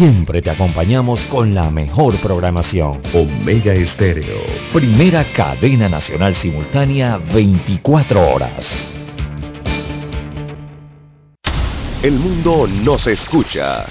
Siempre 0.00 0.40
te 0.40 0.48
acompañamos 0.48 1.20
con 1.26 1.54
la 1.54 1.70
mejor 1.70 2.16
programación. 2.20 3.02
Omega 3.12 3.74
Estéreo. 3.74 4.40
Primera 4.72 5.22
cadena 5.24 5.90
nacional 5.90 6.34
simultánea 6.34 7.18
24 7.18 8.32
horas. 8.32 8.88
El 12.02 12.14
mundo 12.14 12.66
nos 12.66 13.06
escucha. 13.08 13.84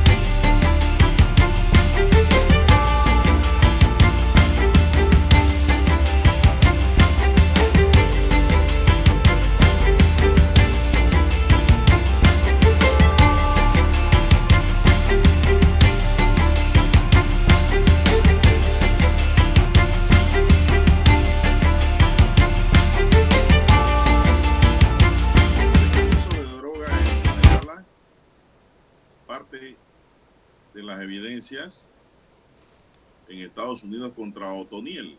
Estados 33.51 33.83
Unidos 33.83 34.13
contra 34.15 34.53
Otoniel. 34.53 35.17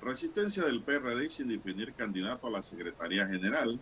Resistencia 0.00 0.64
del 0.64 0.82
PRD 0.82 1.28
sin 1.28 1.48
definir 1.48 1.92
candidato 1.92 2.46
a 2.46 2.50
la 2.50 2.62
Secretaría 2.62 3.26
General. 3.26 3.78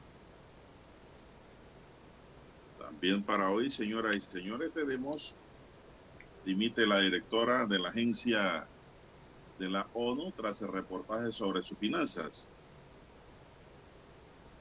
También 2.80 3.22
para 3.22 3.50
hoy, 3.50 3.70
señoras 3.70 4.16
y 4.16 4.20
señores, 4.20 4.72
tenemos, 4.74 5.32
dimite 6.44 6.84
la 6.84 6.98
directora 6.98 7.64
de 7.66 7.78
la 7.78 7.90
agencia 7.90 8.66
de 9.60 9.70
la 9.70 9.86
ONU 9.94 10.32
tras 10.32 10.60
el 10.62 10.68
reportaje 10.72 11.30
sobre 11.30 11.62
sus 11.62 11.78
finanzas. 11.78 12.48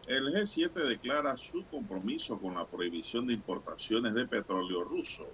El 0.05 0.31
G7 0.36 0.72
declara 0.88 1.36
su 1.36 1.66
compromiso 1.66 2.39
con 2.39 2.53
la 2.53 2.67
prohibición 2.67 3.25
de 3.25 3.33
importaciones 3.33 4.14
de 4.14 4.27
petróleo 4.27 4.83
ruso. 4.83 5.27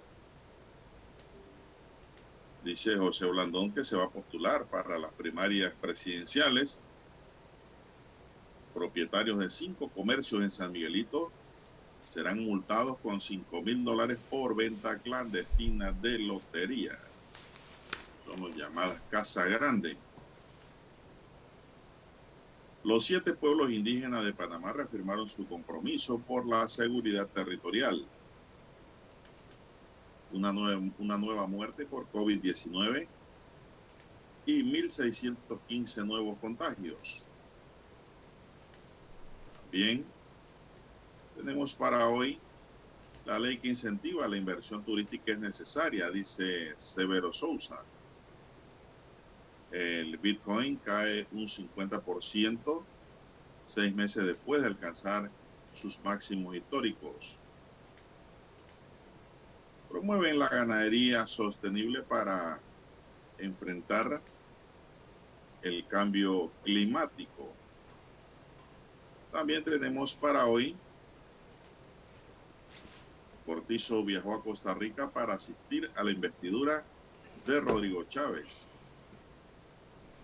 Dice 2.66 2.96
José 2.96 3.26
Blandón 3.26 3.72
que 3.72 3.84
se 3.84 3.94
va 3.94 4.06
a 4.06 4.10
postular 4.10 4.68
para 4.68 4.98
las 4.98 5.14
primarias 5.14 5.72
presidenciales. 5.78 6.84
Propietarios 8.72 9.38
de 9.38 9.50
cinco 9.50 9.88
comercios 9.92 10.42
en 10.42 10.50
San 10.50 10.72
Miguelito 10.72 11.32
serán 12.00 12.40
multados 12.44 12.98
con 13.00 13.20
cinco 13.20 13.62
mil 13.62 13.84
dólares 13.84 14.18
por 14.28 14.56
venta 14.56 14.98
clandestina 14.98 15.92
de 15.92 16.18
lotería. 16.18 16.98
Son 18.24 18.52
llamadas 18.52 19.00
Casa 19.10 19.44
Grande. 19.44 20.02
Los 22.82 23.06
siete 23.06 23.34
pueblos 23.34 23.70
indígenas 23.70 24.24
de 24.24 24.34
Panamá 24.34 24.72
reafirmaron 24.72 25.28
su 25.30 25.46
compromiso 25.46 26.20
por 26.24 26.48
la 26.48 26.66
seguridad 26.66 27.30
territorial 27.30 28.10
una 30.32 30.52
nueva, 30.52 30.82
una 30.98 31.18
nueva 31.18 31.46
muerte 31.46 31.86
por 31.86 32.10
COVID-19 32.12 33.06
y 34.46 34.62
1.615 34.62 36.06
nuevos 36.06 36.38
contagios. 36.38 37.24
También 39.62 40.04
tenemos 41.36 41.74
para 41.74 42.08
hoy 42.08 42.38
la 43.24 43.38
ley 43.38 43.58
que 43.58 43.68
incentiva 43.68 44.28
la 44.28 44.36
inversión 44.36 44.84
turística 44.84 45.32
es 45.32 45.38
necesaria, 45.38 46.10
dice 46.10 46.76
Severo 46.76 47.32
Sousa. 47.32 47.78
El 49.72 50.16
Bitcoin 50.18 50.76
cae 50.76 51.26
un 51.32 51.48
50% 51.48 52.84
seis 53.66 53.94
meses 53.94 54.24
después 54.24 54.62
de 54.62 54.68
alcanzar 54.68 55.28
sus 55.74 55.98
máximos 56.04 56.54
históricos 56.54 57.36
promueven 59.88 60.38
la 60.38 60.48
ganadería 60.48 61.26
sostenible 61.26 62.02
para 62.02 62.58
enfrentar 63.38 64.20
el 65.62 65.86
cambio 65.88 66.50
climático. 66.64 67.48
También 69.32 69.64
tenemos 69.64 70.14
para 70.14 70.46
hoy, 70.46 70.76
Cortizo 73.44 74.04
viajó 74.04 74.34
a 74.34 74.42
Costa 74.42 74.74
Rica 74.74 75.08
para 75.08 75.34
asistir 75.34 75.90
a 75.94 76.02
la 76.02 76.10
investidura 76.10 76.84
de 77.46 77.60
Rodrigo 77.60 78.04
Chávez. 78.04 78.68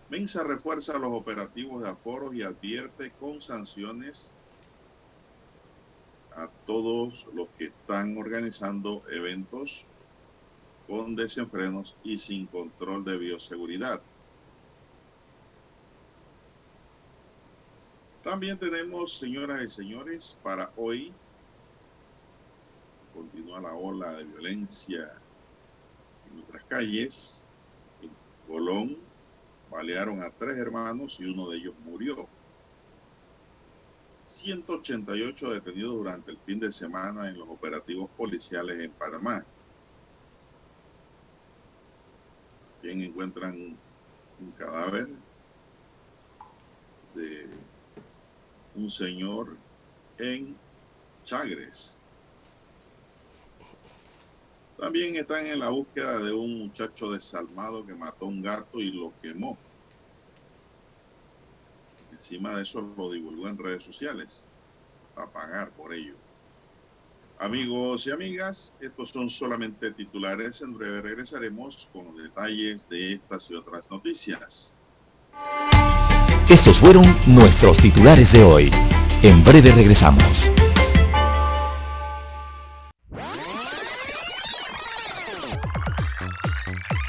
Mensa 0.08 0.42
refuerza 0.42 0.98
los 0.98 1.12
operativos 1.12 1.82
de 1.82 1.90
aforos 1.90 2.34
y 2.34 2.42
advierte 2.42 3.12
con 3.12 3.40
sanciones 3.40 4.34
a 6.36 6.48
todos 6.66 7.26
los 7.34 7.48
que 7.58 7.66
están 7.66 8.16
organizando 8.16 9.02
eventos 9.10 9.84
con 10.86 11.14
desenfrenos 11.16 11.96
y 12.04 12.18
sin 12.18 12.46
control 12.46 13.04
de 13.04 13.18
bioseguridad. 13.18 14.00
También 18.22 18.56
tenemos, 18.58 19.18
señoras 19.18 19.62
y 19.62 19.68
señores, 19.68 20.38
para 20.42 20.70
hoy 20.76 21.12
continúa 23.12 23.60
la 23.60 23.74
ola 23.74 24.12
de 24.12 24.24
violencia 24.24 25.12
en 26.26 26.36
nuestras 26.36 26.64
calles. 26.64 27.40
En 28.00 28.10
Colón 28.46 28.96
balearon 29.70 30.22
a 30.22 30.30
tres 30.30 30.56
hermanos 30.56 31.16
y 31.18 31.24
uno 31.24 31.50
de 31.50 31.58
ellos 31.58 31.74
murió. 31.84 32.28
188 34.42 35.50
detenidos 35.50 35.94
durante 35.94 36.32
el 36.32 36.38
fin 36.38 36.58
de 36.58 36.72
semana 36.72 37.28
en 37.28 37.38
los 37.38 37.48
operativos 37.48 38.10
policiales 38.16 38.80
en 38.80 38.90
Panamá. 38.90 39.44
También 42.80 43.02
encuentran 43.02 43.54
un 44.40 44.50
cadáver 44.58 45.06
de 47.14 47.46
un 48.74 48.90
señor 48.90 49.56
en 50.18 50.56
Chagres. 51.24 51.94
También 54.76 55.14
están 55.14 55.46
en 55.46 55.60
la 55.60 55.68
búsqueda 55.68 56.18
de 56.18 56.32
un 56.32 56.58
muchacho 56.58 57.12
desalmado 57.12 57.86
que 57.86 57.94
mató 57.94 58.24
a 58.24 58.28
un 58.28 58.42
gato 58.42 58.80
y 58.80 58.90
lo 58.90 59.12
quemó. 59.22 59.56
Encima 62.22 62.54
de 62.54 62.62
eso 62.62 62.94
lo 62.96 63.10
divulgó 63.10 63.48
en 63.48 63.58
redes 63.58 63.82
sociales 63.82 64.46
a 65.16 65.26
pagar 65.26 65.72
por 65.72 65.92
ello. 65.92 66.14
Amigos 67.40 68.06
y 68.06 68.12
amigas, 68.12 68.72
estos 68.80 69.10
son 69.10 69.28
solamente 69.28 69.90
titulares. 69.90 70.62
En 70.62 70.72
breve 70.78 71.02
regresaremos 71.02 71.88
con 71.92 72.04
los 72.04 72.22
detalles 72.22 72.88
de 72.88 73.14
estas 73.14 73.50
y 73.50 73.56
otras 73.56 73.90
noticias. 73.90 74.72
Estos 76.48 76.78
fueron 76.78 77.04
nuestros 77.26 77.76
titulares 77.78 78.32
de 78.32 78.44
hoy. 78.44 78.70
En 79.22 79.42
breve 79.42 79.72
regresamos. 79.72 80.22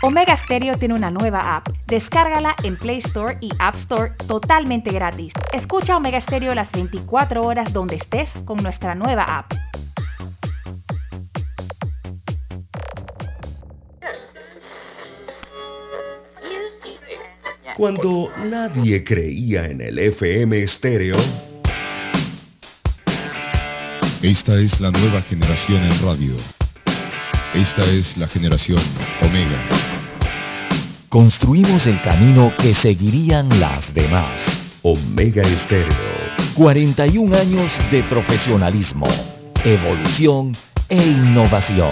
Omega 0.06 0.36
Stereo 0.44 0.78
tiene 0.78 0.96
una 0.96 1.10
nueva 1.10 1.56
app. 1.56 1.70
Descárgala 1.88 2.58
en 2.62 2.76
Play 2.76 2.98
Store 3.06 3.38
y 3.40 3.50
App 3.58 3.76
Store 3.78 4.12
totalmente 4.28 4.92
gratis. 4.92 5.32
Escucha 5.54 5.96
Omega 5.96 6.20
Stereo 6.20 6.54
las 6.54 6.70
24 6.74 7.42
horas 7.42 7.72
donde 7.72 7.96
estés 7.96 8.28
con 8.44 8.62
nuestra 8.62 8.96
nueva 8.96 9.24
app. 9.24 9.54
Cuando 17.78 18.30
nadie 18.44 19.06
creía 19.06 19.68
en 19.68 19.80
el 19.80 19.98
FM 19.98 20.64
estéreo. 20.64 21.16
Esta 24.22 24.60
es 24.60 24.82
la 24.82 24.92
nueva 24.92 25.22
generación 25.22 25.82
en 25.82 26.02
radio. 26.02 26.36
Esta 27.54 27.86
es 27.86 28.18
la 28.18 28.28
generación 28.28 28.82
Omega. 29.22 29.93
Construimos 31.14 31.86
el 31.86 32.02
camino 32.02 32.52
que 32.58 32.74
seguirían 32.74 33.48
las 33.60 33.94
demás. 33.94 34.42
Omega 34.82 35.44
Estéreo. 35.44 35.94
41 36.56 37.38
años 37.38 37.72
de 37.92 38.02
profesionalismo, 38.06 39.06
evolución 39.64 40.58
e 40.90 40.98
innovación. 40.98 41.92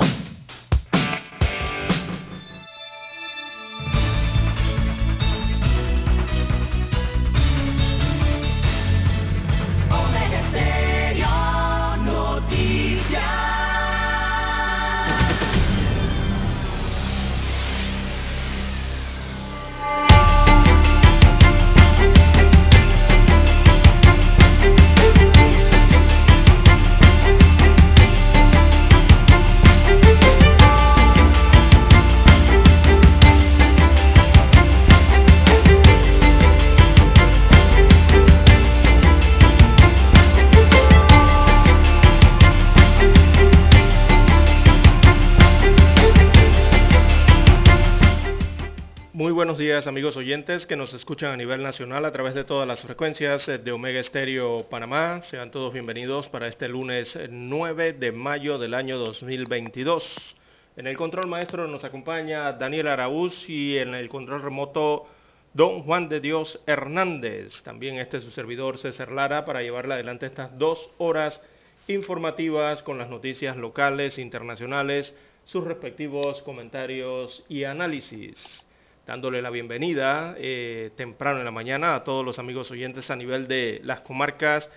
Oyentes 50.41 50.65
que 50.65 50.75
nos 50.75 50.91
escuchan 50.95 51.33
a 51.33 51.38
nivel 51.38 51.61
nacional 51.61 52.03
a 52.03 52.11
través 52.11 52.33
de 52.33 52.43
todas 52.43 52.67
las 52.67 52.81
frecuencias 52.81 53.45
de 53.45 53.71
Omega 53.71 53.99
Estéreo 53.99 54.67
Panamá. 54.67 55.21
Sean 55.21 55.51
todos 55.51 55.71
bienvenidos 55.71 56.29
para 56.29 56.47
este 56.47 56.67
lunes 56.67 57.15
9 57.29 57.93
de 57.93 58.11
mayo 58.11 58.57
del 58.57 58.73
año 58.73 58.97
2022. 58.97 60.35
En 60.77 60.88
el 60.88 60.97
control 60.97 61.27
maestro 61.27 61.67
nos 61.67 61.83
acompaña 61.83 62.53
Daniel 62.53 62.88
Araúz 62.88 63.47
y 63.47 63.77
en 63.77 63.93
el 63.93 64.09
control 64.09 64.41
remoto 64.41 65.05
don 65.53 65.83
Juan 65.83 66.09
de 66.09 66.19
Dios 66.19 66.59
Hernández. 66.65 67.61
También 67.61 67.99
este 67.99 68.17
es 68.17 68.23
su 68.23 68.31
servidor 68.31 68.79
César 68.79 69.11
Lara 69.11 69.45
para 69.45 69.61
llevarle 69.61 69.93
adelante 69.93 70.25
estas 70.25 70.57
dos 70.57 70.89
horas 70.97 71.39
informativas 71.88 72.81
con 72.81 72.97
las 72.97 73.11
noticias 73.11 73.57
locales, 73.57 74.17
internacionales, 74.17 75.15
sus 75.45 75.63
respectivos 75.63 76.41
comentarios 76.41 77.43
y 77.47 77.65
análisis 77.65 78.65
dándole 79.11 79.41
la 79.41 79.49
bienvenida 79.49 80.35
eh, 80.37 80.91
temprano 80.95 81.39
en 81.39 81.43
la 81.43 81.51
mañana 81.51 81.95
a 81.95 82.05
todos 82.05 82.23
los 82.23 82.39
amigos 82.39 82.71
oyentes 82.71 83.11
a 83.11 83.17
nivel 83.17 83.45
de 83.49 83.81
las 83.83 83.99
comarcas, 83.99 84.69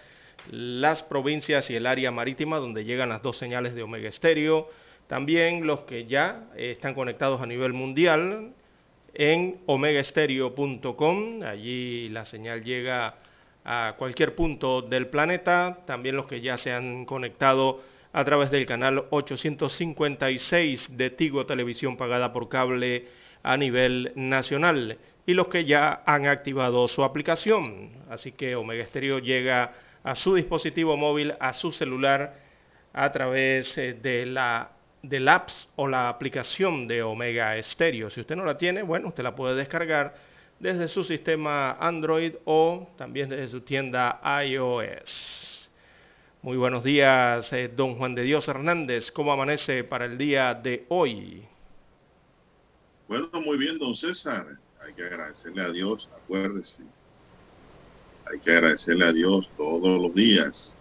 las 0.50 1.04
provincias 1.04 1.70
y 1.70 1.76
el 1.76 1.86
área 1.86 2.10
marítima 2.10 2.58
donde 2.58 2.84
llegan 2.84 3.10
las 3.10 3.22
dos 3.22 3.38
señales 3.38 3.76
de 3.76 3.84
Omega 3.84 4.08
Estéreo. 4.08 4.68
También 5.06 5.68
los 5.68 5.82
que 5.82 6.06
ya 6.06 6.48
eh, 6.56 6.72
están 6.72 6.94
conectados 6.94 7.40
a 7.42 7.46
nivel 7.46 7.74
mundial 7.74 8.50
en 9.14 9.60
omegaestereo.com. 9.66 11.42
Allí 11.44 12.08
la 12.08 12.24
señal 12.24 12.64
llega 12.64 13.14
a 13.64 13.94
cualquier 13.96 14.34
punto 14.34 14.82
del 14.82 15.06
planeta. 15.06 15.78
También 15.86 16.16
los 16.16 16.26
que 16.26 16.40
ya 16.40 16.58
se 16.58 16.72
han 16.72 17.04
conectado 17.04 17.82
a 18.12 18.24
través 18.24 18.50
del 18.50 18.66
canal 18.66 19.04
856 19.10 20.88
de 20.96 21.10
Tigo 21.10 21.46
Televisión 21.46 21.96
pagada 21.96 22.32
por 22.32 22.48
cable 22.48 23.22
a 23.44 23.56
nivel 23.56 24.10
nacional 24.16 24.98
y 25.26 25.34
los 25.34 25.46
que 25.48 25.64
ya 25.64 26.02
han 26.06 26.26
activado 26.26 26.88
su 26.88 27.04
aplicación. 27.04 27.92
Así 28.10 28.32
que 28.32 28.56
Omega 28.56 28.84
Stereo 28.86 29.20
llega 29.20 29.72
a 30.02 30.14
su 30.14 30.34
dispositivo 30.34 30.96
móvil, 30.96 31.34
a 31.38 31.52
su 31.52 31.70
celular, 31.70 32.34
a 32.92 33.12
través 33.12 33.78
eh, 33.78 33.94
de 33.94 34.26
la 34.26 34.70
del 35.02 35.28
apps 35.28 35.68
o 35.76 35.86
la 35.86 36.08
aplicación 36.08 36.88
de 36.88 37.02
Omega 37.02 37.62
Stereo. 37.62 38.08
Si 38.08 38.20
usted 38.20 38.36
no 38.36 38.44
la 38.44 38.56
tiene, 38.56 38.82
bueno, 38.82 39.08
usted 39.08 39.22
la 39.22 39.36
puede 39.36 39.54
descargar 39.54 40.14
desde 40.58 40.88
su 40.88 41.04
sistema 41.04 41.72
Android 41.72 42.36
o 42.46 42.88
también 42.96 43.28
desde 43.28 43.48
su 43.48 43.60
tienda 43.60 44.20
iOS. 44.42 45.70
Muy 46.40 46.56
buenos 46.56 46.84
días, 46.84 47.52
eh, 47.52 47.68
don 47.68 47.96
Juan 47.96 48.14
de 48.14 48.22
Dios 48.22 48.48
Hernández. 48.48 49.10
¿Cómo 49.10 49.32
amanece 49.32 49.84
para 49.84 50.06
el 50.06 50.16
día 50.16 50.54
de 50.54 50.86
hoy? 50.88 51.46
Bueno, 53.06 53.28
muy 53.44 53.58
bien, 53.58 53.78
don 53.78 53.94
César. 53.94 54.46
Hay 54.84 54.94
que 54.94 55.04
agradecerle 55.04 55.62
a 55.62 55.70
Dios, 55.70 56.08
acuérdese. 56.16 56.78
Hay 58.30 58.38
que 58.38 58.50
agradecerle 58.50 59.04
a 59.04 59.12
Dios 59.12 59.50
todos 59.58 60.00
los 60.00 60.14
días 60.14 60.74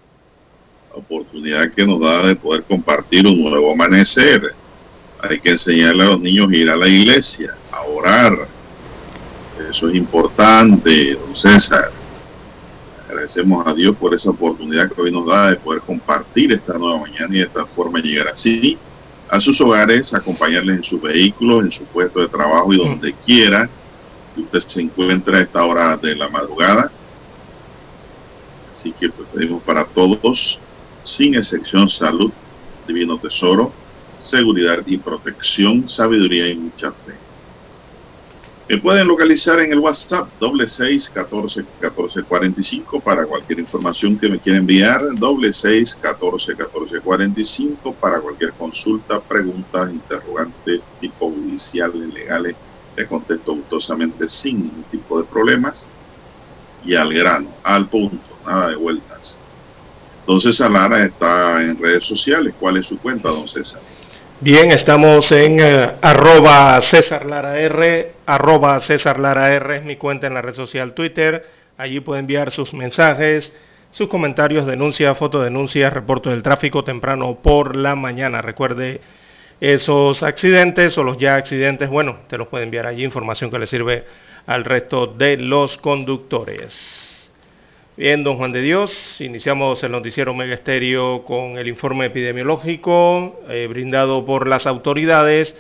la 0.90 1.00
oportunidad 1.00 1.74
que 1.74 1.86
nos 1.86 2.00
da 2.00 2.28
de 2.28 2.36
poder 2.38 2.64
compartir 2.64 3.28
un 3.28 3.44
nuevo 3.44 3.74
amanecer. 3.74 4.54
Hay 5.20 5.40
que 5.40 5.52
enseñarle 5.52 6.04
a 6.04 6.08
los 6.08 6.22
niños 6.22 6.50
a 6.50 6.56
ir 6.56 6.70
a 6.70 6.78
la 6.78 6.88
iglesia, 6.88 7.58
a 7.72 7.82
orar. 7.84 8.48
Eso 9.70 9.90
es 9.90 9.96
importante, 9.96 11.16
don 11.16 11.36
César. 11.36 11.92
Agradecemos 13.06 13.68
a 13.68 13.74
Dios 13.74 13.98
por 13.98 14.14
esa 14.14 14.30
oportunidad 14.30 14.90
que 14.90 15.02
hoy 15.02 15.12
nos 15.12 15.28
da 15.28 15.50
de 15.50 15.58
poder 15.58 15.82
compartir 15.82 16.54
esta 16.54 16.78
nueva 16.78 17.00
mañana 17.00 17.36
y 17.36 17.40
de 17.40 17.44
esta 17.44 17.66
forma 17.66 18.00
llegar 18.00 18.30
así 18.30 18.78
a 19.28 19.40
sus 19.40 19.60
hogares, 19.62 20.14
acompañarles 20.14 20.78
en 20.78 20.84
sus 20.84 21.02
vehículos, 21.02 21.64
en 21.64 21.72
su 21.72 21.86
puesto 21.86 22.20
de 22.20 22.30
trabajo 22.30 22.74
y 22.74 22.78
donde 22.78 23.14
quiera 23.16 23.70
que 24.34 24.42
usted 24.42 24.60
se 24.60 24.82
encuentre 24.82 25.38
a 25.38 25.42
esta 25.42 25.66
hora 25.66 25.98
de 25.98 26.16
la 26.16 26.30
madrugada. 26.30 26.92
Así 28.72 28.94
que 28.94 29.10
pues, 29.10 29.30
pedimos 29.30 29.64
para 29.64 29.86
todos, 29.86 30.60
sin 31.04 31.36
excepción, 31.36 31.90
salud, 31.90 32.32
divino 32.86 33.20
tesoro, 33.20 33.72
seguridad 34.18 34.84
y 34.86 34.98
protección, 34.98 35.88
sabiduría 35.88 36.50
y 36.50 36.58
mucha 36.58 36.92
fe. 36.92 37.24
Me 38.70 38.78
pueden 38.78 39.08
localizar 39.08 39.60
en 39.60 39.74
el 39.74 39.80
WhatsApp 39.80 40.30
doble 40.40 40.70
seis 40.70 41.10
catorce 41.10 41.66
catorce 41.82 42.24
cuarenta 42.24 42.62
y 42.62 42.64
cinco 42.64 43.02
para 43.02 43.26
cualquier 43.26 43.60
información 43.60 44.18
que 44.18 44.30
me 44.30 44.40
quiera 44.40 44.58
enviar, 44.58 45.04
doble 45.16 45.52
seis 45.52 45.94
catorce 45.96 46.56
catorce 46.56 47.02
cuarenta 47.02 47.42
y 47.42 47.46
cinco 47.46 47.94
para 47.94 48.22
cualquier 48.22 48.54
consulta, 48.54 49.22
pregunta, 49.22 49.92
interrogante, 49.92 50.82
tipo 51.02 51.30
judiciales, 51.30 52.14
legales, 52.14 52.56
le 52.96 53.06
contesto 53.06 53.54
gustosamente 53.54 54.30
sin 54.30 54.64
ningún 54.64 54.86
tipo 54.86 55.22
de 55.22 55.28
problemas 55.28 55.90
y 56.86 56.96
al 56.96 57.14
grano, 57.14 57.60
al 57.64 57.90
punto, 57.90 58.40
nada 58.46 58.70
de 58.70 58.76
vueltas. 58.78 59.42
Don 60.26 60.40
César 60.40 60.72
Lara 60.72 61.04
está 61.04 61.62
en 61.62 61.78
redes 61.78 62.06
sociales. 62.06 62.56
¿Cuál 62.58 62.78
es 62.78 62.88
su 62.88 62.98
cuenta, 62.98 63.28
don 63.30 63.48
César? 63.48 63.82
Bien, 64.44 64.74
estamos 64.74 65.32
en 65.32 65.62
eh, 65.62 65.90
arroba 66.02 66.82
César 66.82 67.26
Lara 67.26 67.58
R, 67.62 68.12
arroba 68.26 68.78
César 68.82 69.18
Lara 69.18 69.54
R 69.54 69.78
es 69.78 69.86
mi 69.86 69.96
cuenta 69.96 70.28
en 70.28 70.34
la 70.34 70.42
red 70.42 70.54
social 70.54 70.94
Twitter. 70.94 71.48
Allí 71.78 72.02
puede 72.02 72.20
enviar 72.20 72.52
sus 72.52 72.74
mensajes, 72.74 73.54
sus 73.92 74.10
comentarios, 74.10 74.66
denuncias, 74.66 75.18
fotodenuncias, 75.18 75.94
reportes 75.94 76.34
del 76.34 76.44
tráfico 76.44 76.84
temprano 76.84 77.40
por 77.42 77.78
la 77.78 77.96
mañana. 77.96 78.42
Recuerde 78.42 79.00
esos 79.62 80.24
accidentes 80.24 80.98
o 80.98 81.06
los 81.06 81.18
ya 81.18 81.36
accidentes, 81.36 81.90
bueno, 81.90 82.18
te 82.28 82.38
los 82.38 82.50
puede 82.50 82.66
enviar 82.66 82.86
allí, 82.86 83.06
información 83.06 83.50
que 83.50 83.60
le 83.60 83.68
sirve 83.68 84.04
al 84.46 84.66
resto 84.66 85.08
de 85.08 85.38
los 85.38 85.78
conductores. 85.78 87.13
Bien, 87.96 88.24
don 88.24 88.38
Juan 88.38 88.52
de 88.52 88.64
Dios, 88.64 89.22
iniciamos 89.22 89.84
el 89.84 89.92
noticiero 89.92 90.34
Mega 90.34 90.56
Estéreo 90.56 91.24
con 91.24 91.60
el 91.60 91.68
informe 91.68 92.08
epidemiológico 92.08 93.40
eh, 93.48 93.68
brindado 93.70 94.26
por 94.26 94.48
las 94.48 94.66
autoridades 94.66 95.56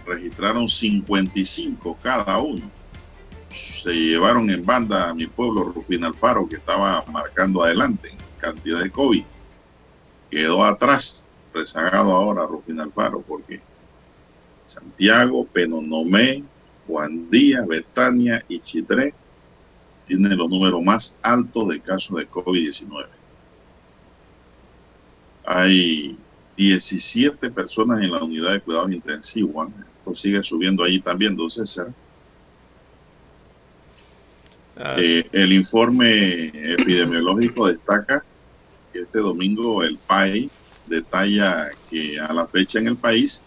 registraron 0.05 0.67
55 0.67 1.97
cada 2.01 2.37
uno. 2.39 2.69
Se 3.83 3.91
llevaron 3.93 4.49
en 4.49 4.65
banda 4.65 5.09
a 5.09 5.13
mi 5.13 5.27
pueblo 5.27 5.63
Rufín 5.63 6.03
Alfaro, 6.03 6.47
que 6.47 6.57
estaba 6.57 7.03
marcando 7.07 7.63
adelante 7.63 8.09
en 8.09 8.17
cantidad 8.39 8.79
de 8.79 8.91
COVID. 8.91 9.23
Quedó 10.29 10.63
atrás, 10.63 11.25
rezagado 11.53 12.11
ahora 12.11 12.45
Rufín 12.45 12.79
Alfaro, 12.79 13.21
porque 13.21 13.61
Santiago, 14.63 15.45
Penonomé, 15.45 16.43
Juan 16.87 17.29
Díaz, 17.29 17.67
Betania 17.67 18.43
y 18.47 18.59
Chitré 18.59 19.13
tienen 20.05 20.37
los 20.37 20.49
números 20.49 20.83
más 20.83 21.17
altos 21.21 21.69
de 21.69 21.79
casos 21.79 22.17
de 22.17 22.29
COVID-19. 22.29 23.05
Hay 25.45 26.17
17 26.57 27.49
personas 27.51 28.03
en 28.03 28.11
la 28.11 28.23
unidad 28.23 28.53
de 28.53 28.61
cuidados 28.61 28.91
intensivos. 28.91 29.69
Esto 29.97 30.15
sigue 30.15 30.43
subiendo 30.43 30.83
allí 30.83 30.99
también, 30.99 31.35
don 31.35 31.49
César. 31.49 31.93
Ah, 34.75 34.95
eh, 34.97 35.27
el 35.31 35.53
informe 35.53 36.47
epidemiológico 36.73 37.67
destaca 37.67 38.23
que 38.91 38.99
este 38.99 39.19
domingo 39.19 39.83
el 39.83 39.97
PAI 39.97 40.49
detalla 40.87 41.69
que 41.89 42.19
a 42.19 42.33
la 42.33 42.47
fecha 42.47 42.79
en 42.79 42.87
el 42.87 42.97
país 42.97 43.41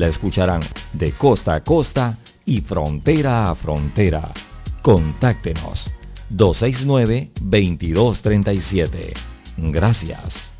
la 0.00 0.08
escucharán 0.08 0.62
de 0.94 1.12
costa 1.12 1.56
a 1.56 1.62
costa 1.62 2.16
y 2.46 2.62
frontera 2.62 3.50
a 3.50 3.54
frontera. 3.54 4.32
Contáctenos 4.80 5.92
269-2237. 6.30 9.12
Gracias. 9.58 10.54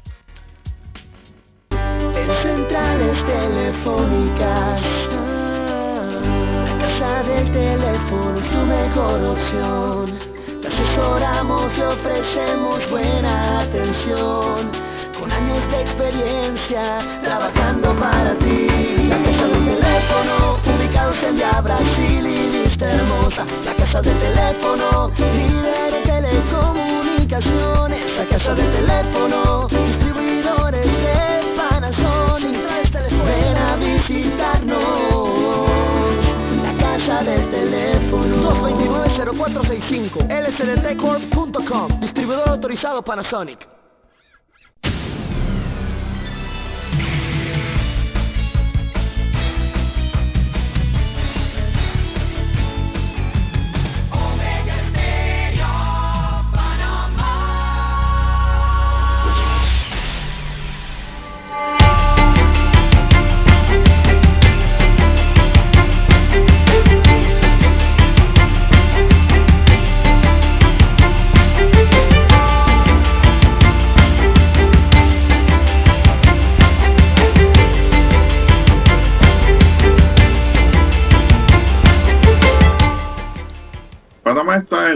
En 1.71 2.31
centrales 2.43 3.25
telefónicas, 3.25 4.83
la 6.67 6.79
casa 6.79 7.23
del 7.23 7.51
teléfono 7.51 8.37
es 8.37 8.47
tu 8.51 8.59
mejor 8.67 9.25
opción. 9.25 10.19
Te 10.61 10.69
asesoramos 10.69 11.79
y 11.79 11.81
ofrecemos 11.81 12.91
buena 12.91 13.61
atención 13.61 14.71
con 15.19 15.33
años 15.33 15.67
de 15.71 15.81
experiencia 15.81 16.99
trabajando 17.23 17.99
para 17.99 18.37
ti. 18.39 18.70
Teléfono, 20.01 20.59
ubicados 20.77 21.23
en 21.23 21.37
Via 21.37 21.61
Brasil 21.61 22.27
y 22.27 22.63
vista 22.63 22.91
hermosa. 22.91 23.45
La 23.65 23.75
casa 23.75 24.01
del 24.01 24.19
teléfono, 24.19 25.11
líder 25.19 25.95
en 25.95 26.03
telecomunicaciones. 26.05 28.03
La 28.17 28.25
casa 28.25 28.55
del 28.55 28.71
teléfono, 28.73 29.67
distribuidores 29.69 30.87
de 30.87 31.55
Panasonic. 31.55 32.57
Ven 33.27 33.57
a 33.57 33.77
visitarnos. 33.77 34.79
La 36.63 36.73
casa 36.83 37.23
del 37.23 37.51
teléfono, 37.51 38.37
229 38.37 39.11
0465 39.37 40.21
lsdtcorp.com 40.31 42.01
Distribuidor 42.01 42.49
autorizado 42.49 43.03
Panasonic. 43.03 43.80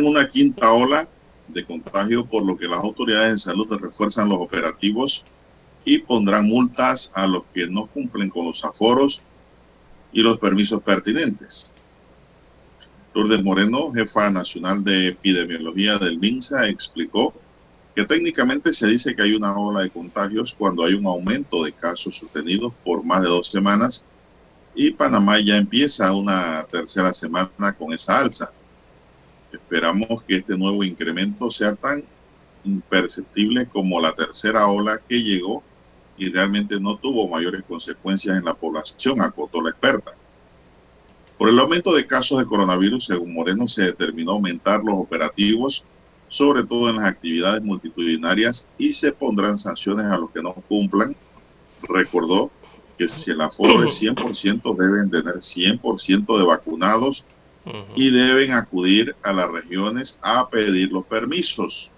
Una 0.06 0.28
quinta 0.28 0.72
ola 0.72 1.08
de 1.48 1.64
contagio, 1.64 2.24
por 2.24 2.44
lo 2.44 2.56
que 2.56 2.66
las 2.66 2.80
autoridades 2.80 3.32
de 3.32 3.38
salud 3.38 3.68
refuerzan 3.70 4.28
los 4.28 4.38
operativos 4.40 5.24
y 5.84 5.98
pondrán 5.98 6.46
multas 6.46 7.12
a 7.14 7.26
los 7.26 7.44
que 7.52 7.66
no 7.66 7.86
cumplen 7.86 8.30
con 8.30 8.46
los 8.46 8.64
aforos 8.64 9.20
y 10.12 10.22
los 10.22 10.38
permisos 10.38 10.82
pertinentes. 10.82 11.72
Lourdes 13.14 13.44
Moreno, 13.44 13.92
jefa 13.92 14.30
nacional 14.30 14.82
de 14.82 15.08
epidemiología 15.08 15.98
del 15.98 16.18
MINSA, 16.18 16.68
explicó 16.68 17.34
que 17.94 18.04
técnicamente 18.04 18.72
se 18.72 18.88
dice 18.88 19.14
que 19.14 19.22
hay 19.22 19.34
una 19.34 19.56
ola 19.56 19.82
de 19.82 19.90
contagios 19.90 20.54
cuando 20.58 20.84
hay 20.84 20.94
un 20.94 21.06
aumento 21.06 21.62
de 21.62 21.72
casos 21.72 22.16
sostenidos 22.16 22.72
por 22.84 23.04
más 23.04 23.22
de 23.22 23.28
dos 23.28 23.48
semanas 23.48 24.04
y 24.74 24.90
Panamá 24.90 25.38
ya 25.40 25.56
empieza 25.56 26.12
una 26.12 26.66
tercera 26.70 27.12
semana 27.12 27.72
con 27.78 27.92
esa 27.92 28.18
alza. 28.18 28.50
Esperamos 29.54 30.22
que 30.22 30.36
este 30.36 30.56
nuevo 30.58 30.82
incremento 30.82 31.50
sea 31.50 31.74
tan 31.74 32.02
imperceptible 32.64 33.66
como 33.66 34.00
la 34.00 34.12
tercera 34.14 34.66
ola 34.66 35.00
que 35.08 35.22
llegó 35.22 35.62
y 36.16 36.30
realmente 36.30 36.80
no 36.80 36.96
tuvo 36.96 37.28
mayores 37.28 37.62
consecuencias 37.66 38.36
en 38.36 38.44
la 38.44 38.54
población, 38.54 39.20
acotó 39.20 39.62
la 39.62 39.70
experta. 39.70 40.12
Por 41.38 41.48
el 41.48 41.58
aumento 41.58 41.92
de 41.92 42.06
casos 42.06 42.38
de 42.38 42.46
coronavirus, 42.46 43.06
según 43.06 43.34
Moreno, 43.34 43.66
se 43.66 43.82
determinó 43.82 44.32
aumentar 44.32 44.82
los 44.84 44.94
operativos, 44.94 45.84
sobre 46.28 46.62
todo 46.64 46.88
en 46.88 46.96
las 46.96 47.06
actividades 47.06 47.62
multitudinarias, 47.62 48.66
y 48.78 48.92
se 48.92 49.12
pondrán 49.12 49.58
sanciones 49.58 50.06
a 50.06 50.16
los 50.16 50.30
que 50.30 50.42
no 50.42 50.54
cumplan. 50.68 51.16
Recordó 51.82 52.50
que 52.96 53.08
si 53.08 53.32
el 53.32 53.40
aforo 53.40 53.84
es 53.84 54.00
100%, 54.00 54.76
deben 54.76 55.10
tener 55.10 55.36
100% 55.36 56.38
de 56.38 56.44
vacunados 56.44 57.24
y 57.94 58.10
deben 58.10 58.52
acudir 58.52 59.16
a 59.22 59.32
las 59.32 59.50
regiones 59.50 60.18
a 60.22 60.48
pedir 60.48 60.92
los 60.92 61.06
permisos. 61.06 61.90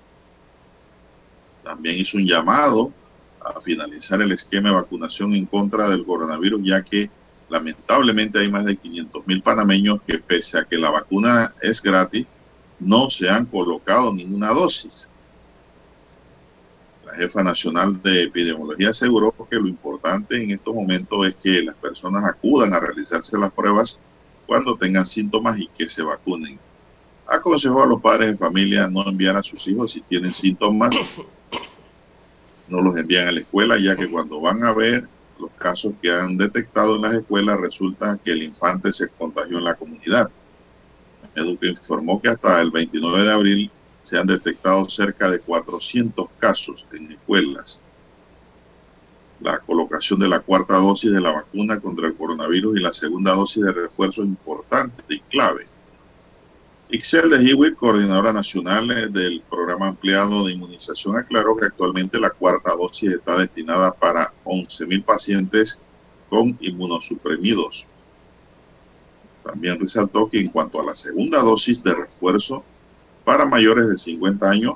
También 1.65 1.97
hizo 1.97 2.19
un 2.19 2.27
llamado 2.27 2.93
a 3.41 3.61
finalizar 3.61 4.21
el 4.23 4.33
esquema 4.33 4.69
de 4.69 4.77
vacunación 4.77 5.35
en 5.35 5.47
contra 5.47 5.89
del 5.89 6.05
coronavirus, 6.05 6.61
ya 6.65 6.83
que 6.83 7.11
lamentablemente 7.49 8.39
hay 8.39 8.51
más 8.51 8.65
de 8.65 8.77
500 8.77 9.27
mil 9.27 9.43
panameños 9.43 10.01
que 10.07 10.19
pese 10.19 10.59
a 10.59 10.65
que 10.65 10.79
la 10.79 10.91
vacuna 10.91 11.55
es 11.61 11.83
gratis, 11.83 12.27
no 12.79 13.11
se 13.11 13.29
han 13.29 13.47
colocado 13.47 14.13
ninguna 14.13 14.51
dosis. 14.51 15.09
La 17.05 17.15
jefa 17.15 17.43
nacional 17.43 18.03
de 18.03 18.25
epidemiología 18.25 18.91
aseguró 18.91 19.33
que 19.49 19.57
lo 19.57 19.69
importante 19.69 20.43
en 20.43 20.51
estos 20.51 20.75
momentos 20.75 21.27
es 21.27 21.37
que 21.37 21.63
las 21.63 21.77
personas 21.77 22.25
acudan 22.25 22.75
a 22.75 22.81
realizarse 22.81 23.39
las 23.39 23.53
pruebas 23.53 23.99
cuando 24.47 24.77
tengan 24.77 25.05
síntomas 25.05 25.59
y 25.59 25.69
que 25.69 25.89
se 25.89 26.03
vacunen. 26.03 26.59
Aconsejó 27.27 27.83
a 27.83 27.87
los 27.87 28.01
padres 28.01 28.31
de 28.31 28.37
familia 28.37 28.87
no 28.87 29.07
enviar 29.07 29.37
a 29.37 29.43
sus 29.43 29.67
hijos 29.67 29.93
si 29.93 30.01
tienen 30.03 30.33
síntomas, 30.33 30.95
no 32.69 32.81
los 32.81 32.97
envían 32.97 33.29
a 33.29 33.33
la 33.33 33.41
escuela, 33.41 33.79
ya 33.79 33.97
que 33.97 34.09
cuando 34.09 34.41
van 34.41 34.65
a 34.65 34.73
ver 34.73 35.09
los 35.39 35.51
casos 35.53 35.93
que 36.01 36.11
han 36.11 36.37
detectado 36.37 36.97
en 36.97 37.03
las 37.03 37.15
escuelas, 37.15 37.61
resulta 37.61 38.19
que 38.25 38.31
el 38.31 38.45
infante 38.45 38.93
se 38.93 39.09
contagió 39.09 39.59
en 39.59 39.65
la 39.65 39.75
comunidad. 39.75 40.31
Educa 41.35 41.67
informó 41.67 42.23
que 42.23 42.29
hasta 42.29 42.61
el 42.61 42.71
29 42.71 43.23
de 43.23 43.33
abril 43.33 43.71
se 44.01 44.17
han 44.17 44.27
detectado 44.27 44.89
cerca 44.89 45.29
de 45.29 45.41
400 45.41 46.29
casos 46.39 46.87
en 46.93 47.13
escuelas 47.13 47.83
la 49.41 49.59
colocación 49.59 50.21
de 50.21 50.29
la 50.29 50.41
cuarta 50.41 50.77
dosis 50.77 51.13
de 51.13 51.21
la 51.21 51.33
vacuna 51.33 51.81
contra 51.81 52.07
el 52.07 52.15
coronavirus 52.15 52.79
y 52.79 52.83
la 52.83 52.93
segunda 52.93 53.35
dosis 53.35 53.65
de 53.65 53.73
refuerzo 53.73 54.23
importante 54.23 55.03
y 55.09 55.21
clave. 55.21 55.67
Ixel 56.89 57.31
de 57.31 57.39
Hewitt, 57.39 57.75
coordinadora 57.75 58.33
nacional 58.33 59.13
del 59.13 59.43
programa 59.51 59.89
ampliado 59.89 60.47
de 60.47 60.53
inmunización, 60.53 61.17
aclaró 61.17 61.57
que 61.57 61.67
actualmente 61.67 62.19
la 62.21 62.31
cuarta 62.31 62.77
dosis 62.77 63.13
está 63.13 63.37
destinada 63.39 63.93
para 63.93 64.33
11.000 64.45 65.05
pacientes 65.05 65.81
con 66.31 66.57
inmunosuprimidos. 66.61 67.87
También 69.43 69.81
resaltó 69.81 70.29
que 70.29 70.41
en 70.41 70.49
cuanto 70.49 70.81
a 70.81 70.85
la 70.85 70.95
segunda 70.95 71.43
dosis 71.43 71.83
de 71.83 71.95
refuerzo 71.95 72.65
para 73.25 73.45
mayores 73.45 73.89
de 73.89 73.97
50 73.97 74.49
años, 74.49 74.75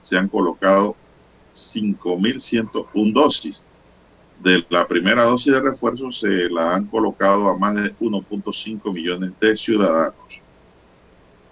se 0.00 0.16
han 0.16 0.28
colocado 0.28 0.96
5.101 1.54 3.12
dosis 3.12 3.64
de 4.40 4.64
la 4.68 4.86
primera 4.86 5.24
dosis 5.24 5.52
de 5.52 5.60
refuerzo 5.60 6.12
se 6.12 6.48
la 6.50 6.74
han 6.74 6.86
colocado 6.86 7.48
a 7.48 7.58
más 7.58 7.74
de 7.74 7.94
1.5 7.96 8.92
millones 8.92 9.32
de 9.40 9.56
ciudadanos. 9.56 10.14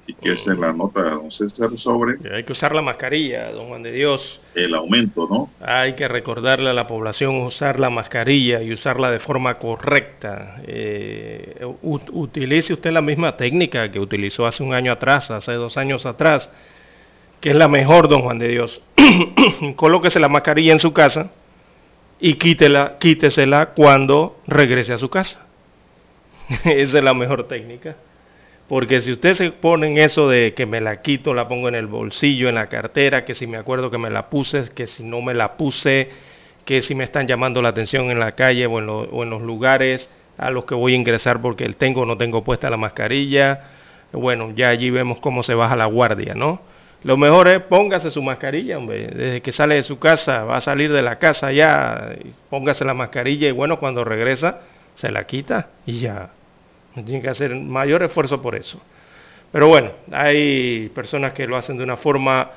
Así 0.01 0.15
que 0.15 0.33
esa 0.33 0.53
es 0.53 0.59
la 0.59 0.73
nota 0.73 1.03
de 1.03 1.11
don 1.11 1.33
César 1.33 1.77
sobre... 1.77 2.17
Hay 2.33 2.45
que 2.45 2.53
usar 2.53 2.73
la 2.73 2.81
mascarilla, 2.81 3.51
don 3.51 3.67
Juan 3.67 3.83
de 3.83 3.91
Dios. 3.91 4.41
El 4.55 4.73
aumento, 4.77 5.27
¿no? 5.29 5.51
Hay 5.61 5.95
que 5.95 6.07
recordarle 6.07 6.71
a 6.71 6.73
la 6.73 6.87
población 6.87 7.41
usar 7.41 7.81
la 7.81 7.91
mascarilla 7.91 8.63
y 8.63 8.73
usarla 8.73 9.11
de 9.11 9.19
forma 9.19 9.55
correcta. 9.55 10.61
Eh, 10.65 11.61
utilice 11.83 12.73
usted 12.73 12.93
la 12.93 13.03
misma 13.03 13.37
técnica 13.37 13.91
que 13.91 13.99
utilizó 13.99 14.47
hace 14.47 14.63
un 14.63 14.75
año 14.75 14.93
atrás, 14.93 15.33
hace 15.33 15.55
dos 15.55 15.77
años 15.77 16.07
atrás, 16.07 16.51
que 17.41 17.51
es 17.51 17.57
la 17.57 17.67
mejor, 17.67 18.07
don 18.07 18.23
Juan 18.23 18.39
de 18.39 18.47
Dios. 18.47 18.81
Colóquese 19.75 20.21
la 20.21 20.29
mascarilla 20.29 20.73
en 20.73 20.79
su 20.79 20.93
casa 20.93 21.33
y 22.19 22.35
quítela, 22.35 22.97
quítesela 22.99 23.67
cuando 23.75 24.41
regrese 24.47 24.93
a 24.93 24.99
su 24.99 25.09
casa. 25.09 25.47
Esa 26.65 26.99
es 26.99 27.05
la 27.05 27.15
mejor 27.15 27.49
técnica. 27.49 27.97
Porque 28.69 29.01
si 29.01 29.13
usted 29.13 29.37
se 29.37 29.53
pone 29.53 29.89
en 29.89 29.99
eso 29.99 30.29
de 30.29 30.55
que 30.55 30.67
me 30.67 30.81
la 30.81 31.01
quito, 31.01 31.35
la 31.35 31.47
pongo 31.47 31.69
en 31.69 31.77
el 31.77 31.87
bolsillo, 31.87 32.49
en 32.49 32.57
la 32.57 32.67
cartera, 32.67 33.25
que 33.25 33.35
si 33.35 33.47
me 33.47 33.59
acuerdo 33.59 33.91
que 33.91 33.99
me 33.99 34.11
la 34.11 34.29
puse, 34.29 34.65
que 34.75 34.89
si 34.89 35.05
no 35.05 35.23
me 35.23 35.35
la 35.35 35.57
puse, 35.57 36.11
que 36.65 36.83
si 36.83 36.95
me 36.97 37.05
están 37.05 37.29
llamando 37.29 37.63
la 37.63 37.69
atención 37.69 38.11
en 38.11 38.19
la 38.19 38.33
calle 38.33 38.67
o 38.67 38.79
en, 38.81 38.89
o 38.89 39.23
en 39.23 39.31
los 39.31 39.43
lugares 39.43 40.11
a 40.37 40.51
los 40.51 40.65
que 40.65 40.75
voy 40.75 40.95
a 40.95 40.97
ingresar 40.97 41.41
porque 41.41 41.69
tengo 41.75 42.03
o 42.03 42.07
no 42.07 42.17
tengo 42.19 42.43
puesta 42.43 42.69
la 42.69 42.77
mascarilla, 42.77 43.71
bueno, 44.13 44.53
ya 44.55 44.71
allí 44.71 44.91
vemos 44.91 45.21
cómo 45.21 45.43
se 45.45 45.55
baja 45.55 45.77
la 45.77 45.87
guardia, 45.87 46.35
¿no? 46.35 46.61
Lo 47.03 47.17
mejor 47.17 47.49
es 47.49 47.61
póngase 47.61 48.11
su 48.11 48.23
mascarilla, 48.23 48.79
hombre. 48.79 49.07
Desde 49.09 49.43
que 49.43 49.53
sale 49.53 49.77
de 49.77 49.83
su 49.83 49.99
casa, 49.99 50.45
va 50.45 50.57
a 50.57 50.61
salir 50.61 50.93
de 50.93 51.03
la 51.03 51.19
casa 51.19 51.53
ya, 51.53 52.17
póngase 52.51 52.85
la 52.85 52.95
mascarilla 52.95 53.49
y 53.49 53.53
bueno, 53.53 53.79
cuando 53.79 54.05
regresa, 54.05 54.61
se 54.95 55.11
la 55.11 55.25
quita 55.27 55.69
y 55.87 56.01
ya. 56.01 56.31
No 56.95 57.05
tiene 57.05 57.21
que 57.21 57.29
hacer 57.29 57.55
mayor 57.55 58.03
esfuerzo 58.03 58.41
por 58.41 58.55
eso. 58.55 58.81
Pero 59.53 59.69
bueno, 59.69 59.91
hay 60.11 60.91
personas 60.95 61.33
que 61.33 61.47
lo 61.47 61.57
hacen 61.57 61.77
de 61.77 61.85
una 61.85 61.97
forma 61.97 62.51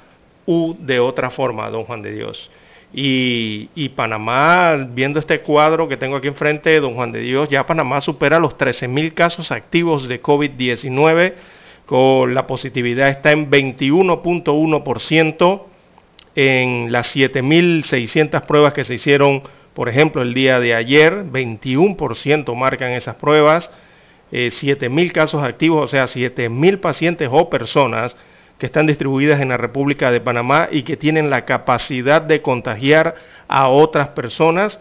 u 0.46 0.76
de 0.80 1.00
otra 1.00 1.30
forma, 1.30 1.70
don 1.70 1.84
Juan 1.84 2.02
de 2.02 2.12
Dios. 2.14 2.50
Y, 2.92 3.70
y, 3.76 3.90
Panamá, 3.90 4.76
viendo 4.90 5.20
este 5.20 5.42
cuadro 5.42 5.88
que 5.88 5.98
tengo 5.98 6.16
aquí 6.16 6.28
enfrente, 6.28 6.80
don 6.80 6.96
Juan 6.96 7.12
de 7.12 7.20
Dios, 7.20 7.48
ya 7.50 7.68
Panamá 7.68 8.02
supera 8.02 8.40
los 8.40 8.58
13.000 8.58 9.14
casos 9.14 9.52
activos 9.52 10.08
de 10.08 10.22
COVID-19 10.22 11.34
con 11.90 12.36
la 12.36 12.46
positividad 12.46 13.10
está 13.10 13.32
en 13.32 13.50
21.1% 13.50 15.62
en 16.36 16.92
las 16.92 17.16
7.600 17.16 18.46
pruebas 18.46 18.74
que 18.74 18.84
se 18.84 18.94
hicieron, 18.94 19.42
por 19.74 19.90
ejemplo, 19.90 20.22
el 20.22 20.36
día 20.36 20.60
de 20.60 20.76
ayer, 20.76 21.26
21% 21.26 22.56
marcan 22.56 22.92
esas 22.92 23.16
pruebas, 23.16 23.72
7.000 24.32 25.00
eh, 25.00 25.12
casos 25.12 25.44
activos, 25.44 25.84
o 25.84 25.88
sea, 25.88 26.06
7.000 26.06 26.80
pacientes 26.80 27.28
o 27.32 27.50
personas 27.50 28.16
que 28.60 28.68
están 28.68 28.86
distribuidas 28.86 29.42
en 29.42 29.50
la 29.50 29.58
República 29.58 30.12
de 30.12 30.22
Panamá 30.22 30.70
y 30.72 30.84
que 30.84 30.96
tienen 30.96 31.32
la 31.32 31.46
capacidad 31.46 32.22
de 32.22 32.44
contagiar 32.44 33.16
a 33.48 33.68
otras 33.68 34.10
personas. 34.10 34.80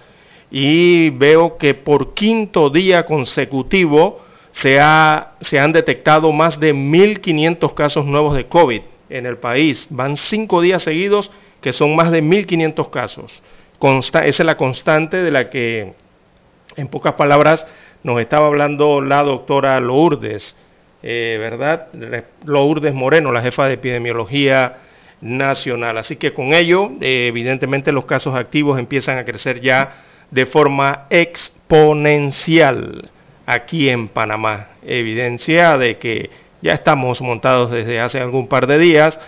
Y 0.50 1.08
veo 1.08 1.56
que 1.56 1.72
por 1.72 2.12
quinto 2.12 2.68
día 2.68 3.06
consecutivo, 3.06 4.27
se, 4.60 4.80
se 5.42 5.60
han 5.60 5.72
detectado 5.72 6.32
más 6.32 6.58
de 6.58 6.74
1.500 6.74 7.74
casos 7.74 8.06
nuevos 8.06 8.36
de 8.36 8.46
COVID 8.46 8.80
en 9.08 9.26
el 9.26 9.38
país. 9.38 9.86
Van 9.90 10.16
cinco 10.16 10.60
días 10.60 10.82
seguidos 10.82 11.30
que 11.60 11.72
son 11.72 11.94
más 11.94 12.10
de 12.10 12.22
1.500 12.22 12.90
casos. 12.90 13.42
esa 13.80 14.24
es 14.24 14.40
la 14.40 14.56
constante 14.56 15.22
de 15.22 15.30
la 15.30 15.50
que, 15.50 15.92
en 16.76 16.88
pocas 16.88 17.14
palabras, 17.14 17.66
nos 18.02 18.20
estaba 18.20 18.46
hablando 18.46 19.00
la 19.00 19.22
doctora 19.22 19.78
Lourdes, 19.80 20.56
eh, 21.02 21.36
¿verdad? 21.38 21.88
Lourdes 22.44 22.94
Moreno, 22.94 23.32
la 23.32 23.42
jefa 23.42 23.66
de 23.66 23.74
epidemiología 23.74 24.78
nacional. 25.20 25.98
Así 25.98 26.16
que 26.16 26.32
con 26.32 26.52
ello, 26.52 26.92
eh, 27.00 27.26
evidentemente 27.28 27.92
los 27.92 28.04
casos 28.04 28.34
activos 28.34 28.78
empiezan 28.78 29.18
a 29.18 29.24
crecer 29.24 29.60
ya 29.60 30.04
de 30.30 30.46
forma 30.46 31.06
exponencial 31.10 33.10
aquí 33.48 33.88
en 33.88 34.08
Panamá. 34.08 34.68
Evidencia 34.86 35.78
de 35.78 35.96
que 35.96 36.30
ya 36.60 36.74
estamos 36.74 37.22
montados 37.22 37.70
desde 37.70 37.98
hace 37.98 38.20
algún 38.20 38.46
par 38.46 38.66
de 38.66 38.78
días 38.78 39.18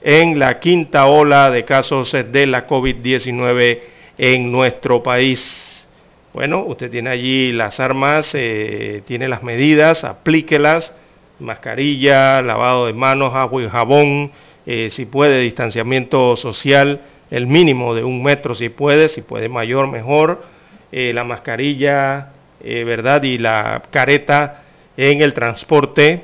en 0.00 0.38
la 0.38 0.58
quinta 0.60 1.06
ola 1.06 1.50
de 1.50 1.66
casos 1.66 2.12
de 2.12 2.46
la 2.46 2.66
COVID-19 2.66 3.80
en 4.16 4.50
nuestro 4.50 5.02
país. 5.02 5.86
Bueno, 6.32 6.64
usted 6.64 6.90
tiene 6.90 7.10
allí 7.10 7.52
las 7.52 7.78
armas, 7.78 8.30
eh, 8.34 9.02
tiene 9.06 9.28
las 9.28 9.42
medidas, 9.42 10.04
aplíquelas, 10.04 10.94
mascarilla, 11.38 12.40
lavado 12.40 12.86
de 12.86 12.94
manos, 12.94 13.34
agua 13.34 13.62
y 13.62 13.68
jabón, 13.68 14.32
eh, 14.64 14.88
si 14.90 15.04
puede, 15.04 15.40
distanciamiento 15.40 16.36
social, 16.36 17.02
el 17.30 17.46
mínimo 17.46 17.94
de 17.94 18.04
un 18.04 18.22
metro 18.22 18.54
si 18.54 18.70
puede, 18.70 19.10
si 19.10 19.20
puede 19.20 19.50
mayor, 19.50 19.88
mejor, 19.88 20.44
eh, 20.92 21.12
la 21.14 21.24
mascarilla, 21.24 22.32
¿verdad? 22.62 23.22
Y 23.22 23.38
la 23.38 23.82
careta 23.90 24.62
en 24.96 25.22
el 25.22 25.34
transporte, 25.34 26.22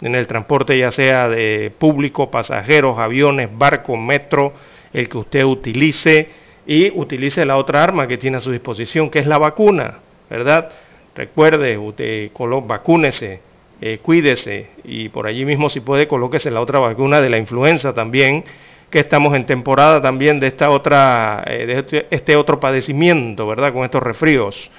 en 0.00 0.14
el 0.14 0.26
transporte 0.26 0.78
ya 0.78 0.90
sea 0.90 1.28
de 1.28 1.72
público, 1.76 2.30
pasajeros, 2.30 2.98
aviones, 2.98 3.48
barco, 3.52 3.96
metro, 3.96 4.52
el 4.92 5.08
que 5.08 5.18
usted 5.18 5.44
utilice 5.44 6.28
y 6.66 6.90
utilice 6.98 7.44
la 7.44 7.56
otra 7.56 7.84
arma 7.84 8.08
que 8.08 8.18
tiene 8.18 8.38
a 8.38 8.40
su 8.40 8.50
disposición, 8.50 9.10
que 9.10 9.20
es 9.20 9.26
la 9.26 9.38
vacuna, 9.38 9.98
¿verdad? 10.28 10.70
Recuerde, 11.14 11.78
usted 11.78 12.30
vacúnese, 12.64 13.40
eh, 13.80 13.98
cuídese 14.02 14.68
y 14.84 15.08
por 15.10 15.26
allí 15.26 15.44
mismo 15.44 15.70
si 15.70 15.80
puede 15.80 16.08
colóquese 16.08 16.50
la 16.50 16.60
otra 16.60 16.78
vacuna 16.78 17.20
de 17.20 17.30
la 17.30 17.38
influenza 17.38 17.94
también, 17.94 18.44
que 18.90 19.00
estamos 19.00 19.34
en 19.34 19.46
temporada 19.46 20.00
también 20.00 20.40
de 20.40 20.46
esta 20.46 20.70
otra, 20.70 21.44
eh, 21.46 21.66
de 21.66 21.78
este, 21.78 22.06
este 22.10 22.36
otro 22.36 22.58
padecimiento, 22.60 23.46
¿verdad? 23.46 23.72
Con 23.72 23.84
estos 23.84 24.02
resfríos. 24.02 24.70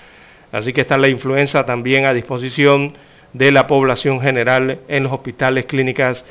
Así 0.52 0.74
que 0.74 0.82
está 0.82 0.98
la 0.98 1.10
influenza 1.10 1.66
también 1.66 2.06
a 2.06 2.14
disposición 2.14 2.94
de 3.34 3.52
la 3.52 3.68
población 3.68 4.22
general 4.22 4.80
en 4.88 5.04
los 5.04 5.12
hospitales, 5.12 5.66
clínicas, 5.66 6.26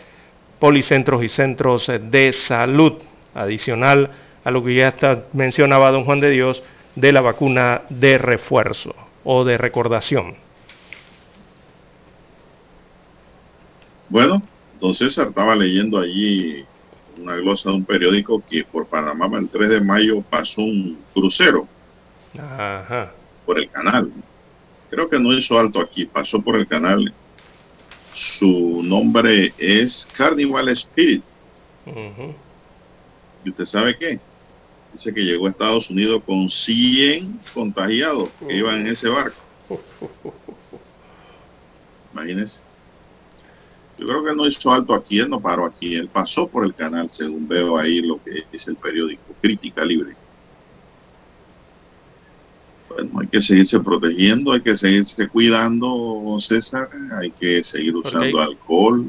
policentros 0.58 1.22
y 1.22 1.28
centros 1.28 1.86
de 1.86 2.32
salud, 2.32 2.94
adicional 3.34 4.10
a 4.44 4.50
lo 4.50 4.64
que 4.64 4.74
ya 4.74 4.88
está, 4.88 5.24
mencionaba 5.32 5.90
don 5.90 6.04
Juan 6.04 6.20
de 6.20 6.30
Dios 6.30 6.62
de 6.94 7.12
la 7.12 7.20
vacuna 7.20 7.82
de 7.90 8.16
refuerzo 8.16 8.94
o 9.24 9.44
de 9.44 9.58
recordación. 9.58 10.36
Bueno, 14.08 14.40
entonces 14.74 15.18
estaba 15.18 15.56
leyendo 15.56 15.98
allí 15.98 16.64
una 17.18 17.36
glosa 17.36 17.70
de 17.70 17.76
un 17.76 17.84
periódico 17.84 18.42
que 18.48 18.64
por 18.64 18.86
Panamá 18.86 19.28
el 19.38 19.48
3 19.48 19.68
de 19.68 19.80
mayo 19.80 20.22
pasó 20.22 20.62
un 20.62 20.98
crucero 21.12 21.66
por 23.46 23.58
el 23.58 23.70
canal. 23.70 24.12
Creo 24.90 25.08
que 25.08 25.18
no 25.18 25.32
hizo 25.32 25.58
alto 25.58 25.80
aquí, 25.80 26.04
pasó 26.04 26.42
por 26.42 26.56
el 26.56 26.66
canal. 26.66 27.14
Su 28.12 28.82
nombre 28.82 29.54
es 29.56 30.08
Carnival 30.16 30.68
Spirit. 30.70 31.22
¿Y 33.44 33.50
usted 33.50 33.64
sabe 33.64 33.96
qué? 33.96 34.18
Dice 34.92 35.14
que 35.14 35.24
llegó 35.24 35.46
a 35.46 35.50
Estados 35.50 35.90
Unidos 35.90 36.22
con 36.26 36.50
100 36.50 37.40
contagiados 37.54 38.30
que 38.40 38.56
iban 38.56 38.80
en 38.80 38.86
ese 38.88 39.08
barco. 39.08 39.36
Imagínense. 42.12 42.60
Yo 43.98 44.06
creo 44.06 44.24
que 44.24 44.34
no 44.34 44.46
hizo 44.46 44.70
alto 44.72 44.94
aquí, 44.94 45.18
él 45.20 45.30
no 45.30 45.40
paró 45.40 45.64
aquí, 45.64 45.94
él 45.94 46.08
pasó 46.08 46.46
por 46.46 46.66
el 46.66 46.74
canal, 46.74 47.08
según 47.10 47.48
veo 47.48 47.78
ahí 47.78 48.00
lo 48.00 48.22
que 48.22 48.44
dice 48.52 48.70
el 48.70 48.76
periódico 48.76 49.34
Crítica 49.40 49.84
Libre. 49.84 50.14
Bueno, 52.96 53.20
hay 53.20 53.26
que 53.26 53.42
seguirse 53.42 53.78
protegiendo, 53.80 54.52
hay 54.52 54.62
que 54.62 54.74
seguirse 54.74 55.28
cuidando, 55.28 56.38
César, 56.40 56.88
hay 57.18 57.30
que 57.30 57.62
seguir 57.62 57.94
usando 57.94 58.40
alcohol. 58.40 59.04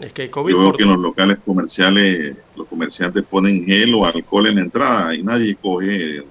es 0.00 0.12
que 0.14 0.30
COVID 0.30 0.52
Yo 0.52 0.58
veo 0.58 0.72
que 0.72 0.82
en 0.84 0.88
los 0.90 0.98
locales 0.98 1.38
comerciales, 1.44 2.36
los 2.56 2.66
comerciantes 2.68 3.22
ponen 3.24 3.66
gel 3.66 3.94
o 3.94 4.06
alcohol 4.06 4.46
en 4.46 4.54
la 4.54 4.60
entrada 4.62 5.14
y 5.14 5.22
nadie 5.22 5.56
coge, 5.56 6.22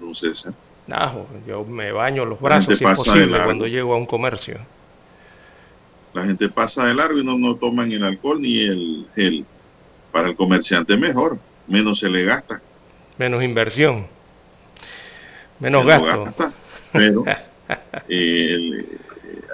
don 0.00 0.14
César. 0.14 0.54
No, 0.86 1.26
yo 1.46 1.64
me 1.64 1.92
baño 1.92 2.24
los 2.24 2.40
brazos 2.40 2.80
imposible 2.80 3.38
cuando 3.44 3.66
llego 3.66 3.92
a 3.92 3.98
un 3.98 4.06
comercio. 4.06 4.58
La 6.14 6.24
gente 6.24 6.48
pasa 6.48 6.86
de 6.86 6.94
largo 6.94 7.18
y 7.18 7.24
no, 7.24 7.36
no 7.36 7.56
toman 7.56 7.92
el 7.92 8.02
alcohol 8.02 8.40
ni 8.40 8.60
el 8.62 9.06
gel. 9.14 9.44
Para 10.10 10.28
el 10.28 10.36
comerciante 10.36 10.96
mejor, 10.96 11.38
menos 11.66 11.98
se 11.98 12.08
le 12.08 12.24
gasta. 12.24 12.62
Menos 13.18 13.42
inversión. 13.42 14.13
Menos 15.60 15.86
gasto. 15.86 16.52
pero 16.92 17.24
eh, 18.08 18.98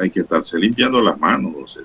hay 0.00 0.10
que 0.10 0.20
estarse 0.20 0.58
limpiando 0.58 1.00
las 1.00 1.18
manos, 1.18 1.78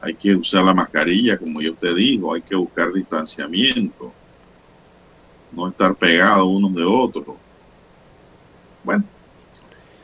Hay 0.00 0.14
que 0.14 0.34
usar 0.34 0.64
la 0.64 0.74
mascarilla, 0.74 1.38
como 1.38 1.60
yo 1.60 1.74
te 1.74 1.94
digo, 1.94 2.34
hay 2.34 2.42
que 2.42 2.54
buscar 2.54 2.92
distanciamiento, 2.92 4.12
no 5.52 5.68
estar 5.68 5.94
pegados 5.94 6.46
unos 6.46 6.74
de 6.74 6.84
otros. 6.84 7.36
Bueno, 8.84 9.04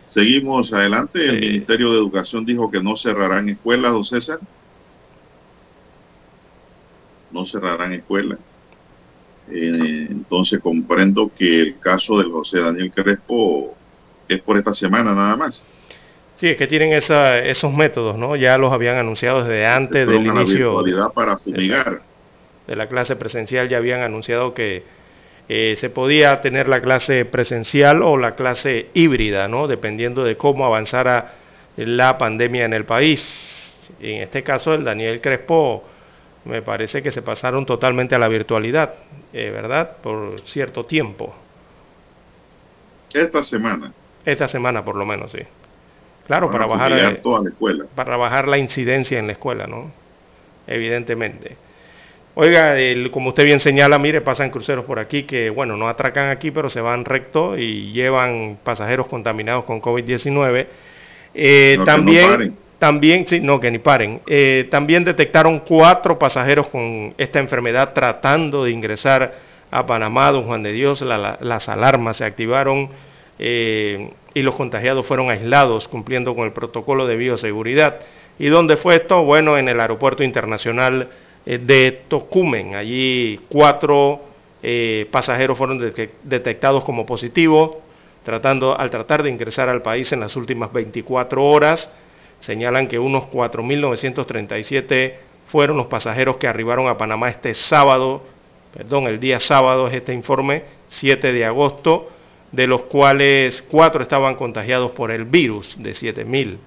seguimos 0.07 0.73
adelante. 0.73 1.25
El 1.29 1.41
Ministerio 1.41 1.93
de 1.93 1.99
Educación 1.99 2.45
dijo 2.45 2.71
que 2.71 2.83
no 2.83 2.97
cerrarán 2.97 3.49
escuelas, 3.49 3.93
don 3.93 4.05
César. 4.05 4.41
No 7.31 7.47
cerrarán 7.47 7.93
escuelas. 7.93 8.39
Eh, 9.55 10.07
entonces 10.11 10.61
comprendo 10.61 11.31
que 11.37 11.61
el 11.61 11.79
caso 11.79 12.19
del 12.19 12.31
José 12.31 12.61
Daniel 12.61 12.91
Crespo 12.91 13.75
es 14.27 14.41
por 14.41 14.57
esta 14.57 14.73
semana 14.73 15.15
nada 15.15 15.37
más. 15.37 15.67
Sí, 16.37 16.49
es 16.49 16.57
que 16.57 16.67
tienen 16.67 16.93
esos 16.93 17.73
métodos, 17.75 18.17
¿no? 18.17 18.35
Ya 18.35 18.57
los 18.57 18.73
habían 18.73 18.97
anunciado 18.97 19.45
desde 19.45 19.67
antes 19.67 20.09
del 20.09 20.27
inicio. 20.27 20.83
para 21.15 21.37
fumigar. 21.37 22.01
De 22.67 22.77
la 22.77 22.89
clase 22.89 23.17
presencial 23.17 23.69
ya 23.69 23.77
habían 23.77 24.01
anunciado 24.01 24.55
que 24.55 24.83
eh, 25.49 25.75
se 25.77 25.91
podía 25.91 26.41
tener 26.41 26.69
la 26.69 26.81
clase 26.81 27.25
presencial 27.27 28.03
o 28.03 28.17
la 28.17 28.35
clase 28.37 28.89
híbrida, 28.95 29.49
¿no? 29.49 29.69
Dependiendo 29.69 30.25
de 30.25 30.37
cómo 30.37 30.65
avanzara 30.65 31.35
la 31.77 32.17
pandemia 32.17 32.65
en 32.65 32.73
el 32.73 32.87
país. 32.87 33.77
En 34.01 34.23
este 34.23 34.43
caso, 34.43 34.75
el 34.75 34.85
Daniel 34.85 35.21
Crespo 35.21 35.85
me 36.45 36.63
parece 36.63 37.03
que 37.03 37.13
se 37.13 37.23
pasaron 37.23 37.67
totalmente 37.67 38.15
a 38.15 38.19
la 38.19 38.29
virtualidad, 38.29 38.95
eh, 39.33 39.51
¿verdad? 39.51 39.97
Por 40.03 40.41
cierto 40.41 40.85
tiempo. 40.85 41.35
Esta 43.13 43.43
semana. 43.43 43.93
Esta 44.25 44.49
semana 44.49 44.85
por 44.85 44.97
lo 44.97 45.05
menos, 45.05 45.33
sí. 45.33 45.41
Claro, 46.27 46.51
para, 46.51 46.67
bajar 46.67 46.93
eh, 46.93 47.21
toda 47.23 47.43
la 47.43 47.51
escuela. 47.51 47.85
para 47.95 48.17
bajar 48.17 48.49
la 48.49 48.59
incidencia 48.59 49.19
en 49.19 49.27
la 49.27 49.33
escuela, 49.33 49.67
¿no? 49.67 49.91
Evidentemente. 50.67 51.57
Oiga, 52.35 52.77
como 53.11 53.31
usted 53.31 53.45
bien 53.45 53.61
señala, 53.61 53.99
mire, 53.99 54.23
pasan 54.23 54.51
cruceros 54.51 54.87
por 54.87 54.99
aquí 54.99 55.25
que, 55.25 55.51
bueno, 55.51 55.77
no 55.77 55.89
atracan 55.89 56.31
aquí, 56.31 56.51
pero 56.51 56.71
se 56.71 56.81
van 56.81 57.05
recto 57.05 57.59
y 57.59 57.93
llevan 57.93 58.59
pasajeros 58.63 59.07
contaminados 59.07 59.65
con 59.65 59.83
COVID-19. 59.83 60.67
Eh, 61.35 61.79
también, 61.85 62.57
también, 62.83 63.29
sí, 63.29 63.39
no, 63.39 63.61
que 63.61 63.71
ni 63.71 63.79
paren. 63.79 64.23
Eh, 64.27 64.67
también 64.69 65.05
detectaron 65.05 65.61
cuatro 65.61 66.19
pasajeros 66.19 66.67
con 66.67 67.15
esta 67.17 67.39
enfermedad 67.39 67.93
tratando 67.93 68.65
de 68.65 68.73
ingresar 68.73 69.35
a 69.71 69.87
Panamá, 69.87 70.33
don 70.33 70.47
Juan 70.47 70.65
de 70.65 70.73
Dios. 70.73 71.01
las 71.01 71.69
alarmas 71.69 72.17
se 72.17 72.25
activaron 72.25 72.89
eh, 73.39 74.11
y 74.35 74.43
los 74.43 74.57
contagiados 74.57 75.07
fueron 75.07 75.31
aislados 75.31 75.87
cumpliendo 75.87 76.35
con 76.35 76.45
el 76.45 76.53
protocolo 76.53 77.07
de 77.07 77.15
bioseguridad. 77.15 78.01
¿Y 78.41 78.49
dónde 78.49 78.77
fue 78.77 78.97
esto? 78.97 79.23
Bueno, 79.23 79.57
en 79.57 79.69
el 79.69 79.79
aeropuerto 79.79 80.25
internacional 80.25 81.09
eh, 81.47 81.59
de 81.59 82.03
Tocumen. 82.09 82.75
Allí 82.75 83.39
cuatro 83.49 84.23
pasajeros 85.13 85.57
fueron 85.57 85.79
detectados 86.25 86.83
como 86.83 87.07
positivos 87.07 87.77
tratando, 88.25 88.77
al 88.77 88.91
tratar 88.91 89.23
de 89.23 89.31
ingresar 89.31 89.69
al 89.69 89.83
país 89.83 90.11
en 90.13 90.19
las 90.19 90.35
últimas 90.35 90.73
24 90.73 91.45
horas 91.45 91.89
señalan 92.43 92.89
que 92.89 92.99
unos 92.99 93.25
4.937 93.27 95.15
fueron 95.47 95.77
los 95.77 95.87
pasajeros 95.87 96.37
que 96.37 96.49
arribaron 96.49 96.89
a 96.89 96.99
Panamá 96.99 97.31
este 97.31 97.55
sábado, 97.55 98.23
perdón, 98.75 99.07
el 99.07 99.21
día 99.21 99.39
sábado 99.39 99.89
es 99.89 99.95
este 99.95 100.13
informe, 100.13 100.65
7 100.89 101.33
de 101.33 101.45
agosto, 101.45 102.11
de 102.51 102.67
los 102.67 102.83
cuales 102.83 103.63
cuatro 103.63 104.03
estaban 104.03 104.35
contagiados 104.35 104.91
por 104.91 105.11
el 105.11 105.25
virus 105.25 105.77
de 105.79 105.93
7.000. 105.93 106.59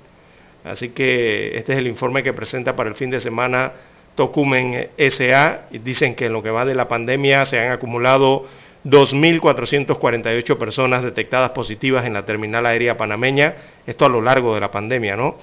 Así 0.64 0.90
que 0.90 1.58
este 1.58 1.74
es 1.74 1.80
el 1.80 1.88
informe 1.88 2.24
que 2.24 2.34
presenta 2.34 2.76
para 2.76 2.90
el 2.90 2.96
fin 2.96 3.12
de 3.12 3.22
semana 3.22 3.74
Tocumen 4.16 4.90
SA. 4.98 5.68
Dicen 5.72 6.16
que 6.16 6.26
en 6.26 6.34
lo 6.34 6.42
que 6.42 6.50
va 6.50 6.66
de 6.66 6.74
la 6.74 6.88
pandemia 6.88 7.46
se 7.46 7.60
han 7.60 7.72
acumulado 7.72 8.48
2.448 8.86 10.58
personas 10.58 11.04
detectadas 11.04 11.52
positivas 11.52 12.06
en 12.06 12.14
la 12.14 12.24
terminal 12.24 12.66
aérea 12.66 12.98
panameña, 12.98 13.56
esto 13.86 14.06
a 14.06 14.10
lo 14.10 14.22
largo 14.22 14.54
de 14.56 14.62
la 14.62 14.72
pandemia, 14.72 15.16
¿no? 15.16 15.38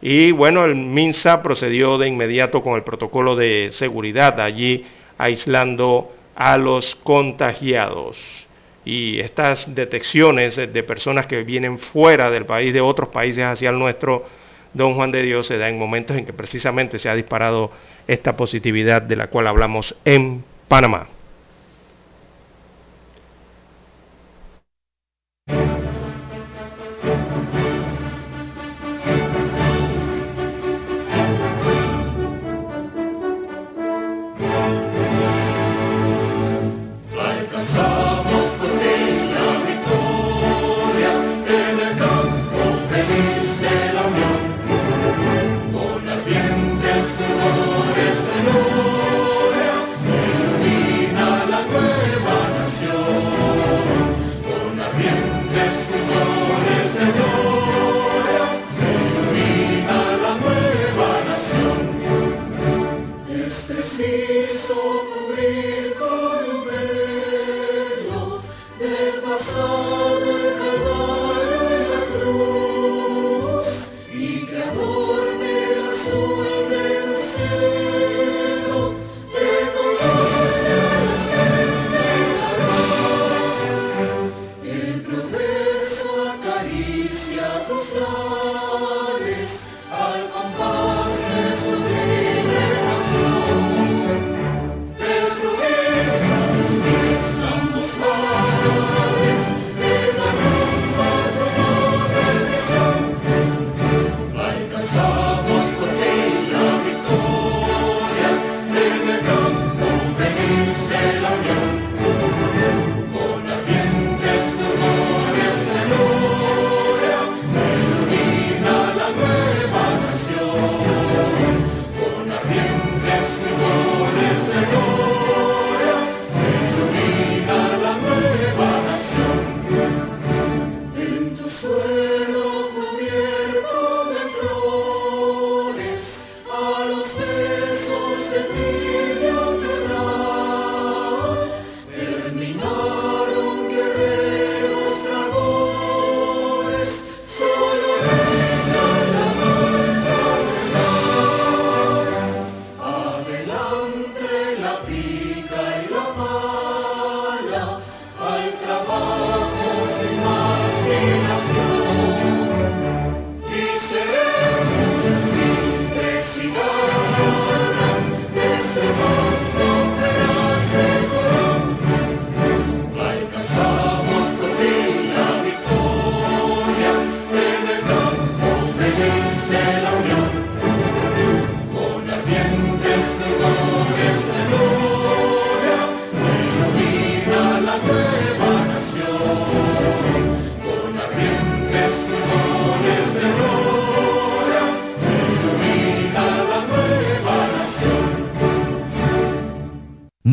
Y 0.00 0.32
bueno, 0.32 0.64
el 0.64 0.74
MINSA 0.74 1.42
procedió 1.42 1.98
de 1.98 2.08
inmediato 2.08 2.62
con 2.62 2.74
el 2.74 2.82
protocolo 2.82 3.36
de 3.36 3.70
seguridad 3.72 4.40
allí 4.40 4.84
aislando 5.18 6.12
a 6.34 6.58
los 6.58 6.96
contagiados. 6.96 8.46
Y 8.84 9.20
estas 9.20 9.74
detecciones 9.74 10.56
de 10.56 10.82
personas 10.82 11.26
que 11.26 11.42
vienen 11.42 11.78
fuera 11.78 12.30
del 12.30 12.44
país, 12.44 12.74
de 12.74 12.82
otros 12.82 13.08
países 13.08 13.44
hacia 13.44 13.70
el 13.70 13.78
nuestro, 13.78 14.26
don 14.74 14.94
Juan 14.94 15.10
de 15.10 15.22
Dios, 15.22 15.46
se 15.46 15.56
da 15.56 15.68
en 15.68 15.78
momentos 15.78 16.16
en 16.16 16.26
que 16.26 16.34
precisamente 16.34 16.98
se 16.98 17.08
ha 17.08 17.14
disparado 17.14 17.70
esta 18.06 18.36
positividad 18.36 19.00
de 19.00 19.16
la 19.16 19.28
cual 19.28 19.46
hablamos 19.46 19.96
en 20.04 20.44
Panamá. 20.68 21.06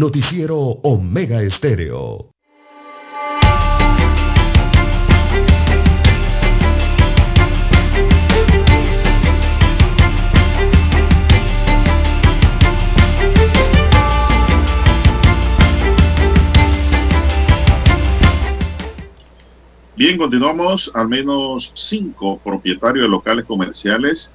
Noticiero 0.02 0.58
Omega 0.58 1.44
Estéreo. 1.44 2.34
Bien, 19.96 20.18
continuamos. 20.18 20.90
Al 20.96 21.10
menos 21.10 21.72
cinco 21.76 22.40
propietarios 22.44 23.04
de 23.04 23.08
locales 23.08 23.46
comerciales 23.46 24.34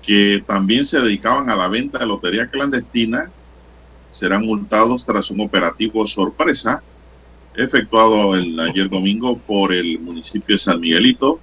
que 0.00 0.44
también 0.46 0.84
se 0.84 1.00
dedicaban 1.00 1.50
a 1.50 1.56
la 1.56 1.66
venta 1.66 1.98
de 1.98 2.06
lotería 2.06 2.48
clandestina 2.48 3.32
serán 4.10 4.44
multados 4.44 5.04
tras 5.04 5.30
un 5.30 5.40
operativo 5.40 6.06
sorpresa 6.06 6.82
efectuado 7.54 8.36
el 8.36 8.58
ayer 8.60 8.88
domingo 8.88 9.36
por 9.38 9.72
el 9.72 9.98
municipio 9.98 10.54
de 10.54 10.60
San 10.60 10.80
Miguelito 10.80 11.40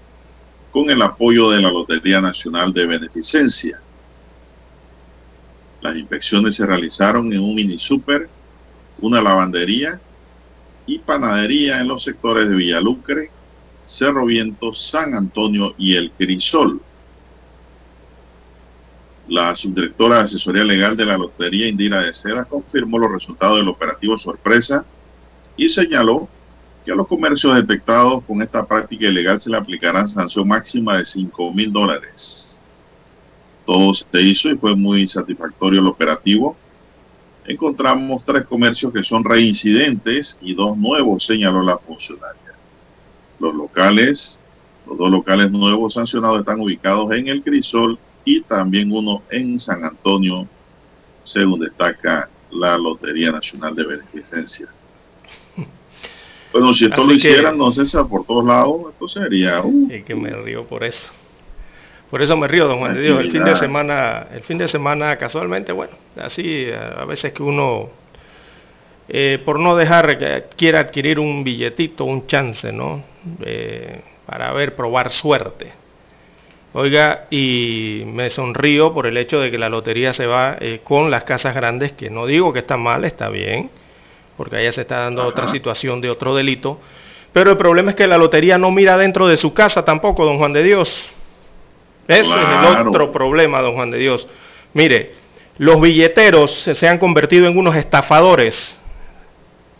con 0.72 0.90
el 0.90 1.02
apoyo 1.02 1.50
de 1.50 1.62
la 1.62 1.70
Lotería 1.70 2.22
Nacional 2.22 2.74
de 2.74 2.86
Beneficencia. 2.86 3.80
Las 5.82 5.96
inspecciones 5.96 6.56
se 6.56 6.66
realizaron 6.66 7.32
en 7.32 7.40
un 7.40 7.54
mini 7.54 7.78
super, 7.78 8.30
una 9.00 9.22
lavandería 9.22 10.00
y 10.86 11.00
panadería 11.00 11.82
en 11.82 11.88
los 11.88 12.04
sectores 12.04 12.50
de 12.50 12.56
Villalucre, 12.56 13.30
Cerro 13.86 14.26
Viento, 14.26 14.74
San 14.74 15.14
Antonio 15.14 15.76
y 15.78 15.96
El 15.96 16.12
Crisol. 16.12 16.82
La 19.28 19.56
subdirectora 19.56 20.18
de 20.18 20.24
asesoría 20.24 20.64
legal 20.64 20.96
de 20.96 21.06
la 21.06 21.18
Lotería, 21.18 21.68
Indira 21.68 22.02
de 22.02 22.14
Seda, 22.14 22.46
confirmó 22.46 23.00
los 23.00 23.12
resultados 23.12 23.58
del 23.58 23.68
operativo 23.68 24.18
sorpresa 24.20 24.86
y 25.58 25.68
señaló 25.70 26.30
que 26.86 26.92
a 26.92 26.96
los 26.96 27.08
comercios 27.08 27.56
detectados 27.56 28.24
con 28.26 28.44
esta 28.44 28.64
práctica 28.66 29.08
ilegal 29.08 29.42
se 29.42 29.50
le 29.50 29.58
aplicará 29.58 30.06
sanción 30.06 30.48
máxima 30.48 30.98
de 30.98 31.06
5 31.06 31.52
mil 31.54 31.74
dólares. 31.74 32.60
Todo 33.66 33.96
se 33.96 34.22
hizo 34.22 34.50
y 34.50 34.58
fue 34.58 34.76
muy 34.76 35.08
satisfactorio 35.08 35.80
el 35.80 35.88
operativo. 35.88 36.56
Encontramos 37.46 38.24
tres 38.24 38.46
comercios 38.46 38.94
que 38.94 39.04
son 39.04 39.24
reincidentes 39.24 40.38
y 40.42 40.54
dos 40.54 40.78
nuevos, 40.78 41.26
señaló 41.26 41.64
la 41.64 41.80
funcionaria. 41.80 42.54
Los 43.40 43.56
locales 43.56 44.40
Los 44.86 45.00
dos 45.00 45.10
locales 45.10 45.50
nuevos 45.50 45.96
sancionados 45.96 46.42
están 46.42 46.60
ubicados 46.60 47.12
en 47.12 47.28
El 47.28 47.42
Crisol 47.42 47.98
y 48.26 48.42
también 48.42 48.92
uno 48.92 49.22
en 49.30 49.58
San 49.60 49.84
Antonio, 49.84 50.48
según 51.24 51.60
destaca 51.60 52.28
la 52.52 52.78
Lotería 52.78 53.32
Nacional 53.32 53.76
de 53.76 53.86
Beneficencia. 53.86 54.68
Bueno, 56.52 56.74
si 56.74 56.86
esto 56.86 57.04
lo 57.04 57.12
hicieran, 57.12 57.58
no 57.58 57.70
sé, 57.74 57.84
por 58.06 58.26
todos 58.26 58.46
lados, 58.46 58.94
esto 58.94 59.10
sería... 59.10 59.62
Uh, 59.62 59.92
y 59.92 60.04
que 60.04 60.16
me 60.16 60.30
río 60.30 60.64
por 60.64 60.86
eso. 60.86 61.12
Por 62.10 62.22
eso 62.22 62.38
me 62.38 62.48
río, 62.48 62.66
don 62.66 62.80
Juan 62.80 62.94
de 62.94 63.02
Dios. 63.02 63.20
El 63.20 63.30
fin 63.30 63.44
de 63.44 63.58
semana, 63.58 64.28
el 64.32 64.42
fin 64.42 64.58
de 64.58 64.70
semana 64.70 65.18
casualmente, 65.18 65.74
bueno, 65.74 65.92
así 66.16 66.68
a 66.72 67.04
veces 67.04 67.34
que 67.34 67.44
uno, 67.44 67.90
eh, 69.10 69.38
por 69.44 69.60
no 69.60 69.76
dejar 69.76 70.18
que 70.18 70.46
quiera 70.56 70.80
adquirir 70.80 71.20
un 71.20 71.44
billetito, 71.44 72.06
un 72.06 72.26
chance, 72.26 72.72
¿no? 72.72 73.04
Eh, 73.42 74.00
para 74.26 74.54
ver, 74.54 74.78
probar 74.78 75.12
suerte. 75.12 75.74
Oiga, 76.78 77.28
y 77.30 78.04
me 78.06 78.30
sonrío 78.30 78.94
por 78.94 79.08
el 79.08 79.16
hecho 79.16 79.40
de 79.40 79.50
que 79.50 79.58
la 79.58 79.70
lotería 79.70 80.14
se 80.14 80.26
va 80.26 80.58
eh, 80.60 80.82
con 80.84 81.10
las 81.10 81.24
casas 81.24 81.56
grandes, 81.56 81.94
que 81.94 82.10
no 82.10 82.26
digo 82.26 82.52
que 82.52 82.60
está 82.60 82.76
mal, 82.76 83.06
está 83.06 83.30
bien, 83.30 83.70
porque 84.36 84.58
allá 84.58 84.74
se 84.74 84.82
está 84.82 84.98
dando 84.98 85.26
otra 85.26 85.48
situación 85.48 86.02
de 86.02 86.10
otro 86.10 86.36
delito. 86.36 86.82
Pero 87.32 87.52
el 87.52 87.56
problema 87.56 87.92
es 87.92 87.96
que 87.96 88.06
la 88.08 88.18
lotería 88.18 88.58
no 88.58 88.72
mira 88.72 88.98
dentro 88.98 89.26
de 89.26 89.38
su 89.38 89.54
casa 89.54 89.86
tampoco, 89.86 90.26
don 90.26 90.38
Juan 90.38 90.52
de 90.52 90.64
Dios. 90.64 91.06
Ese 92.10 92.24
es 92.24 92.28
el 92.28 92.88
otro 92.88 93.10
problema, 93.10 93.62
don 93.62 93.76
Juan 93.76 93.92
de 93.92 93.98
Dios. 93.98 94.28
Mire, 94.74 95.14
los 95.58 95.80
billeteros 95.80 96.52
se 96.52 96.88
han 96.90 96.98
convertido 96.98 97.48
en 97.48 97.58
unos 97.58 97.78
estafadores, 97.78 98.78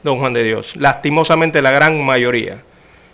don 0.02 0.18
Juan 0.20 0.32
de 0.32 0.44
Dios. 0.44 0.74
Lastimosamente 0.78 1.62
la 1.62 1.72
gran 1.72 2.02
mayoría. 2.06 2.64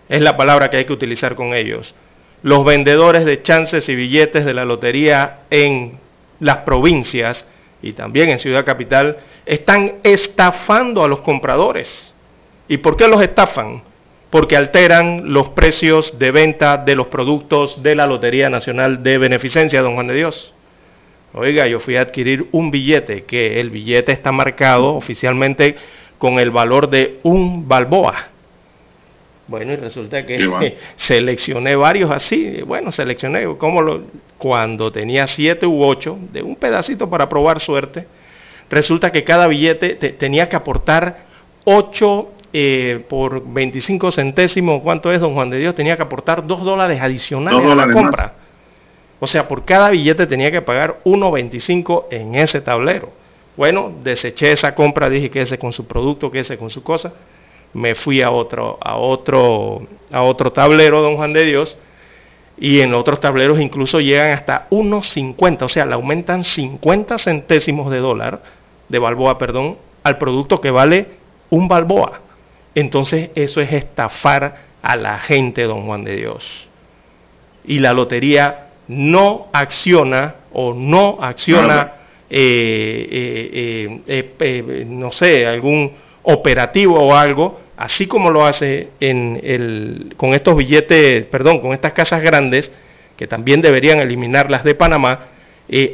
Es 0.08 0.22
la 0.22 0.38
palabra 0.38 0.70
que 0.70 0.78
hay 0.78 0.86
que 0.86 0.94
utilizar 0.94 1.34
con 1.34 1.56
ellos. 1.56 1.96
Los 2.44 2.66
vendedores 2.66 3.26
de 3.26 3.42
chances 3.42 3.88
y 3.90 3.96
billetes 3.96 4.46
de 4.46 4.54
la 4.54 4.66
lotería 4.66 5.42
en 5.50 6.00
las 6.40 6.58
provincias 6.58 7.46
y 7.82 7.94
también 7.94 8.30
en 8.30 8.40
Ciudad 8.40 8.66
Capital 8.66 9.18
están 9.46 9.96
estafando 10.04 11.04
a 11.04 11.08
los 11.08 11.22
compradores. 11.22 12.14
¿Y 12.68 12.78
por 12.78 12.98
qué 12.98 13.08
los 13.08 13.22
estafan? 13.22 13.84
porque 14.32 14.56
alteran 14.56 15.34
los 15.34 15.50
precios 15.50 16.18
de 16.18 16.32
venta 16.32 16.78
de 16.78 16.96
los 16.96 17.08
productos 17.08 17.84
de 17.84 17.96
la 17.96 18.08
Lotería 18.08 18.50
Nacional 18.50 19.04
de 19.04 19.18
Beneficencia, 19.18 19.82
don 19.82 19.94
Juan 19.94 20.08
de 20.08 20.16
Dios. 20.16 20.54
Oiga, 21.34 21.68
yo 21.68 21.80
fui 21.80 21.98
a 21.98 22.02
adquirir 22.02 22.48
un 22.54 22.72
billete, 22.72 23.26
que 23.26 23.60
el 23.60 23.70
billete 23.70 24.14
está 24.14 24.32
marcado 24.32 24.96
oficialmente 24.96 25.76
con 26.18 26.40
el 26.40 26.50
valor 26.50 26.90
de 26.90 27.20
un 27.24 27.68
balboa. 27.68 28.30
Bueno, 29.52 29.74
y 29.74 29.76
resulta 29.76 30.26
que 30.26 30.78
seleccioné 30.96 31.76
varios 31.76 32.10
así. 32.10 32.62
Bueno, 32.62 32.90
seleccioné 32.94 33.46
como 33.58 33.82
lo, 33.82 34.04
cuando 34.38 34.94
tenía 34.94 35.28
siete 35.28 35.68
u 35.68 35.84
ocho, 35.84 36.18
de 36.32 36.42
un 36.42 36.56
pedacito 36.56 37.10
para 37.10 37.28
probar 37.28 37.60
suerte. 37.60 38.08
Resulta 38.70 39.12
que 39.12 39.26
cada 39.26 39.48
billete 39.48 39.96
tenía 40.14 40.48
que 40.48 40.56
aportar 40.56 41.26
ocho 41.66 42.30
eh, 42.54 43.04
por 43.10 43.44
25 43.46 44.14
centésimos, 44.14 44.82
¿cuánto 44.82 45.12
es, 45.12 45.20
don 45.20 45.34
Juan 45.34 45.50
de 45.50 45.60
Dios? 45.60 45.76
Tenía 45.76 45.98
que 45.98 46.04
aportar 46.04 46.48
2 46.48 46.64
dólares 46.64 47.02
adicionales 47.02 47.70
a 47.70 47.76
la 47.76 47.92
compra. 47.92 48.34
O 49.20 49.28
sea, 49.28 49.50
por 49.50 49.66
cada 49.66 49.90
billete 49.90 50.28
tenía 50.28 50.50
que 50.50 50.62
pagar 50.62 51.02
1.25 51.04 52.06
en 52.10 52.36
ese 52.36 52.62
tablero. 52.62 53.12
Bueno, 53.58 53.92
deseché 54.02 54.54
esa 54.54 54.74
compra, 54.74 55.10
dije 55.10 55.30
que 55.30 55.42
ese 55.42 55.60
con 55.60 55.74
su 55.74 55.86
producto, 55.88 56.32
que 56.32 56.40
ese 56.40 56.58
con 56.58 56.70
su 56.70 56.82
cosa. 56.84 57.12
Me 57.74 57.96
fui 57.96 58.22
a 58.22 58.32
otro, 58.32 58.78
a 58.82 58.98
otro, 58.98 59.88
a 60.12 60.24
otro 60.24 60.52
tablero, 60.52 61.02
don 61.02 61.16
Juan 61.16 61.34
de 61.34 61.46
Dios. 61.46 61.78
Y 62.58 62.82
en 62.82 62.94
otros 62.94 63.20
tableros 63.20 63.60
incluso 63.60 64.00
llegan 64.00 64.32
hasta 64.32 64.68
1.50, 64.70 65.64
o 65.64 65.70
sea, 65.70 65.86
le 65.86 65.96
aumentan 65.96 66.44
50 66.44 67.18
centésimos 67.18 67.90
de 67.90 67.98
dólar, 68.00 68.42
de 68.88 69.00
balboa, 69.00 69.38
perdón, 69.38 69.78
al 70.04 70.18
producto 70.18 70.62
que 70.62 70.70
vale 70.70 71.08
un 71.50 71.68
balboa. 71.68 72.22
Entonces 72.76 73.32
eso 73.36 73.62
es 73.62 73.72
estafar 73.74 74.58
a 74.82 74.96
la 74.96 75.18
gente, 75.20 75.64
don 75.64 75.86
Juan 75.86 76.04
de 76.04 76.16
Dios. 76.16 76.70
Y 77.64 77.80
la 77.80 77.94
lotería 77.94 78.68
no 78.88 79.48
acciona 79.54 80.36
o 80.54 80.74
no 80.74 81.18
acciona, 81.22 81.94
eh, 82.30 84.02
eh, 84.08 84.36
eh, 84.40 84.86
no 84.88 85.12
sé, 85.12 85.48
algún 85.48 85.94
operativo 86.24 87.00
o 87.00 87.16
algo, 87.16 87.60
así 87.78 88.08
como 88.08 88.30
lo 88.30 88.46
hace 88.46 88.90
en 89.00 89.40
el, 89.44 90.14
con 90.18 90.34
estos 90.34 90.56
billetes, 90.56 91.26
perdón, 91.26 91.60
con 91.60 91.74
estas 91.74 91.94
casas 91.94 92.22
grandes, 92.22 92.72
que 93.18 93.28
también 93.28 93.62
deberían 93.62 94.00
eliminarlas 94.00 94.64
de 94.64 94.76
Panamá, 94.76 95.28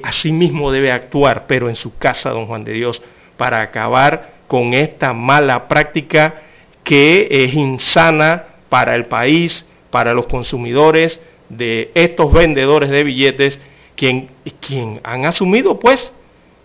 así 0.03 0.31
mismo 0.31 0.71
debe 0.71 0.91
actuar, 0.91 1.45
pero 1.47 1.69
en 1.69 1.75
su 1.75 1.97
casa, 1.97 2.31
don 2.31 2.47
Juan 2.47 2.63
de 2.63 2.73
Dios, 2.73 3.01
para 3.37 3.61
acabar 3.61 4.31
con 4.47 4.73
esta 4.73 5.13
mala 5.13 5.67
práctica 5.67 6.41
que 6.83 7.27
es 7.29 7.53
insana 7.53 8.45
para 8.69 8.95
el 8.95 9.05
país, 9.05 9.65
para 9.91 10.13
los 10.13 10.27
consumidores 10.27 11.19
de 11.49 11.91
estos 11.95 12.31
vendedores 12.31 12.89
de 12.89 13.03
billetes, 13.03 13.59
quien, 13.95 14.29
quien 14.59 15.01
han 15.03 15.25
asumido 15.25 15.79
pues 15.79 16.13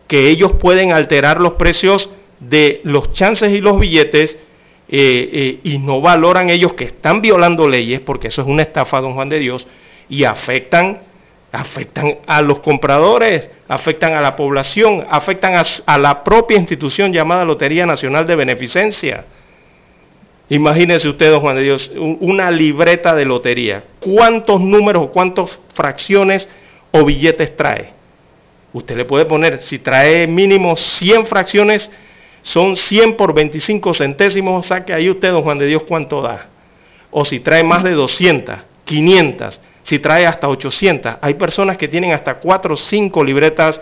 que 0.07 0.29
ellos 0.29 0.53
pueden 0.53 0.93
alterar 0.93 1.41
los 1.41 1.55
precios 1.55 2.11
de 2.49 2.81
los 2.85 3.13
chances 3.13 3.53
y 3.53 3.61
los 3.61 3.79
billetes 3.79 4.39
eh, 4.89 5.31
eh, 5.33 5.61
y 5.63 5.79
no 5.79 6.01
valoran 6.01 6.51
ellos 6.51 6.75
que 6.75 6.85
están 6.85 7.23
violando 7.23 7.69
leyes, 7.69 8.01
porque 8.01 8.29
eso 8.29 8.43
es 8.43 8.49
una 8.49 8.63
estafa, 8.63 9.01
don 9.01 9.15
Juan 9.15 9.29
de 9.29 9.39
Dios, 9.39 9.67
y 10.09 10.25
afectan, 10.25 11.01
afectan 11.51 12.19
a 12.27 12.43
los 12.43 12.61
compradores, 12.61 13.49
afectan 13.69 14.15
a 14.17 14.21
la 14.21 14.37
población, 14.37 15.07
afectan 15.09 15.65
a, 15.87 15.99
la 15.99 16.23
propia 16.25 16.59
institución 16.59 17.13
llamada 17.13 17.45
Lotería 17.45 17.87
Nacional 17.87 18.27
de 18.27 18.37
Beneficencia. 18.37 19.25
Imagínese 20.51 21.09
usted, 21.09 21.31
don 21.31 21.41
Juan 21.41 21.57
de 21.57 21.63
Dios, 21.63 21.91
una 21.97 22.51
libreta 22.51 23.15
de 23.15 23.25
lotería. 23.25 23.85
¿Cuántos 24.01 24.61
números 24.61 25.05
o 25.05 25.11
cuántas 25.13 25.59
fracciones 25.73 26.47
o 26.91 27.05
billetes 27.07 27.57
trae? 27.57 27.93
Usted 28.75 28.97
le 28.97 29.05
puede 29.07 29.25
poner, 29.25 29.63
si 29.63 29.79
trae 29.79 30.27
mínimo 30.27 30.77
100 30.77 31.27
fracciones, 31.27 31.91
son 32.43 32.77
100 32.77 33.17
por 33.17 33.35
25 33.35 33.95
centésimos, 33.95 34.67
saque 34.67 34.93
ahí 34.93 35.09
usted, 35.09 35.31
don 35.31 35.43
Juan 35.43 35.59
de 35.59 35.67
Dios, 35.67 35.83
cuánto 35.87 36.21
da. 36.23 36.49
O 37.11 37.25
si 37.25 37.41
trae 37.41 37.63
más 37.63 37.85
de 37.85 37.93
200, 37.93 38.57
500, 38.85 39.61
si 39.83 39.99
trae 39.99 40.27
hasta 40.27 40.49
800. 40.49 41.17
Hay 41.21 41.35
personas 41.35 41.77
que 41.77 41.89
tienen 41.89 42.13
hasta 42.13 42.35
4 42.35 42.75
o 42.75 42.77
5 42.77 43.25
libretas 43.25 43.81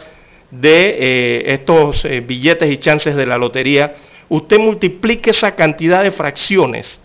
de 0.51 0.97
eh, 0.99 1.55
estos 1.55 2.05
eh, 2.05 2.21
billetes 2.21 2.71
y 2.71 2.79
chances 2.79 3.15
de 3.15 3.27
la 3.27 3.39
lotería 3.39 3.95
usted 4.31 4.59
multiplique 4.59 5.31
esa 5.31 5.55
cantidad 5.55 6.03
de 6.03 6.13
fracciones 6.13 6.99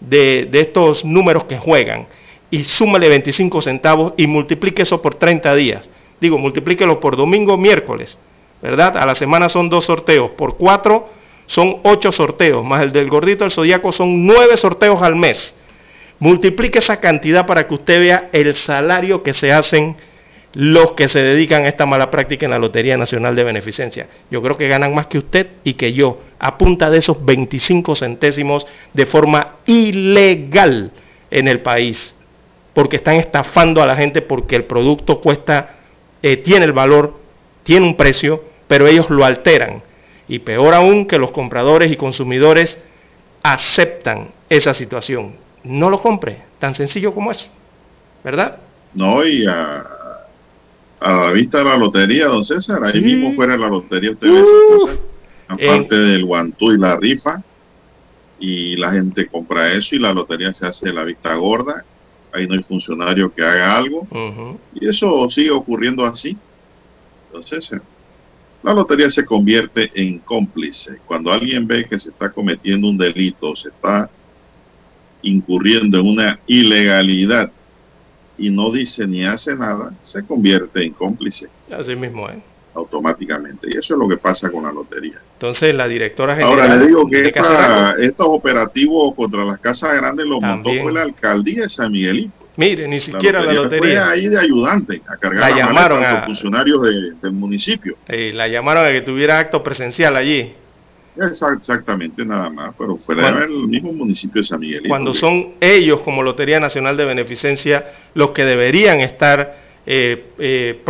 de, 0.00 0.48
estos 0.52 1.04
números 1.04 1.44
que 1.44 1.58
juegan 1.58 2.06
y 2.50 2.64
súmale 2.64 3.08
25 3.08 3.60
centavos 3.60 4.14
y 4.16 4.26
multiplique 4.26 4.82
eso 4.82 5.02
por 5.02 5.16
30 5.16 5.54
días. 5.56 5.90
Digo, 6.20 6.38
multiplíquelo 6.38 6.98
por 6.98 7.16
domingo, 7.16 7.58
miércoles, 7.58 8.16
¿verdad? 8.62 8.96
A 8.96 9.06
la 9.06 9.14
semana 9.14 9.48
son 9.48 9.68
dos 9.68 9.86
sorteos, 9.86 10.30
por 10.32 10.56
cuatro 10.56 11.08
son 11.46 11.78
ocho 11.82 12.12
sorteos, 12.12 12.64
más 12.64 12.82
el 12.82 12.92
del 12.92 13.08
gordito 13.08 13.44
del 13.44 13.50
zodiaco 13.50 13.92
son 13.92 14.26
nueve 14.26 14.56
sorteos 14.56 15.02
al 15.02 15.16
mes. 15.16 15.54
Multiplique 16.20 16.78
esa 16.78 17.00
cantidad 17.00 17.46
para 17.46 17.66
que 17.66 17.74
usted 17.74 17.98
vea 17.98 18.28
el 18.32 18.54
salario 18.54 19.22
que 19.22 19.34
se 19.34 19.52
hacen 19.52 19.96
los 20.52 20.92
que 20.92 21.08
se 21.08 21.20
dedican 21.20 21.64
a 21.64 21.68
esta 21.68 21.86
mala 21.86 22.10
práctica 22.10 22.44
en 22.44 22.50
la 22.50 22.58
Lotería 22.58 22.96
Nacional 22.96 23.36
de 23.36 23.44
Beneficencia. 23.44 24.08
Yo 24.30 24.42
creo 24.42 24.56
que 24.56 24.68
ganan 24.68 24.94
más 24.94 25.06
que 25.06 25.18
usted 25.18 25.48
y 25.64 25.74
que 25.74 25.92
yo, 25.92 26.20
a 26.38 26.58
punta 26.58 26.90
de 26.90 26.98
esos 26.98 27.24
25 27.24 27.94
centésimos 27.96 28.66
de 28.92 29.06
forma 29.06 29.56
ilegal 29.66 30.90
en 31.30 31.48
el 31.48 31.60
país, 31.60 32.14
porque 32.74 32.96
están 32.96 33.16
estafando 33.16 33.82
a 33.82 33.86
la 33.86 33.96
gente 33.96 34.22
porque 34.22 34.56
el 34.56 34.64
producto 34.64 35.20
cuesta, 35.20 35.76
eh, 36.22 36.36
tiene 36.38 36.64
el 36.64 36.72
valor, 36.72 37.18
tiene 37.62 37.86
un 37.86 37.96
precio, 37.96 38.49
pero 38.70 38.86
ellos 38.86 39.10
lo 39.10 39.24
alteran. 39.24 39.82
Y 40.28 40.38
peor 40.38 40.74
aún 40.74 41.08
que 41.08 41.18
los 41.18 41.32
compradores 41.32 41.90
y 41.90 41.96
consumidores 41.96 42.78
aceptan 43.42 44.28
esa 44.48 44.74
situación. 44.74 45.34
No 45.64 45.90
lo 45.90 46.00
compre, 46.00 46.44
tan 46.60 46.76
sencillo 46.76 47.12
como 47.12 47.32
eso, 47.32 47.48
¿verdad? 48.22 48.58
No, 48.94 49.26
y 49.26 49.44
a 49.44 49.84
a 51.00 51.12
la 51.14 51.32
vista 51.32 51.58
de 51.58 51.64
la 51.64 51.76
lotería, 51.76 52.26
don 52.26 52.44
César. 52.44 52.84
Ahí 52.84 53.00
mismo 53.00 53.34
fuera 53.34 53.54
de 53.54 53.58
la 53.58 53.68
lotería 53.68 54.12
usted 54.12 54.30
ve 54.30 54.40
esas 54.40 54.54
cosas. 54.68 54.98
Aparte 55.48 55.96
del 55.96 56.24
guantú 56.24 56.70
y 56.72 56.78
la 56.78 56.96
rifa. 56.96 57.42
Y 58.38 58.76
la 58.76 58.92
gente 58.92 59.26
compra 59.26 59.72
eso 59.72 59.96
y 59.96 59.98
la 59.98 60.12
lotería 60.12 60.54
se 60.54 60.66
hace 60.66 60.92
la 60.92 61.04
vista 61.04 61.34
gorda. 61.34 61.84
Ahí 62.32 62.46
no 62.46 62.54
hay 62.54 62.62
funcionario 62.62 63.34
que 63.34 63.42
haga 63.42 63.76
algo. 63.76 64.06
Y 64.74 64.86
eso 64.86 65.28
sigue 65.28 65.50
ocurriendo 65.50 66.04
así. 66.04 66.36
Entonces, 67.26 67.72
la 68.62 68.74
lotería 68.74 69.10
se 69.10 69.24
convierte 69.24 69.90
en 69.94 70.18
cómplice. 70.18 70.98
Cuando 71.06 71.32
alguien 71.32 71.66
ve 71.66 71.86
que 71.86 71.98
se 71.98 72.10
está 72.10 72.30
cometiendo 72.30 72.88
un 72.88 72.98
delito, 72.98 73.56
se 73.56 73.68
está 73.68 74.10
incurriendo 75.22 76.00
en 76.00 76.06
una 76.06 76.40
ilegalidad, 76.46 77.50
y 78.38 78.48
no 78.50 78.70
dice 78.70 79.06
ni 79.06 79.24
hace 79.24 79.54
nada, 79.54 79.92
se 80.00 80.24
convierte 80.24 80.82
en 80.82 80.92
cómplice. 80.94 81.48
Así 81.70 81.94
mismo, 81.94 82.28
¿eh? 82.30 82.42
Automáticamente. 82.74 83.68
Y 83.70 83.76
eso 83.76 83.94
es 83.94 84.00
lo 84.00 84.08
que 84.08 84.16
pasa 84.16 84.50
con 84.50 84.64
la 84.64 84.72
lotería. 84.72 85.20
Entonces, 85.34 85.74
la 85.74 85.86
directora 85.88 86.34
general. 86.34 86.60
Ahora 86.60 86.76
le 86.76 86.86
digo 86.86 87.06
que 87.08 87.32
estos 87.98 88.26
operativos 88.26 89.14
contra 89.14 89.44
las 89.44 89.58
casas 89.58 89.94
grandes 89.96 90.24
los 90.24 90.40
montó 90.40 90.70
fue 90.80 90.92
la 90.92 91.02
alcaldía 91.02 91.62
de 91.62 91.68
San 91.68 91.92
Miguelito. 91.92 92.32
Mire, 92.56 92.88
ni 92.88 93.00
siquiera 93.00 93.42
la 93.42 93.52
lotería. 93.52 94.04
Fue 94.04 94.12
ahí 94.12 94.28
de 94.28 94.38
ayudante 94.38 95.02
a 95.06 95.16
cargar 95.16 95.50
la 95.50 95.56
llamaron 95.56 96.04
a 96.04 96.12
los 96.12 96.24
funcionarios 96.26 96.82
del 97.22 97.32
municipio. 97.32 97.96
la 98.08 98.48
llamaron 98.48 98.86
a 98.86 98.90
que 98.90 99.02
tuviera 99.02 99.38
acto 99.38 99.62
presencial 99.62 100.16
allí. 100.16 100.52
Exactamente, 101.16 102.24
nada 102.24 102.50
más, 102.50 102.74
pero 102.78 102.96
fuera 102.96 103.44
el 103.44 103.68
mismo 103.68 103.92
municipio 103.92 104.40
de 104.40 104.46
San 104.46 104.60
Miguelito. 104.60 104.88
Cuando 104.88 105.12
son 105.12 105.54
ellos, 105.60 106.00
como 106.00 106.22
Lotería 106.22 106.60
Nacional 106.60 106.96
de 106.96 107.04
Beneficencia, 107.04 107.84
los 108.14 108.30
que 108.30 108.44
deberían 108.44 109.00
estar 109.00 109.56
eh, 109.86 110.24
eh, 110.38 110.80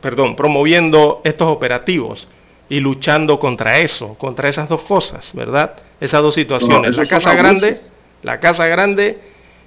perdón, 0.00 0.36
promoviendo 0.36 1.20
estos 1.24 1.48
operativos 1.48 2.28
y 2.68 2.80
luchando 2.80 3.38
contra 3.38 3.78
eso, 3.78 4.14
contra 4.14 4.48
esas 4.48 4.68
dos 4.68 4.82
cosas, 4.82 5.30
¿verdad? 5.34 5.76
Esas 6.00 6.22
dos 6.22 6.34
situaciones. 6.34 6.96
la 6.96 7.06
Casa 7.06 7.34
Grande, 7.34 7.80
la 8.22 8.40
Casa 8.40 8.66
Grande 8.66 9.18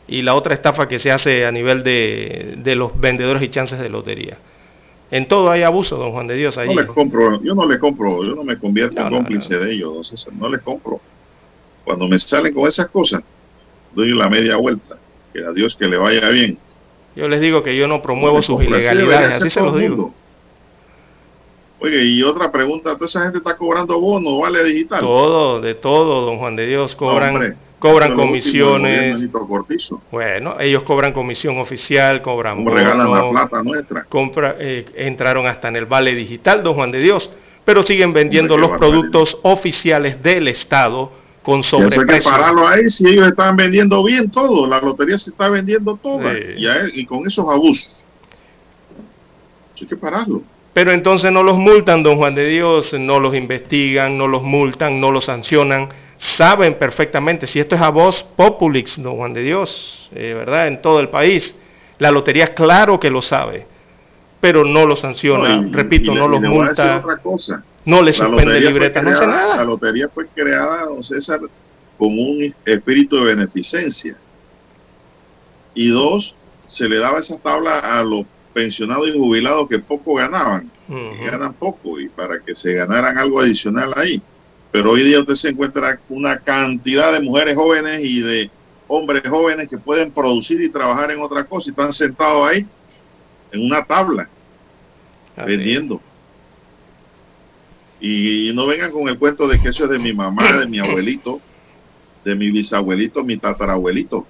y 0.09 0.23
la 0.23 0.33
otra 0.33 0.55
estafa 0.55 0.87
que 0.87 0.99
se 0.99 1.11
hace 1.11 1.45
a 1.45 1.51
nivel 1.51 1.83
de, 1.83 2.55
de 2.57 2.75
los 2.75 2.99
vendedores 2.99 3.43
y 3.43 3.49
chances 3.49 3.79
de 3.79 3.89
lotería. 3.89 4.37
En 5.11 5.27
todo 5.27 5.51
hay 5.51 5.63
abuso, 5.63 5.97
don 5.97 6.11
Juan 6.11 6.27
de 6.27 6.35
Dios. 6.35 6.57
Ahí. 6.57 6.67
No 6.67 6.81
les 6.81 6.87
compro, 6.87 7.41
yo 7.43 7.53
no 7.55 7.65
le 7.65 7.79
compro, 7.79 8.23
yo 8.23 8.35
no 8.35 8.43
me 8.43 8.57
convierto 8.57 9.01
en 9.01 9.09
cómplice 9.09 9.57
de 9.57 9.73
ellos, 9.73 9.93
don 9.93 10.03
César, 10.03 10.33
no 10.33 10.49
les 10.49 10.61
compro. 10.61 10.99
Cuando 11.83 12.07
me 12.07 12.17
salen 12.19 12.53
con 12.53 12.67
esas 12.67 12.87
cosas, 12.89 13.21
doy 13.93 14.15
la 14.15 14.29
media 14.29 14.57
vuelta. 14.57 14.97
Que 15.33 15.45
a 15.45 15.51
Dios 15.51 15.75
que 15.75 15.87
le 15.87 15.97
vaya 15.97 16.29
bien. 16.29 16.57
Yo 17.15 17.27
les 17.27 17.39
digo 17.39 17.63
que 17.63 17.75
yo 17.75 17.87
no 17.87 18.01
promuevo 18.01 18.41
sus 18.41 18.63
ilegalidades, 18.63 19.37
así, 19.37 19.49
se 19.49 19.61
los 19.61 19.77
digo. 19.79 20.13
Oye, 21.79 22.03
y 22.03 22.23
otra 22.23 22.51
pregunta, 22.51 22.95
¿toda 22.95 23.05
esa 23.05 23.23
gente 23.23 23.37
está 23.37 23.55
cobrando 23.55 23.99
bono, 23.99 24.39
vale 24.39 24.63
digital? 24.63 25.01
Todo, 25.01 25.61
de 25.61 25.75
todo, 25.75 26.25
don 26.25 26.37
Juan 26.39 26.55
de 26.55 26.67
Dios, 26.67 26.95
cobran 26.95 27.55
cobran 27.79 28.13
comisiones. 28.13 29.17
Bueno, 30.11 30.59
ellos 30.59 30.83
cobran 30.83 31.13
comisión 31.13 31.57
oficial, 31.57 32.21
cobran 32.21 32.63
bono, 32.63 32.77
regalan 32.77 33.11
la 33.11 33.29
plata 33.29 33.63
nuestra. 33.63 34.03
Compra, 34.03 34.55
eh, 34.59 34.85
entraron 34.95 35.47
hasta 35.47 35.69
en 35.69 35.77
el 35.77 35.85
vale 35.85 36.13
digital, 36.13 36.61
don 36.61 36.75
Juan 36.75 36.91
de 36.91 36.99
Dios, 36.99 37.29
pero 37.65 37.83
siguen 37.83 38.13
vendiendo 38.13 38.57
los 38.57 38.77
productos 38.77 39.37
oficiales 39.43 40.21
del 40.21 40.49
Estado 40.49 41.11
con 41.41 41.63
sobreprecio. 41.63 42.13
hay 42.13 42.19
que 42.19 42.25
pararlo 42.25 42.67
ahí 42.67 42.89
si 42.89 43.07
ellos 43.07 43.27
están 43.27 43.55
vendiendo 43.55 44.03
bien 44.03 44.29
todo, 44.29 44.67
la 44.67 44.79
lotería 44.81 45.17
se 45.17 45.31
está 45.31 45.49
vendiendo 45.49 45.97
toda 46.01 46.33
y, 46.33 46.67
y 46.93 47.05
con 47.05 47.25
esos 47.25 47.49
abusos. 47.49 48.03
Hay 49.81 49.87
que 49.87 49.95
pararlo. 49.95 50.43
Pero 50.73 50.91
entonces 50.91 51.31
no 51.31 51.41
los 51.41 51.57
multan, 51.57 52.03
don 52.03 52.17
Juan 52.17 52.35
de 52.35 52.45
Dios, 52.47 52.93
no 52.93 53.19
los 53.19 53.33
investigan, 53.33 54.17
no 54.17 54.27
los 54.27 54.43
multan, 54.43 54.99
no 54.99 55.11
los 55.11 55.25
sancionan 55.25 55.89
saben 56.19 56.75
perfectamente, 56.75 57.47
si 57.47 57.59
esto 57.59 57.75
es 57.75 57.81
a 57.81 57.89
voz 57.89 58.21
populix, 58.21 59.01
don 59.01 59.15
Juan 59.15 59.33
de 59.33 59.41
Dios, 59.41 60.09
eh, 60.13 60.33
¿verdad? 60.35 60.67
En 60.67 60.81
todo 60.81 60.99
el 60.99 61.07
país. 61.07 61.55
La 61.97 62.11
lotería 62.11 62.53
claro 62.53 62.99
que 62.99 63.09
lo 63.09 63.21
sabe, 63.21 63.65
pero 64.39 64.63
no 64.63 64.85
lo 64.85 64.95
sanciona, 64.95 65.65
repito, 65.71 66.13
no 66.13 66.27
los 66.27 66.41
multa, 66.41 67.03
no 67.85 68.01
le 68.01 68.13
suspende 68.13 68.59
libreta, 68.59 69.01
no 69.01 69.11
hace 69.11 69.25
nada. 69.25 69.57
La 69.57 69.63
lotería 69.63 70.07
fue 70.09 70.27
creada, 70.27 70.85
don 70.85 71.01
César, 71.01 71.39
con 71.97 72.07
un 72.07 72.53
espíritu 72.65 73.17
de 73.17 73.35
beneficencia. 73.35 74.15
Y 75.73 75.89
dos, 75.89 76.35
se 76.65 76.87
le 76.87 76.99
daba 76.99 77.19
esa 77.19 77.37
tabla 77.37 77.79
a 77.79 78.03
los 78.03 78.25
pensionados 78.53 79.07
y 79.07 79.17
jubilados 79.17 79.69
que 79.69 79.79
poco 79.79 80.15
ganaban, 80.15 80.69
ganan 81.25 81.53
poco, 81.53 81.99
y 81.99 82.09
para 82.09 82.39
que 82.39 82.55
se 82.55 82.73
ganaran 82.73 83.17
algo 83.17 83.39
adicional 83.39 83.93
ahí. 83.95 84.21
Pero 84.71 84.91
hoy 84.91 85.03
día 85.03 85.19
usted 85.19 85.33
se 85.35 85.49
encuentra 85.49 85.99
una 86.09 86.37
cantidad 86.37 87.11
de 87.11 87.21
mujeres 87.21 87.55
jóvenes 87.55 88.01
y 88.03 88.21
de 88.21 88.51
hombres 88.87 89.23
jóvenes 89.27 89.67
que 89.67 89.77
pueden 89.77 90.11
producir 90.11 90.61
y 90.61 90.69
trabajar 90.69 91.11
en 91.11 91.21
otra 91.21 91.43
cosa 91.43 91.69
y 91.69 91.71
están 91.71 91.91
sentados 91.91 92.47
ahí 92.47 92.65
en 93.51 93.65
una 93.65 93.83
tabla 93.83 94.29
vendiendo. 95.35 96.01
Y 98.01 98.51
no 98.53 98.67
vengan 98.67 98.91
con 98.91 99.09
el 99.09 99.17
cuento 99.17 99.47
de 99.47 99.59
que 99.59 99.69
eso 99.69 99.85
es 99.85 99.89
de 99.89 99.99
mi 99.99 100.13
mamá, 100.13 100.57
de 100.57 100.67
mi 100.67 100.79
abuelito, 100.79 101.41
de 102.23 102.35
mi 102.35 102.51
bisabuelito, 102.51 103.23
mi 103.23 103.37
tatarabuelito. 103.37 104.25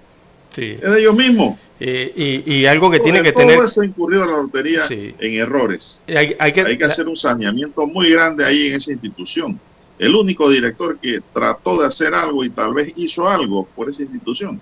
Sí. 0.51 0.77
Es 0.81 0.91
de 0.91 0.99
ellos 0.99 1.15
mismos. 1.15 1.59
y, 1.79 2.65
algo 2.65 2.89
que 2.89 2.99
tiene 2.99 3.21
que 3.21 3.31
tener... 3.31 3.57
Todo 3.57 3.65
eso 3.65 3.83
incurrido 3.83 4.23
en 4.23 4.31
la 4.31 4.37
lotería 4.37 4.85
en 4.89 5.33
errores. 5.35 6.01
Hay, 6.07 6.53
que, 6.53 6.61
hay 6.61 6.77
que 6.77 6.85
hacer 6.85 7.07
un 7.07 7.15
saneamiento 7.15 7.85
muy 7.85 8.09
grande 8.09 8.45
ahí 8.45 8.67
en 8.67 8.75
esa 8.75 8.91
institución 8.91 9.59
el 9.99 10.15
único 10.15 10.49
director 10.49 10.97
que 10.97 11.19
trató 11.33 11.81
de 11.81 11.87
hacer 11.87 12.13
algo 12.13 12.43
y 12.43 12.49
tal 12.49 12.73
vez 12.73 12.93
hizo 12.95 13.27
algo 13.27 13.67
por 13.75 13.89
esa 13.89 14.01
institución 14.01 14.59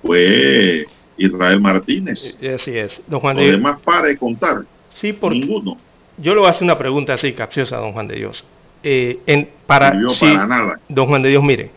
fue 0.00 0.86
Israel 1.16 1.60
Martínez. 1.60 2.38
Así 2.54 2.78
es, 2.78 3.02
don 3.08 3.20
Juan 3.20 3.36
de 3.36 3.42
Dios. 3.42 3.56
demás 3.56 3.80
para 3.80 4.06
de 4.08 4.16
contar. 4.16 4.62
Sí, 4.92 5.12
por 5.12 5.32
ninguno. 5.32 5.76
Yo 6.16 6.32
le 6.32 6.40
voy 6.40 6.46
a 6.46 6.50
hacer 6.50 6.64
una 6.64 6.78
pregunta 6.78 7.14
así 7.14 7.32
capciosa, 7.32 7.76
don 7.78 7.92
Juan 7.92 8.06
de 8.06 8.14
Dios. 8.14 8.44
Eh, 8.84 9.18
en, 9.26 9.48
para, 9.66 9.92
para 10.20 10.46
nada. 10.46 10.80
Don 10.88 11.08
Juan 11.08 11.22
de 11.22 11.30
Dios, 11.30 11.42
mire, 11.42 11.70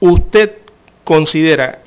usted 0.00 0.52
considera, 1.04 1.82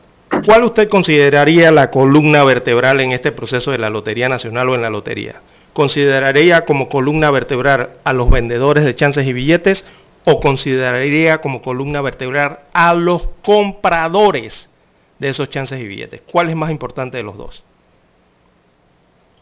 ¿cuál 0.46 0.64
usted 0.64 0.88
consideraría 0.88 1.72
la 1.72 1.90
columna 1.90 2.44
vertebral 2.44 3.00
en 3.00 3.12
este 3.12 3.32
proceso 3.32 3.72
de 3.72 3.80
la 3.80 3.90
Lotería 3.90 4.30
Nacional 4.30 4.70
o 4.70 4.76
en 4.76 4.84
la 4.84 4.92
Lotería? 4.92 5.42
¿Consideraría 5.74 6.66
como 6.66 6.90
columna 6.90 7.32
vertebral 7.32 7.90
a 8.04 8.14
los 8.14 8.30
vendedores 8.30 8.84
de 8.84 8.96
chances 8.96 9.28
y 9.28 9.34
billetes 9.34 9.86
o 10.30 10.42
consideraría 10.42 11.40
como 11.40 11.62
columna 11.62 12.02
vertebral 12.02 12.60
a 12.74 12.94
los 12.94 13.30
compradores 13.42 14.70
de 15.20 15.30
esos 15.30 15.50
chances 15.50 15.80
y 15.80 15.88
billetes? 15.88 16.22
¿Cuál 16.30 16.50
es 16.50 16.56
más 16.58 16.70
importante 16.70 17.16
de 17.16 17.24
los 17.24 17.38
dos? 17.38 17.64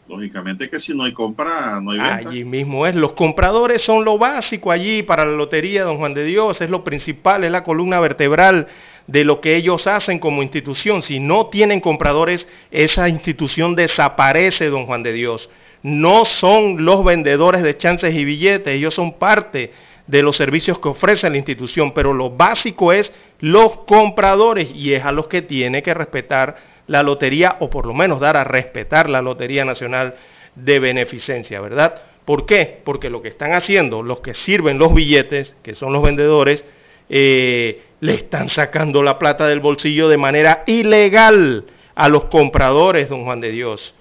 Lógicamente 0.08 0.70
que 0.70 0.78
si 0.78 0.96
no 0.96 1.02
hay 1.02 1.12
compra, 1.12 1.80
no 1.80 1.90
hay 1.90 1.98
venta. 1.98 2.30
Allí 2.30 2.44
mismo 2.44 2.86
es. 2.86 2.94
Los 2.94 3.14
compradores 3.14 3.82
son 3.82 4.04
lo 4.04 4.16
básico 4.16 4.70
allí 4.70 5.02
para 5.02 5.24
la 5.24 5.32
lotería, 5.32 5.82
don 5.82 5.98
Juan 5.98 6.14
de 6.14 6.22
Dios. 6.22 6.60
Es 6.60 6.70
lo 6.70 6.84
principal, 6.84 7.42
es 7.42 7.50
la 7.50 7.64
columna 7.64 7.98
vertebral 7.98 8.68
de 9.08 9.24
lo 9.24 9.40
que 9.40 9.56
ellos 9.56 9.88
hacen 9.88 10.20
como 10.20 10.40
institución. 10.40 11.02
Si 11.02 11.18
no 11.18 11.46
tienen 11.46 11.80
compradores, 11.80 12.46
esa 12.70 13.08
institución 13.08 13.74
desaparece, 13.74 14.70
don 14.70 14.86
Juan 14.86 15.02
de 15.02 15.12
Dios. 15.12 15.50
No 15.82 16.24
son 16.24 16.84
los 16.84 17.04
vendedores 17.04 17.64
de 17.64 17.76
chances 17.76 18.14
y 18.14 18.24
billetes, 18.24 18.72
ellos 18.72 18.94
son 18.94 19.14
parte 19.14 19.72
de 20.06 20.22
los 20.22 20.36
servicios 20.36 20.78
que 20.78 20.88
ofrece 20.88 21.28
la 21.28 21.36
institución, 21.36 21.92
pero 21.92 22.14
lo 22.14 22.30
básico 22.30 22.92
es 22.92 23.12
los 23.40 23.78
compradores 23.86 24.70
y 24.74 24.94
es 24.94 25.04
a 25.04 25.12
los 25.12 25.26
que 25.26 25.42
tiene 25.42 25.82
que 25.82 25.94
respetar 25.94 26.56
la 26.86 27.02
lotería 27.02 27.56
o 27.60 27.68
por 27.70 27.86
lo 27.86 27.94
menos 27.94 28.20
dar 28.20 28.36
a 28.36 28.44
respetar 28.44 29.10
la 29.10 29.22
Lotería 29.22 29.64
Nacional 29.64 30.14
de 30.54 30.78
Beneficencia, 30.78 31.60
¿verdad? 31.60 32.00
¿Por 32.24 32.46
qué? 32.46 32.80
Porque 32.84 33.10
lo 33.10 33.22
que 33.22 33.28
están 33.28 33.52
haciendo, 33.52 34.02
los 34.02 34.20
que 34.20 34.34
sirven 34.34 34.78
los 34.78 34.94
billetes, 34.94 35.54
que 35.62 35.74
son 35.74 35.92
los 35.92 36.02
vendedores, 36.02 36.64
eh, 37.08 37.82
le 38.00 38.14
están 38.14 38.48
sacando 38.48 39.02
la 39.02 39.18
plata 39.18 39.46
del 39.46 39.60
bolsillo 39.60 40.08
de 40.08 40.16
manera 40.16 40.64
ilegal 40.66 41.64
a 41.94 42.08
los 42.08 42.24
compradores, 42.24 43.08
don 43.08 43.24
Juan 43.24 43.40
de 43.40 43.50
Dios. 43.50 43.94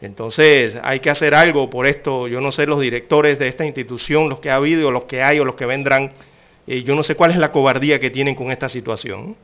Entonces 0.00 0.78
hay 0.82 1.00
que 1.00 1.10
hacer 1.10 1.34
algo 1.34 1.68
por 1.68 1.86
esto. 1.86 2.26
Yo 2.26 2.40
no 2.40 2.52
sé 2.52 2.66
los 2.66 2.80
directores 2.80 3.38
de 3.38 3.48
esta 3.48 3.66
institución, 3.66 4.28
los 4.28 4.40
que 4.40 4.50
ha 4.50 4.56
habido, 4.56 4.90
los 4.90 5.04
que 5.04 5.22
hay 5.22 5.38
o 5.38 5.44
los 5.44 5.54
que 5.54 5.66
vendrán. 5.66 6.12
Eh, 6.66 6.82
yo 6.82 6.94
no 6.94 7.02
sé 7.02 7.14
cuál 7.14 7.32
es 7.32 7.36
la 7.36 7.52
cobardía 7.52 8.00
que 8.00 8.10
tienen 8.10 8.34
con 8.34 8.50
esta 8.50 8.68
situación. 8.68 9.36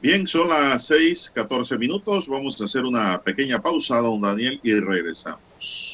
Bien, 0.00 0.26
son 0.26 0.50
las 0.50 0.86
6, 0.86 1.32
14 1.34 1.78
minutos. 1.78 2.28
Vamos 2.28 2.60
a 2.60 2.64
hacer 2.64 2.84
una 2.84 3.22
pequeña 3.22 3.62
pausa, 3.62 3.96
don 3.98 4.20
Daniel, 4.20 4.60
y 4.62 4.74
regresamos. 4.74 5.93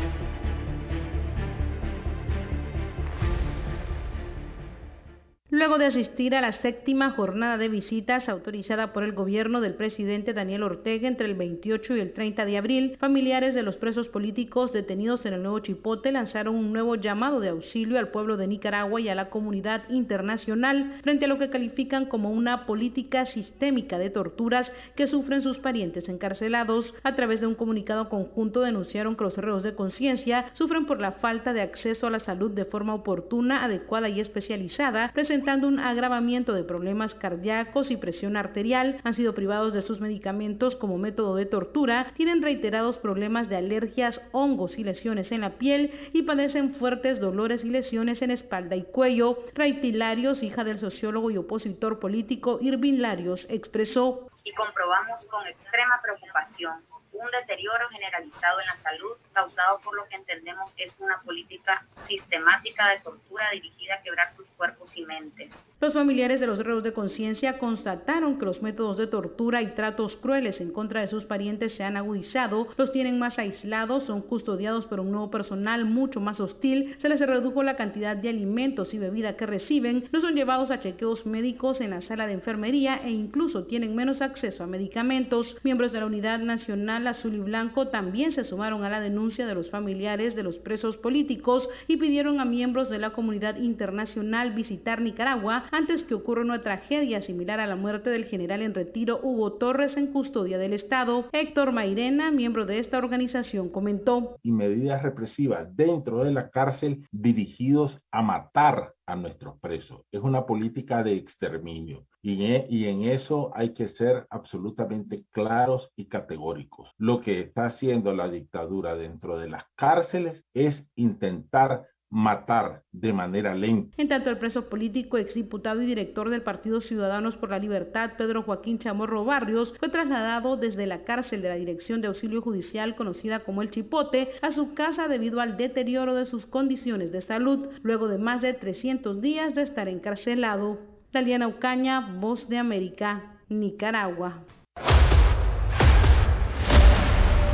Luego 5.53 5.77
de 5.77 5.87
asistir 5.87 6.33
a 6.33 6.39
la 6.39 6.53
séptima 6.53 7.09
jornada 7.09 7.57
de 7.57 7.67
visitas 7.67 8.29
autorizada 8.29 8.93
por 8.93 9.03
el 9.03 9.11
gobierno 9.11 9.59
del 9.59 9.73
presidente 9.73 10.33
Daniel 10.33 10.63
Ortega 10.63 11.09
entre 11.09 11.25
el 11.25 11.35
28 11.35 11.97
y 11.97 11.99
el 11.99 12.13
30 12.13 12.45
de 12.45 12.57
abril, 12.57 12.95
familiares 13.01 13.53
de 13.53 13.61
los 13.61 13.75
presos 13.75 14.07
políticos 14.07 14.71
detenidos 14.71 15.25
en 15.25 15.33
el 15.33 15.41
nuevo 15.41 15.59
Chipote 15.59 16.13
lanzaron 16.13 16.55
un 16.55 16.71
nuevo 16.71 16.95
llamado 16.95 17.41
de 17.41 17.49
auxilio 17.49 17.99
al 17.99 18.11
pueblo 18.11 18.37
de 18.37 18.47
Nicaragua 18.47 19.01
y 19.01 19.09
a 19.09 19.15
la 19.15 19.29
comunidad 19.29 19.83
internacional 19.89 20.93
frente 21.03 21.25
a 21.25 21.27
lo 21.27 21.37
que 21.37 21.49
califican 21.49 22.05
como 22.05 22.31
una 22.31 22.65
política 22.65 23.25
sistémica 23.25 23.99
de 23.99 24.09
torturas 24.09 24.71
que 24.95 25.05
sufren 25.05 25.41
sus 25.41 25.59
parientes 25.59 26.07
encarcelados. 26.07 26.93
A 27.03 27.17
través 27.17 27.41
de 27.41 27.47
un 27.47 27.55
comunicado 27.55 28.07
conjunto 28.07 28.61
denunciaron 28.61 29.17
que 29.17 29.25
los 29.25 29.37
reos 29.37 29.63
de 29.63 29.75
conciencia 29.75 30.49
sufren 30.53 30.85
por 30.85 31.01
la 31.01 31.11
falta 31.11 31.51
de 31.51 31.59
acceso 31.59 32.07
a 32.07 32.09
la 32.09 32.21
salud 32.21 32.51
de 32.51 32.63
forma 32.63 32.93
oportuna, 32.93 33.65
adecuada 33.65 34.07
y 34.07 34.21
especializada, 34.21 35.11
un 35.41 35.79
agravamiento 35.79 36.53
de 36.53 36.63
problemas 36.63 37.15
cardíacos 37.15 37.89
y 37.91 37.97
presión 37.97 38.37
arterial, 38.37 39.01
han 39.03 39.15
sido 39.15 39.33
privados 39.33 39.73
de 39.73 39.81
sus 39.81 39.99
medicamentos 39.99 40.75
como 40.75 40.97
método 40.97 41.35
de 41.35 41.45
tortura, 41.45 42.13
tienen 42.15 42.41
reiterados 42.41 42.97
problemas 42.97 43.49
de 43.49 43.57
alergias, 43.57 44.21
hongos 44.31 44.77
y 44.77 44.83
lesiones 44.83 45.31
en 45.31 45.41
la 45.41 45.57
piel 45.57 45.91
y 46.13 46.23
padecen 46.23 46.75
fuertes 46.75 47.19
dolores 47.19 47.65
y 47.65 47.69
lesiones 47.69 48.21
en 48.21 48.31
espalda 48.31 48.75
y 48.75 48.83
cuello. 48.83 49.39
Raiti 49.55 49.91
Larios, 49.91 50.43
hija 50.43 50.63
del 50.63 50.77
sociólogo 50.77 51.31
y 51.31 51.37
opositor 51.37 51.99
político 51.99 52.59
Irvin 52.61 53.01
Larios, 53.01 53.45
expresó. 53.49 54.29
Y 54.43 54.53
comprobamos 54.53 55.19
con 55.29 55.45
extrema 55.47 55.99
preocupación 56.01 56.90
un 57.21 57.31
deterioro 57.31 57.87
generalizado 57.89 58.59
en 58.59 58.65
la 58.65 58.77
salud 58.77 59.15
causado 59.31 59.79
por 59.81 59.95
lo 59.95 60.07
que 60.07 60.15
entendemos 60.15 60.71
es 60.77 60.93
una 60.97 61.21
política 61.21 61.85
sistemática 62.07 62.89
de 62.89 62.99
tortura 62.99 63.51
dirigida 63.51 63.95
a 63.95 64.01
quebrar 64.01 64.35
sus 64.35 64.47
cuerpos 64.57 64.89
y 64.95 65.05
mentes. 65.05 65.51
Los 65.81 65.93
familiares 65.93 66.39
de 66.39 66.45
los 66.45 66.59
reos 66.59 66.83
de 66.83 66.93
conciencia 66.93 67.57
constataron 67.57 68.37
que 68.37 68.45
los 68.45 68.61
métodos 68.61 68.97
de 68.97 69.07
tortura 69.07 69.63
y 69.63 69.73
tratos 69.73 70.15
crueles 70.15 70.61
en 70.61 70.69
contra 70.69 71.01
de 71.01 71.07
sus 71.07 71.25
parientes 71.25 71.73
se 71.73 71.83
han 71.83 71.97
agudizado, 71.97 72.67
los 72.77 72.91
tienen 72.91 73.17
más 73.17 73.39
aislados, 73.39 74.03
son 74.03 74.21
custodiados 74.21 74.85
por 74.85 74.99
un 74.99 75.09
nuevo 75.09 75.31
personal 75.31 75.85
mucho 75.85 76.21
más 76.21 76.39
hostil, 76.39 76.95
se 77.01 77.09
les 77.09 77.19
redujo 77.19 77.63
la 77.63 77.77
cantidad 77.77 78.15
de 78.15 78.29
alimentos 78.29 78.93
y 78.93 78.99
bebida 78.99 79.35
que 79.35 79.47
reciben, 79.47 80.03
no 80.11 80.21
son 80.21 80.35
llevados 80.35 80.69
a 80.69 80.79
chequeos 80.79 81.25
médicos 81.25 81.81
en 81.81 81.89
la 81.89 82.01
sala 82.01 82.27
de 82.27 82.33
enfermería 82.33 83.01
e 83.03 83.09
incluso 83.09 83.63
tienen 83.63 83.95
menos 83.95 84.21
acceso 84.21 84.63
a 84.63 84.67
medicamentos. 84.67 85.57
Miembros 85.63 85.93
de 85.93 85.99
la 85.99 86.05
Unidad 86.05 86.37
Nacional 86.37 87.07
Azul 87.07 87.33
y 87.33 87.39
Blanco 87.39 87.87
también 87.87 88.33
se 88.33 88.43
sumaron 88.43 88.83
a 88.83 88.89
la 88.91 88.99
denuncia 88.99 89.47
de 89.47 89.55
los 89.55 89.71
familiares 89.71 90.35
de 90.35 90.43
los 90.43 90.59
presos 90.59 90.97
políticos 90.97 91.67
y 91.87 91.97
pidieron 91.97 92.39
a 92.39 92.45
miembros 92.45 92.91
de 92.91 92.99
la 92.99 93.13
comunidad 93.13 93.55
internacional 93.57 94.51
visitar 94.51 95.01
Nicaragua 95.01 95.69
antes 95.71 96.03
que 96.03 96.13
ocurra 96.13 96.41
una 96.41 96.61
tragedia 96.61 97.21
similar 97.21 97.59
a 97.59 97.67
la 97.67 97.75
muerte 97.75 98.09
del 98.09 98.25
general 98.25 98.61
en 98.61 98.73
retiro 98.73 99.19
Hugo 99.23 99.53
Torres 99.53 99.97
en 99.97 100.07
custodia 100.07 100.57
del 100.57 100.73
Estado. 100.73 101.29
Héctor 101.31 101.71
Mairena, 101.71 102.31
miembro 102.31 102.65
de 102.65 102.79
esta 102.79 102.97
organización, 102.97 103.69
comentó. 103.69 104.37
Y 104.43 104.51
medidas 104.51 105.01
represivas 105.01 105.75
dentro 105.75 106.23
de 106.23 106.31
la 106.31 106.49
cárcel 106.49 107.07
dirigidos 107.11 107.99
a 108.11 108.21
matar 108.21 108.93
a 109.05 109.15
nuestros 109.15 109.57
presos. 109.59 110.01
Es 110.11 110.21
una 110.21 110.45
política 110.45 111.03
de 111.03 111.15
exterminio 111.15 112.05
y 112.21 112.45
en, 112.45 112.65
en, 112.69 113.03
eso 113.09 113.51
hay 113.55 113.73
que 113.73 113.87
ser 113.87 114.27
absolutamente 114.29 115.25
claros 115.31 115.91
y 115.95 116.05
categóricos. 116.05 116.91
Lo 116.97 117.19
que 117.19 117.39
está 117.39 117.65
haciendo 117.65 118.13
la 118.13 118.29
dictadura 118.29 118.95
dentro 118.95 119.37
de 119.37 119.49
las 119.49 119.63
cárceles 119.75 120.43
es 120.53 120.85
intentar 120.95 121.87
matar 122.11 122.83
de 122.91 123.13
manera 123.13 123.55
lenta. 123.55 123.95
En 123.97 124.09
tanto, 124.09 124.29
el 124.29 124.37
preso 124.37 124.69
político, 124.69 125.17
exdiputado 125.17 125.81
y 125.81 125.85
director 125.85 126.29
del 126.29 126.43
Partido 126.43 126.81
Ciudadanos 126.81 127.37
por 127.37 127.49
la 127.49 127.57
Libertad, 127.57 128.11
Pedro 128.17 128.43
Joaquín 128.43 128.77
Chamorro 128.77 129.25
Barrios, 129.25 129.73
fue 129.79 129.89
trasladado 129.89 130.57
desde 130.57 130.85
la 130.85 131.03
cárcel 131.05 131.41
de 131.41 131.49
la 131.49 131.55
Dirección 131.55 132.01
de 132.01 132.09
Auxilio 132.09 132.41
Judicial, 132.41 132.95
conocida 132.95 133.39
como 133.39 133.61
El 133.61 133.71
Chipote, 133.71 134.31
a 134.41 134.51
su 134.51 134.73
casa 134.73 135.07
debido 135.07 135.39
al 135.39 135.57
deterioro 135.57 136.13
de 136.13 136.25
sus 136.25 136.45
condiciones 136.45 137.11
de 137.11 137.21
salud, 137.21 137.69
luego 137.81 138.09
de 138.09 138.17
más 138.17 138.41
de 138.41 138.53
300 138.53 139.21
días 139.21 139.55
de 139.55 139.63
estar 139.63 139.87
encarcelado. 139.87 140.79
Daliana 141.13 141.47
Ucaña, 141.47 142.17
Voz 142.19 142.47
de 142.49 142.57
América, 142.57 143.37
Nicaragua. 143.47 144.43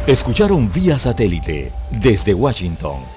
Escucharon 0.07 0.71
vía 0.71 0.97
satélite 0.97 1.71
desde 2.01 2.33
Washington 2.33 3.16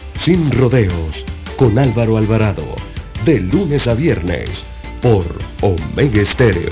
sin 0.19 0.51
rodeos, 0.51 1.25
con 1.57 1.79
Álvaro 1.79 2.17
Alvarado, 2.17 2.75
de 3.25 3.39
lunes 3.39 3.87
a 3.87 3.93
viernes, 3.93 4.65
por 5.01 5.25
Omega 5.61 6.21
Estéreo. 6.21 6.69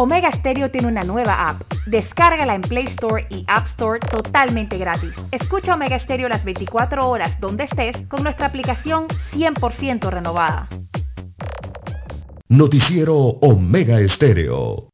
Omega 0.00 0.30
Stereo 0.30 0.70
tiene 0.70 0.86
una 0.86 1.02
nueva 1.02 1.48
app. 1.48 1.62
Descárgala 1.86 2.54
en 2.54 2.60
Play 2.60 2.86
Store 2.86 3.26
y 3.30 3.44
App 3.48 3.66
Store 3.70 3.98
totalmente 3.98 4.78
gratis. 4.78 5.12
Escucha 5.32 5.74
Omega 5.74 5.98
Stereo 5.98 6.28
las 6.28 6.44
24 6.44 7.08
horas 7.08 7.38
donde 7.40 7.64
estés 7.64 7.96
con 8.06 8.22
nuestra 8.22 8.46
aplicación 8.46 9.08
100% 9.32 10.08
renovada. 10.08 10.68
Noticiero 12.48 13.16
Omega 13.16 13.98
Estéreo. 13.98 14.88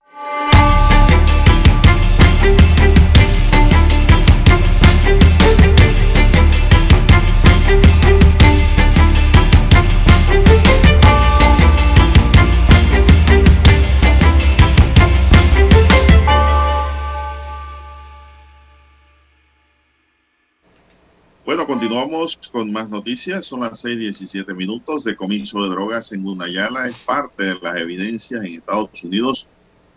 Bueno, 21.44 21.66
continuamos 21.66 22.38
con 22.50 22.72
más 22.72 22.88
noticias. 22.88 23.44
Son 23.44 23.60
las 23.60 23.84
6:17 23.84 24.54
minutos. 24.54 25.04
Decomiso 25.04 25.62
de 25.62 25.68
drogas 25.68 26.10
en 26.12 26.22
Gunayala 26.22 26.88
es 26.88 26.96
parte 27.00 27.44
de 27.44 27.58
las 27.60 27.76
evidencias 27.76 28.42
en 28.42 28.54
Estados 28.54 29.04
Unidos 29.04 29.46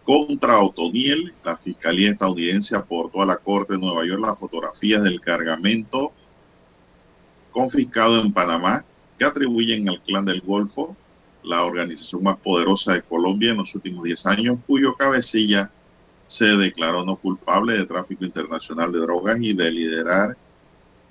contra 0.03 0.59
Otoniel. 0.59 1.33
La 1.45 1.55
Fiscalía 1.55 2.11
estadounidense 2.11 2.75
aportó 2.75 3.21
a 3.21 3.25
la 3.25 3.37
Corte 3.37 3.73
de 3.75 3.79
Nueva 3.79 4.05
York 4.05 4.21
las 4.21 4.37
fotografías 4.37 5.01
del 5.03 5.21
cargamento 5.21 6.11
confiscado 7.51 8.19
en 8.19 8.33
Panamá 8.33 8.83
que 9.17 9.23
atribuyen 9.23 9.87
al 9.87 10.01
Clan 10.01 10.25
del 10.25 10.41
Golfo, 10.41 10.97
la 11.43 11.63
organización 11.63 12.23
más 12.23 12.37
poderosa 12.39 12.91
de 12.91 13.03
Colombia 13.03 13.51
en 13.51 13.57
los 13.59 13.73
últimos 13.73 14.03
10 14.03 14.25
años, 14.25 14.59
cuyo 14.67 14.95
cabecilla 14.95 15.71
se 16.27 16.45
declaró 16.45 17.05
no 17.05 17.15
culpable 17.15 17.77
de 17.77 17.85
tráfico 17.85 18.25
internacional 18.25 18.91
de 18.91 18.99
drogas 18.99 19.37
y 19.39 19.53
de 19.53 19.71
liderar 19.71 20.35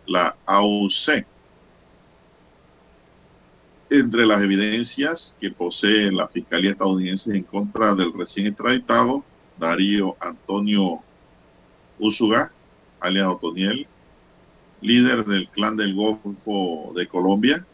la 0.06 0.36
AUC. 0.46 1.24
Entre 3.88 4.26
las 4.26 4.42
evidencias 4.42 5.36
que 5.40 5.50
posee 5.50 6.10
la 6.10 6.26
Fiscalía 6.28 6.72
estadounidense 6.72 7.36
en 7.36 7.44
contra 7.44 7.94
del 7.94 8.12
recién 8.12 8.48
extraditado 8.48 9.24
Darío 9.58 10.16
Antonio 10.20 11.00
Usuga, 11.98 12.52
alias 13.00 13.28
Otoniel, 13.28 13.86
líder 14.80 15.24
del 15.24 15.48
clan 15.48 15.76
del 15.76 15.94
Golfo 15.94 16.92
de 16.94 17.06
Colombia, 17.06 17.64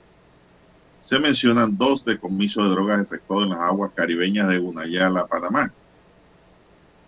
se 1.00 1.18
mencionan 1.18 1.76
dos 1.76 2.04
decomisos 2.04 2.64
de 2.64 2.70
drogas 2.70 3.00
efectuados 3.00 3.44
en 3.44 3.50
las 3.50 3.60
aguas 3.60 3.90
caribeñas 3.94 4.48
de 4.48 4.58
Gunayala, 4.58 5.26
Panamá. 5.26 5.72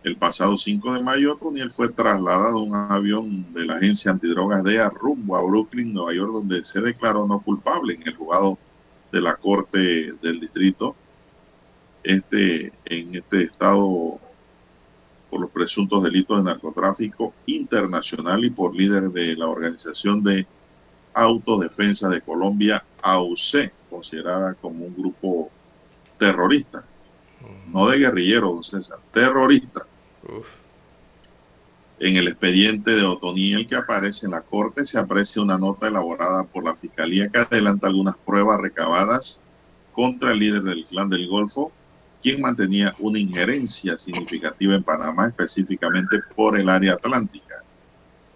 El 0.05 0.17
pasado 0.17 0.59
5 0.59 0.93
de 0.93 1.03
mayo, 1.03 1.37
Toniel 1.37 1.73
fue 1.73 1.89
trasladado 1.89 2.59
a 2.59 2.63
un 2.63 2.75
avión 2.75 3.55
de 3.55 3.65
la 3.65 3.77
agencia 3.77 4.11
antidrogas 4.11 4.63
DEA 4.63 4.91
rumbo 4.91 5.35
a 5.35 5.43
Brooklyn, 5.43 5.95
Nueva 5.95 6.13
York, 6.13 6.31
donde 6.31 6.63
se 6.63 6.83
declaró 6.83 7.27
no 7.27 7.41
culpable 7.41 7.95
en 7.95 8.07
el 8.07 8.15
juzgado 8.15 8.59
de 9.11 9.23
la 9.23 9.37
Corte 9.37 10.13
del 10.21 10.41
Distrito. 10.41 10.95
Este, 12.03 12.71
en 12.85 13.15
este 13.15 13.45
estado 13.45 14.21
por 15.31 15.41
los 15.41 15.51
presuntos 15.51 16.03
delitos 16.03 16.37
de 16.37 16.51
narcotráfico 16.51 17.33
internacional 17.47 18.45
y 18.45 18.51
por 18.51 18.77
líder 18.77 19.05
de 19.05 19.35
la 19.37 19.47
Organización 19.47 20.23
de 20.23 20.47
Autodefensa 21.15 22.11
de 22.11 22.21
Colombia, 22.21 22.85
AUC, 23.01 23.73
considerada 23.89 24.53
como 24.53 24.85
un 24.85 24.95
grupo 24.95 25.51
terrorista. 26.19 26.85
No 27.73 27.89
de 27.89 28.01
guerrillero, 28.01 28.53
don 28.53 28.63
César, 28.63 28.99
terrorista. 29.11 29.87
En 32.01 32.17
el 32.17 32.29
expediente 32.29 32.93
de 32.93 33.03
Otoniel 33.03 33.67
que 33.67 33.77
aparece 33.77 34.27
en 34.27 34.33
la 34.33 34.41
corte 34.41 34.85
se 34.87 34.99
aprecia 34.99 35.43
una 35.43 35.59
nota 35.59 35.89
elaborada 35.89 36.45
por 36.45 36.65
la 36.65 36.75
Fiscalía 36.75 37.29
que 37.29 37.39
adelanta 37.39 37.87
algunas 37.87 38.17
pruebas 38.17 38.61
recabadas 38.61 39.41
contra 39.93 40.33
el 40.33 40.41
líder 40.41 40.63
del 40.63 40.85
clan 40.85 41.09
del 41.09 41.29
Golfo, 41.29 41.71
quien 42.23 42.41
mantenía 42.41 42.95
una 42.99 43.19
injerencia 43.19 43.97
significativa 43.97 44.75
en 44.75 44.83
Panamá, 44.83 45.29
específicamente 45.29 46.21
por 46.35 46.59
el 46.59 46.69
área 46.69 46.95
atlántica. 46.95 47.63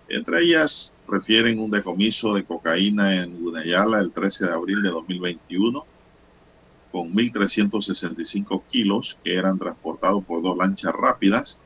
Entre 0.08 0.42
ellas 0.42 0.94
refieren 1.06 1.58
un 1.58 1.70
decomiso 1.70 2.32
de 2.32 2.44
cocaína 2.44 3.22
en 3.22 3.42
Gunayala 3.42 4.00
el 4.00 4.12
13 4.12 4.46
de 4.46 4.52
abril 4.52 4.82
de 4.82 4.90
2021, 4.90 5.84
con 6.92 7.12
1.365 7.12 8.62
kilos 8.66 9.18
que 9.22 9.34
eran 9.34 9.58
transportados 9.58 10.24
por 10.24 10.42
dos 10.42 10.56
lanchas 10.56 10.92
rápidas. 10.94 11.60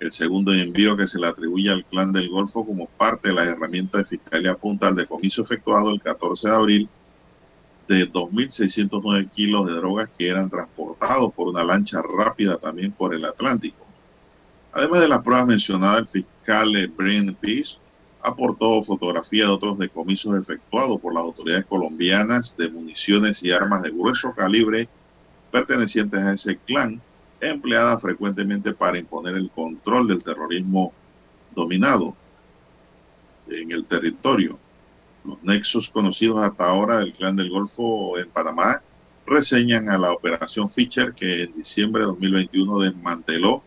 El 0.00 0.12
segundo 0.12 0.52
envío 0.52 0.96
que 0.96 1.08
se 1.08 1.18
le 1.18 1.26
atribuye 1.26 1.70
al 1.70 1.84
clan 1.84 2.12
del 2.12 2.28
Golfo 2.28 2.64
como 2.64 2.86
parte 2.86 3.28
de 3.28 3.34
la 3.34 3.44
herramienta 3.44 3.98
de 3.98 4.04
fiscalía 4.04 4.52
apunta 4.52 4.86
al 4.86 4.96
decomiso 4.96 5.42
efectuado 5.42 5.90
el 5.90 6.00
14 6.00 6.48
de 6.48 6.54
abril 6.54 6.88
de 7.88 8.12
2.609 8.12 9.30
kilos 9.30 9.66
de 9.66 9.72
drogas 9.72 10.10
que 10.16 10.28
eran 10.28 10.50
transportados 10.50 11.32
por 11.32 11.48
una 11.48 11.64
lancha 11.64 12.02
rápida 12.02 12.58
también 12.58 12.92
por 12.92 13.14
el 13.14 13.24
Atlántico. 13.24 13.86
Además 14.72 15.00
de 15.00 15.08
las 15.08 15.22
pruebas 15.22 15.46
mencionadas, 15.46 16.00
el 16.00 16.08
fiscal 16.08 16.92
Brian 16.96 17.34
Peace 17.34 17.78
aportó 18.22 18.82
fotografía 18.84 19.44
de 19.44 19.50
otros 19.50 19.78
decomisos 19.78 20.38
efectuados 20.40 21.00
por 21.00 21.14
las 21.14 21.22
autoridades 21.22 21.66
colombianas 21.66 22.54
de 22.56 22.68
municiones 22.68 23.42
y 23.42 23.50
armas 23.50 23.82
de 23.82 23.90
grueso 23.90 24.32
calibre 24.34 24.88
pertenecientes 25.50 26.20
a 26.20 26.34
ese 26.34 26.58
clan, 26.58 27.00
empleada 27.40 27.98
frecuentemente 27.98 28.72
para 28.72 28.98
imponer 28.98 29.36
el 29.36 29.50
control 29.50 30.08
del 30.08 30.22
terrorismo 30.22 30.92
dominado 31.54 32.14
en 33.48 33.72
el 33.72 33.84
territorio. 33.84 34.58
Los 35.24 35.42
nexos 35.42 35.88
conocidos 35.88 36.42
hasta 36.42 36.64
ahora 36.64 36.98
del 36.98 37.12
clan 37.12 37.36
del 37.36 37.50
Golfo 37.50 38.18
en 38.18 38.28
Panamá 38.30 38.82
reseñan 39.26 39.90
a 39.90 39.98
la 39.98 40.12
operación 40.12 40.70
Fischer 40.70 41.12
que 41.12 41.42
en 41.42 41.54
diciembre 41.54 42.02
de 42.02 42.06
2021 42.06 42.78
desmanteló 42.80 43.62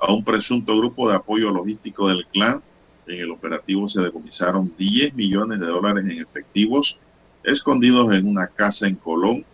a 0.00 0.12
un 0.12 0.24
presunto 0.24 0.76
grupo 0.76 1.08
de 1.08 1.16
apoyo 1.16 1.50
logístico 1.50 2.08
del 2.08 2.26
clan. 2.26 2.62
En 3.06 3.20
el 3.20 3.30
operativo 3.30 3.88
se 3.88 4.00
decomisaron 4.00 4.72
10 4.76 5.14
millones 5.14 5.60
de 5.60 5.66
dólares 5.66 6.04
en 6.04 6.20
efectivos 6.20 6.98
escondidos 7.42 8.14
en 8.14 8.28
una 8.28 8.46
casa 8.46 8.86
en 8.86 8.94
Colón, 8.94 9.44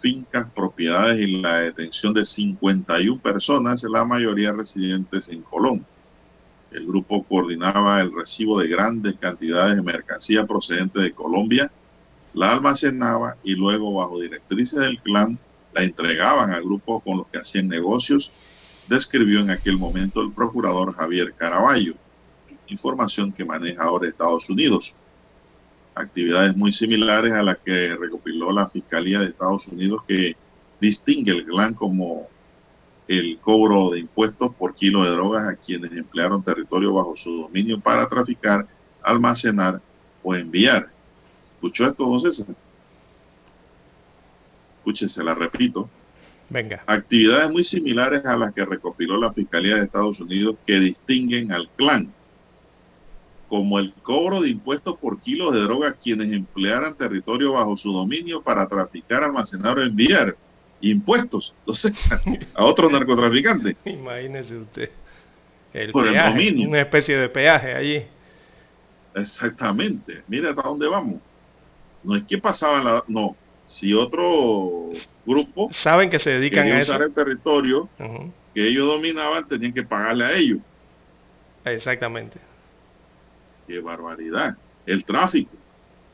fincas, 0.00 0.50
propiedades 0.50 1.20
y 1.20 1.40
la 1.40 1.58
detención 1.58 2.14
de 2.14 2.24
51 2.24 3.20
personas, 3.20 3.82
la 3.84 4.04
mayoría 4.04 4.52
residentes 4.52 5.28
en 5.28 5.42
Colón. 5.42 5.84
El 6.70 6.86
grupo 6.86 7.22
coordinaba 7.24 8.00
el 8.00 8.14
recibo 8.14 8.58
de 8.58 8.68
grandes 8.68 9.14
cantidades 9.16 9.76
de 9.76 9.82
mercancía 9.82 10.46
procedente 10.46 11.00
de 11.00 11.12
Colombia, 11.12 11.70
la 12.34 12.52
almacenaba 12.52 13.36
y 13.42 13.54
luego 13.54 13.94
bajo 13.94 14.20
directrices 14.20 14.78
del 14.78 15.00
clan 15.00 15.38
la 15.74 15.82
entregaban 15.82 16.50
al 16.50 16.62
grupo 16.62 17.00
con 17.00 17.18
los 17.18 17.26
que 17.28 17.38
hacían 17.38 17.68
negocios, 17.68 18.30
describió 18.88 19.40
en 19.40 19.50
aquel 19.50 19.78
momento 19.78 20.20
el 20.22 20.32
procurador 20.32 20.94
Javier 20.94 21.34
Caraballo, 21.36 21.94
información 22.68 23.32
que 23.32 23.44
maneja 23.44 23.82
ahora 23.82 24.08
Estados 24.08 24.48
Unidos. 24.48 24.94
Actividades 25.98 26.56
muy 26.56 26.70
similares 26.70 27.32
a 27.32 27.42
las 27.42 27.58
que 27.58 27.96
recopiló 27.96 28.52
la 28.52 28.68
Fiscalía 28.68 29.18
de 29.18 29.26
Estados 29.26 29.66
Unidos 29.66 30.02
que 30.06 30.36
distingue 30.80 31.32
el 31.32 31.44
clan 31.44 31.74
como 31.74 32.28
el 33.08 33.38
cobro 33.38 33.90
de 33.90 33.98
impuestos 33.98 34.54
por 34.54 34.76
kilo 34.76 35.02
de 35.02 35.10
drogas 35.10 35.48
a 35.48 35.56
quienes 35.56 35.90
emplearon 35.90 36.44
territorio 36.44 36.94
bajo 36.94 37.16
su 37.16 37.42
dominio 37.42 37.80
para 37.80 38.08
traficar, 38.08 38.64
almacenar 39.02 39.80
o 40.22 40.36
enviar. 40.36 40.88
¿Escuchó 41.54 41.88
esto, 41.88 42.04
don 42.04 42.20
César? 42.20 42.46
Escúchese, 44.78 45.24
la 45.24 45.34
repito. 45.34 45.88
Venga. 46.48 46.84
Actividades 46.86 47.50
muy 47.50 47.64
similares 47.64 48.24
a 48.24 48.36
las 48.36 48.54
que 48.54 48.64
recopiló 48.64 49.18
la 49.18 49.32
Fiscalía 49.32 49.76
de 49.76 49.84
Estados 49.86 50.20
Unidos 50.20 50.54
que 50.64 50.78
distinguen 50.78 51.50
al 51.50 51.68
clan, 51.70 52.12
como 53.48 53.78
el 53.78 53.92
cobro 54.02 54.40
de 54.42 54.50
impuestos 54.50 54.96
por 54.98 55.20
kilos 55.20 55.54
de 55.54 55.60
droga 55.60 55.88
a 55.88 55.92
quienes 55.94 56.30
emplearan 56.32 56.94
territorio 56.94 57.52
bajo 57.52 57.76
su 57.76 57.92
dominio 57.92 58.42
para 58.42 58.66
traficar, 58.68 59.24
almacenar 59.24 59.78
o 59.78 59.82
enviar 59.82 60.36
impuestos 60.80 61.54
entonces, 61.60 61.92
a 62.54 62.64
otros 62.64 62.90
narcotraficantes. 62.92 63.74
Imagínese 63.84 64.56
usted. 64.58 64.90
El 65.72 65.92
por 65.92 66.04
peaje, 66.10 66.18
el 66.26 66.32
dominio. 66.32 66.68
Una 66.68 66.80
especie 66.82 67.16
de 67.16 67.28
peaje 67.28 67.74
allí. 67.74 68.02
Exactamente. 69.14 70.22
Mira 70.28 70.50
hasta 70.50 70.62
dónde 70.62 70.86
vamos. 70.88 71.20
No 72.04 72.16
es 72.16 72.22
que 72.24 72.38
pasaban 72.38 72.84
la... 72.84 73.04
No. 73.08 73.36
Si 73.64 73.92
otro 73.92 74.90
grupo... 75.26 75.68
Saben 75.72 76.08
que 76.10 76.18
se 76.18 76.30
dedican 76.30 76.66
a 76.68 76.80
eso. 76.80 76.92
usar 76.92 77.02
el 77.02 77.12
territorio 77.12 77.88
Uh 77.98 78.02
-huh. 78.02 78.32
que 78.54 78.66
ellos 78.68 78.86
dominaban, 78.88 79.46
tenían 79.46 79.72
que 79.72 79.82
pagarle 79.82 80.24
a 80.24 80.32
ellos. 80.32 80.58
Exactamente. 81.64 82.38
Qué 83.68 83.80
barbaridad. 83.80 84.56
El 84.86 85.04
tráfico, 85.04 85.54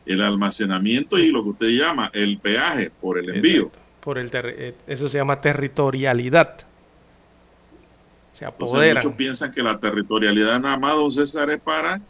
el 0.05 0.21
almacenamiento 0.21 1.17
y 1.19 1.31
lo 1.31 1.43
que 1.45 1.49
usted 1.51 1.69
llama 1.69 2.11
el 2.13 2.39
peaje 2.39 2.91
por 3.01 3.19
el 3.19 3.31
envío. 3.37 3.63
Exacto. 3.69 3.79
Por 4.01 4.19
el 4.19 4.31
ter 4.31 4.75
eso 4.87 5.09
se 5.09 5.17
llama 5.17 5.41
territorialidad. 5.41 6.57
Se 8.35 8.45
Entonces, 8.45 8.75
apoderan. 8.75 9.05
muchos 9.05 9.17
piensan 9.17 9.53
que 9.53 9.63
la 9.63 9.79
territorialidad 9.79 10.59
nada 10.61 10.77
más, 10.79 10.95
don 10.97 11.11
César, 11.11 11.49
es 11.51 11.61
para 11.61 12.01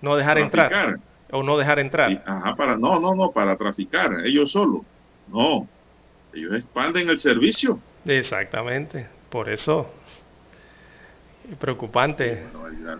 no 0.00 0.16
dejar 0.16 0.36
traficar. 0.38 0.64
entrar. 0.88 1.00
O 1.32 1.42
no 1.42 1.58
dejar 1.58 1.80
entrar. 1.80 2.10
Y- 2.12 2.20
ajá, 2.24 2.54
para, 2.54 2.76
no, 2.76 3.00
no, 3.00 3.14
no, 3.14 3.32
para 3.32 3.56
traficar, 3.56 4.24
ellos 4.24 4.52
solos. 4.52 4.82
No, 5.26 5.68
ellos 6.32 6.54
expanden 6.54 7.10
el 7.10 7.18
servicio. 7.18 7.80
Exactamente. 8.04 9.08
Por 9.28 9.50
eso. 9.50 9.90
Preocupante. 11.58 12.44
Barbaridad. 12.54 12.98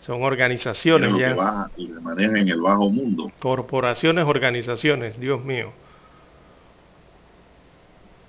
Son 0.00 0.22
organizaciones 0.22 1.12
ya. 1.18 1.34
baja 1.34 1.70
y 1.76 1.88
le 1.88 2.00
manejan 2.00 2.36
en 2.36 2.48
el 2.48 2.60
bajo 2.60 2.88
mundo. 2.88 3.32
Corporaciones, 3.40 4.24
organizaciones. 4.24 5.18
Dios 5.18 5.44
mío. 5.44 5.72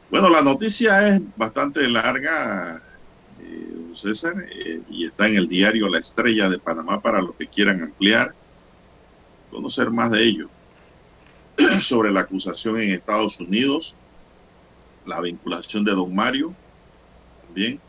Bueno, 0.10 0.30
la 0.30 0.42
noticia 0.42 1.16
es 1.16 1.22
bastante 1.38 1.88
larga, 1.88 2.82
eh, 3.40 3.92
César, 3.94 4.34
eh, 4.52 4.82
y 4.90 5.06
está 5.06 5.28
en 5.28 5.36
el 5.36 5.48
diario 5.48 5.88
La 5.88 6.00
Estrella 6.00 6.50
de 6.50 6.58
Panamá 6.58 7.00
para 7.00 7.22
los 7.22 7.36
que 7.36 7.46
quieran 7.46 7.84
ampliar, 7.84 8.34
conocer 9.52 9.92
más 9.92 10.10
de 10.10 10.24
ello, 10.24 10.50
sobre 11.82 12.12
la 12.12 12.22
acusación 12.22 12.80
en 12.80 12.92
Estados 12.92 13.40
Unidos, 13.40 13.96
la 15.06 15.22
vinculación 15.22 15.84
de 15.86 15.92
don 15.92 16.14
Mario, 16.14 16.56
también. 17.46 17.80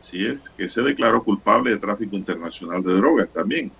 Así 0.00 0.24
es, 0.26 0.40
que 0.56 0.66
se 0.68 0.80
declaró 0.80 1.22
culpable 1.22 1.72
de 1.72 1.76
tráfico 1.76 2.16
internacional 2.16 2.82
de 2.82 2.94
drogas 2.94 3.28
también. 3.28 3.70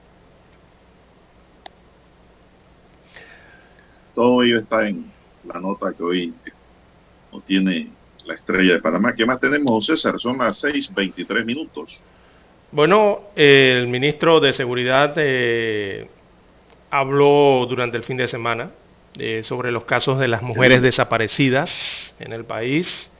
Todo 4.14 4.42
ello 4.42 4.58
está 4.58 4.86
en 4.86 5.10
la 5.44 5.58
nota 5.58 5.94
que 5.94 6.02
hoy 6.02 6.34
no 7.32 7.40
tiene 7.40 7.88
la 8.26 8.34
estrella 8.34 8.74
de 8.74 8.80
Panamá. 8.80 9.14
¿Qué 9.14 9.24
más 9.24 9.40
tenemos, 9.40 9.86
César? 9.86 10.18
Son 10.18 10.36
las 10.36 10.62
6.23 10.62 11.42
minutos. 11.42 12.02
Bueno, 12.70 13.22
el 13.34 13.88
ministro 13.88 14.40
de 14.40 14.52
Seguridad 14.52 15.14
eh, 15.16 16.06
habló 16.90 17.64
durante 17.66 17.96
el 17.96 18.02
fin 18.02 18.18
de 18.18 18.28
semana 18.28 18.70
eh, 19.18 19.40
sobre 19.42 19.72
los 19.72 19.84
casos 19.84 20.18
de 20.18 20.28
las 20.28 20.42
mujeres 20.42 20.82
desaparecidas 20.82 22.14
en 22.20 22.34
el 22.34 22.44
país 22.44 23.10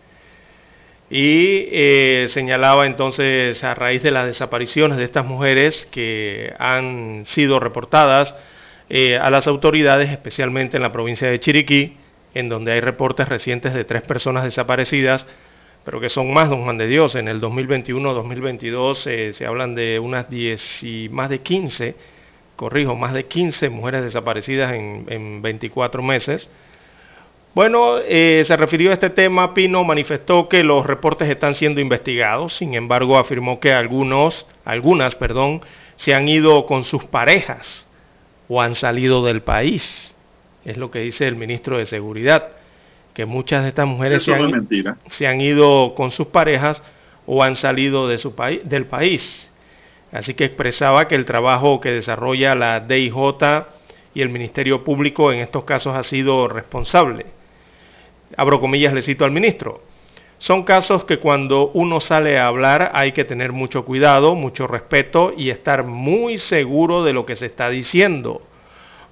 y 1.11 1.67
eh, 1.73 2.29
señalaba 2.31 2.87
entonces 2.87 3.65
a 3.65 3.75
raíz 3.75 4.01
de 4.01 4.13
las 4.13 4.27
desapariciones 4.27 4.97
de 4.97 5.05
estas 5.05 5.27
mujeres 5.27 5.89
que 5.91 6.55
han 6.61 7.25
sido 7.27 7.59
reportadas 7.59 8.37
eh, 8.89 9.19
a 9.19 9.29
las 9.31 9.49
autoridades, 9.49 10.11
especialmente 10.11 10.77
en 10.77 10.85
la 10.85 10.93
provincia 10.93 11.29
de 11.29 11.41
Chiriquí, 11.41 11.97
en 12.33 12.49
donde 12.49 12.73
hay 12.73 12.81
reportes 12.81 13.29
recientes 13.29 13.75
de 13.75 13.85
tres 13.85 14.03
personas 14.03 14.45
desaparecidas, 14.45 15.27
pero 15.85 16.01
que 16.01 16.09
son 16.09 16.33
más, 16.33 16.49
don 16.49 16.63
Juan 16.63 16.79
de 16.79 16.87
Dios. 16.87 17.17
En 17.17 17.27
el 17.27 17.41
2021-2022 17.41 19.07
eh, 19.09 19.33
se 19.33 19.47
hablan 19.47 19.75
de 19.75 19.99
unas 19.99 20.31
10 20.31 20.83
y 20.85 21.09
más 21.09 21.29
de 21.29 21.41
15, 21.41 21.97
corrijo, 22.55 22.95
más 22.95 23.15
de 23.15 23.27
15 23.27 23.69
mujeres 23.69 24.05
desaparecidas 24.05 24.75
en, 24.75 25.07
en 25.09 25.43
24 25.43 26.03
meses. 26.05 26.49
Bueno, 27.53 27.99
eh, 27.99 28.45
se 28.47 28.57
refirió 28.57 28.91
a 28.91 28.95
este 28.95 29.11
tema, 29.11 29.55
Pino 29.55 29.83
manifestó 29.83 30.49
que 30.49 30.63
los 30.63 30.87
reportes 30.87 31.29
están 31.29 31.57
siendo 31.57 31.81
investigados, 31.81 32.57
sin 32.57 32.75
embargo 32.75 33.19
afirmó 33.19 33.59
que 33.59 33.73
algunos, 33.73 34.47
algunas, 34.65 35.17
perdón, 35.17 35.61
se 35.97 36.15
han 36.15 36.29
ido 36.29 36.65
con 36.67 36.85
sus 36.85 37.05
parejas 37.05 37.89
o 38.49 38.63
han 38.63 38.77
salido 38.77 39.25
del 39.25 39.43
país. 39.43 40.15
Es 40.65 40.77
lo 40.77 40.93
que 40.93 41.01
dice 41.01 41.27
el 41.27 41.35
ministro 41.35 41.77
de 41.77 41.87
Seguridad, 41.87 42.51
que 43.15 43.27
muchas 43.27 43.65
de 43.65 43.71
estas 43.71 43.89
mujeres 43.89 44.23
se 44.23 44.33
han, 44.33 44.69
se 45.11 45.27
han, 45.27 45.41
ido 45.41 45.95
con 45.97 46.13
sus 46.13 46.29
parejas 46.29 46.85
o 47.27 47.43
han 47.43 47.57
salido 47.57 48.07
de 48.07 48.19
su 48.19 48.37
país, 48.37 48.61
del 48.63 48.87
país. 48.87 49.51
Así 50.13 50.35
que 50.35 50.45
expresaba 50.45 51.09
que 51.09 51.17
el 51.17 51.25
trabajo 51.25 51.81
que 51.81 51.91
desarrolla 51.91 52.55
la 52.55 52.79
DIJ 52.79 53.17
y 54.15 54.23
el 54.23 54.29
Ministerio 54.29 54.85
Público 54.85 55.33
en 55.33 55.41
estos 55.41 55.65
casos 55.65 55.97
ha 55.97 56.05
sido 56.05 56.47
responsable 56.47 57.40
abro 58.37 58.61
comillas, 58.61 58.93
le 58.93 59.03
cito 59.03 59.25
al 59.25 59.31
ministro, 59.31 59.83
son 60.41 60.63
casos 60.63 61.05
que 61.05 61.19
cuando 61.19 61.71
uno 61.75 62.01
sale 62.01 62.39
a 62.39 62.47
hablar 62.47 62.93
hay 62.95 63.13
que 63.13 63.25
tener 63.25 63.53
mucho 63.53 63.85
cuidado, 63.85 64.35
mucho 64.37 64.67
respeto 64.67 65.35
y 65.37 65.51
estar 65.51 65.85
muy 65.85 66.39
seguro 66.39 67.05
de 67.05 67.13
lo 67.13 67.27
que 67.27 67.37
se 67.37 67.45
está 67.45 67.69
diciendo. 67.69 68.41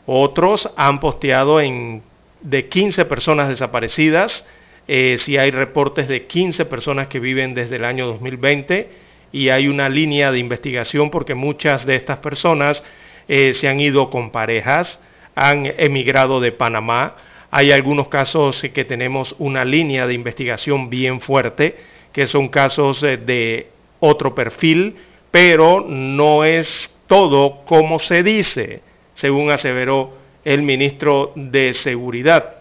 Otros 0.07 0.71
han 0.75 1.01
posteado 1.01 1.61
en 1.61 2.03
de 2.41 2.69
15 2.69 3.05
personas 3.05 3.51
desaparecidas, 3.51 4.47
eh, 4.87 5.19
si 5.21 5.37
hay 5.37 5.51
reportes 5.51 6.09
de 6.09 6.27
15 6.27 6.65
personas 6.65 7.09
que 7.09 7.21
viven 7.21 7.53
desde 7.53 7.77
el 7.77 7.85
año 7.85 8.07
2020 8.07 8.91
y 9.31 9.51
hay 9.51 9.69
una 9.69 9.91
línea 9.91 10.33
de 10.33 10.39
investigación 10.39 11.11
porque 11.11 11.35
muchas 11.35 11.85
de 11.85 11.97
estas 11.97 12.19
personas 12.19 12.83
eh, 13.29 13.53
se 13.53 13.69
han 13.69 13.81
ido 13.81 14.09
con 14.09 14.31
parejas, 14.31 14.99
han 15.35 15.67
emigrado 15.77 16.41
de 16.41 16.53
Panamá, 16.53 17.17
hay 17.51 17.73
algunos 17.73 18.09
casos 18.09 18.63
que 18.75 18.85
tenemos 18.85 19.35
una 19.39 19.65
línea 19.65 20.07
de 20.07 20.15
investigación 20.15 20.91
bien 20.91 21.21
fuerte, 21.21 21.77
que 22.13 22.27
son 22.27 22.49
casos 22.49 23.03
eh, 23.03 23.17
de 23.17 23.71
otro 24.01 24.35
perfil, 24.35 24.97
pero 25.31 25.85
no 25.87 26.45
es 26.45 26.91
todo 27.07 27.65
como 27.65 27.99
se 27.99 28.23
dice, 28.23 28.83
según 29.15 29.51
aseveró 29.51 30.13
el 30.45 30.63
ministro 30.63 31.33
de 31.35 31.75
Seguridad, 31.75 32.57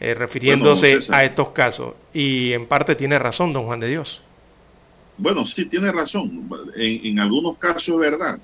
eh, 0.00 0.14
refiriéndose 0.14 0.98
a 1.10 1.24
estos 1.24 1.50
casos. 1.50 1.94
Y 2.12 2.52
en 2.52 2.66
parte 2.66 2.96
tiene 2.96 3.18
razón, 3.18 3.52
don 3.52 3.66
Juan 3.66 3.80
de 3.80 3.88
Dios. 3.88 4.22
Bueno, 5.16 5.44
sí, 5.44 5.66
tiene 5.66 5.92
razón. 5.92 6.48
En, 6.76 7.06
en 7.06 7.20
algunos 7.20 7.56
casos 7.58 7.88
es 7.88 7.98
verdad 7.98 8.38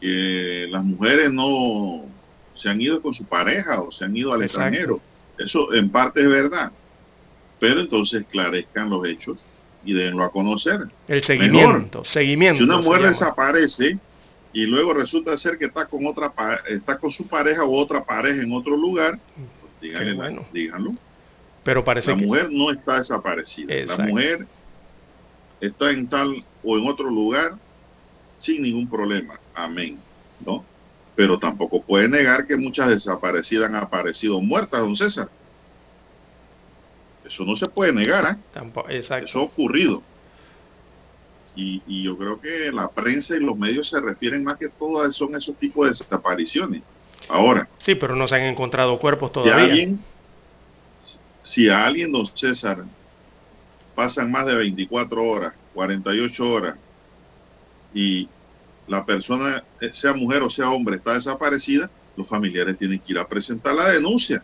que 0.00 0.66
las 0.70 0.82
mujeres 0.82 1.30
no 1.32 2.06
se 2.54 2.68
han 2.68 2.80
ido 2.80 3.00
con 3.00 3.14
su 3.14 3.24
pareja 3.24 3.80
o 3.80 3.90
se 3.90 4.04
han 4.04 4.16
ido 4.16 4.32
al 4.32 4.42
extranjero. 4.42 5.00
Eso 5.38 5.72
en 5.72 5.90
parte 5.90 6.20
es 6.20 6.28
verdad. 6.28 6.72
Pero 7.58 7.80
entonces 7.80 8.22
esclarezcan 8.22 8.88
los 8.90 9.06
hechos 9.06 9.38
y 9.84 9.94
denlo 9.94 10.24
a 10.24 10.30
conocer. 10.30 10.88
El 11.08 11.22
seguimiento, 11.22 12.04
seguimiento. 12.04 12.58
Si 12.58 12.64
una 12.64 12.78
mujer 12.78 13.02
desaparece 13.02 13.98
y 14.52 14.66
luego 14.66 14.94
resulta 14.94 15.36
ser 15.38 15.58
que 15.58 15.66
está 15.66 15.86
con 15.86 16.06
otra 16.06 16.32
está 16.68 16.98
con 16.98 17.10
su 17.10 17.26
pareja 17.26 17.64
o 17.64 17.76
otra 17.76 18.04
pareja 18.04 18.42
en 18.42 18.52
otro 18.52 18.76
lugar, 18.76 19.18
pues 19.60 19.92
díganlo. 20.52 20.94
Pero 21.62 21.84
parece 21.84 22.10
la 22.10 22.16
mujer 22.16 22.48
no 22.50 22.70
está 22.70 22.98
desaparecida. 22.98 23.74
La 23.86 23.98
mujer 24.04 24.46
está 25.60 25.90
en 25.90 26.08
tal 26.08 26.44
o 26.62 26.78
en 26.78 26.86
otro 26.88 27.08
lugar 27.08 27.54
sin 28.38 28.62
ningún 28.62 28.88
problema. 28.88 29.38
Amén. 29.54 29.98
¿No? 30.44 30.64
Pero 31.20 31.38
tampoco 31.38 31.82
puede 31.82 32.08
negar 32.08 32.46
que 32.46 32.56
muchas 32.56 32.88
desaparecidas 32.88 33.68
han 33.68 33.74
aparecido 33.74 34.40
muertas, 34.40 34.80
don 34.80 34.96
César. 34.96 35.28
Eso 37.26 37.44
no 37.44 37.54
se 37.54 37.68
puede 37.68 37.92
negar, 37.92 38.38
¿eh? 38.56 39.02
Eso 39.22 39.38
ha 39.38 39.42
ocurrido. 39.42 40.02
Y, 41.54 41.82
yo 42.04 42.16
creo 42.16 42.40
que 42.40 42.72
la 42.72 42.88
prensa 42.88 43.36
y 43.36 43.40
los 43.40 43.54
medios 43.54 43.90
se 43.90 44.00
refieren 44.00 44.42
más 44.44 44.56
que 44.56 44.70
todo 44.70 45.02
a 45.02 45.12
son 45.12 45.36
esos 45.36 45.54
tipos 45.56 45.84
de 45.84 45.90
desapariciones. 45.90 46.80
Ahora. 47.28 47.68
Sí, 47.80 47.96
pero 47.96 48.16
no 48.16 48.26
se 48.26 48.36
han 48.36 48.44
encontrado 48.44 48.98
cuerpos 48.98 49.30
todavía. 49.30 49.56
Si 49.56 49.60
alguien, 49.60 50.00
si 51.42 51.68
a 51.68 51.84
alguien, 51.84 52.12
don 52.12 52.26
César, 52.34 52.82
pasan 53.94 54.30
más 54.30 54.46
de 54.46 54.54
24 54.54 55.22
horas, 55.22 55.52
48 55.74 56.50
horas, 56.50 56.76
y 57.92 58.26
la 58.90 59.06
persona, 59.06 59.62
eh, 59.80 59.92
sea 59.92 60.12
mujer 60.12 60.42
o 60.42 60.50
sea 60.50 60.68
hombre, 60.68 60.96
está 60.96 61.14
desaparecida, 61.14 61.88
los 62.16 62.28
familiares 62.28 62.76
tienen 62.76 62.98
que 62.98 63.12
ir 63.12 63.18
a 63.20 63.26
presentar 63.26 63.72
la 63.72 63.88
denuncia 63.90 64.42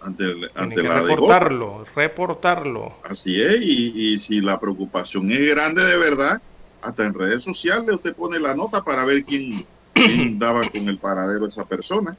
ante, 0.00 0.24
ante 0.56 0.82
la 0.82 1.00
reportarlo, 1.00 1.86
reportarlo. 1.94 2.94
Así 3.04 3.40
es, 3.40 3.62
y, 3.62 4.18
si 4.18 4.40
la 4.40 4.58
preocupación 4.58 5.30
es 5.30 5.48
grande 5.48 5.84
de 5.84 5.96
verdad, 5.96 6.42
hasta 6.82 7.04
en 7.04 7.14
redes 7.14 7.44
sociales 7.44 7.94
usted 7.94 8.16
pone 8.16 8.40
la 8.40 8.52
nota 8.52 8.82
para 8.82 9.04
ver 9.04 9.24
quién, 9.24 9.64
daba 10.40 10.68
con 10.68 10.88
el 10.88 10.98
paradero 10.98 11.44
de 11.44 11.50
esa 11.50 11.64
persona. 11.64 12.16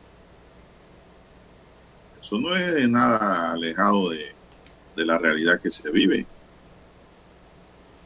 Eso 2.21 2.39
no 2.39 2.55
es 2.55 2.87
nada 2.87 3.51
alejado 3.51 4.11
de, 4.11 4.33
de 4.95 5.05
la 5.05 5.17
realidad 5.17 5.59
que 5.59 5.71
se 5.71 5.91
vive 5.91 6.25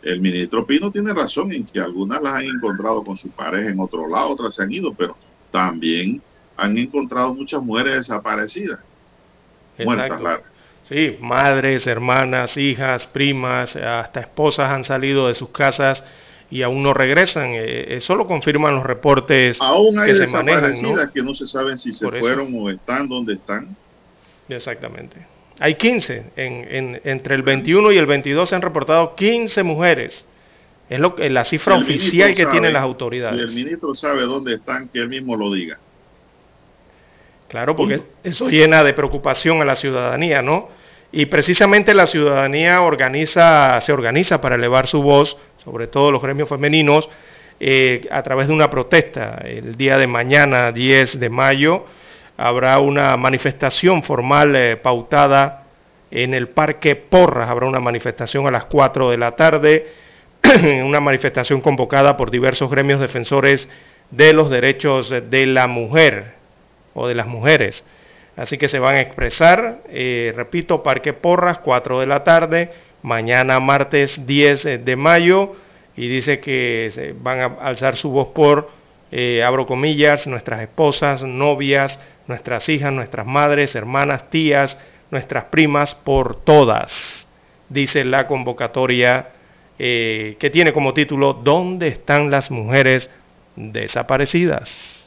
el 0.05 0.21
ministro 0.21 0.65
Pino 0.65 0.91
tiene 0.91 1.13
razón 1.13 1.51
en 1.51 1.65
que 1.65 1.79
algunas 1.79 2.21
las 2.21 2.35
han 2.35 2.45
encontrado 2.45 3.03
con 3.03 3.17
su 3.17 3.29
pareja 3.31 3.69
en 3.69 3.79
otro 3.79 4.07
lado, 4.07 4.29
otras 4.29 4.53
se 4.53 4.61
han 4.61 4.71
ido, 4.71 4.93
pero 4.93 5.17
también 5.51 6.21
han 6.55 6.77
encontrado 6.77 7.33
muchas 7.33 7.61
mujeres 7.61 7.95
desaparecidas. 7.95 8.79
Muertas, 9.83 10.41
Sí, 10.87 11.17
madres, 11.19 11.87
hermanas, 11.87 12.57
hijas, 12.57 13.07
primas, 13.07 13.75
hasta 13.75 14.19
esposas 14.19 14.69
han 14.69 14.83
salido 14.83 15.27
de 15.27 15.33
sus 15.33 15.49
casas 15.49 16.03
y 16.51 16.61
aún 16.61 16.83
no 16.83 16.93
regresan. 16.93 17.53
Eh, 17.53 17.95
eso 17.95 18.15
lo 18.15 18.27
confirman 18.27 18.75
los 18.75 18.83
reportes 18.83 19.57
aún 19.59 19.97
hay 19.97 20.11
que 20.11 20.27
se 20.27 20.27
manejan. 20.27 21.11
que 21.11 21.23
no 21.23 21.33
se 21.33 21.47
saben 21.47 21.79
si 21.79 21.91
se 21.91 22.07
fueron 22.07 22.53
o 22.53 22.69
están 22.69 23.09
donde 23.09 23.33
están. 23.33 23.75
Exactamente. 24.47 25.25
Hay 25.59 25.75
15. 25.75 26.25
En, 26.35 27.01
entre 27.03 27.35
el 27.35 27.43
21 27.43 27.91
y 27.91 27.97
el 27.97 28.05
22 28.05 28.49
se 28.49 28.55
han 28.55 28.61
reportado 28.61 29.15
15 29.15 29.63
mujeres. 29.63 30.25
Es 30.89 30.99
lo 30.99 31.15
que 31.15 31.29
la 31.29 31.45
cifra 31.45 31.75
oficial 31.75 32.35
que 32.35 32.45
tienen 32.45 32.73
las 32.73 32.83
autoridades. 32.83 33.51
Si 33.51 33.59
el 33.59 33.65
ministro 33.65 33.95
sabe 33.95 34.21
dónde 34.23 34.55
están, 34.55 34.87
que 34.89 34.99
él 34.99 35.09
mismo 35.09 35.35
lo 35.35 35.51
diga. 35.51 35.79
Claro, 37.47 37.75
porque 37.75 38.01
eso 38.23 38.49
llena 38.49 38.83
de 38.83 38.93
preocupación 38.93 39.61
a 39.61 39.65
la 39.65 39.75
ciudadanía, 39.75 40.41
¿no? 40.41 40.69
Y 41.11 41.27
precisamente 41.27 41.93
la 41.93 42.07
ciudadanía 42.07 42.81
organiza, 42.81 43.79
se 43.81 43.93
organiza 43.93 44.41
para 44.41 44.55
elevar 44.55 44.87
su 44.87 45.01
voz, 45.01 45.37
sobre 45.63 45.87
todo 45.87 46.11
los 46.11 46.21
gremios 46.21 46.49
femeninos, 46.49 47.09
eh, 47.59 48.05
a 48.11 48.21
través 48.21 48.47
de 48.47 48.53
una 48.53 48.69
protesta. 48.69 49.41
El 49.45 49.77
día 49.77 49.97
de 49.97 50.07
mañana, 50.07 50.71
10 50.71 51.19
de 51.19 51.29
mayo, 51.29 51.85
habrá 52.37 52.79
una 52.79 53.15
manifestación 53.17 54.03
formal 54.03 54.55
eh, 54.55 54.77
pautada 54.77 55.63
en 56.11 56.33
el 56.33 56.49
Parque 56.49 56.95
Porras, 56.95 57.49
habrá 57.49 57.67
una 57.67 57.79
manifestación 57.79 58.47
a 58.47 58.51
las 58.51 58.65
4 58.65 59.11
de 59.11 59.17
la 59.17 59.31
tarde, 59.31 59.87
una 60.83 60.99
manifestación 60.99 61.61
convocada 61.61 62.17
por 62.17 62.31
diversos 62.31 62.69
gremios 62.69 62.99
defensores 62.99 63.67
de 64.11 64.33
los 64.33 64.49
derechos 64.49 65.09
de 65.09 65.45
la 65.47 65.67
mujer 65.67 66.35
o 66.93 67.07
de 67.07 67.15
las 67.15 67.27
mujeres. 67.27 67.83
Así 68.37 68.57
que 68.57 68.69
se 68.69 68.79
van 68.79 68.95
a 68.95 69.01
expresar, 69.01 69.81
eh, 69.89 70.33
repito, 70.35 70.83
Parque 70.83 71.13
Porras, 71.13 71.59
4 71.59 71.99
de 72.01 72.05
la 72.05 72.23
tarde, 72.23 72.71
mañana 73.01 73.59
martes 73.59 74.25
10 74.25 74.85
de 74.85 74.95
mayo, 74.95 75.55
y 75.95 76.07
dice 76.09 76.39
que 76.39 77.15
van 77.21 77.39
a 77.39 77.45
alzar 77.61 77.95
su 77.95 78.09
voz 78.09 78.29
por, 78.29 78.69
eh, 79.11 79.43
abro 79.43 79.65
comillas, 79.65 80.27
nuestras 80.27 80.61
esposas, 80.61 81.23
novias, 81.23 81.99
nuestras 82.27 82.67
hijas, 82.69 82.93
nuestras 82.93 83.25
madres, 83.25 83.75
hermanas, 83.75 84.29
tías, 84.29 84.77
nuestras 85.11 85.45
primas, 85.45 85.95
por 85.95 86.35
todas, 86.35 87.27
dice 87.69 88.03
la 88.03 88.27
convocatoria 88.27 89.29
eh, 89.77 90.37
que 90.39 90.49
tiene 90.49 90.73
como 90.73 90.93
título 90.93 91.33
¿Dónde 91.33 91.89
están 91.89 92.31
las 92.31 92.49
mujeres 92.51 93.09
desaparecidas? 93.55 95.05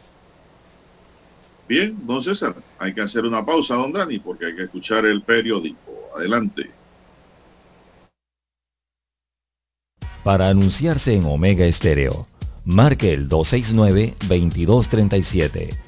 Bien, 1.68 1.96
don 2.06 2.22
César, 2.22 2.54
hay 2.78 2.94
que 2.94 3.00
hacer 3.02 3.24
una 3.24 3.44
pausa, 3.44 3.74
don 3.74 3.92
Dani, 3.92 4.20
porque 4.20 4.46
hay 4.46 4.56
que 4.56 4.62
escuchar 4.64 5.04
el 5.04 5.20
periódico. 5.22 6.08
Adelante. 6.16 6.70
Para 10.24 10.48
anunciarse 10.48 11.14
en 11.14 11.26
Omega 11.26 11.66
Estéreo, 11.66 12.26
marque 12.64 13.12
el 13.12 13.28
269-2237 13.28 15.87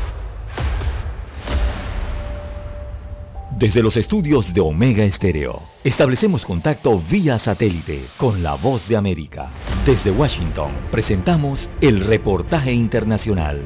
Desde 3.61 3.83
los 3.83 3.95
estudios 3.95 4.51
de 4.55 4.59
Omega 4.59 5.03
Estéreo, 5.03 5.61
establecemos 5.83 6.43
contacto 6.43 6.99
vía 6.99 7.37
satélite 7.37 8.07
con 8.17 8.41
la 8.41 8.55
voz 8.55 8.87
de 8.87 8.97
América. 8.97 9.51
Desde 9.85 10.09
Washington, 10.09 10.71
presentamos 10.89 11.69
el 11.79 12.03
reportaje 12.03 12.73
internacional. 12.73 13.61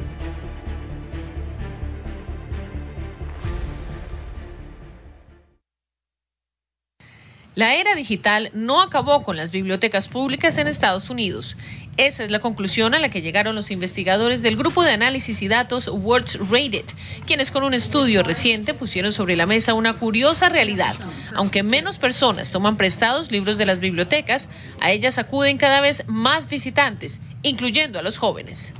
La 7.54 7.74
era 7.76 7.94
digital 7.94 8.50
no 8.52 8.82
acabó 8.82 9.22
con 9.22 9.38
las 9.38 9.50
bibliotecas 9.50 10.08
públicas 10.08 10.58
en 10.58 10.66
Estados 10.66 11.08
Unidos. 11.08 11.56
Esa 11.96 12.24
es 12.24 12.30
la 12.30 12.40
conclusión 12.40 12.94
a 12.94 12.98
la 12.98 13.08
que 13.08 13.22
llegaron 13.22 13.54
los 13.54 13.70
investigadores 13.70 14.42
del 14.42 14.56
grupo 14.56 14.82
de 14.82 14.90
análisis 14.90 15.40
y 15.40 15.48
datos 15.48 15.88
Words 15.88 16.38
Rated, 16.50 16.84
quienes 17.26 17.50
con 17.50 17.64
un 17.64 17.72
estudio 17.72 18.22
reciente 18.22 18.74
pusieron 18.74 19.14
sobre 19.14 19.34
la 19.34 19.46
mesa 19.46 19.72
una 19.72 19.94
curiosa 19.94 20.50
realidad. 20.50 20.94
Aunque 21.34 21.62
menos 21.62 21.96
personas 21.96 22.50
toman 22.50 22.76
prestados 22.76 23.30
libros 23.30 23.56
de 23.56 23.64
las 23.64 23.80
bibliotecas, 23.80 24.46
a 24.78 24.90
ellas 24.90 25.16
acuden 25.16 25.56
cada 25.56 25.80
vez 25.80 26.04
más 26.06 26.48
visitantes, 26.50 27.18
incluyendo 27.42 27.98
a 27.98 28.02
los 28.02 28.18
jóvenes. 28.18 28.74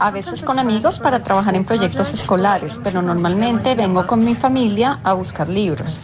A 0.00 0.10
veces 0.10 0.42
con 0.42 0.58
amigos 0.58 0.98
para 0.98 1.22
trabajar 1.22 1.54
en 1.54 1.64
proyectos 1.64 2.12
escolares, 2.14 2.80
pero 2.82 3.00
normalmente 3.00 3.76
vengo 3.76 4.08
con 4.08 4.24
mi 4.24 4.34
familia 4.34 4.98
a 5.04 5.12
buscar 5.12 5.48
libros. 5.48 6.00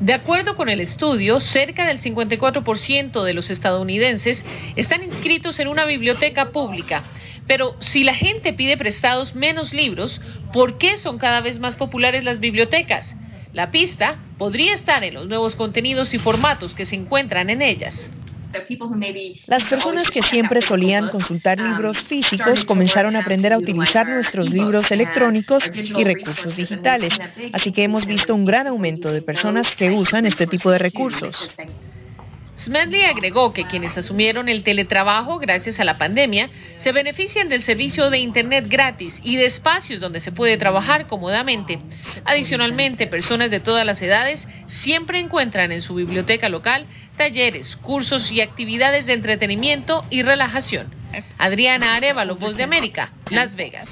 De 0.00 0.14
acuerdo 0.14 0.56
con 0.56 0.70
el 0.70 0.80
estudio, 0.80 1.40
cerca 1.40 1.86
del 1.86 2.00
54% 2.00 3.22
de 3.22 3.34
los 3.34 3.50
estadounidenses 3.50 4.42
están 4.74 5.02
inscritos 5.04 5.60
en 5.60 5.68
una 5.68 5.84
biblioteca 5.84 6.52
pública. 6.52 7.04
Pero 7.46 7.76
si 7.80 8.02
la 8.02 8.14
gente 8.14 8.54
pide 8.54 8.78
prestados 8.78 9.34
menos 9.34 9.74
libros, 9.74 10.22
¿por 10.54 10.78
qué 10.78 10.96
son 10.96 11.18
cada 11.18 11.42
vez 11.42 11.58
más 11.58 11.76
populares 11.76 12.24
las 12.24 12.40
bibliotecas? 12.40 13.14
La 13.52 13.70
pista 13.70 14.16
podría 14.38 14.72
estar 14.72 15.04
en 15.04 15.12
los 15.12 15.26
nuevos 15.26 15.54
contenidos 15.54 16.14
y 16.14 16.18
formatos 16.18 16.72
que 16.72 16.86
se 16.86 16.96
encuentran 16.96 17.50
en 17.50 17.60
ellas. 17.60 18.08
Las 19.46 19.64
personas 19.68 20.10
que 20.10 20.22
siempre 20.22 20.62
solían 20.62 21.08
consultar 21.08 21.60
libros 21.60 21.98
físicos 21.98 22.64
comenzaron 22.64 23.16
a 23.16 23.20
aprender 23.20 23.52
a 23.52 23.58
utilizar 23.58 24.08
nuestros 24.08 24.50
libros 24.50 24.90
electrónicos 24.90 25.64
y 25.74 26.04
recursos 26.04 26.56
digitales, 26.56 27.14
así 27.52 27.72
que 27.72 27.84
hemos 27.84 28.06
visto 28.06 28.34
un 28.34 28.44
gran 28.44 28.66
aumento 28.66 29.12
de 29.12 29.22
personas 29.22 29.74
que 29.74 29.90
usan 29.90 30.26
este 30.26 30.46
tipo 30.46 30.70
de 30.70 30.78
recursos. 30.78 31.50
Smedley 32.60 33.04
agregó 33.04 33.52
que 33.52 33.64
quienes 33.64 33.96
asumieron 33.96 34.48
el 34.48 34.62
teletrabajo 34.62 35.38
gracias 35.38 35.80
a 35.80 35.84
la 35.84 35.96
pandemia 35.96 36.50
se 36.76 36.92
benefician 36.92 37.48
del 37.48 37.62
servicio 37.62 38.10
de 38.10 38.18
Internet 38.18 38.66
gratis 38.68 39.18
y 39.22 39.36
de 39.36 39.46
espacios 39.46 39.98
donde 39.98 40.20
se 40.20 40.30
puede 40.32 40.56
trabajar 40.58 41.06
cómodamente. 41.06 41.78
Adicionalmente, 42.24 43.06
personas 43.06 43.50
de 43.50 43.60
todas 43.60 43.86
las 43.86 44.02
edades 44.02 44.46
siempre 44.66 45.18
encuentran 45.18 45.72
en 45.72 45.80
su 45.80 45.94
biblioteca 45.94 46.48
local 46.48 46.86
talleres, 47.16 47.76
cursos 47.76 48.30
y 48.30 48.40
actividades 48.40 49.06
de 49.06 49.14
entretenimiento 49.14 50.04
y 50.10 50.22
relajación. 50.22 50.94
Adriana 51.38 51.94
Arevalo, 51.94 52.36
Voz 52.36 52.56
de 52.56 52.62
América, 52.62 53.12
Las 53.30 53.56
Vegas. 53.56 53.88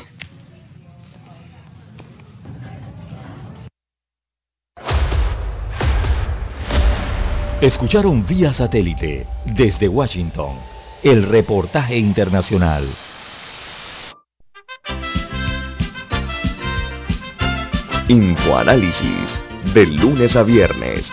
Escucharon 7.60 8.24
vía 8.24 8.54
satélite 8.54 9.26
desde 9.44 9.88
Washington 9.88 10.52
el 11.02 11.24
reportaje 11.24 11.98
internacional. 11.98 12.86
Infoanálisis, 18.06 19.44
de 19.74 19.86
lunes 19.86 20.36
a 20.36 20.44
viernes, 20.44 21.12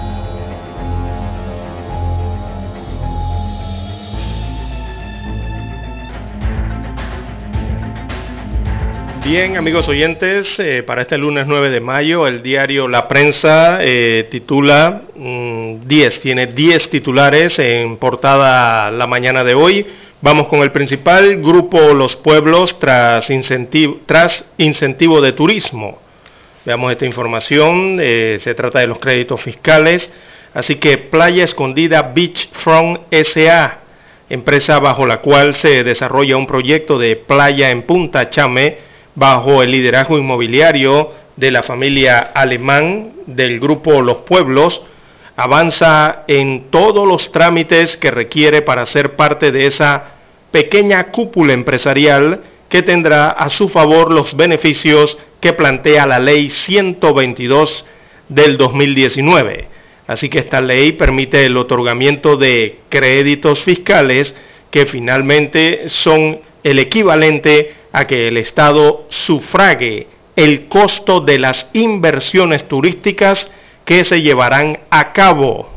Bien, 9.23 9.55
amigos 9.55 9.87
oyentes, 9.87 10.59
eh, 10.59 10.81
para 10.81 11.03
este 11.03 11.15
lunes 11.15 11.45
9 11.45 11.69
de 11.69 11.79
mayo, 11.79 12.25
el 12.25 12.41
diario 12.41 12.87
La 12.87 13.07
Prensa 13.07 13.77
eh, 13.79 14.27
titula 14.31 15.03
10, 15.15 16.17
mm, 16.17 16.21
tiene 16.21 16.47
10 16.47 16.89
titulares 16.89 17.59
en 17.59 17.97
portada 17.97 18.89
la 18.89 19.05
mañana 19.05 19.43
de 19.43 19.53
hoy. 19.53 19.85
Vamos 20.21 20.47
con 20.47 20.61
el 20.63 20.71
principal, 20.71 21.37
Grupo 21.39 21.93
Los 21.93 22.17
Pueblos 22.17 22.79
tras 22.79 23.29
incentivo, 23.29 23.99
tras 24.07 24.43
incentivo 24.57 25.21
de 25.21 25.33
turismo. 25.33 25.99
Veamos 26.65 26.91
esta 26.91 27.05
información, 27.05 27.99
eh, 28.01 28.37
se 28.39 28.55
trata 28.55 28.79
de 28.79 28.87
los 28.87 28.97
créditos 28.97 29.39
fiscales. 29.39 30.09
Así 30.55 30.75
que 30.75 30.97
Playa 30.97 31.43
Escondida 31.43 32.01
Beachfront 32.01 33.01
SA, 33.11 33.81
empresa 34.29 34.79
bajo 34.79 35.05
la 35.05 35.17
cual 35.17 35.53
se 35.53 35.83
desarrolla 35.83 36.37
un 36.37 36.47
proyecto 36.47 36.97
de 36.97 37.15
playa 37.17 37.69
en 37.69 37.83
Punta 37.83 38.31
Chame, 38.31 38.89
bajo 39.15 39.63
el 39.63 39.71
liderazgo 39.71 40.17
inmobiliario 40.17 41.11
de 41.35 41.51
la 41.51 41.63
familia 41.63 42.19
alemán 42.19 43.11
del 43.25 43.59
grupo 43.59 44.01
Los 44.01 44.17
Pueblos, 44.17 44.83
avanza 45.35 46.23
en 46.27 46.69
todos 46.69 47.07
los 47.07 47.31
trámites 47.31 47.97
que 47.97 48.11
requiere 48.11 48.61
para 48.61 48.85
ser 48.85 49.15
parte 49.15 49.51
de 49.51 49.65
esa 49.65 50.05
pequeña 50.51 51.05
cúpula 51.11 51.53
empresarial 51.53 52.41
que 52.69 52.83
tendrá 52.83 53.29
a 53.29 53.49
su 53.49 53.69
favor 53.69 54.11
los 54.11 54.35
beneficios 54.35 55.17
que 55.39 55.53
plantea 55.53 56.05
la 56.05 56.19
ley 56.19 56.49
122 56.49 57.85
del 58.29 58.57
2019. 58.57 59.67
Así 60.07 60.29
que 60.29 60.39
esta 60.39 60.61
ley 60.61 60.93
permite 60.93 61.45
el 61.45 61.57
otorgamiento 61.57 62.37
de 62.37 62.79
créditos 62.89 63.63
fiscales 63.63 64.35
que 64.69 64.85
finalmente 64.85 65.89
son 65.89 66.39
el 66.63 66.79
equivalente 66.79 67.75
a 67.91 68.05
que 68.07 68.27
el 68.27 68.37
Estado 68.37 69.05
sufrague 69.09 70.07
el 70.35 70.67
costo 70.67 71.19
de 71.19 71.39
las 71.39 71.69
inversiones 71.73 72.67
turísticas 72.67 73.51
que 73.85 74.05
se 74.05 74.21
llevarán 74.21 74.79
a 74.89 75.11
cabo. 75.13 75.69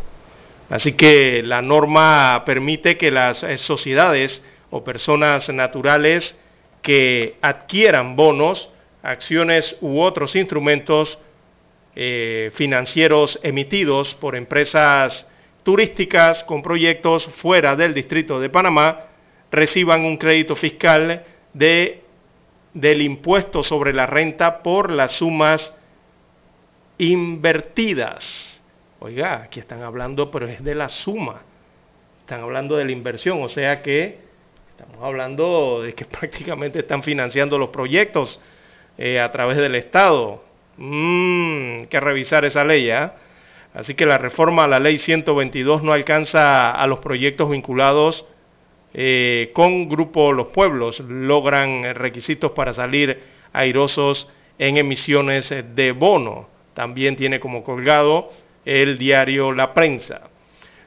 Así 0.70 0.92
que 0.92 1.42
la 1.44 1.62
norma 1.62 2.42
permite 2.46 2.96
que 2.96 3.10
las 3.10 3.42
eh, 3.42 3.58
sociedades 3.58 4.44
o 4.70 4.84
personas 4.84 5.48
naturales 5.48 6.36
que 6.82 7.36
adquieran 7.42 8.16
bonos, 8.16 8.70
acciones 9.02 9.76
u 9.80 10.00
otros 10.00 10.36
instrumentos 10.36 11.18
eh, 11.96 12.50
financieros 12.54 13.38
emitidos 13.42 14.14
por 14.14 14.36
empresas 14.36 15.26
turísticas 15.62 16.42
con 16.44 16.62
proyectos 16.62 17.26
fuera 17.36 17.76
del 17.76 17.94
Distrito 17.94 18.40
de 18.40 18.50
Panamá 18.50 19.00
reciban 19.54 20.04
un 20.04 20.16
crédito 20.16 20.56
fiscal 20.56 21.24
de 21.52 22.00
del 22.72 23.02
impuesto 23.02 23.62
sobre 23.62 23.92
la 23.92 24.06
renta 24.06 24.62
por 24.62 24.90
las 24.90 25.12
sumas 25.12 25.76
invertidas. 26.98 28.60
Oiga, 28.98 29.42
aquí 29.44 29.60
están 29.60 29.82
hablando, 29.82 30.30
pero 30.30 30.48
es 30.48 30.62
de 30.64 30.74
la 30.74 30.88
suma. 30.88 31.42
Están 32.20 32.40
hablando 32.40 32.76
de 32.76 32.84
la 32.84 32.90
inversión, 32.90 33.42
o 33.42 33.48
sea 33.48 33.80
que 33.80 34.24
Estamos 34.76 35.04
hablando 35.04 35.82
de 35.82 35.92
que 35.92 36.04
prácticamente 36.20 36.80
están 36.80 37.04
financiando 37.04 37.58
los 37.58 37.68
proyectos 37.68 38.40
eh, 38.98 39.20
a 39.20 39.30
través 39.30 39.56
del 39.56 39.76
Estado. 39.76 40.42
Mmm, 40.78 41.84
que 41.84 42.00
revisar 42.00 42.44
esa 42.44 42.64
ley, 42.64 42.90
¿ah? 42.90 43.14
Así 43.72 43.94
que 43.94 44.04
la 44.04 44.18
reforma 44.18 44.64
a 44.64 44.68
la 44.68 44.80
ley 44.80 44.98
122 44.98 45.84
no 45.84 45.92
alcanza 45.92 46.72
a 46.72 46.86
los 46.88 46.98
proyectos 46.98 47.50
vinculados 47.50 48.26
eh, 48.94 49.50
con 49.52 49.88
Grupo 49.88 50.32
Los 50.32 50.46
Pueblos. 50.48 51.00
Logran 51.00 51.94
requisitos 51.94 52.52
para 52.52 52.72
salir 52.72 53.20
airosos 53.52 54.28
en 54.58 54.76
emisiones 54.76 55.52
de 55.74 55.92
bono. 55.92 56.48
También 56.74 57.16
tiene 57.16 57.40
como 57.40 57.62
colgado 57.62 58.30
el 58.64 58.96
diario 58.96 59.52
La 59.52 59.74
Prensa. 59.74 60.22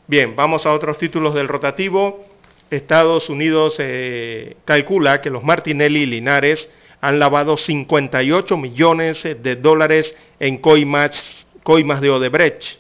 Bien, 0.08 0.36
vamos 0.36 0.66
a 0.66 0.74
otros 0.74 0.98
títulos 0.98 1.36
del 1.36 1.48
rotativo. 1.48 2.26
Estados 2.72 3.30
Unidos 3.30 3.76
eh, 3.80 4.58
calcula 4.66 5.22
que 5.22 5.30
los 5.30 5.44
Martinelli 5.44 6.02
y 6.02 6.06
Linares 6.06 6.72
han 7.02 7.20
lavado 7.20 7.58
58 7.58 8.58
millones 8.58 9.24
de 9.24 9.56
dólares 9.56 10.16
en 10.40 10.58
coimas 10.58 11.46
coimas 11.68 12.00
de 12.00 12.10
Odebrecht. 12.10 12.80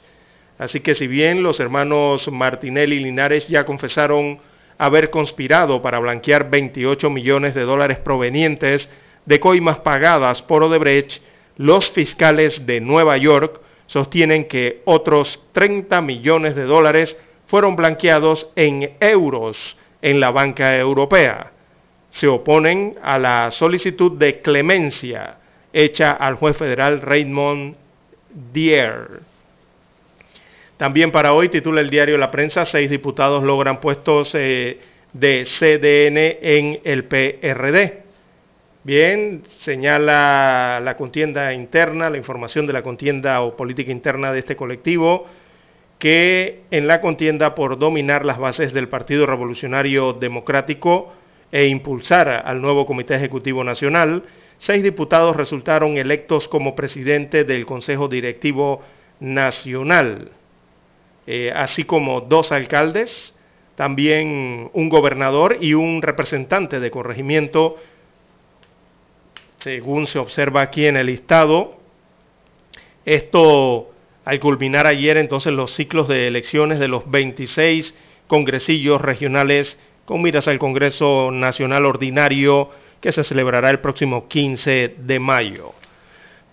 Así 0.57 0.79
que 0.79 0.95
si 0.95 1.07
bien 1.07 1.43
los 1.43 1.59
hermanos 1.59 2.31
Martinelli 2.31 2.95
y 2.95 2.99
Linares 3.01 3.49
ya 3.49 3.65
confesaron 3.65 4.39
haber 4.77 5.09
conspirado 5.09 5.81
para 5.81 5.99
blanquear 5.99 6.49
28 6.49 7.09
millones 7.09 7.55
de 7.55 7.63
dólares 7.63 7.97
provenientes 7.97 8.89
de 9.25 9.39
coimas 9.39 9.79
pagadas 9.79 10.41
por 10.41 10.63
Odebrecht, 10.63 11.21
los 11.57 11.91
fiscales 11.91 12.65
de 12.65 12.79
Nueva 12.79 13.17
York 13.17 13.61
sostienen 13.87 14.45
que 14.45 14.81
otros 14.85 15.43
30 15.53 16.01
millones 16.01 16.55
de 16.55 16.63
dólares 16.63 17.17
fueron 17.47 17.75
blanqueados 17.75 18.51
en 18.55 18.95
euros 18.99 19.77
en 20.01 20.19
la 20.19 20.31
banca 20.31 20.77
europea. 20.77 21.51
Se 22.11 22.27
oponen 22.27 22.95
a 23.01 23.17
la 23.17 23.51
solicitud 23.51 24.17
de 24.17 24.41
clemencia 24.41 25.37
hecha 25.73 26.11
al 26.11 26.35
juez 26.35 26.57
federal 26.57 27.01
Raymond 27.01 27.75
Dier. 28.53 29.21
También 30.77 31.11
para 31.11 31.33
hoy 31.33 31.49
titula 31.49 31.81
el 31.81 31.89
diario 31.89 32.19
La 32.19 32.29
Prensa, 32.29 32.63
seis 32.65 32.89
diputados 32.91 33.43
logran 33.43 33.81
puestos 33.81 34.35
eh, 34.35 34.79
de 35.11 35.43
CDN 35.45 36.37
en 36.39 36.79
el 36.83 37.05
PRD. 37.05 38.03
Bien, 38.83 39.41
señala 39.57 40.79
la 40.79 40.95
contienda 40.95 41.51
interna, 41.51 42.11
la 42.11 42.17
información 42.17 42.67
de 42.67 42.73
la 42.73 42.83
contienda 42.83 43.41
o 43.41 43.57
política 43.57 43.91
interna 43.91 44.31
de 44.31 44.39
este 44.39 44.55
colectivo, 44.55 45.25
que 45.97 46.61
en 46.69 46.85
la 46.85 47.01
contienda 47.01 47.55
por 47.55 47.79
dominar 47.79 48.23
las 48.23 48.37
bases 48.37 48.71
del 48.71 48.87
Partido 48.87 49.25
Revolucionario 49.25 50.13
Democrático 50.13 51.11
e 51.51 51.65
impulsar 51.65 52.29
al 52.45 52.61
nuevo 52.61 52.85
Comité 52.85 53.15
Ejecutivo 53.15 53.63
Nacional, 53.63 54.23
seis 54.59 54.83
diputados 54.83 55.35
resultaron 55.35 55.97
electos 55.97 56.47
como 56.47 56.75
presidente 56.75 57.45
del 57.45 57.65
Consejo 57.65 58.07
Directivo 58.07 58.83
Nacional, 59.19 60.31
eh, 61.27 61.51
así 61.53 61.83
como 61.83 62.21
dos 62.21 62.53
alcaldes, 62.53 63.35
también 63.75 64.71
un 64.73 64.89
gobernador 64.89 65.57
y 65.59 65.73
un 65.73 66.01
representante 66.01 66.79
de 66.79 66.89
corregimiento, 66.89 67.75
según 69.59 70.07
se 70.07 70.19
observa 70.19 70.61
aquí 70.61 70.87
en 70.87 70.95
el 70.97 71.07
listado. 71.07 71.77
Esto 73.05 73.91
al 74.23 74.39
culminar 74.39 74.87
ayer 74.87 75.17
entonces 75.17 75.53
los 75.53 75.73
ciclos 75.73 76.07
de 76.07 76.27
elecciones 76.27 76.79
de 76.79 76.87
los 76.87 77.09
26 77.09 77.93
congresillos 78.27 79.01
regionales 79.01 79.77
con 80.05 80.21
miras 80.21 80.47
al 80.47 80.59
Congreso 80.59 81.31
Nacional 81.31 81.85
Ordinario 81.85 82.69
que 83.01 83.11
se 83.11 83.25
celebrará 83.25 83.69
el 83.69 83.79
próximo 83.79 84.27
15 84.27 84.95
de 84.97 85.19
mayo. 85.19 85.73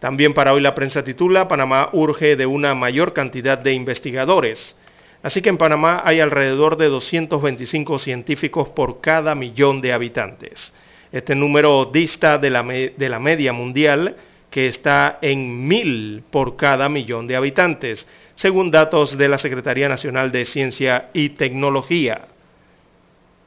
También 0.05 0.35
para 0.35 0.53
hoy 0.53 0.61
la 0.61 0.75
prensa 0.75 1.03
titula, 1.03 1.49
Panamá 1.49 1.89
urge 1.95 2.37
de 2.37 2.45
una 2.45 2.75
mayor 2.75 3.15
cantidad 3.15 3.57
de 3.57 3.73
investigadores. 3.73 4.77
Así 5.23 5.41
que 5.41 5.49
en 5.49 5.57
Panamá 5.57 6.03
hay 6.05 6.21
alrededor 6.21 6.77
de 6.77 6.89
225 6.89 7.99
científicos 7.99 8.69
por 8.69 9.01
cada 9.01 9.35
millón 9.35 9.81
de 9.81 9.95
habitantes. 9.95 10.75
Este 11.11 11.35
número 11.35 11.87
dista 11.87 12.37
de 12.37 12.51
la, 12.51 12.63
de 12.63 13.09
la 13.09 13.19
media 13.19 13.55
mundial, 13.55 14.15
que 14.51 14.67
está 14.67 15.21
en 15.23 15.67
mil 15.67 16.23
por 16.31 16.57
cada 16.57 16.91
millón 16.91 17.27
de 17.27 17.37
habitantes, 17.37 18.07
según 18.35 18.71
datos 18.71 19.17
de 19.17 19.31
la 19.31 19.39
Secretaría 19.39 19.89
Nacional 19.89 20.31
de 20.31 20.45
Ciencia 20.45 21.09
y 21.15 21.31
Tecnología. 21.31 22.27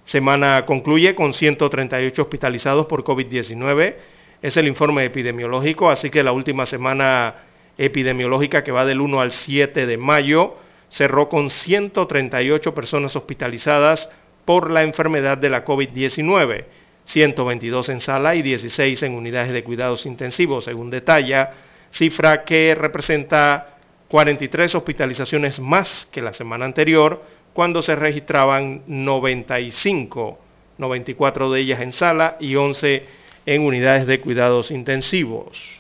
Semana 0.06 0.66
concluye 0.66 1.14
con 1.14 1.36
138 1.36 2.20
hospitalizados 2.20 2.88
por 2.88 3.04
COVID-19. 3.04 4.17
Es 4.42 4.56
el 4.58 4.68
informe 4.68 5.04
epidemiológico, 5.06 5.90
así 5.90 6.10
que 6.10 6.24
la 6.24 6.32
última 6.32 6.66
semana 6.66 7.36
epidemiológica 7.78 8.64
que 8.64 8.72
va 8.72 8.86
del 8.86 9.02
1 9.02 9.20
al 9.20 9.32
7 9.32 9.86
de 9.86 9.98
mayo 9.98 10.58
cerró 10.90 11.28
con 11.28 11.50
138 11.50 12.74
personas 12.74 13.16
hospitalizadas 13.16 14.10
por 14.46 14.72
la 14.72 14.84
enfermedad 14.84 15.38
de 15.38 15.50
la 15.50 15.66
COVID-19, 15.66 16.66
122 17.06 17.90
en 17.90 18.02
sala 18.02 18.36
y 18.36 18.42
16 18.42 19.04
en 19.04 19.16
unidades 19.16 19.52
de 19.52 19.64
cuidados 19.64 20.06
intensivos, 20.06 20.66
según 20.66 20.90
detalla, 20.90 21.52
cifra 21.92 22.44
que 22.44 22.76
representa 22.76 23.78
43 24.08 24.76
hospitalizaciones 24.76 25.60
más 25.60 26.08
que 26.12 26.22
la 26.22 26.34
semana 26.34 26.66
anterior, 26.66 27.24
cuando 27.54 27.82
se 27.82 27.96
registraban 27.96 28.84
95, 28.88 30.40
94 30.78 31.52
de 31.52 31.60
ellas 31.60 31.82
en 31.82 31.92
sala 31.92 32.38
y 32.40 32.56
11 32.56 32.96
en 32.96 33.27
unidades 33.56 34.06
de 34.06 34.20
cuidados 34.20 34.72
intensivos. 34.72 35.80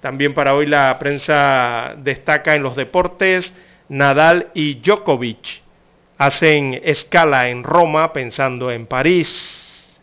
También 0.00 0.34
para 0.34 0.54
hoy 0.54 0.66
la 0.66 0.98
prensa 0.98 1.94
destaca 1.98 2.54
en 2.54 2.62
los 2.62 2.76
deportes, 2.76 3.54
Nadal 3.88 4.48
y 4.54 4.76
Djokovic 4.76 5.62
hacen 6.18 6.80
escala 6.84 7.48
en 7.48 7.62
Roma 7.62 8.12
pensando 8.12 8.70
en 8.70 8.86
París. 8.86 10.00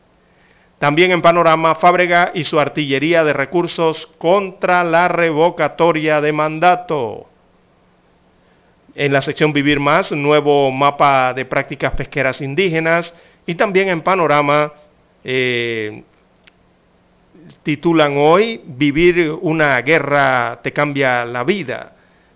También 0.77 1.11
en 1.11 1.21
panorama, 1.21 1.75
Fábrega 1.75 2.31
y 2.33 2.43
su 2.43 2.59
artillería 2.59 3.23
de 3.23 3.33
recursos 3.33 4.07
contra 4.17 4.83
la 4.83 5.07
revocatoria 5.07 6.21
de 6.21 6.31
mandato. 6.31 7.27
En 8.95 9.13
la 9.13 9.21
sección 9.21 9.53
Vivir 9.53 9.79
Más, 9.79 10.11
nuevo 10.11 10.71
mapa 10.71 11.33
de 11.33 11.45
prácticas 11.45 11.91
pesqueras 11.91 12.41
indígenas. 12.41 13.15
Y 13.45 13.55
también 13.55 13.89
en 13.89 14.01
Panorama, 14.01 14.73
eh, 15.23 16.03
titulan 17.63 18.15
hoy, 18.17 18.61
Vivir 18.65 19.31
una 19.41 19.81
guerra 19.81 20.59
te 20.61 20.71
cambia 20.71 21.25
la 21.25 21.43
vida, 21.43 21.93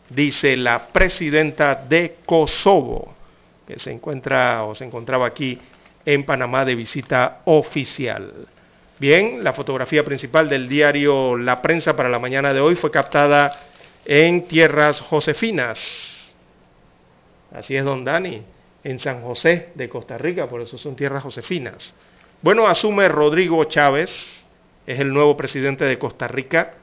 dice 0.09 0.55
la 0.55 0.87
presidenta 0.87 1.75
de 1.75 2.17
Kosovo, 2.25 3.13
que 3.67 3.79
se 3.79 3.91
encuentra 3.91 4.63
o 4.63 4.75
se 4.75 4.85
encontraba 4.85 5.27
aquí 5.27 5.59
en 6.05 6.23
Panamá 6.23 6.65
de 6.65 6.75
visita 6.75 7.41
oficial. 7.45 8.47
Bien, 8.99 9.43
la 9.43 9.53
fotografía 9.53 10.05
principal 10.05 10.47
del 10.47 10.69
diario 10.69 11.35
La 11.35 11.61
Prensa 11.61 11.95
para 11.95 12.09
la 12.09 12.19
mañana 12.19 12.53
de 12.53 12.61
hoy 12.61 12.75
fue 12.75 12.91
captada 12.91 13.51
en 14.05 14.47
tierras 14.47 15.01
josefinas, 15.01 16.15
Así 17.55 17.75
es, 17.75 17.85
don 17.85 18.03
Dani, 18.03 18.43
en 18.83 18.99
San 18.99 19.21
José 19.21 19.69
de 19.75 19.87
Costa 19.87 20.17
Rica, 20.17 20.47
por 20.47 20.61
eso 20.61 20.77
son 20.77 20.95
tierras 20.95 21.23
josefinas. 21.23 21.93
Bueno, 22.41 22.67
asume 22.67 23.07
Rodrigo 23.07 23.63
Chávez, 23.63 24.44
es 24.86 24.99
el 24.99 25.13
nuevo 25.13 25.36
presidente 25.36 25.86
de 25.86 25.97
Costa 25.97 26.27
Rica, 26.27 26.73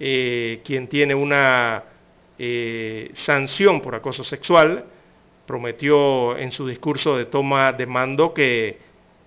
eh, 0.00 0.60
quien 0.64 0.88
tiene 0.88 1.14
una 1.14 1.84
eh, 2.38 3.10
sanción 3.14 3.80
por 3.80 3.94
acoso 3.94 4.24
sexual. 4.24 4.84
Prometió 5.46 6.36
en 6.38 6.52
su 6.52 6.66
discurso 6.66 7.16
de 7.16 7.26
toma 7.26 7.72
de 7.72 7.86
mando 7.86 8.32
que 8.32 8.78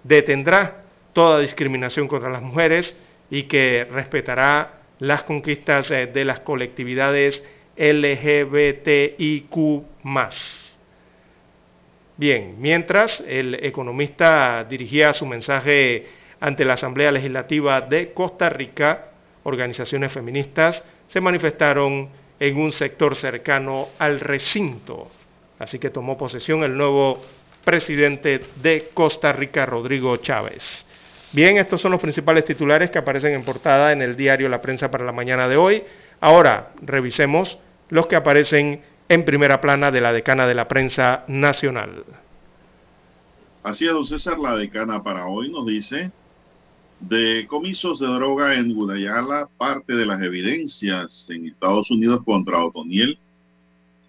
detendrá 0.04 0.84
toda 1.14 1.40
discriminación 1.40 2.08
contra 2.08 2.30
las 2.30 2.42
mujeres 2.42 2.96
y 3.30 3.44
que 3.44 3.86
respetará 3.86 4.82
las 5.00 5.24
conquistas 5.24 5.92
eh, 5.92 6.08
de 6.08 6.26
las 6.26 6.40
colectividades 6.40 7.44
LGBTIQ 7.78 9.56
Bien, 12.18 12.56
mientras 12.60 13.22
el 13.28 13.56
economista 13.56 14.64
dirigía 14.64 15.14
su 15.14 15.26
mensaje 15.26 16.08
ante 16.40 16.66
la 16.66 16.74
Asamblea 16.74 17.12
Legislativa 17.12 17.82
de 17.82 18.14
Costa 18.14 18.50
Rica, 18.50 19.06
organizaciones 19.44 20.12
feministas 20.12 20.84
se 21.08 21.22
manifestaron 21.22 22.10
en 22.40 22.58
un 22.58 22.72
sector 22.72 23.16
cercano 23.16 23.90
al 24.00 24.20
recinto. 24.20 25.10
Así 25.60 25.80
que 25.80 25.90
tomó 25.90 26.18
posesión 26.18 26.64
el 26.64 26.78
nuevo 26.78 27.22
presidente 27.64 28.42
de 28.62 28.90
Costa 28.94 29.32
Rica, 29.32 29.66
Rodrigo 29.66 30.18
Chávez. 30.18 30.86
Bien, 31.32 31.58
estos 31.58 31.82
son 31.82 31.92
los 31.92 32.02
principales 32.02 32.46
titulares 32.46 32.90
que 32.90 33.00
aparecen 33.00 33.34
en 33.34 33.44
portada 33.44 33.92
en 33.92 34.02
el 34.02 34.16
diario 34.16 34.48
La 34.50 34.62
Prensa 34.62 34.92
para 34.92 35.06
la 35.06 35.12
mañana 35.12 35.48
de 35.48 35.58
hoy. 35.58 35.84
Ahora 36.22 36.72
revisemos 36.82 37.60
los 37.90 38.08
que 38.08 38.16
aparecen 38.16 38.82
en 39.10 39.26
primera 39.26 39.62
plana 39.62 39.92
de 39.92 40.02
la 40.02 40.14
decana 40.14 40.48
de 40.48 40.56
la 40.56 40.68
prensa 40.68 41.24
nacional. 41.28 42.04
Así 43.64 43.86
es, 43.86 43.94
don 43.94 44.06
César, 44.06 44.38
la 44.40 44.56
decana 44.56 45.04
para 45.04 45.28
hoy 45.28 45.50
nos 45.52 45.66
dice, 45.66 46.12
de 47.00 47.46
comisos 47.48 48.00
de 48.00 48.08
droga 48.08 48.56
en 48.56 48.74
Gudayala, 48.74 49.50
parte 49.58 49.96
de 49.96 50.06
las 50.06 50.22
evidencias 50.22 51.28
en 51.30 51.48
Estados 51.48 51.92
Unidos 51.92 52.22
contra 52.24 52.64
Otoniel. 52.64 53.18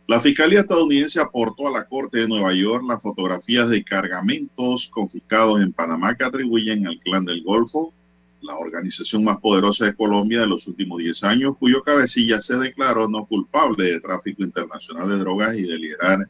La 0.06 0.20
Fiscalía 0.20 0.60
estadounidense 0.60 1.20
aportó 1.20 1.66
a 1.66 1.72
la 1.72 1.84
Corte 1.84 2.18
de 2.18 2.28
Nueva 2.28 2.54
York 2.54 2.84
las 2.86 3.02
fotografías 3.02 3.68
de 3.68 3.82
cargamentos 3.82 4.88
confiscados 4.92 5.60
en 5.60 5.72
Panamá 5.72 6.16
que 6.16 6.24
atribuyen 6.24 6.86
al 6.86 7.00
Clan 7.00 7.24
del 7.24 7.42
Golfo, 7.42 7.92
la 8.40 8.56
organización 8.56 9.24
más 9.24 9.38
poderosa 9.38 9.86
de 9.86 9.96
Colombia 9.96 10.40
de 10.40 10.46
los 10.46 10.68
últimos 10.68 10.98
10 10.98 11.24
años, 11.24 11.56
cuyo 11.58 11.82
cabecilla 11.82 12.40
se 12.40 12.56
declaró 12.56 13.08
no 13.08 13.26
culpable 13.26 13.92
de 13.92 14.00
tráfico 14.00 14.44
internacional 14.44 15.08
de 15.08 15.18
drogas 15.18 15.56
y 15.56 15.62
de 15.62 15.78
liderar 15.78 16.28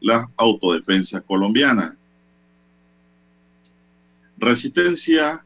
las 0.00 0.26
autodefensas 0.36 1.22
colombianas. 1.22 1.94
Resistencia 4.36 5.43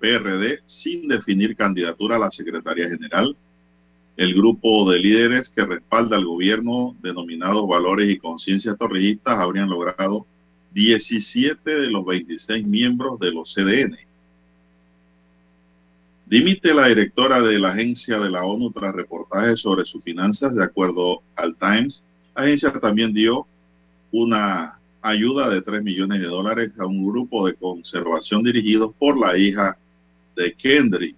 PRD 0.00 0.60
sin 0.66 1.08
definir 1.08 1.56
candidatura 1.56 2.16
a 2.16 2.20
la 2.20 2.30
Secretaría 2.30 2.88
General. 2.88 3.36
El 4.16 4.34
grupo 4.34 4.90
de 4.90 4.98
líderes 4.98 5.48
que 5.48 5.64
respalda 5.64 6.16
al 6.16 6.24
gobierno 6.24 6.96
denominado 7.02 7.66
Valores 7.66 8.10
y 8.10 8.18
Conciencias 8.18 8.78
Torrijistas 8.78 9.38
habrían 9.38 9.68
logrado 9.68 10.26
17 10.72 11.80
de 11.80 11.90
los 11.90 12.04
26 12.04 12.66
miembros 12.66 13.18
de 13.18 13.32
los 13.32 13.54
CDN. 13.54 13.96
Dimite 16.26 16.74
la 16.74 16.88
directora 16.88 17.40
de 17.40 17.58
la 17.58 17.70
agencia 17.70 18.18
de 18.18 18.30
la 18.30 18.44
ONU 18.44 18.72
tras 18.72 18.94
reportajes 18.94 19.60
sobre 19.60 19.84
sus 19.84 20.02
finanzas, 20.02 20.54
de 20.54 20.64
acuerdo 20.64 21.22
al 21.36 21.54
Times. 21.54 22.02
La 22.34 22.42
agencia 22.42 22.72
también 22.72 23.14
dio 23.14 23.46
una 24.10 24.78
ayuda 25.02 25.48
de 25.48 25.62
3 25.62 25.82
millones 25.82 26.20
de 26.20 26.26
dólares 26.26 26.72
a 26.78 26.86
un 26.86 27.06
grupo 27.06 27.46
de 27.46 27.54
conservación 27.54 28.42
dirigido 28.42 28.90
por 28.92 29.18
la 29.18 29.38
hija 29.38 29.78
de 30.36 30.54
Kendrick. 30.54 31.16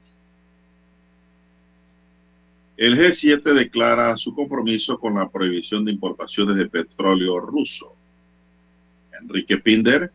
El 2.77 2.97
G7 2.97 3.43
declara 3.55 4.17
su 4.17 4.33
compromiso 4.33 4.99
con 5.01 5.17
la 5.17 5.29
prohibición 5.29 5.85
de 5.85 5.91
importaciones 5.91 6.57
de 6.57 6.69
petróleo 6.69 7.41
ruso. 7.41 7.95
Enrique 9.21 9.59
Pinder, 9.59 10.13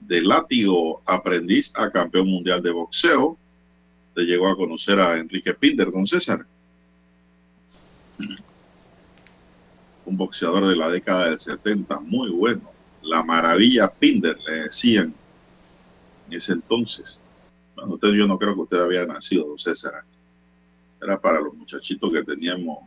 de 0.00 0.20
látigo 0.20 1.02
aprendiz 1.06 1.72
a 1.76 1.90
campeón 1.92 2.28
mundial 2.28 2.60
de 2.62 2.72
boxeo, 2.72 3.38
te 4.14 4.22
llegó 4.22 4.48
a 4.48 4.56
conocer 4.56 4.98
a 4.98 5.16
Enrique 5.18 5.54
Pinder, 5.54 5.92
don 5.92 6.04
César. 6.04 6.44
Un 10.06 10.16
boxeador 10.16 10.66
de 10.66 10.76
la 10.76 10.90
década 10.90 11.28
del 11.28 11.38
70, 11.38 12.00
muy 12.00 12.30
bueno. 12.30 12.72
La 13.02 13.22
maravilla 13.22 13.88
Pinder, 13.88 14.36
le 14.48 14.64
decían 14.64 15.14
en 16.26 16.32
ese 16.32 16.52
entonces. 16.52 17.22
Bueno, 17.74 17.94
usted, 17.94 18.12
yo 18.12 18.26
no 18.26 18.38
creo 18.38 18.54
que 18.54 18.60
usted 18.60 18.80
había 18.80 19.06
nacido, 19.06 19.48
don 19.48 19.58
César. 19.58 20.04
Era 21.02 21.20
para 21.20 21.40
los 21.40 21.54
muchachitos 21.54 22.12
que 22.12 22.22
teníamos 22.22 22.78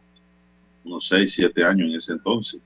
unos 0.83 1.07
6, 1.07 1.31
7 1.31 1.63
años 1.63 1.89
en 1.89 1.95
ese 1.95 2.13
entonces, 2.13 2.61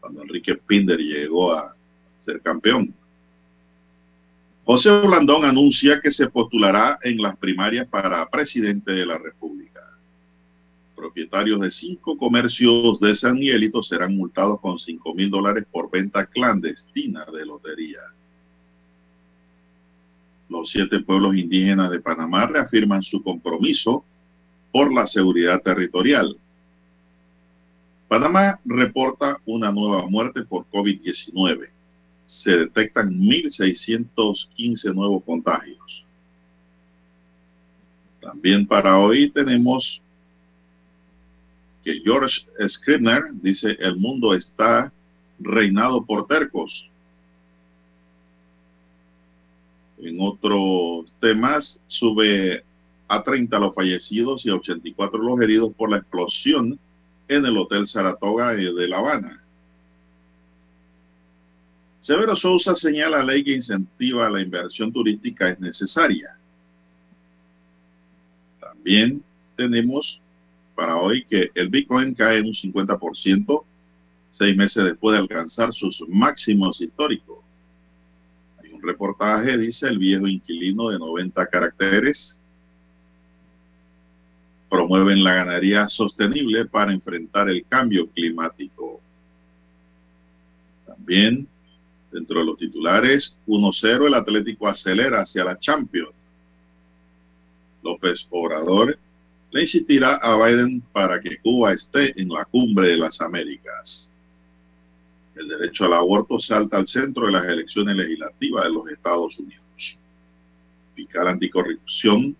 cuando 0.00 0.22
Enrique 0.22 0.56
Pinder 0.56 0.98
llegó 0.98 1.52
a 1.52 1.74
ser 2.18 2.40
campeón. 2.40 2.92
José 4.64 4.90
Blandón 5.00 5.44
anuncia 5.44 6.00
que 6.00 6.12
se 6.12 6.28
postulará 6.28 6.98
en 7.02 7.20
las 7.20 7.36
primarias 7.36 7.88
para 7.88 8.28
presidente 8.28 8.92
de 8.92 9.06
la 9.06 9.18
República. 9.18 9.80
Propietarios 10.94 11.60
de 11.60 11.70
cinco 11.70 12.16
comercios 12.18 13.00
de 13.00 13.16
San 13.16 13.38
Miguelito 13.38 13.82
serán 13.82 14.16
multados 14.16 14.60
con 14.60 14.78
5 14.78 15.14
mil 15.14 15.30
dólares 15.30 15.64
por 15.70 15.90
venta 15.90 16.26
clandestina 16.26 17.24
de 17.24 17.46
lotería. 17.46 18.00
Los 20.50 20.70
siete 20.70 21.00
pueblos 21.00 21.36
indígenas 21.36 21.90
de 21.90 22.00
Panamá 22.00 22.46
reafirman 22.46 23.02
su 23.02 23.22
compromiso 23.22 24.04
por 24.72 24.92
la 24.92 25.06
seguridad 25.06 25.62
territorial. 25.62 26.36
Panamá 28.08 28.58
reporta 28.64 29.38
una 29.46 29.70
nueva 29.70 30.08
muerte 30.08 30.42
por 30.42 30.66
COVID-19. 30.72 31.68
Se 32.26 32.58
detectan 32.58 33.14
1.615 33.14 34.92
nuevos 34.92 35.22
contagios. 35.22 36.04
También 38.20 38.66
para 38.66 38.98
hoy 38.98 39.30
tenemos 39.30 40.02
que 41.84 42.00
George 42.04 42.44
Scribner 42.68 43.22
dice 43.34 43.76
el 43.78 43.96
mundo 43.96 44.34
está 44.34 44.92
reinado 45.38 46.04
por 46.04 46.26
tercos. 46.26 46.89
En 50.02 50.16
otros 50.20 51.12
temas, 51.20 51.80
sube 51.86 52.64
a 53.08 53.22
30 53.22 53.58
los 53.58 53.74
fallecidos 53.74 54.46
y 54.46 54.50
a 54.50 54.54
84 54.54 55.22
los 55.22 55.40
heridos 55.40 55.72
por 55.72 55.90
la 55.90 55.98
explosión 55.98 56.78
en 57.28 57.44
el 57.44 57.56
Hotel 57.56 57.86
Saratoga 57.86 58.54
de 58.54 58.88
La 58.88 58.98
Habana. 58.98 59.42
Severo 62.00 62.34
Sousa 62.34 62.74
señala 62.74 63.18
la 63.18 63.24
ley 63.24 63.44
que 63.44 63.52
incentiva 63.52 64.30
la 64.30 64.40
inversión 64.40 64.92
turística 64.92 65.50
es 65.50 65.60
necesaria. 65.60 66.36
También 68.58 69.22
tenemos 69.54 70.20
para 70.74 70.96
hoy 70.96 71.24
que 71.24 71.50
el 71.54 71.68
Bitcoin 71.68 72.14
cae 72.14 72.38
en 72.38 72.46
un 72.46 72.54
50% 72.54 73.64
seis 74.30 74.56
meses 74.56 74.84
después 74.84 75.12
de 75.14 75.20
alcanzar 75.20 75.74
sus 75.74 76.02
máximos 76.08 76.80
históricos 76.80 77.39
reportaje 78.82 79.56
dice 79.56 79.88
el 79.88 79.98
viejo 79.98 80.26
inquilino 80.26 80.90
de 80.90 80.98
90 80.98 81.46
caracteres. 81.46 82.38
Promueven 84.68 85.24
la 85.24 85.34
ganadería 85.34 85.88
sostenible 85.88 86.64
para 86.66 86.92
enfrentar 86.92 87.48
el 87.48 87.64
cambio 87.66 88.08
climático. 88.08 89.00
También, 90.86 91.48
dentro 92.12 92.40
de 92.40 92.46
los 92.46 92.56
titulares, 92.56 93.36
1-0 93.46 94.06
el 94.06 94.14
Atlético 94.14 94.68
acelera 94.68 95.22
hacia 95.22 95.44
la 95.44 95.58
Champions. 95.58 96.12
López 97.82 98.28
Obrador 98.30 98.98
le 99.50 99.60
insistirá 99.62 100.16
a 100.16 100.36
Biden 100.36 100.80
para 100.92 101.20
que 101.20 101.38
Cuba 101.38 101.72
esté 101.72 102.20
en 102.20 102.28
la 102.28 102.44
cumbre 102.44 102.88
de 102.88 102.96
las 102.96 103.20
Américas. 103.20 104.09
El 105.40 105.48
derecho 105.48 105.86
al 105.86 105.94
aborto 105.94 106.38
salta 106.38 106.76
al 106.76 106.86
centro 106.86 107.24
de 107.24 107.32
las 107.32 107.46
elecciones 107.46 107.96
legislativas 107.96 108.64
de 108.64 108.72
los 108.72 108.90
Estados 108.90 109.38
Unidos. 109.38 109.98
Fiscal 110.94 111.28
anticorrupción, 111.28 112.36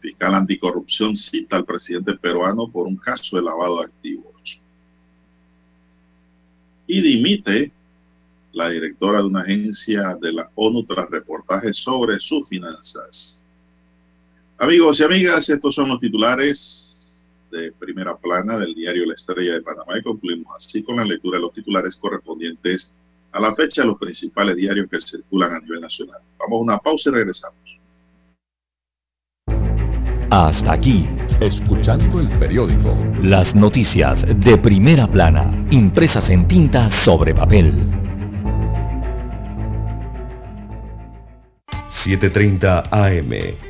fiscal 0.00 0.34
anticorrupción 0.34 1.16
cita 1.16 1.56
al 1.56 1.64
presidente 1.64 2.12
peruano 2.18 2.68
por 2.68 2.86
un 2.86 2.96
caso 2.96 3.36
de 3.36 3.42
lavado 3.42 3.78
de 3.78 3.86
activos. 3.86 4.60
Y 6.86 7.00
dimite 7.00 7.72
la 8.52 8.68
directora 8.68 9.20
de 9.20 9.24
una 9.24 9.40
agencia 9.40 10.14
de 10.20 10.34
la 10.34 10.50
ONU 10.56 10.84
tras 10.84 11.08
reportajes 11.08 11.78
sobre 11.78 12.20
sus 12.20 12.46
finanzas. 12.46 13.42
Amigos 14.58 15.00
y 15.00 15.04
amigas, 15.04 15.48
estos 15.48 15.74
son 15.74 15.88
los 15.88 16.00
titulares 16.00 16.89
de 17.50 17.72
primera 17.72 18.16
plana 18.16 18.58
del 18.58 18.74
diario 18.74 19.06
La 19.06 19.14
Estrella 19.14 19.54
de 19.54 19.62
Panamá 19.62 19.98
y 19.98 20.02
concluimos 20.02 20.54
así 20.56 20.82
con 20.82 20.96
la 20.96 21.04
lectura 21.04 21.38
de 21.38 21.42
los 21.42 21.52
titulares 21.52 21.96
correspondientes 21.96 22.94
a 23.32 23.40
la 23.40 23.54
fecha 23.54 23.82
de 23.82 23.88
los 23.88 23.98
principales 23.98 24.56
diarios 24.56 24.88
que 24.88 25.00
circulan 25.00 25.54
a 25.54 25.60
nivel 25.60 25.80
nacional. 25.80 26.20
Vamos 26.38 26.58
a 26.58 26.62
una 26.62 26.78
pausa 26.78 27.10
y 27.10 27.12
regresamos. 27.12 27.58
Hasta 30.30 30.72
aquí, 30.72 31.08
escuchando 31.40 32.20
el 32.20 32.28
periódico. 32.38 32.96
Las 33.20 33.54
noticias 33.54 34.24
de 34.24 34.56
primera 34.58 35.10
plana, 35.10 35.66
impresas 35.70 36.30
en 36.30 36.46
tinta 36.46 36.88
sobre 37.04 37.34
papel. 37.34 37.74
7.30 42.04 42.88
AM 42.92 43.69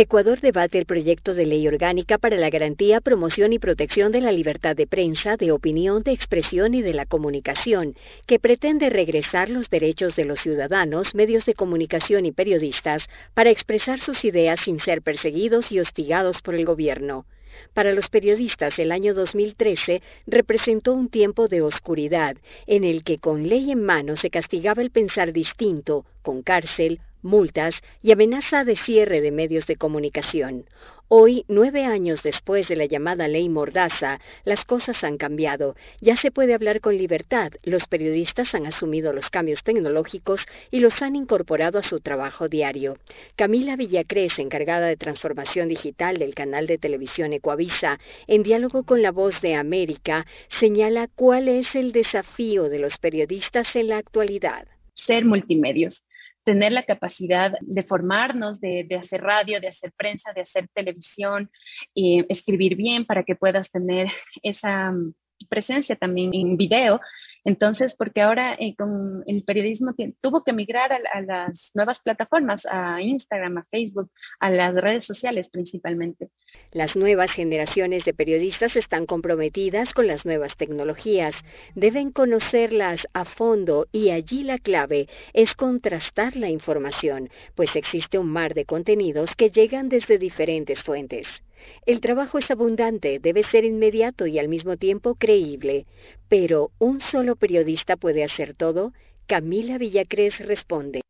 Ecuador 0.00 0.40
debate 0.40 0.78
el 0.78 0.86
proyecto 0.86 1.34
de 1.34 1.44
ley 1.44 1.66
orgánica 1.66 2.18
para 2.18 2.36
la 2.36 2.50
garantía, 2.50 3.00
promoción 3.00 3.52
y 3.52 3.58
protección 3.58 4.12
de 4.12 4.20
la 4.20 4.30
libertad 4.30 4.76
de 4.76 4.86
prensa, 4.86 5.36
de 5.36 5.50
opinión, 5.50 6.04
de 6.04 6.12
expresión 6.12 6.72
y 6.74 6.82
de 6.82 6.94
la 6.94 7.04
comunicación, 7.04 7.96
que 8.24 8.38
pretende 8.38 8.90
regresar 8.90 9.50
los 9.50 9.68
derechos 9.70 10.14
de 10.14 10.24
los 10.24 10.38
ciudadanos, 10.38 11.16
medios 11.16 11.46
de 11.46 11.54
comunicación 11.54 12.26
y 12.26 12.30
periodistas 12.30 13.02
para 13.34 13.50
expresar 13.50 13.98
sus 13.98 14.24
ideas 14.24 14.60
sin 14.64 14.78
ser 14.78 15.02
perseguidos 15.02 15.72
y 15.72 15.80
hostigados 15.80 16.42
por 16.42 16.54
el 16.54 16.64
gobierno. 16.64 17.26
Para 17.74 17.92
los 17.92 18.08
periodistas, 18.08 18.78
el 18.78 18.92
año 18.92 19.14
2013 19.14 20.00
representó 20.28 20.92
un 20.92 21.08
tiempo 21.08 21.48
de 21.48 21.62
oscuridad, 21.62 22.36
en 22.68 22.84
el 22.84 23.02
que 23.02 23.18
con 23.18 23.48
ley 23.48 23.72
en 23.72 23.82
mano 23.82 24.14
se 24.14 24.30
castigaba 24.30 24.80
el 24.80 24.92
pensar 24.92 25.32
distinto, 25.32 26.04
con 26.22 26.42
cárcel, 26.42 27.00
multas 27.22 27.74
y 28.02 28.12
amenaza 28.12 28.64
de 28.64 28.76
cierre 28.76 29.20
de 29.20 29.30
medios 29.30 29.66
de 29.66 29.76
comunicación. 29.76 30.66
Hoy, 31.10 31.46
nueve 31.48 31.84
años 31.86 32.22
después 32.22 32.68
de 32.68 32.76
la 32.76 32.84
llamada 32.84 33.28
ley 33.28 33.48
Mordaza, 33.48 34.20
las 34.44 34.66
cosas 34.66 35.02
han 35.02 35.16
cambiado. 35.16 35.74
Ya 36.02 36.18
se 36.18 36.30
puede 36.30 36.52
hablar 36.52 36.82
con 36.82 36.98
libertad. 36.98 37.52
Los 37.62 37.86
periodistas 37.86 38.54
han 38.54 38.66
asumido 38.66 39.14
los 39.14 39.30
cambios 39.30 39.64
tecnológicos 39.64 40.46
y 40.70 40.80
los 40.80 41.00
han 41.00 41.16
incorporado 41.16 41.78
a 41.78 41.82
su 41.82 42.00
trabajo 42.00 42.50
diario. 42.50 42.98
Camila 43.36 43.76
Villacrés, 43.76 44.38
encargada 44.38 44.86
de 44.86 44.98
transformación 44.98 45.68
digital 45.68 46.18
del 46.18 46.34
canal 46.34 46.66
de 46.66 46.76
televisión 46.76 47.32
Ecuavisa, 47.32 47.98
en 48.26 48.42
diálogo 48.42 48.82
con 48.82 49.00
La 49.00 49.10
Voz 49.10 49.40
de 49.40 49.54
América, 49.54 50.26
señala 50.60 51.08
cuál 51.14 51.48
es 51.48 51.74
el 51.74 51.92
desafío 51.92 52.68
de 52.68 52.80
los 52.80 52.98
periodistas 52.98 53.74
en 53.76 53.88
la 53.88 53.96
actualidad. 53.96 54.68
Ser 54.94 55.24
multimedios 55.24 56.04
tener 56.48 56.72
la 56.72 56.84
capacidad 56.84 57.52
de 57.60 57.82
formarnos, 57.82 58.58
de, 58.58 58.88
hacer 58.98 59.20
radio, 59.20 59.60
de 59.60 59.68
hacer 59.68 59.92
prensa, 59.94 60.32
de 60.32 60.40
hacer 60.40 60.66
televisión, 60.72 61.50
y 61.92 62.24
escribir 62.30 62.74
bien 62.74 63.04
para 63.04 63.22
que 63.22 63.36
puedas 63.36 63.70
tener 63.70 64.06
esa 64.42 64.90
mm, 64.90 65.12
presencia 65.50 65.94
también 65.94 66.32
en 66.32 66.56
video 66.56 67.02
entonces, 67.48 67.94
porque 67.94 68.20
ahora 68.20 68.54
eh, 68.58 68.74
con 68.76 69.24
el 69.26 69.42
periodismo 69.42 69.94
tuvo 70.20 70.44
que 70.44 70.52
migrar 70.52 70.92
a, 70.92 71.22
las 71.22 71.70
nuevas 71.72 71.98
plataformas, 71.98 72.60
a 72.70 73.00
Instagram, 73.00 73.56
a 73.56 73.66
Facebook, 73.70 74.10
a 74.38 74.50
las 74.50 74.74
redes 74.74 75.04
sociales 75.04 75.48
principalmente. 75.48 76.28
Las 76.72 76.94
nuevas 76.94 77.30
generaciones 77.30 78.04
de 78.04 78.12
periodistas 78.12 78.76
están 78.76 79.06
comprometidas 79.06 79.94
con 79.94 80.06
las 80.06 80.26
nuevas 80.26 80.58
tecnologías. 80.58 81.34
Deben 81.74 82.12
conocerlas 82.12 83.06
a 83.14 83.24
fondo 83.24 83.86
y 83.92 84.10
allí 84.10 84.42
la 84.42 84.58
clave 84.58 85.08
es 85.32 85.54
contrastar 85.54 86.36
la 86.36 86.50
información, 86.50 87.30
pues 87.54 87.74
existe 87.76 88.18
un 88.18 88.30
mar 88.30 88.52
de 88.52 88.66
contenidos 88.66 89.34
que 89.34 89.48
llegan 89.48 89.88
desde 89.88 90.18
diferentes 90.18 90.82
fuentes. 90.82 91.26
El 91.86 92.00
trabajo 92.00 92.38
es 92.38 92.50
abundante, 92.50 93.18
debe 93.18 93.42
ser 93.44 93.64
inmediato 93.64 94.26
y 94.26 94.38
al 94.38 94.48
mismo 94.48 94.76
tiempo 94.76 95.14
creíble. 95.14 95.86
Pero, 96.28 96.70
¿un 96.78 97.00
solo 97.00 97.36
periodista 97.36 97.96
puede 97.96 98.24
hacer 98.24 98.54
todo? 98.54 98.92
Camila 99.26 99.78
Villacrés 99.78 100.38
responde. 100.38 101.00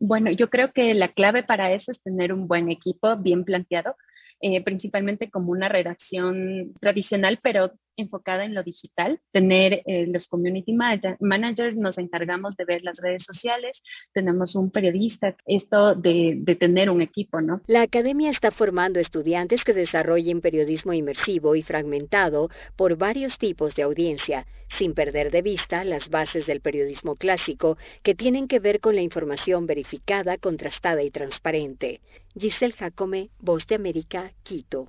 Bueno, 0.00 0.30
yo 0.30 0.48
creo 0.48 0.72
que 0.72 0.94
la 0.94 1.08
clave 1.08 1.42
para 1.42 1.72
eso 1.72 1.90
es 1.90 2.00
tener 2.00 2.32
un 2.32 2.46
buen 2.46 2.70
equipo 2.70 3.16
bien 3.16 3.44
planteado, 3.44 3.96
eh, 4.40 4.62
principalmente 4.62 5.30
como 5.30 5.50
una 5.50 5.68
redacción 5.68 6.74
tradicional, 6.80 7.40
pero 7.42 7.72
enfocada 7.98 8.44
en 8.44 8.54
lo 8.54 8.62
digital, 8.62 9.20
tener 9.32 9.82
eh, 9.86 10.06
los 10.08 10.28
community 10.28 10.72
managers, 10.72 11.76
nos 11.76 11.98
encargamos 11.98 12.56
de 12.56 12.64
ver 12.64 12.82
las 12.82 12.96
redes 12.98 13.24
sociales, 13.24 13.82
tenemos 14.12 14.54
un 14.54 14.70
periodista, 14.70 15.36
esto 15.46 15.94
de, 15.94 16.34
de, 16.38 16.56
tener 16.56 16.90
un 16.90 17.02
equipo, 17.02 17.40
¿no? 17.40 17.60
La 17.66 17.82
academia 17.82 18.30
está 18.30 18.50
formando 18.50 19.00
estudiantes 19.00 19.62
que 19.64 19.74
desarrollen 19.74 20.40
periodismo 20.40 20.92
inmersivo 20.92 21.54
y 21.54 21.62
fragmentado 21.62 22.48
por 22.76 22.96
varios 22.96 23.38
tipos 23.38 23.74
de 23.74 23.82
audiencia, 23.82 24.46
sin 24.78 24.94
perder 24.94 25.30
de 25.30 25.42
vista 25.42 25.84
las 25.84 26.08
bases 26.08 26.46
del 26.46 26.60
periodismo 26.60 27.16
clásico 27.16 27.76
que 28.02 28.14
tienen 28.14 28.48
que 28.48 28.60
ver 28.60 28.80
con 28.80 28.94
la 28.94 29.02
información 29.02 29.66
verificada, 29.66 30.38
contrastada 30.38 31.02
y 31.02 31.10
transparente. 31.10 32.00
Giselle 32.38 32.74
Jacome, 32.74 33.30
Voz 33.40 33.66
de 33.66 33.74
América, 33.74 34.32
Quito. 34.42 34.88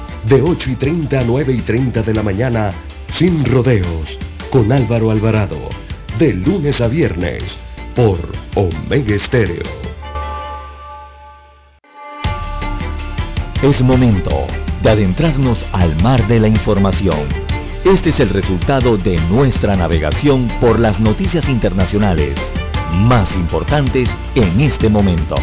de 0.25 0.41
8 0.41 0.71
y 0.71 0.75
30 0.75 1.19
a 1.19 1.23
9 1.23 1.53
y 1.53 1.61
30 1.61 2.03
de 2.03 2.13
la 2.13 2.23
mañana, 2.23 2.73
sin 3.13 3.43
rodeos, 3.43 4.17
con 4.49 4.71
Álvaro 4.71 5.11
Alvarado, 5.11 5.69
de 6.19 6.33
lunes 6.33 6.81
a 6.81 6.87
viernes, 6.87 7.57
por 7.95 8.19
Omega 8.55 9.15
Estéreo. 9.15 9.63
Es 13.61 13.81
momento 13.81 14.47
de 14.83 14.89
adentrarnos 14.89 15.65
al 15.71 16.01
mar 16.01 16.27
de 16.27 16.39
la 16.39 16.47
información. 16.47 17.27
Este 17.83 18.09
es 18.09 18.19
el 18.19 18.29
resultado 18.29 18.97
de 18.97 19.17
nuestra 19.29 19.75
navegación 19.75 20.47
por 20.59 20.79
las 20.79 20.99
noticias 20.99 21.47
internacionales 21.49 22.39
más 22.91 23.33
importantes 23.33 24.09
en 24.35 24.61
este 24.61 24.89
momento. 24.89 25.35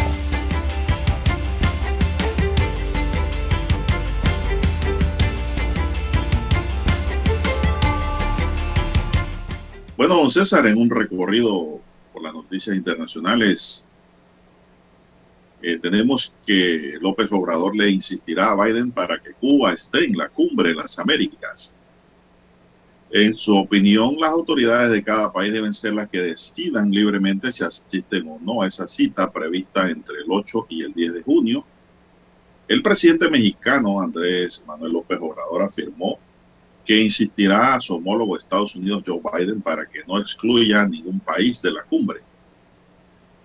Bueno, 9.99 10.15
don 10.15 10.31
César, 10.31 10.65
en 10.65 10.77
un 10.77 10.89
recorrido 10.89 11.81
por 12.13 12.23
las 12.23 12.33
noticias 12.33 12.73
internacionales, 12.73 13.85
eh, 15.61 15.77
tenemos 15.77 16.33
que 16.47 16.97
López 17.01 17.27
Obrador 17.31 17.75
le 17.75 17.89
insistirá 17.89 18.51
a 18.51 18.55
Biden 18.55 18.93
para 18.93 19.19
que 19.19 19.33
Cuba 19.33 19.73
esté 19.73 20.05
en 20.05 20.15
la 20.15 20.29
cumbre 20.29 20.69
de 20.69 20.75
las 20.75 20.97
Américas. 20.99 21.75
En 23.11 23.35
su 23.35 23.53
opinión, 23.57 24.15
las 24.17 24.29
autoridades 24.29 24.89
de 24.89 25.03
cada 25.03 25.33
país 25.33 25.51
deben 25.51 25.73
ser 25.73 25.95
las 25.95 26.09
que 26.09 26.21
decidan 26.21 26.89
libremente 26.91 27.51
si 27.51 27.65
asisten 27.65 28.25
o 28.29 28.39
no 28.39 28.61
a 28.61 28.67
esa 28.67 28.87
cita 28.87 29.29
prevista 29.29 29.89
entre 29.89 30.19
el 30.19 30.27
8 30.29 30.67
y 30.69 30.83
el 30.83 30.93
10 30.93 31.13
de 31.15 31.23
junio. 31.23 31.65
El 32.69 32.81
presidente 32.81 33.29
mexicano 33.29 33.99
Andrés 33.99 34.63
Manuel 34.65 34.93
López 34.93 35.19
Obrador 35.21 35.63
afirmó 35.63 36.19
que 36.89 36.99
insistirá 36.99 37.75
a 37.75 37.81
su 37.81 37.93
homólogo 37.93 38.35
Estados 38.35 38.75
Unidos 38.75 39.03
Joe 39.05 39.21
Biden 39.21 39.61
para 39.61 39.85
que 39.85 39.99
no 40.07 40.17
excluya 40.17 40.81
a 40.81 40.87
ningún 40.87 41.19
país 41.19 41.61
de 41.61 41.69
la 41.69 41.83
cumbre. 41.83 42.21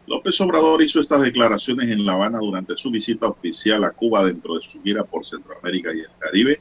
López 0.06 0.40
Obrador 0.40 0.80
hizo 0.80 0.98
estas 0.98 1.20
declaraciones 1.20 1.90
en 1.90 2.06
La 2.06 2.14
Habana 2.14 2.38
durante 2.38 2.74
su 2.74 2.90
visita 2.90 3.28
oficial 3.28 3.84
a 3.84 3.90
Cuba 3.90 4.24
dentro 4.24 4.54
de 4.54 4.62
su 4.62 4.82
gira 4.82 5.04
por 5.04 5.26
Centroamérica 5.26 5.94
y 5.94 5.98
el 5.98 6.08
Caribe, 6.18 6.58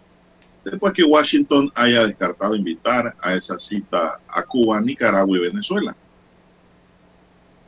después 0.66 0.92
que 0.92 1.06
Washington 1.06 1.72
haya 1.74 2.06
descartado 2.06 2.54
invitar 2.54 3.16
a 3.22 3.34
esa 3.34 3.58
cita 3.62 4.20
a 4.28 4.44
Cuba, 4.44 4.82
Nicaragua 4.82 5.38
y 5.38 5.42
Venezuela. 5.42 5.96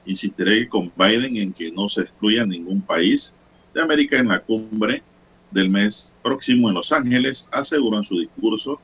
Insistiré 0.05 0.67
con 0.67 0.91
Biden 0.93 1.37
en 1.37 1.53
que 1.53 1.71
no 1.71 1.87
se 1.87 2.01
excluya 2.01 2.45
ningún 2.45 2.81
país 2.81 3.33
de 3.73 3.81
América 3.81 4.17
en 4.17 4.27
la 4.27 4.41
cumbre 4.41 5.03
del 5.51 5.69
mes 5.69 6.13
próximo 6.21 6.67
en 6.67 6.75
Los 6.75 6.91
Ángeles, 6.91 7.47
aseguró 7.49 7.99
en 7.99 8.03
su 8.03 8.19
discurso 8.19 8.81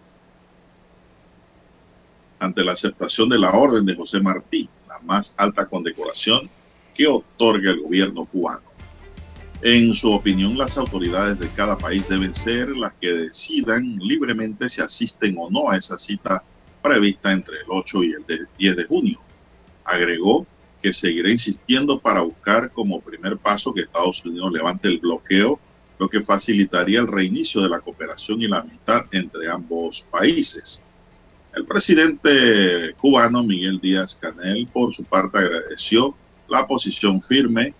ante 2.41 2.63
la 2.63 2.71
aceptación 2.71 3.29
de 3.29 3.37
la 3.37 3.51
orden 3.51 3.85
de 3.85 3.95
José 3.95 4.19
Martí, 4.19 4.67
la 4.87 4.97
más 4.99 5.35
alta 5.37 5.67
condecoración 5.67 6.49
que 6.95 7.07
otorga 7.07 7.69
el 7.71 7.81
gobierno 7.81 8.25
cubano. 8.25 8.63
En 9.61 9.93
su 9.93 10.11
opinión, 10.11 10.57
las 10.57 10.75
autoridades 10.75 11.37
de 11.37 11.49
cada 11.49 11.77
país 11.77 12.09
deben 12.09 12.33
ser 12.33 12.75
las 12.75 12.93
que 12.93 13.11
decidan 13.11 13.97
libremente 13.99 14.67
si 14.69 14.81
asisten 14.81 15.35
o 15.37 15.51
no 15.51 15.69
a 15.69 15.77
esa 15.77 15.99
cita 15.99 16.43
prevista 16.81 17.31
entre 17.31 17.57
el 17.57 17.65
8 17.69 18.03
y 18.03 18.13
el 18.13 18.47
10 18.57 18.75
de 18.75 18.83
junio. 18.85 19.19
Agregó 19.85 20.47
que 20.81 20.91
seguirá 20.93 21.29
insistiendo 21.29 21.99
para 21.99 22.21
buscar 22.21 22.71
como 22.71 23.01
primer 23.01 23.37
paso 23.37 23.71
que 23.71 23.81
Estados 23.81 24.25
Unidos 24.25 24.51
levante 24.51 24.87
el 24.87 24.97
bloqueo, 24.97 25.59
lo 25.99 26.09
que 26.09 26.21
facilitaría 26.21 27.01
el 27.01 27.07
reinicio 27.07 27.61
de 27.61 27.69
la 27.69 27.81
cooperación 27.81 28.41
y 28.41 28.47
la 28.47 28.61
amistad 28.61 29.05
entre 29.11 29.47
ambos 29.47 30.07
países. 30.09 30.83
El 31.55 31.65
presidente 31.65 32.93
cubano 32.97 33.43
Miguel 33.43 33.79
Díaz 33.81 34.15
Canel, 34.15 34.67
por 34.67 34.93
su 34.93 35.03
parte, 35.03 35.37
agradeció 35.37 36.15
la 36.47 36.65
posición 36.65 37.21
firme 37.21 37.73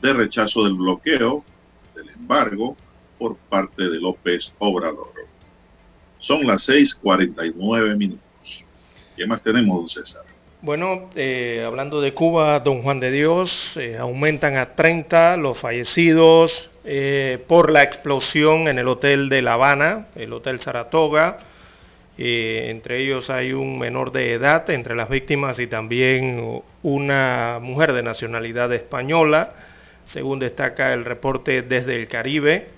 de 0.00 0.12
rechazo 0.12 0.64
del 0.64 0.74
bloqueo, 0.74 1.44
del 1.94 2.08
embargo, 2.10 2.76
por 3.18 3.36
parte 3.36 3.88
de 3.88 4.00
López 4.00 4.54
Obrador. 4.58 5.12
Son 6.18 6.46
las 6.46 6.68
6:49 6.68 7.96
minutos. 7.96 8.64
¿Qué 9.16 9.26
más 9.26 9.42
tenemos, 9.42 9.76
don 9.76 9.88
César? 9.88 10.24
Bueno, 10.62 11.10
eh, 11.14 11.62
hablando 11.64 12.00
de 12.00 12.12
Cuba, 12.12 12.58
don 12.60 12.82
Juan 12.82 12.98
de 12.98 13.12
Dios, 13.12 13.76
eh, 13.76 13.96
aumentan 13.98 14.56
a 14.56 14.74
30 14.74 15.36
los 15.36 15.58
fallecidos 15.58 16.70
eh, 16.84 17.44
por 17.46 17.70
la 17.70 17.82
explosión 17.82 18.66
en 18.66 18.78
el 18.78 18.88
hotel 18.88 19.28
de 19.28 19.42
La 19.42 19.54
Habana, 19.54 20.08
el 20.16 20.32
Hotel 20.32 20.60
Saratoga. 20.60 21.38
Entre 22.18 23.02
ellos 23.02 23.28
hay 23.28 23.52
un 23.52 23.78
menor 23.78 24.10
de 24.12 24.32
edad 24.32 24.68
entre 24.70 24.94
las 24.96 25.08
víctimas 25.08 25.58
y 25.58 25.66
también 25.66 26.62
una 26.82 27.58
mujer 27.60 27.92
de 27.92 28.02
nacionalidad 28.02 28.72
española, 28.72 29.52
según 30.06 30.38
destaca 30.38 30.94
el 30.94 31.04
reporte 31.04 31.62
desde 31.62 31.94
el 31.96 32.08
Caribe. 32.08 32.68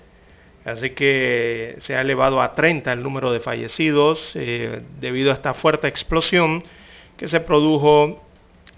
Así 0.65 0.89
que 0.89 1.77
se 1.79 1.95
ha 1.95 2.01
elevado 2.01 2.41
a 2.41 2.53
30 2.53 2.91
el 2.91 3.01
número 3.01 3.31
de 3.31 3.39
fallecidos 3.39 4.33
debido 4.99 5.31
a 5.31 5.35
esta 5.35 5.53
fuerte 5.53 5.87
explosión 5.87 6.63
que 7.17 7.29
se 7.29 7.39
produjo 7.39 8.21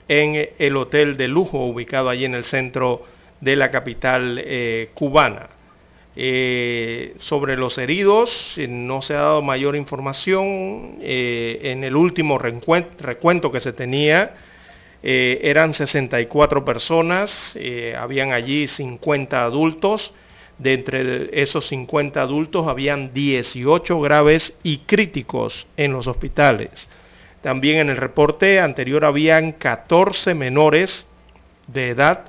en 0.07 0.49
el 0.59 0.77
hotel 0.77 1.17
de 1.17 1.27
lujo 1.27 1.65
ubicado 1.65 2.09
allí 2.09 2.25
en 2.25 2.35
el 2.35 2.43
centro 2.43 3.05
de 3.39 3.55
la 3.55 3.71
capital 3.71 4.41
eh, 4.43 4.89
cubana. 4.93 5.49
Eh, 6.15 7.15
sobre 7.19 7.55
los 7.55 7.77
heridos 7.77 8.53
eh, 8.57 8.67
no 8.67 9.01
se 9.01 9.13
ha 9.13 9.19
dado 9.19 9.41
mayor 9.41 9.75
información. 9.75 10.97
en 11.01 11.83
el 11.83 11.95
último 11.95 12.37
recuento 12.37 13.51
que 13.51 13.59
se 13.59 13.73
tenía 13.73 14.33
eran 15.03 15.73
64 15.73 16.63
personas, 16.63 17.57
habían 17.97 18.33
allí 18.33 18.67
50 18.67 19.43
adultos. 19.43 20.13
De 20.59 20.73
entre 20.73 21.41
esos 21.41 21.67
50 21.69 22.21
adultos 22.21 22.67
habían 22.67 23.15
18 23.15 23.99
graves 23.99 24.53
y 24.61 24.79
críticos 24.79 25.65
en 25.75 25.91
los 25.91 26.05
hospitales. 26.05 26.87
También 27.41 27.79
en 27.79 27.89
el 27.89 27.97
reporte 27.97 28.59
anterior 28.59 29.03
habían 29.03 29.53
14 29.53 30.35
menores 30.35 31.07
de 31.67 31.89
edad. 31.89 32.25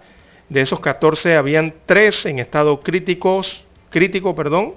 De 0.49 0.63
esos 0.63 0.81
14 0.81 1.37
habían 1.37 1.75
3 1.87 2.27
en 2.27 2.39
estado 2.39 2.81
críticos, 2.81 3.67
crítico 3.93 4.35
perdón, 4.35 4.75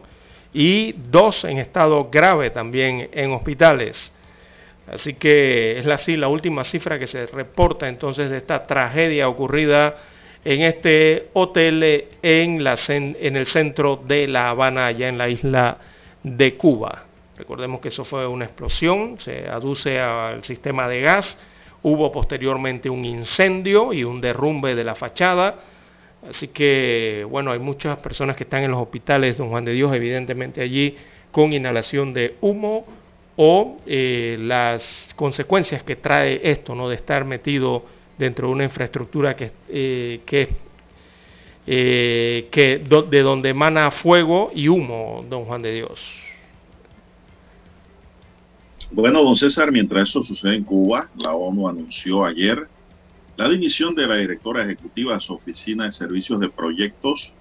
y 0.53 0.93
2 0.93 1.45
en 1.45 1.57
estado 1.57 2.09
grave 2.11 2.51
también 2.51 3.09
en 3.11 3.31
hospitales. 3.31 4.13
Así 4.87 5.15
que 5.15 5.79
es 5.79 5.87
así 5.87 6.15
la 6.15 6.27
última 6.27 6.63
cifra 6.63 6.99
que 6.99 7.07
se 7.07 7.25
reporta 7.25 7.87
entonces 7.87 8.29
de 8.29 8.37
esta 8.37 8.67
tragedia 8.67 9.27
ocurrida 9.27 9.95
en 10.43 10.61
este 10.61 11.29
hotel 11.33 12.07
en, 12.21 12.63
la, 12.63 12.77
en 12.87 13.35
el 13.35 13.47
centro 13.47 13.97
de 14.05 14.27
La 14.27 14.49
Habana, 14.49 14.85
allá 14.85 15.07
en 15.07 15.17
la 15.17 15.27
isla 15.27 15.77
de 16.21 16.55
Cuba. 16.55 17.05
Recordemos 17.35 17.81
que 17.81 17.89
eso 17.89 18.05
fue 18.05 18.27
una 18.27 18.45
explosión, 18.45 19.19
se 19.19 19.49
aduce 19.49 19.99
al 19.99 20.43
sistema 20.43 20.87
de 20.87 21.01
gas, 21.01 21.37
hubo 21.81 22.11
posteriormente 22.11 22.89
un 22.89 23.03
incendio 23.03 23.91
y 23.91 24.03
un 24.03 24.21
derrumbe 24.21 24.75
de 24.75 24.83
la 24.83 24.95
fachada, 24.95 25.55
así 26.29 26.47
que 26.49 27.25
bueno, 27.29 27.51
hay 27.51 27.59
muchas 27.59 27.97
personas 27.97 28.35
que 28.35 28.43
están 28.43 28.63
en 28.63 28.71
los 28.71 28.81
hospitales, 28.81 29.37
don 29.37 29.49
Juan 29.49 29.65
de 29.65 29.73
Dios, 29.73 29.93
evidentemente 29.95 30.61
allí 30.61 30.95
con 31.31 31.53
inhalación 31.53 32.13
de 32.13 32.35
humo 32.41 32.85
o 33.35 33.77
eh, 33.85 34.37
las 34.39 35.09
consecuencias 35.15 35.83
que 35.83 35.97
trae 35.97 36.39
esto, 36.43 36.73
¿no? 36.75 36.87
De 36.87 36.95
estar 36.95 37.25
metido 37.25 37.83
dentro 38.17 38.47
de 38.47 38.53
una 38.53 38.63
infraestructura 38.63 39.35
que, 39.35 39.51
eh, 39.67 40.21
que, 40.25 40.49
eh, 41.67 42.47
que 42.49 42.77
de 42.77 43.21
donde 43.21 43.49
emana 43.49 43.91
fuego 43.91 44.51
y 44.55 44.69
humo, 44.69 45.25
don 45.29 45.45
Juan 45.45 45.61
de 45.61 45.73
Dios. 45.73 46.21
Bueno, 48.91 49.23
don 49.23 49.35
César, 49.35 49.71
mientras 49.71 50.09
eso 50.09 50.23
sucede 50.23 50.55
en 50.55 50.63
Cuba, 50.63 51.09
la 51.17 51.33
ONU 51.33 51.67
anunció 51.67 52.23
ayer 52.23 52.67
la 53.37 53.49
dimisión 53.49 53.95
de 53.95 54.07
la 54.07 54.15
directora 54.15 54.63
ejecutiva 54.63 55.15
de 55.15 55.19
su 55.19 55.33
oficina 55.33 55.85
de 55.85 55.91
servicios 55.91 56.39
de 56.39 56.49
proyectos, 56.49 57.33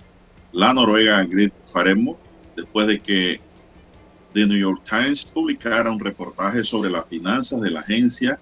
la 0.53 0.75
noruega 0.75 1.23
Grit 1.25 1.53
Faremo, 1.73 2.19
después 2.57 2.87
de 2.87 3.01
que 3.01 3.41
The 4.33 4.47
New 4.47 4.59
York 4.59 4.83
Times 4.89 5.25
publicara 5.25 5.91
un 5.91 6.01
reportaje 6.01 6.65
sobre 6.65 6.91
las 6.91 7.09
finanzas 7.09 7.61
de 7.61 7.71
la 7.71 7.81
agencia 7.81 8.39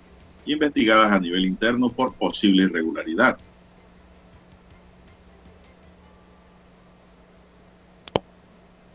investigadas 0.47 1.13
a 1.13 1.21
nivel 1.21 1.45
interno 1.45 1.91
por 1.91 2.15
posible 2.15 2.65
irregularidad. 2.65 3.39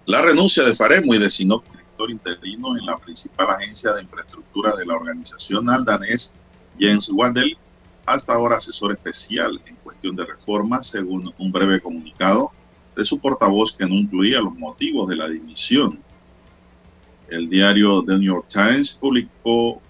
La 0.06 0.22
renuncia 0.22 0.64
de 0.64 0.76
Faremo 0.76 1.14
y 1.14 1.20
de 1.20 1.30
Sinop 1.30 1.64
interino 2.06 2.78
en 2.78 2.86
la 2.86 2.98
principal 2.98 3.50
agencia 3.50 3.94
de 3.94 4.04
infraestructura 4.04 4.76
de 4.76 4.86
la 4.86 4.96
organización 4.96 5.70
aldanés, 5.70 6.34
Jens 6.78 7.10
Wandel, 7.10 7.58
hasta 8.08 8.34
ahora 8.34 8.58
asesor 8.58 8.94
especial 8.94 9.62
en 9.66 9.76
cuestión 9.76 10.16
de 10.16 10.26
reforma, 10.26 10.82
según 10.82 11.34
un 11.38 11.52
breve 11.52 11.82
comunicado 11.82 12.52
de 12.96 13.04
su 13.04 13.20
portavoz 13.20 13.76
que 13.76 13.86
no 13.86 13.96
incluía 13.96 14.42
los 14.42 14.56
motivos 14.56 15.10
de 15.10 15.18
la 15.18 15.28
dimisión. 15.28 16.00
El 17.28 17.50
diario 17.50 18.02
The 18.04 18.14
New 18.14 18.34
York 18.34 18.48
Times 18.48 18.94
publicó 18.94 19.82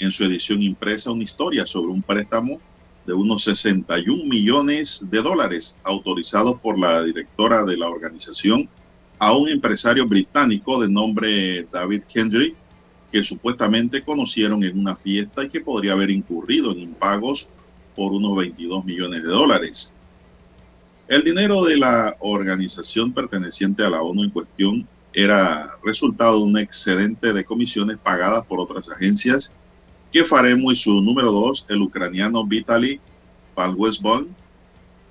en 0.00 0.10
su 0.10 0.24
edición 0.24 0.60
impresa 0.60 1.12
una 1.12 1.22
historia 1.22 1.64
sobre 1.64 1.92
un 1.92 2.02
préstamo 2.02 2.60
de 3.06 3.12
unos 3.12 3.44
61 3.44 4.24
millones 4.24 5.06
de 5.08 5.22
dólares 5.22 5.76
autorizados 5.84 6.60
por 6.60 6.76
la 6.76 7.04
directora 7.04 7.64
de 7.64 7.76
la 7.76 7.88
organización 7.88 8.68
a 9.20 9.36
un 9.36 9.48
empresario 9.48 10.06
británico 10.08 10.80
de 10.80 10.88
nombre 10.88 11.62
David 11.70 12.02
Henry, 12.12 12.56
que 13.12 13.22
supuestamente 13.22 14.02
conocieron 14.02 14.64
en 14.64 14.78
una 14.78 14.96
fiesta 14.96 15.44
y 15.44 15.50
que 15.50 15.60
podría 15.60 15.92
haber 15.92 16.10
incurrido 16.10 16.72
en 16.72 16.80
impagos 16.80 17.50
por 17.94 18.12
unos 18.12 18.34
22 18.36 18.84
millones 18.86 19.22
de 19.22 19.28
dólares. 19.28 19.94
El 21.06 21.22
dinero 21.22 21.62
de 21.64 21.76
la 21.76 22.16
organización 22.20 23.12
perteneciente 23.12 23.84
a 23.84 23.90
la 23.90 24.00
ONU 24.00 24.24
en 24.24 24.30
cuestión 24.30 24.88
era 25.12 25.76
resultado 25.84 26.38
de 26.38 26.44
un 26.44 26.56
excedente 26.56 27.34
de 27.34 27.44
comisiones 27.44 27.98
pagadas 27.98 28.46
por 28.46 28.58
otras 28.58 28.88
agencias 28.90 29.52
que 30.10 30.24
Faremo 30.24 30.72
y 30.72 30.76
su 30.76 31.00
número 31.02 31.32
dos, 31.32 31.66
el 31.68 31.82
ucraniano 31.82 32.46
Vitaly 32.46 32.98
Palwesbon, 33.54 34.28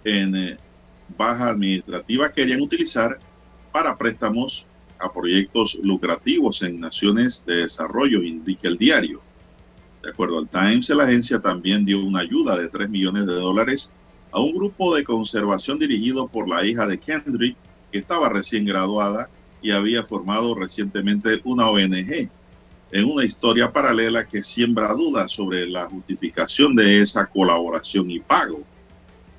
en 0.03 0.35
eh, 0.35 0.57
baja 1.15 1.49
administrativa 1.49 2.31
querían 2.31 2.61
utilizar 2.61 3.19
para 3.71 3.95
préstamos 3.95 4.65
a 5.01 5.11
proyectos 5.11 5.77
lucrativos 5.81 6.61
en 6.61 6.79
naciones 6.79 7.43
de 7.45 7.63
desarrollo, 7.63 8.21
indica 8.21 8.67
el 8.67 8.77
diario. 8.77 9.21
De 10.03 10.09
acuerdo 10.09 10.39
al 10.39 10.47
Times, 10.47 10.89
la 10.89 11.03
agencia 11.03 11.39
también 11.39 11.85
dio 11.85 12.03
una 12.03 12.19
ayuda 12.19 12.57
de 12.57 12.69
3 12.69 12.89
millones 12.89 13.25
de 13.25 13.33
dólares 13.33 13.91
a 14.31 14.39
un 14.39 14.53
grupo 14.53 14.95
de 14.95 15.03
conservación 15.03 15.77
dirigido 15.77 16.27
por 16.27 16.47
la 16.47 16.65
hija 16.65 16.87
de 16.87 16.99
Kendrick, 16.99 17.55
que 17.91 17.99
estaba 17.99 18.29
recién 18.29 18.65
graduada 18.65 19.29
y 19.61 19.71
había 19.71 20.03
formado 20.03 20.55
recientemente 20.55 21.41
una 21.43 21.69
ONG, 21.69 22.29
en 22.93 23.05
una 23.05 23.23
historia 23.23 23.71
paralela 23.71 24.27
que 24.27 24.43
siembra 24.43 24.93
dudas 24.93 25.31
sobre 25.31 25.67
la 25.69 25.85
justificación 25.85 26.75
de 26.75 27.01
esa 27.01 27.27
colaboración 27.27 28.09
y 28.09 28.19
pago 28.19 28.63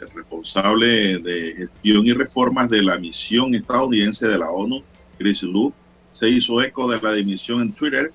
el 0.03 0.11
responsable 0.11 1.19
de 1.19 1.55
gestión 1.57 2.07
y 2.07 2.13
reformas 2.13 2.69
de 2.69 2.83
la 2.83 2.99
misión 2.99 3.55
estadounidense 3.55 4.27
de 4.27 4.39
la 4.39 4.51
ONU, 4.51 4.83
Chris 5.23 5.45
Lu, 5.45 5.73
se 6.11 6.29
hizo 6.29 6.61
eco 6.61 6.91
de 6.91 7.01
la 7.01 7.13
dimisión 7.13 7.63
en 7.63 7.73
Twitter 7.73 8.13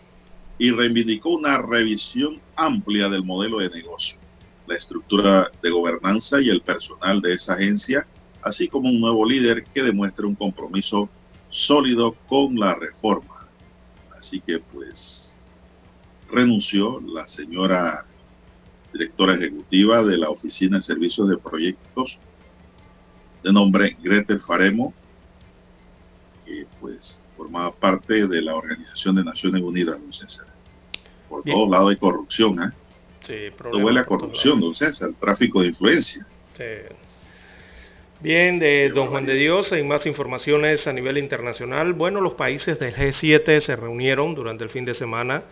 y 0.58 0.72
reivindicó 0.72 1.30
una 1.30 1.58
revisión 1.58 2.42
amplia 2.58 3.08
del 3.08 3.24
modelo 3.24 3.60
de 3.60 3.70
negocio, 3.70 4.18
la 4.68 4.76
estructura 4.76 5.50
de 5.62 5.70
gobernanza 5.70 6.42
y 6.42 6.50
el 6.50 6.62
personal 6.62 7.22
de 7.22 7.34
esa 7.34 7.54
agencia, 7.54 8.06
así 8.42 8.68
como 8.68 8.90
un 8.90 9.00
nuevo 9.00 9.26
líder 9.26 9.64
que 9.64 9.84
demuestre 9.84 10.26
un 10.26 10.36
compromiso 10.36 11.10
sólido 11.50 12.14
con 12.28 12.56
la 12.56 12.76
reforma. 12.76 13.48
Así 14.20 14.42
que 14.42 14.60
pues 14.60 15.34
renunció 16.30 17.00
la 17.00 17.26
señora 17.26 18.06
directora 18.92 19.36
ejecutiva 19.36 20.04
de 20.04 20.18
la 20.18 20.30
Oficina 20.30 20.78
de 20.78 20.82
Servicios 20.82 21.30
de 21.30 21.38
Proyectos 21.38 22.20
de 23.44 23.54
nombre 23.54 23.96
Gretel 24.04 24.42
Faremo, 24.42 24.94
que 26.48 26.66
pues 26.80 27.22
formaba 27.36 27.74
parte 27.74 28.26
de 28.28 28.42
la 28.42 28.56
Organización 28.56 29.16
de 29.16 29.24
Naciones 29.24 29.62
Unidas, 29.62 30.02
don 30.02 30.14
César. 30.14 30.48
Por 31.30 31.44
todos 31.44 31.70
lados 31.70 31.90
hay 31.92 31.98
corrupción, 31.98 32.64
¿eh? 32.64 32.72
Sí, 33.26 33.34
Esto 33.34 33.78
huele 33.78 34.00
a 34.00 34.06
corrupción, 34.06 34.62
don 34.62 34.74
César, 34.74 35.12
tráfico 35.20 35.62
de 35.62 35.68
influencia. 35.68 36.26
Sí. 36.56 36.64
Bien, 38.20 38.58
de 38.58 38.90
Don 38.90 39.08
Juan 39.08 39.28
de 39.28 39.36
Dios, 39.36 39.72
en 39.74 39.88
más 39.88 40.08
informaciones 40.08 40.88
a 40.88 40.94
nivel 40.94 41.20
internacional, 41.20 41.94
bueno, 41.94 42.20
los 42.20 42.34
países 42.34 42.80
del 42.80 42.96
G7 42.96 43.60
se 43.60 43.76
reunieron 43.76 44.34
durante 44.34 44.64
el 44.64 44.72
fin 44.72 44.86
de 44.86 44.96
semana 44.96 45.44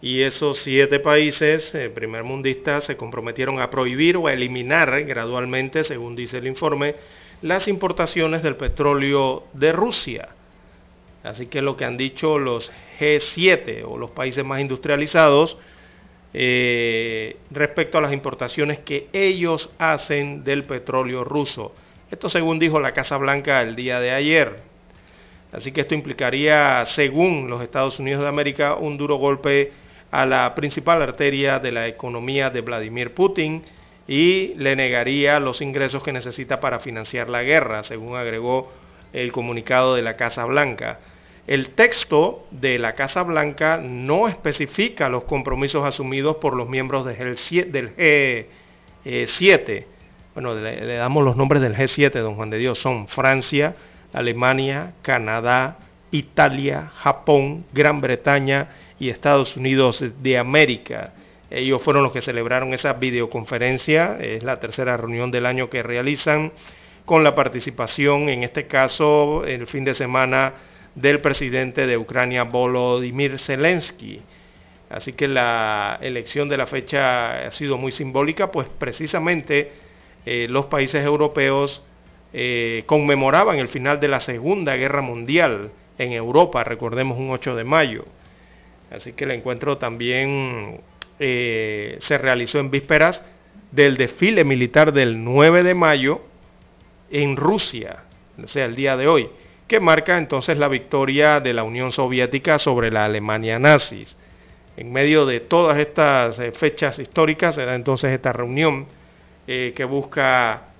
y 0.00 0.20
esos 0.20 0.58
siete 0.58 1.00
países 1.00 1.74
eh, 1.74 1.90
primermundistas 1.90 2.84
se 2.84 2.96
comprometieron 2.96 3.60
a 3.60 3.70
prohibir 3.70 4.16
o 4.18 4.28
a 4.28 4.34
eliminar 4.34 5.02
gradualmente, 5.04 5.82
según 5.82 6.14
dice 6.14 6.38
el 6.38 6.46
informe, 6.46 6.94
las 7.42 7.68
importaciones 7.68 8.42
del 8.42 8.56
petróleo 8.56 9.44
de 9.52 9.72
Rusia. 9.72 10.28
Así 11.22 11.46
que 11.46 11.60
lo 11.60 11.76
que 11.76 11.84
han 11.84 11.96
dicho 11.96 12.38
los 12.38 12.70
G7 13.00 13.84
o 13.86 13.98
los 13.98 14.10
países 14.10 14.44
más 14.44 14.60
industrializados 14.60 15.58
eh, 16.32 17.36
respecto 17.50 17.98
a 17.98 18.00
las 18.00 18.12
importaciones 18.12 18.78
que 18.80 19.08
ellos 19.12 19.70
hacen 19.78 20.44
del 20.44 20.64
petróleo 20.64 21.24
ruso. 21.24 21.74
Esto 22.10 22.30
según 22.30 22.58
dijo 22.58 22.78
la 22.78 22.92
Casa 22.92 23.16
Blanca 23.16 23.62
el 23.62 23.74
día 23.74 24.00
de 24.00 24.12
ayer. 24.12 24.60
Así 25.52 25.72
que 25.72 25.80
esto 25.80 25.94
implicaría, 25.94 26.84
según 26.86 27.48
los 27.48 27.62
Estados 27.62 27.98
Unidos 27.98 28.22
de 28.22 28.28
América, 28.28 28.74
un 28.74 28.96
duro 28.96 29.16
golpe 29.16 29.72
a 30.10 30.26
la 30.26 30.54
principal 30.54 31.02
arteria 31.02 31.58
de 31.58 31.72
la 31.72 31.88
economía 31.88 32.50
de 32.50 32.60
Vladimir 32.60 33.14
Putin 33.14 33.62
y 34.08 34.54
le 34.56 34.76
negaría 34.76 35.40
los 35.40 35.60
ingresos 35.60 36.02
que 36.02 36.12
necesita 36.12 36.60
para 36.60 36.78
financiar 36.78 37.28
la 37.28 37.42
guerra, 37.42 37.82
según 37.82 38.16
agregó 38.16 38.72
el 39.12 39.32
comunicado 39.32 39.94
de 39.94 40.02
la 40.02 40.16
Casa 40.16 40.44
Blanca. 40.44 41.00
El 41.46 41.70
texto 41.70 42.46
de 42.50 42.78
la 42.78 42.94
Casa 42.94 43.22
Blanca 43.22 43.78
no 43.82 44.28
especifica 44.28 45.08
los 45.08 45.24
compromisos 45.24 45.84
asumidos 45.84 46.36
por 46.36 46.54
los 46.54 46.68
miembros 46.68 47.04
del 47.04 47.36
G7. 47.36 49.84
Bueno, 50.34 50.54
le, 50.54 50.96
damos 50.96 51.24
los 51.24 51.36
nombres 51.36 51.62
del 51.62 51.74
G7, 51.74 52.10
don 52.20 52.34
Juan 52.34 52.50
de 52.50 52.58
Dios. 52.58 52.80
Son 52.80 53.08
Francia, 53.08 53.76
Alemania, 54.12 54.94
Canadá, 55.02 55.78
Italia, 56.10 56.90
Japón, 56.96 57.64
Gran 57.72 58.00
Bretaña 58.00 58.70
y 58.98 59.08
Estados 59.08 59.56
Unidos 59.56 60.02
de 60.20 60.38
América. 60.38 61.12
Ellos 61.50 61.80
fueron 61.82 62.02
los 62.02 62.12
que 62.12 62.22
celebraron 62.22 62.74
esa 62.74 62.94
videoconferencia, 62.94 64.18
es 64.20 64.42
la 64.42 64.58
tercera 64.58 64.96
reunión 64.96 65.30
del 65.30 65.46
año 65.46 65.70
que 65.70 65.82
realizan, 65.82 66.52
con 67.04 67.22
la 67.22 67.34
participación, 67.34 68.28
en 68.28 68.42
este 68.42 68.66
caso, 68.66 69.44
el 69.44 69.66
fin 69.68 69.84
de 69.84 69.94
semana, 69.94 70.54
del 70.96 71.20
presidente 71.20 71.86
de 71.86 71.96
Ucrania, 71.96 72.42
Volodymyr 72.42 73.38
Zelensky. 73.38 74.22
Así 74.88 75.12
que 75.12 75.28
la 75.28 75.98
elección 76.00 76.48
de 76.48 76.56
la 76.56 76.66
fecha 76.66 77.46
ha 77.46 77.50
sido 77.52 77.76
muy 77.78 77.92
simbólica, 77.92 78.50
pues 78.50 78.66
precisamente 78.78 79.72
eh, 80.24 80.46
los 80.48 80.66
países 80.66 81.04
europeos 81.04 81.82
eh, 82.32 82.82
conmemoraban 82.86 83.58
el 83.58 83.68
final 83.68 84.00
de 84.00 84.08
la 84.08 84.20
Segunda 84.20 84.76
Guerra 84.76 85.02
Mundial 85.02 85.70
en 85.98 86.12
Europa, 86.12 86.64
recordemos 86.64 87.18
un 87.18 87.30
8 87.30 87.54
de 87.54 87.64
mayo. 87.64 88.04
Así 88.90 89.12
que 89.12 89.24
el 89.24 89.32
encuentro 89.32 89.78
también 89.78 90.80
eh, 91.18 91.98
se 92.00 92.18
realizó 92.18 92.58
en 92.58 92.70
vísperas 92.70 93.22
del 93.70 93.96
desfile 93.96 94.44
militar 94.44 94.92
del 94.92 95.22
9 95.24 95.62
de 95.62 95.74
mayo 95.74 96.20
en 97.10 97.36
Rusia, 97.36 98.04
o 98.42 98.48
sea, 98.48 98.66
el 98.66 98.76
día 98.76 98.96
de 98.96 99.08
hoy, 99.08 99.28
que 99.66 99.80
marca 99.80 100.18
entonces 100.18 100.58
la 100.58 100.68
victoria 100.68 101.40
de 101.40 101.52
la 101.52 101.64
Unión 101.64 101.90
Soviética 101.92 102.58
sobre 102.58 102.90
la 102.90 103.04
Alemania 103.04 103.58
nazis. 103.58 104.16
En 104.76 104.92
medio 104.92 105.24
de 105.24 105.40
todas 105.40 105.78
estas 105.78 106.38
eh, 106.38 106.52
fechas 106.52 106.98
históricas 106.98 107.54
se 107.54 107.64
da 107.64 107.74
entonces 107.74 108.12
esta 108.12 108.32
reunión 108.32 108.86
eh, 109.46 109.72
que 109.74 109.84
busca 109.84 110.72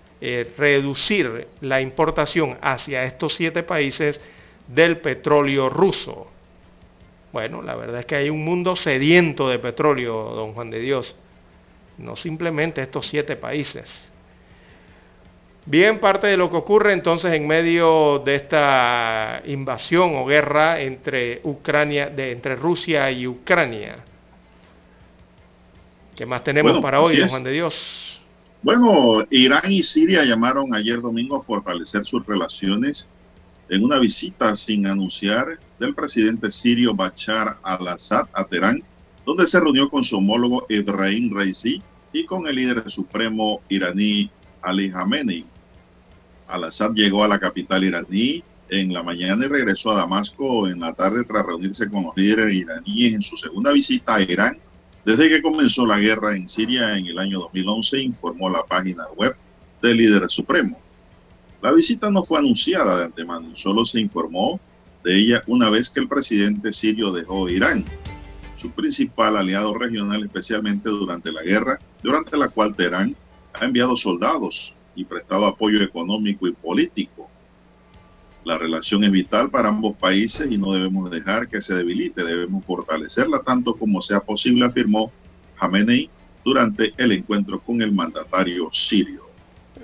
reducir 0.56 1.46
la 1.60 1.82
importación 1.82 2.56
hacia 2.62 3.04
estos 3.04 3.34
siete 3.34 3.62
países 3.62 4.18
del 4.66 4.98
petróleo 4.98 5.68
ruso. 5.68 6.30
Bueno, 7.36 7.60
la 7.60 7.74
verdad 7.74 8.00
es 8.00 8.06
que 8.06 8.16
hay 8.16 8.30
un 8.30 8.42
mundo 8.42 8.76
sediento 8.76 9.50
de 9.50 9.58
petróleo, 9.58 10.34
don 10.34 10.54
Juan 10.54 10.70
de 10.70 10.80
Dios. 10.80 11.14
No 11.98 12.16
simplemente 12.16 12.80
estos 12.80 13.08
siete 13.08 13.36
países. 13.36 14.10
Bien, 15.66 16.00
parte 16.00 16.28
de 16.28 16.38
lo 16.38 16.48
que 16.48 16.56
ocurre 16.56 16.94
entonces 16.94 17.34
en 17.34 17.46
medio 17.46 18.20
de 18.20 18.36
esta 18.36 19.42
invasión 19.44 20.16
o 20.16 20.24
guerra 20.24 20.80
entre 20.80 21.42
Ucrania, 21.44 22.08
de, 22.08 22.32
entre 22.32 22.56
Rusia 22.56 23.10
y 23.10 23.26
Ucrania. 23.26 23.96
¿Qué 26.16 26.24
más 26.24 26.42
tenemos 26.42 26.78
para 26.78 27.02
hoy, 27.02 27.18
don 27.18 27.28
Juan 27.28 27.44
de 27.44 27.52
Dios? 27.52 28.18
Bueno, 28.62 29.26
Irán 29.28 29.70
y 29.70 29.82
Siria 29.82 30.24
llamaron 30.24 30.74
ayer 30.74 31.02
domingo 31.02 31.36
a 31.36 31.42
fortalecer 31.42 32.06
sus 32.06 32.24
relaciones 32.24 33.10
en 33.68 33.84
una 33.84 33.98
visita 33.98 34.54
sin 34.54 34.86
anunciar 34.86 35.58
del 35.78 35.94
presidente 35.94 36.50
sirio 36.50 36.94
Bashar 36.94 37.58
al-Assad 37.62 38.28
a 38.32 38.44
Teherán, 38.44 38.82
donde 39.24 39.46
se 39.46 39.58
reunió 39.58 39.88
con 39.88 40.04
su 40.04 40.16
homólogo 40.16 40.66
Ebrahim 40.68 41.34
Raisi 41.34 41.82
y 42.12 42.24
con 42.24 42.46
el 42.46 42.56
líder 42.56 42.90
supremo 42.90 43.60
iraní 43.68 44.30
Ali 44.62 44.90
Khamenei. 44.90 45.44
Al-Assad 46.48 46.92
llegó 46.94 47.24
a 47.24 47.28
la 47.28 47.38
capital 47.38 47.84
iraní 47.84 48.42
en 48.68 48.92
la 48.92 49.02
mañana 49.02 49.46
y 49.46 49.48
regresó 49.48 49.90
a 49.90 49.96
Damasco 49.96 50.68
en 50.68 50.80
la 50.80 50.92
tarde 50.92 51.24
tras 51.24 51.44
reunirse 51.44 51.88
con 51.88 52.04
los 52.04 52.16
líderes 52.16 52.56
iraníes 52.56 53.14
en 53.14 53.22
su 53.22 53.36
segunda 53.36 53.72
visita 53.72 54.14
a 54.14 54.22
Irán 54.22 54.58
desde 55.06 55.28
que 55.28 55.40
comenzó 55.40 55.86
la 55.86 56.00
guerra 56.00 56.34
en 56.34 56.48
Siria 56.48 56.98
en 56.98 57.06
el 57.06 57.18
año 57.20 57.38
2011, 57.38 58.00
informó 58.00 58.50
la 58.50 58.64
página 58.64 59.06
web 59.14 59.36
del 59.80 59.98
líder 59.98 60.28
supremo. 60.28 60.80
La 61.66 61.72
visita 61.72 62.12
no 62.12 62.22
fue 62.22 62.38
anunciada 62.38 62.96
de 62.96 63.04
antemano, 63.06 63.56
solo 63.56 63.84
se 63.84 63.98
informó 63.98 64.60
de 65.02 65.18
ella 65.18 65.42
una 65.48 65.68
vez 65.68 65.90
que 65.90 65.98
el 65.98 66.06
presidente 66.06 66.72
sirio 66.72 67.10
dejó 67.10 67.48
Irán, 67.48 67.84
su 68.54 68.70
principal 68.70 69.36
aliado 69.36 69.76
regional, 69.76 70.22
especialmente 70.22 70.88
durante 70.90 71.32
la 71.32 71.42
guerra, 71.42 71.80
durante 72.04 72.36
la 72.36 72.50
cual 72.50 72.76
Teherán 72.76 73.16
ha 73.52 73.64
enviado 73.64 73.96
soldados 73.96 74.74
y 74.94 75.06
prestado 75.06 75.44
apoyo 75.44 75.82
económico 75.82 76.46
y 76.46 76.52
político. 76.52 77.28
La 78.44 78.56
relación 78.58 79.02
es 79.02 79.10
vital 79.10 79.50
para 79.50 79.68
ambos 79.68 79.96
países 79.96 80.48
y 80.48 80.58
no 80.58 80.70
debemos 80.70 81.10
dejar 81.10 81.48
que 81.48 81.60
se 81.60 81.74
debilite, 81.74 82.22
debemos 82.22 82.64
fortalecerla 82.64 83.40
tanto 83.40 83.74
como 83.74 84.00
sea 84.02 84.20
posible, 84.20 84.66
afirmó 84.66 85.10
Khamenei 85.60 86.08
durante 86.44 86.94
el 86.96 87.10
encuentro 87.10 87.58
con 87.58 87.82
el 87.82 87.90
mandatario 87.90 88.70
sirio. 88.72 89.25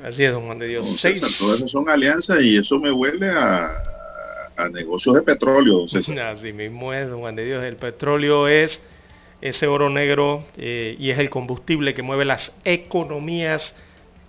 Así 0.03 0.25
es, 0.25 0.33
don 0.33 0.47
Juan 0.47 0.59
de 0.59 0.67
Dios. 0.67 0.87
Todo 1.39 1.55
eso 1.55 1.69
son 1.69 1.89
alianzas 1.89 2.43
y 2.43 2.57
eso 2.57 2.79
me 2.79 2.91
huele 2.91 3.31
a, 3.31 3.71
negocios 4.73 5.17
de 5.17 5.23
petróleo, 5.23 5.87
Así 6.33 6.53
mismo 6.53 6.93
es, 6.93 7.09
don 7.09 7.21
Juan 7.21 7.37
de 7.37 7.45
Dios. 7.45 7.65
El 7.65 7.77
petróleo 7.77 8.49
es 8.49 8.81
ese 9.41 9.67
oro 9.67 9.91
negro 9.91 10.45
eh, 10.57 10.97
y 10.99 11.11
es 11.11 11.19
el 11.19 11.31
combustible 11.31 11.95
que 11.95 12.03
mueve 12.03 12.25
las 12.25 12.53
economías 12.65 13.75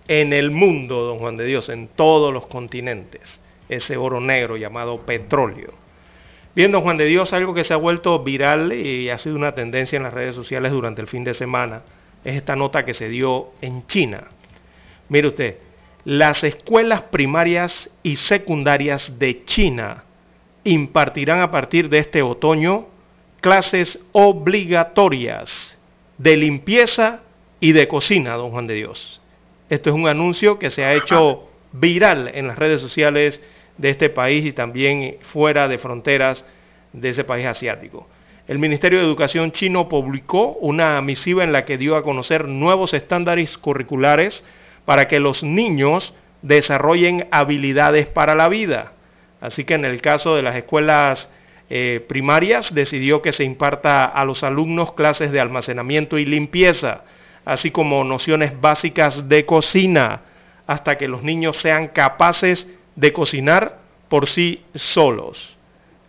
en 0.08 0.34
el 0.34 0.52
mundo, 0.52 1.04
don 1.04 1.20
Juan 1.20 1.38
de 1.38 1.45
Dios, 1.45 1.70
en 1.70 1.88
todos 1.88 2.34
los 2.34 2.48
continentes. 2.48 3.40
Ese 3.70 3.98
oro 3.98 4.20
negro 4.20 4.58
llamado 4.58 5.02
petróleo. 5.02 5.74
Bien, 6.56 6.72
don 6.72 6.82
Juan 6.82 6.98
de 6.98 7.06
Dios, 7.06 7.34
algo 7.34 7.54
que 7.54 7.64
se 7.64 7.74
ha 7.74 7.78
vuelto 7.78 8.24
viral 8.24 8.74
y 8.74 9.10
ha 9.10 9.18
sido 9.18 9.36
una 9.36 9.56
tendencia 9.56 9.98
en 9.98 10.04
las 10.04 10.14
redes 10.14 10.36
sociales 10.36 10.72
durante 10.72 11.02
el 11.02 11.08
fin 11.08 11.24
de 11.24 11.34
semana 11.34 11.82
es 12.24 12.36
esta 12.38 12.56
nota 12.56 12.86
que 12.86 12.94
se 12.94 13.10
dio 13.10 13.50
en 13.62 13.86
China 13.88 14.28
Mire 15.14 15.27
usted, 15.27 15.57
las 16.06 16.44
escuelas 16.44 17.03
primarias 17.03 17.91
y 18.02 18.15
secundarias 18.15 19.19
de 19.19 19.45
China 19.45 20.06
impartirán 20.64 21.40
a 21.41 21.52
partir 21.52 21.88
de 21.88 21.99
este 21.99 22.23
otoño 22.23 22.88
clases 23.40 23.99
obligatorias 24.11 25.77
de 26.18 26.35
limpieza 26.35 27.22
y 27.60 27.73
de 27.73 27.88
cocina, 27.88 28.34
don 28.34 28.49
Juan 28.49 28.65
de 28.65 28.73
Dios. 28.73 29.22
Esto 29.69 29.91
es 29.91 29.95
un 29.95 30.07
anuncio 30.07 30.57
que 30.57 30.72
se 30.72 30.84
ha 30.84 30.95
hecho 30.95 31.48
viral 31.73 32.31
en 32.34 32.48
las 32.48 32.57
redes 32.57 32.81
sociales 32.81 33.40
de 33.77 33.91
este 33.91 34.10
país 34.10 34.44
y 34.48 34.52
también 34.52 35.18
fuera 35.31 35.68
de 35.68 35.77
fronteras 35.77 36.44
de 36.91 37.10
ese 37.10 37.23
país 37.23 37.45
asiático. 37.45 38.07
El 38.48 38.57
Ministerio 38.57 38.98
de 38.98 39.06
Educación 39.06 39.52
chino 39.52 39.88
publicó 39.88 40.53
una 40.53 40.99
misiva 41.03 41.44
en 41.44 41.52
la 41.52 41.65
que 41.65 41.77
dio 41.77 41.98
a 41.98 42.03
conocer 42.03 42.48
nuevos 42.48 42.95
estándares 42.95 43.60
curriculares 43.60 44.44
para 44.85 45.07
que 45.07 45.19
los 45.19 45.43
niños 45.43 46.14
desarrollen 46.41 47.27
habilidades 47.31 48.05
para 48.07 48.35
la 48.35 48.49
vida. 48.49 48.93
Así 49.41 49.64
que 49.64 49.73
en 49.73 49.85
el 49.85 50.01
caso 50.01 50.35
de 50.35 50.41
las 50.41 50.55
escuelas 50.55 51.30
eh, 51.69 52.05
primarias 52.07 52.73
decidió 52.73 53.22
que 53.22 53.31
se 53.31 53.43
imparta 53.43 54.05
a 54.05 54.26
los 54.26 54.43
alumnos 54.43 54.93
clases 54.93 55.31
de 55.31 55.39
almacenamiento 55.39 56.18
y 56.18 56.26
limpieza, 56.26 57.03
así 57.45 57.72
como 57.72 58.03
nociones 58.03 58.60
básicas 58.60 59.27
de 59.27 59.45
cocina, 59.45 60.22
hasta 60.68 60.97
que 60.97 61.07
los 61.07 61.23
niños 61.23 61.57
sean 61.57 61.88
capaces 61.88 62.68
de 62.95 63.11
cocinar 63.11 63.80
por 64.07 64.30
sí 64.30 64.64
solos. 64.76 65.57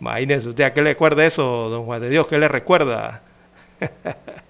Imagínese 0.00 0.48
usted, 0.50 0.64
¿a 0.64 0.74
qué 0.74 0.82
le 0.82 0.90
recuerda 0.90 1.24
eso, 1.24 1.70
don 1.70 1.86
Juan 1.86 2.02
de 2.02 2.10
Dios? 2.10 2.26
¿Qué 2.26 2.38
le 2.38 2.48
recuerda? 2.48 3.22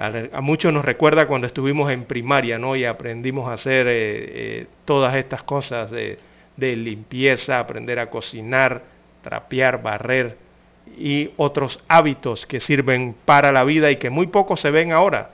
a, 0.00 0.40
muchos 0.40 0.72
nos 0.72 0.82
recuerda 0.82 1.26
cuando 1.26 1.46
estuvimos 1.46 1.92
en 1.92 2.04
primaria, 2.04 2.58
¿no? 2.58 2.74
Y 2.74 2.86
aprendimos 2.86 3.50
a 3.50 3.52
hacer 3.52 3.86
eh, 3.86 3.92
eh, 3.92 4.66
todas 4.86 5.14
estas 5.14 5.42
cosas 5.42 5.90
de, 5.90 6.18
de 6.56 6.74
limpieza, 6.74 7.58
aprender 7.58 7.98
a 7.98 8.08
cocinar, 8.08 8.82
trapear, 9.22 9.82
barrer 9.82 10.38
y 10.96 11.30
otros 11.36 11.80
hábitos 11.86 12.46
que 12.46 12.60
sirven 12.60 13.14
para 13.26 13.52
la 13.52 13.62
vida 13.64 13.90
y 13.90 13.96
que 13.96 14.08
muy 14.08 14.28
pocos 14.28 14.62
se 14.62 14.70
ven 14.70 14.90
ahora. 14.90 15.32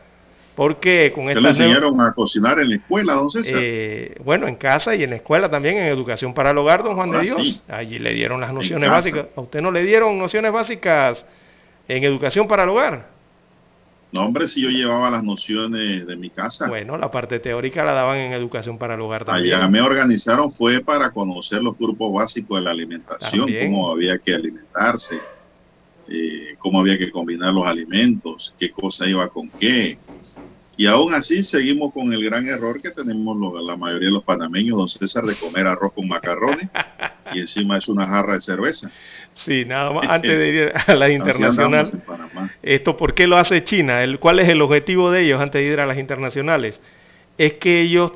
Porque 0.56 1.12
con 1.14 1.28
esta 1.28 1.40
le 1.40 1.50
enseñaron 1.50 2.00
a 2.00 2.12
cocinar 2.12 2.58
en 2.58 2.70
la 2.70 2.76
escuela, 2.76 3.12
don 3.14 3.30
César? 3.30 3.60
Eh, 3.62 4.16
bueno, 4.24 4.48
en 4.48 4.56
casa 4.56 4.96
y 4.96 5.04
en 5.04 5.10
la 5.10 5.16
escuela 5.16 5.48
también, 5.48 5.76
en 5.76 5.84
educación 5.84 6.34
para 6.34 6.50
el 6.50 6.58
hogar, 6.58 6.82
don 6.82 6.96
Juan 6.96 7.12
de 7.12 7.20
Dios. 7.20 7.62
Allí 7.68 8.00
le 8.00 8.14
dieron 8.14 8.40
las 8.40 8.52
nociones 8.52 8.90
básicas. 8.90 9.26
¿A 9.36 9.40
usted 9.42 9.60
no 9.60 9.70
le 9.70 9.82
dieron 9.82 10.18
nociones 10.18 10.50
básicas 10.50 11.24
en 11.86 12.02
educación 12.02 12.48
para 12.48 12.64
el 12.64 12.70
hogar? 12.70 13.15
No, 14.12 14.24
hombre, 14.24 14.48
si 14.48 14.62
yo 14.62 14.70
llevaba 14.70 15.10
las 15.10 15.24
nociones 15.24 16.06
de 16.06 16.16
mi 16.16 16.30
casa. 16.30 16.68
Bueno, 16.68 16.96
la 16.96 17.10
parte 17.10 17.40
teórica 17.40 17.84
la 17.84 17.92
daban 17.92 18.18
en 18.18 18.32
educación 18.32 18.78
para 18.78 18.94
el 18.94 19.00
hogar 19.00 19.24
también. 19.24 19.54
Allá 19.54 19.68
me 19.68 19.80
organizaron 19.80 20.52
fue 20.52 20.80
para 20.80 21.10
conocer 21.10 21.62
los 21.62 21.76
grupos 21.76 22.12
básicos 22.12 22.58
de 22.58 22.64
la 22.64 22.70
alimentación, 22.70 23.48
cómo 23.62 23.90
había 23.90 24.18
que 24.18 24.34
alimentarse, 24.34 25.20
eh, 26.08 26.54
cómo 26.58 26.80
había 26.80 26.96
que 26.96 27.10
combinar 27.10 27.52
los 27.52 27.66
alimentos, 27.66 28.54
qué 28.58 28.70
cosa 28.70 29.08
iba 29.08 29.28
con 29.28 29.50
qué, 29.50 29.98
y 30.76 30.86
aún 30.86 31.14
así 31.14 31.42
seguimos 31.42 31.92
con 31.92 32.12
el 32.12 32.22
gran 32.22 32.46
error 32.46 32.82
que 32.82 32.90
tenemos 32.90 33.36
la 33.64 33.76
mayoría 33.76 34.08
de 34.08 34.14
los 34.14 34.24
panameños, 34.24 34.76
don 34.76 34.88
César, 34.88 35.24
de 35.24 35.34
comer 35.34 35.66
arroz 35.66 35.92
con 35.94 36.06
macarrones 36.06 36.68
y 37.32 37.40
encima 37.40 37.78
es 37.78 37.88
una 37.88 38.06
jarra 38.06 38.34
de 38.34 38.42
cerveza. 38.42 38.90
Sí, 39.36 39.66
nada 39.66 39.92
más 39.92 40.08
antes 40.08 40.36
de 40.36 40.48
ir 40.48 40.72
a 40.86 40.94
las 40.94 41.10
internacionales. 41.10 41.92
Esto, 42.62 42.96
¿por 42.96 43.14
qué 43.14 43.26
lo 43.26 43.36
hace 43.36 43.62
China? 43.62 44.02
El, 44.02 44.18
¿Cuál 44.18 44.40
es 44.40 44.48
el 44.48 44.62
objetivo 44.62 45.10
de 45.10 45.22
ellos 45.22 45.40
antes 45.40 45.60
de 45.60 45.72
ir 45.72 45.78
a 45.78 45.86
las 45.86 45.98
internacionales? 45.98 46.80
Es 47.36 47.54
que 47.54 47.82
ellos 47.82 48.12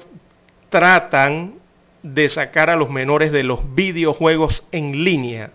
tratan 0.70 1.54
de 2.02 2.28
sacar 2.30 2.70
a 2.70 2.76
los 2.76 2.88
menores 2.88 3.32
de 3.32 3.42
los 3.42 3.74
videojuegos 3.74 4.64
en 4.72 5.04
línea. 5.04 5.50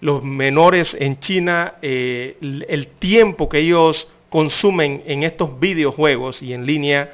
Los 0.00 0.24
menores 0.24 0.96
en 0.98 1.20
China, 1.20 1.74
eh, 1.82 2.38
el 2.40 2.88
tiempo 2.88 3.50
que 3.50 3.58
ellos 3.58 4.08
consumen 4.30 5.02
en 5.06 5.24
estos 5.24 5.60
videojuegos 5.60 6.42
y 6.42 6.54
en 6.54 6.64
línea 6.64 7.10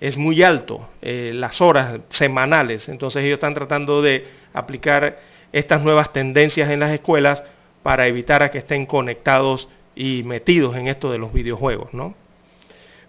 es 0.00 0.18
muy 0.18 0.42
alto, 0.42 0.86
eh, 1.00 1.32
las 1.34 1.62
horas 1.62 1.98
semanales. 2.10 2.90
Entonces 2.90 3.24
ellos 3.24 3.36
están 3.36 3.54
tratando 3.54 4.02
de 4.02 4.26
aplicar 4.52 5.18
estas 5.52 5.82
nuevas 5.82 6.12
tendencias 6.12 6.70
en 6.70 6.80
las 6.80 6.92
escuelas 6.92 7.42
para 7.82 8.06
evitar 8.06 8.42
a 8.42 8.50
que 8.50 8.58
estén 8.58 8.86
conectados 8.86 9.68
y 9.94 10.22
metidos 10.24 10.76
en 10.76 10.88
esto 10.88 11.10
de 11.10 11.18
los 11.18 11.32
videojuegos, 11.32 11.92
¿no? 11.92 12.14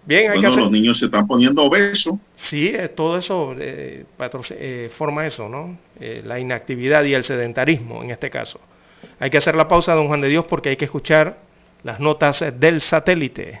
Bien, 0.04 0.30
hay 0.30 0.40
que 0.40 0.46
hacer... 0.46 0.60
los 0.60 0.70
niños 0.70 0.98
se 0.98 1.04
están 1.06 1.26
poniendo 1.26 1.62
obesos. 1.62 2.14
Sí, 2.34 2.68
eh, 2.68 2.88
todo 2.88 3.18
eso 3.18 3.54
eh, 3.58 4.90
forma 4.96 5.26
eso, 5.26 5.48
¿no? 5.48 5.78
la 6.00 6.40
inactividad 6.40 7.04
y 7.04 7.12
el 7.12 7.24
sedentarismo 7.24 8.02
en 8.02 8.10
este 8.10 8.30
caso. 8.30 8.58
Hay 9.18 9.28
que 9.30 9.38
hacer 9.38 9.54
la 9.54 9.68
pausa, 9.68 9.94
don 9.94 10.08
Juan 10.08 10.22
de 10.22 10.28
Dios, 10.28 10.46
porque 10.46 10.70
hay 10.70 10.76
que 10.76 10.86
escuchar 10.86 11.38
las 11.82 12.00
notas 12.00 12.42
del 12.58 12.80
satélite. 12.80 13.60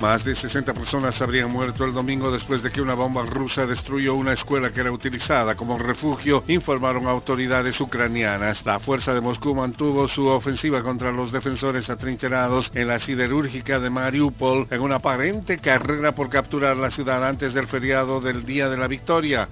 Más 0.00 0.24
de 0.24 0.36
60 0.36 0.74
personas 0.74 1.20
habrían 1.22 1.50
muerto 1.50 1.84
el 1.84 1.94
domingo 1.94 2.30
después 2.30 2.62
de 2.62 2.70
que 2.70 2.82
una 2.82 2.94
bomba 2.94 3.24
rusa 3.24 3.66
destruyó 3.66 4.14
una 4.14 4.34
escuela 4.34 4.70
que 4.70 4.80
era 4.80 4.92
utilizada 4.92 5.54
como 5.54 5.78
refugio, 5.78 6.44
informaron 6.48 7.06
autoridades 7.06 7.80
ucranianas. 7.80 8.64
La 8.64 8.78
fuerza 8.78 9.14
de 9.14 9.20
Moscú 9.20 9.54
mantuvo 9.54 10.06
su 10.08 10.26
ofensiva 10.26 10.82
contra 10.82 11.12
los 11.12 11.32
defensores 11.32 11.88
atrincherados 11.88 12.70
en 12.74 12.88
la 12.88 13.00
siderúrgica 13.00 13.80
de 13.80 13.90
Mariupol 13.90 14.66
en 14.70 14.80
una 14.80 14.96
aparente 14.96 15.58
carrera 15.58 16.14
por 16.14 16.28
capturar 16.28 16.76
la 16.76 16.90
ciudad 16.90 17.26
antes 17.26 17.54
del 17.54 17.66
feriado 17.66 18.20
del 18.20 18.44
Día 18.44 18.68
de 18.68 18.76
la 18.76 18.88
Victoria 18.88 19.48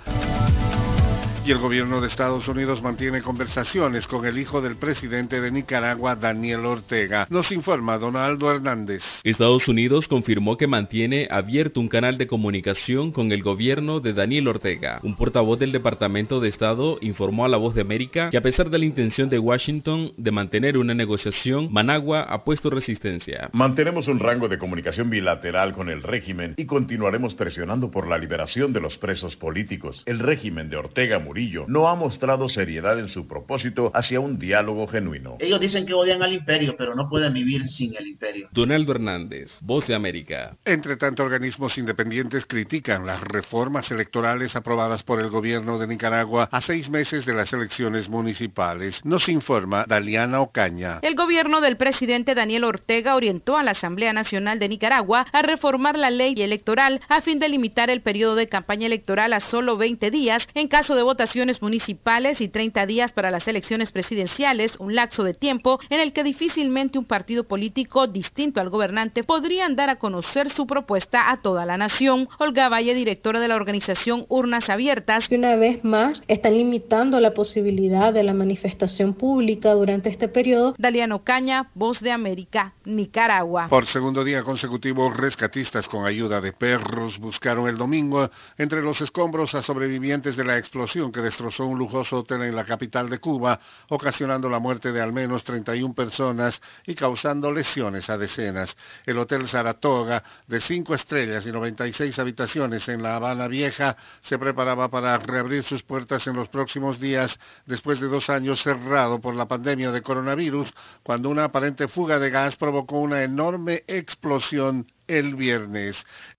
y 1.47 1.51
el 1.51 1.59
gobierno 1.59 2.01
de 2.01 2.09
Estados 2.09 2.49
Unidos 2.49 2.81
mantiene 2.81 3.21
conversaciones 3.21 4.07
con 4.07 4.25
el 4.25 4.39
hijo 4.39 4.63
del 4.63 4.77
presidente 4.77 5.43
de 5.43 5.51
Nicaragua, 5.51 6.17
Daniel 6.17 6.65
Ortega. 6.65 7.27
Nos 7.29 7.53
informa 7.53 7.99
Donaldo 7.99 8.51
Hernández. 8.51 9.03
Estados 9.25 9.69
Unidos 9.69 10.09
confirmó 10.09 10.57
que 10.57 10.67
mantiene 10.67 11.29
abierto 11.31 11.81
un 11.81 11.89
canal 11.89 12.17
de 12.17 12.27
comunicación 12.27 13.13
con 13.13 13.31
el 13.31 13.43
gobierno 13.43 14.01
de 14.01 14.15
Daniel 14.15 14.49
Ortega. 14.49 15.01
Un 15.03 15.17
portavoz 15.17 15.59
del 15.59 15.73
Departamento 15.73 16.41
de 16.41 16.49
Estado 16.49 16.97
informó 17.03 17.45
a 17.45 17.49
La 17.49 17.59
Voz 17.59 17.75
de 17.75 17.83
América 17.83 18.31
que 18.31 18.39
a 18.39 18.43
pesar 18.43 18.71
de 18.71 18.79
la 18.79 18.87
intención 18.87 19.29
de 19.29 19.39
Washington 19.39 20.13
de 20.17 20.31
mantener 20.31 20.79
una 20.79 20.95
negociación, 20.95 21.71
Managua 21.71 22.23
ha 22.23 22.43
puesto 22.45 22.71
resistencia. 22.71 23.51
Mantenemos 23.53 24.09
un 24.09 24.19
rango 24.19 24.49
de 24.49 24.57
comunicación 24.57 25.11
bilateral 25.11 25.75
con 25.75 25.91
el 25.91 26.03
régimen 26.03 26.55
y 26.57 26.65
continuaremos 26.65 27.35
presionando 27.35 27.91
por 27.91 28.09
la 28.09 28.17
liberación 28.17 28.73
de 28.73 28.81
los 28.81 28.97
presos 28.97 29.37
políticos. 29.37 30.05
El 30.07 30.21
régimen 30.21 30.71
de 30.71 30.77
Ortega 30.77 31.19
murió 31.19 31.34
no 31.67 31.89
ha 31.89 31.95
mostrado 31.97 32.49
seriedad 32.49 32.99
en 32.99 33.09
su 33.09 33.27
propósito 33.27 33.91
hacia 33.95 34.21
un 34.21 34.39
diálogo 34.39 34.87
genuino. 34.87 35.37
Ellos 35.41 35.61
dicen 35.61 35.85
que 35.85 35.95
odian 35.95 36.23
al 36.23 36.33
imperio, 36.33 36.77
pero 36.79 36.95
no 36.95 37.09
pueden 37.09 37.33
vivir 37.33 37.69
sin 37.69 37.97
el 37.97 38.07
imperio. 38.07 38.49
Donaldo 38.53 38.93
Hernández, 38.93 39.59
Voz 39.61 39.87
de 39.89 39.95
América. 39.95 40.57
Entre 40.65 40.97
tanto, 40.97 41.25
organismos 41.25 41.77
independientes 41.77 42.47
critican 42.47 43.05
las 43.05 43.21
reformas 43.21 43.91
electorales 43.91 44.55
aprobadas 44.55 45.03
por 45.03 45.21
el 45.21 45.29
gobierno 45.29 45.79
de 45.79 45.89
Nicaragua 45.89 46.49
a 46.53 46.61
seis 46.61 46.89
meses 46.89 47.27
de 47.27 47.35
las 47.35 47.53
elecciones 47.53 48.09
municipales. 48.09 49.01
Nos 49.05 49.29
informa 49.29 49.87
Daliana 49.89 50.41
Ocaña. 50.41 51.01
El 51.03 51.17
gobierno 51.17 51.61
del 51.61 51.77
presidente 51.77 52.35
Daniel 52.35 52.65
Ortega 52.65 53.17
orientó 53.17 53.57
a 53.57 53.63
la 53.65 53.73
Asamblea 53.73 54.13
Nacional 54.13 54.59
de 54.59 54.69
Nicaragua 54.69 55.27
a 55.33 55.43
reformar 55.43 55.99
la 55.99 56.11
ley 56.11 56.35
electoral 56.39 57.01
a 57.09 57.21
fin 57.23 57.41
de 57.41 57.49
limitar 57.49 57.91
el 57.91 58.03
periodo 58.03 58.37
de 58.37 58.49
campaña 58.49 58.87
electoral 58.87 59.33
a 59.33 59.41
solo 59.41 59.77
20 59.77 60.11
días 60.11 60.47
en 60.55 60.69
caso 60.69 60.95
de 60.95 61.03
votación 61.03 61.24
municipales 61.61 62.41
y 62.41 62.49
30 62.49 62.87
días 62.87 63.13
para 63.13 63.31
las 63.31 63.49
elecciones 63.49 63.91
presidenciales, 63.91 64.77
un 64.79 64.95
lapso 64.95 65.25
de 65.25 65.35
tiempo 65.35 65.81
en 65.91 66.01
el 66.01 66.13
que 66.13 66.23
difícilmente 66.23 66.99
un 66.99 67.05
partido 67.05 67.45
político 67.45 68.07
distinto 68.07 68.61
al 68.61 68.71
gobernante 68.71 69.25
podrían 69.25 69.77
dar 69.77 69.91
a 69.91 69.97
conocer 69.97 70.51
su 70.51 70.67
propuesta 70.67 71.31
a 71.31 71.41
toda 71.41 71.65
la 71.67 71.77
nación. 71.77 72.29
Olga 72.39 72.69
Valle, 72.69 72.95
directora 72.95 73.41
de 73.41 73.49
la 73.49 73.57
organización 73.57 74.27
Urnas 74.29 74.69
Abiertas. 74.69 75.31
Una 75.31 75.57
vez 75.57 75.85
más, 75.85 76.23
están 76.29 76.57
limitando 76.57 77.21
la 77.21 77.33
posibilidad 77.35 78.13
de 78.13 78.23
la 78.23 78.35
manifestación 78.35 79.15
pública 79.15 79.73
durante 79.73 80.11
este 80.11 80.29
periodo. 80.29 80.75
Daliano 80.79 81.25
Caña, 81.25 81.71
Voz 81.75 82.01
de 82.01 82.13
América, 82.13 82.75
Nicaragua. 82.85 83.69
Por 83.69 83.87
segundo 83.87 84.25
día 84.25 84.43
consecutivo, 84.43 85.11
rescatistas 85.11 85.89
con 85.89 86.07
ayuda 86.07 86.41
de 86.41 86.53
perros 86.53 87.19
buscaron 87.19 87.69
el 87.69 87.79
domingo 87.79 88.31
entre 88.59 88.83
los 88.83 89.01
escombros 89.01 89.55
a 89.55 89.63
sobrevivientes 89.63 90.37
de 90.37 90.45
la 90.45 90.59
explosión 90.59 91.13
que 91.15 91.23
destrozó 91.23 91.65
un 91.65 91.79
lujoso 91.79 92.19
hotel 92.19 92.43
en 92.43 92.55
la 92.55 92.65
capital 92.65 93.09
de 93.09 93.19
Cuba, 93.19 93.59
ocasionando 93.89 94.51
la 94.51 94.59
muerte 94.59 94.93
de 94.93 95.01
al 95.01 95.13
menos 95.13 95.45
31 95.45 95.95
personas 95.95 96.61
y 96.87 96.95
causando 96.95 97.51
lesiones 97.51 98.11
a 98.11 98.19
decenas. 98.19 98.77
El 99.07 99.19
Hotel 99.19 99.49
Saratoga, 99.49 100.23
de 100.47 100.61
cinco 100.61 100.95
estrellas 100.95 101.47
y 101.47 101.53
96 101.53 102.19
habitaciones 102.19 102.87
en 102.89 103.03
La 103.03 103.17
Habana 103.17 103.49
Vieja, 103.49 103.97
se 104.23 104.39
preparaba 104.39 104.91
para 104.91 105.17
reabrir 105.17 105.63
sus 105.63 105.83
puertas 105.83 106.27
en 106.27 106.35
los 106.35 106.49
próximos 106.49 107.01
días 107.01 107.39
después 107.65 108.01
de 108.01 108.09
dos 108.09 108.29
años 108.29 108.61
cerrado 108.63 109.21
por 109.21 109.35
la 109.35 109.47
pandemia 109.47 109.93
de 109.93 110.03
coronavirus, 110.03 110.73
cuando 111.03 111.31
una 111.31 111.45
aparente 111.45 111.89
fuga 111.89 112.19
de 112.19 112.31
gas 112.31 112.57
provocó 112.57 112.99
una 112.99 113.23
enorme 113.23 113.85
explosión 113.87 114.87
el 115.07 115.35
viernes. 115.35 116.05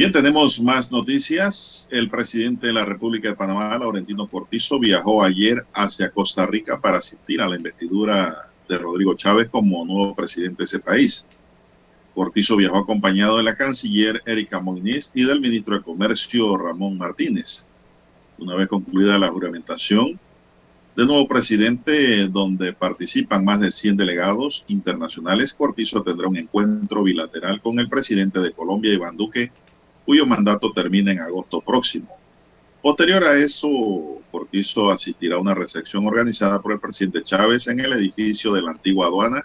Bien, 0.00 0.12
tenemos 0.12 0.58
más 0.62 0.90
noticias. 0.90 1.86
El 1.90 2.08
presidente 2.08 2.68
de 2.68 2.72
la 2.72 2.86
República 2.86 3.28
de 3.28 3.34
Panamá, 3.34 3.76
Laurentino 3.76 4.26
Cortizo, 4.28 4.78
viajó 4.78 5.22
ayer 5.22 5.66
hacia 5.74 6.08
Costa 6.10 6.46
Rica 6.46 6.80
para 6.80 6.96
asistir 6.96 7.42
a 7.42 7.46
la 7.46 7.56
investidura 7.56 8.48
de 8.66 8.78
Rodrigo 8.78 9.14
Chávez 9.14 9.50
como 9.50 9.84
nuevo 9.84 10.14
presidente 10.14 10.60
de 10.60 10.64
ese 10.64 10.78
país. 10.78 11.26
Cortizo 12.14 12.56
viajó 12.56 12.78
acompañado 12.78 13.36
de 13.36 13.42
la 13.42 13.56
canciller 13.56 14.22
Erika 14.24 14.58
Moines 14.58 15.10
y 15.12 15.26
del 15.26 15.38
ministro 15.38 15.76
de 15.76 15.82
Comercio 15.82 16.56
Ramón 16.56 16.96
Martínez. 16.96 17.66
Una 18.38 18.54
vez 18.54 18.68
concluida 18.68 19.18
la 19.18 19.28
juramentación 19.28 20.18
del 20.96 21.08
nuevo 21.08 21.28
presidente, 21.28 22.26
donde 22.28 22.72
participan 22.72 23.44
más 23.44 23.60
de 23.60 23.70
100 23.70 23.98
delegados 23.98 24.64
internacionales, 24.68 25.52
Cortizo 25.52 26.02
tendrá 26.02 26.26
un 26.26 26.38
encuentro 26.38 27.02
bilateral 27.02 27.60
con 27.60 27.78
el 27.78 27.90
presidente 27.90 28.40
de 28.40 28.52
Colombia, 28.52 28.94
Iván 28.94 29.18
Duque, 29.18 29.52
cuyo 30.04 30.26
mandato 30.26 30.72
termina 30.72 31.12
en 31.12 31.20
agosto 31.20 31.60
próximo. 31.60 32.08
Posterior 32.82 33.22
a 33.24 33.36
eso, 33.36 33.68
Cortizo 34.30 34.90
asistirá 34.90 35.36
a 35.36 35.40
una 35.40 35.54
recepción 35.54 36.06
organizada 36.06 36.62
por 36.62 36.72
el 36.72 36.80
presidente 36.80 37.22
Chávez 37.22 37.68
en 37.68 37.80
el 37.80 37.92
edificio 37.92 38.52
de 38.52 38.62
la 38.62 38.70
antigua 38.70 39.06
aduana 39.06 39.44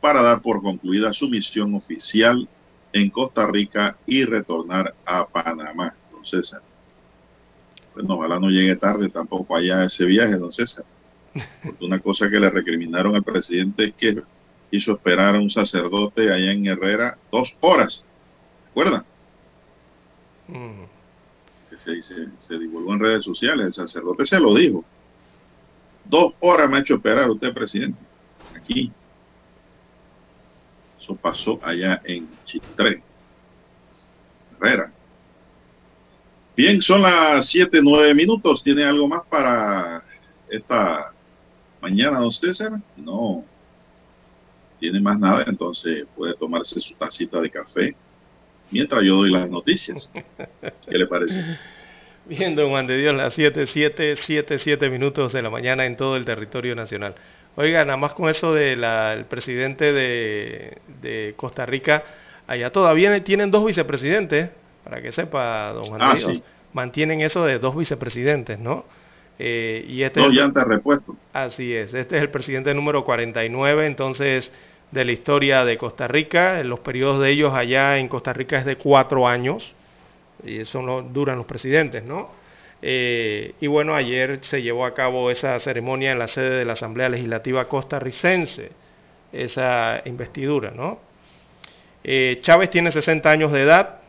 para 0.00 0.22
dar 0.22 0.42
por 0.42 0.62
concluida 0.62 1.12
su 1.12 1.28
misión 1.28 1.74
oficial 1.74 2.48
en 2.92 3.10
Costa 3.10 3.46
Rica 3.46 3.96
y 4.06 4.24
retornar 4.24 4.94
a 5.04 5.26
Panamá, 5.26 5.94
don 6.10 6.24
César. 6.24 6.62
Bueno, 7.94 8.14
ojalá 8.14 8.40
no 8.40 8.50
llegue 8.50 8.76
tarde 8.76 9.08
tampoco 9.08 9.56
allá 9.56 9.84
ese 9.84 10.04
viaje, 10.04 10.36
don 10.36 10.52
César. 10.52 10.84
Porque 11.62 11.84
una 11.84 11.98
cosa 12.00 12.28
que 12.28 12.40
le 12.40 12.50
recriminaron 12.50 13.14
al 13.14 13.22
presidente 13.22 13.84
es 13.84 13.94
que 13.94 14.22
hizo 14.70 14.92
esperar 14.92 15.34
a 15.34 15.40
un 15.40 15.50
sacerdote 15.50 16.32
allá 16.32 16.50
en 16.50 16.66
Herrera 16.66 17.18
dos 17.30 17.56
horas. 17.60 18.04
¿Recuerdan? 18.68 19.04
Que 20.46 21.78
se, 21.78 21.92
dice, 21.92 22.28
se 22.38 22.58
divulgó 22.58 22.94
en 22.94 23.00
redes 23.00 23.24
sociales, 23.24 23.66
el 23.66 23.72
sacerdote 23.72 24.24
se 24.26 24.38
lo 24.38 24.54
dijo. 24.54 24.84
Dos 26.04 26.34
horas 26.40 26.70
me 26.70 26.76
ha 26.76 26.80
hecho 26.80 26.94
esperar 26.94 27.28
usted, 27.28 27.52
presidente, 27.52 27.98
aquí. 28.54 28.92
Eso 30.98 31.16
pasó 31.16 31.58
allá 31.62 32.00
en 32.04 32.38
Chitré, 32.44 33.02
Herrera. 34.52 34.92
Bien, 36.56 36.80
son 36.80 37.02
las 37.02 37.46
siete, 37.46 37.80
nueve 37.82 38.14
minutos. 38.14 38.62
¿Tiene 38.62 38.84
algo 38.84 39.06
más 39.06 39.22
para 39.28 40.02
esta 40.48 41.12
mañana, 41.80 42.20
don 42.20 42.30
César? 42.30 42.80
No 42.96 43.44
tiene 44.78 45.00
más 45.00 45.18
nada, 45.18 45.44
entonces 45.46 46.06
puede 46.14 46.34
tomarse 46.34 46.80
su 46.80 46.94
tacita 46.94 47.40
de 47.40 47.50
café 47.50 47.96
mientras 48.70 49.02
yo 49.02 49.16
doy 49.16 49.30
las 49.30 49.48
noticias. 49.48 50.10
¿Qué 50.88 50.98
le 50.98 51.06
parece? 51.06 51.42
Bien, 52.26 52.56
don 52.56 52.70
Juan 52.70 52.86
de 52.86 52.96
Dios, 52.96 53.14
las 53.14 53.34
7, 53.34 53.66
7, 53.66 54.16
7, 54.20 54.58
7 54.58 54.90
minutos 54.90 55.32
de 55.32 55.42
la 55.42 55.50
mañana 55.50 55.86
en 55.86 55.96
todo 55.96 56.16
el 56.16 56.24
territorio 56.24 56.74
nacional. 56.74 57.14
Oiga, 57.54 57.84
nada 57.84 57.96
más 57.96 58.14
con 58.14 58.28
eso 58.28 58.52
del 58.52 59.24
presidente 59.26 59.92
de, 59.92 60.78
de, 61.00 61.34
Costa 61.36 61.64
Rica, 61.64 62.04
allá 62.46 62.70
todavía 62.70 63.22
tienen 63.22 63.50
dos 63.50 63.64
vicepresidentes, 63.64 64.50
para 64.84 65.00
que 65.00 65.12
sepa, 65.12 65.72
don 65.72 65.84
Juan 65.84 66.00
de 66.00 66.04
ah, 66.04 66.14
Dios. 66.14 66.42
Mantienen 66.72 67.20
eso 67.20 67.44
de 67.44 67.58
dos 67.58 67.76
vicepresidentes, 67.76 68.58
¿no? 68.58 68.84
Eh, 69.38 69.84
y 69.88 70.02
este 70.02 70.20
dos 70.20 70.32
llantas 70.32 70.66
repuesto. 70.66 71.16
Así 71.32 71.72
es, 71.72 71.94
este 71.94 72.16
es 72.16 72.22
el 72.22 72.30
presidente 72.30 72.74
número 72.74 73.04
49, 73.04 73.86
entonces 73.86 74.50
de 74.90 75.04
la 75.04 75.12
historia 75.12 75.64
de 75.64 75.76
Costa 75.78 76.08
Rica. 76.08 76.62
Los 76.62 76.80
periodos 76.80 77.20
de 77.20 77.30
ellos 77.30 77.54
allá 77.54 77.98
en 77.98 78.08
Costa 78.08 78.32
Rica 78.32 78.58
es 78.58 78.64
de 78.64 78.76
cuatro 78.76 79.26
años, 79.28 79.74
y 80.44 80.60
eso 80.60 80.82
no 80.82 81.02
duran 81.02 81.36
los 81.36 81.46
presidentes, 81.46 82.04
¿no? 82.04 82.30
Eh, 82.82 83.54
y 83.60 83.66
bueno, 83.66 83.94
ayer 83.94 84.38
se 84.42 84.62
llevó 84.62 84.84
a 84.84 84.94
cabo 84.94 85.30
esa 85.30 85.58
ceremonia 85.60 86.12
en 86.12 86.18
la 86.18 86.28
sede 86.28 86.58
de 86.58 86.64
la 86.64 86.74
Asamblea 86.74 87.08
Legislativa 87.08 87.68
costarricense, 87.68 88.70
esa 89.32 90.02
investidura, 90.04 90.70
¿no? 90.70 91.00
Eh, 92.04 92.38
Chávez 92.42 92.70
tiene 92.70 92.92
60 92.92 93.30
años 93.30 93.50
de 93.52 93.62
edad, 93.62 94.00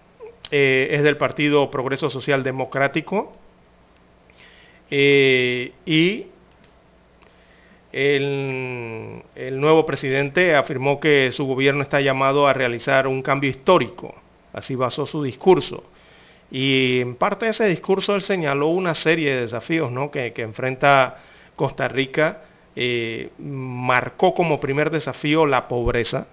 eh, 0.51 0.89
es 0.91 1.03
del 1.03 1.17
Partido 1.17 1.71
Progreso 1.71 2.09
Social 2.09 2.43
Democrático 2.43 3.35
y 4.89 6.27
el, 7.91 9.23
nuevo 9.51 9.85
presidente 9.85 10.55
afirmó 10.55 10.99
que 10.99 11.31
su 11.31 11.45
gobierno 11.45 11.81
está 11.81 12.01
llamado 12.01 12.47
a 12.47 12.53
realizar 12.53 13.07
un 13.07 13.21
cambio 13.21 13.49
histórico, 13.49 14.15
así 14.53 14.75
basó 14.75 15.05
su 15.05 15.23
discurso. 15.23 15.83
Y 16.49 16.99
en 17.01 17.15
parte 17.15 17.45
de 17.45 17.51
ese 17.51 17.65
discurso 17.65 18.15
él 18.15 18.21
señaló 18.21 18.67
una 18.67 18.95
serie 18.95 19.33
de 19.33 19.41
desafíos 19.41 19.91
que, 20.11 20.33
enfrenta 20.37 21.17
Costa 21.55 21.87
Rica. 21.87 22.43
Eh, 22.79 23.31
marcó 23.39 24.35
como 24.35 24.59
primer 24.59 24.91
desafío 24.91 25.47
la 25.47 25.67
pobreza 25.67 26.27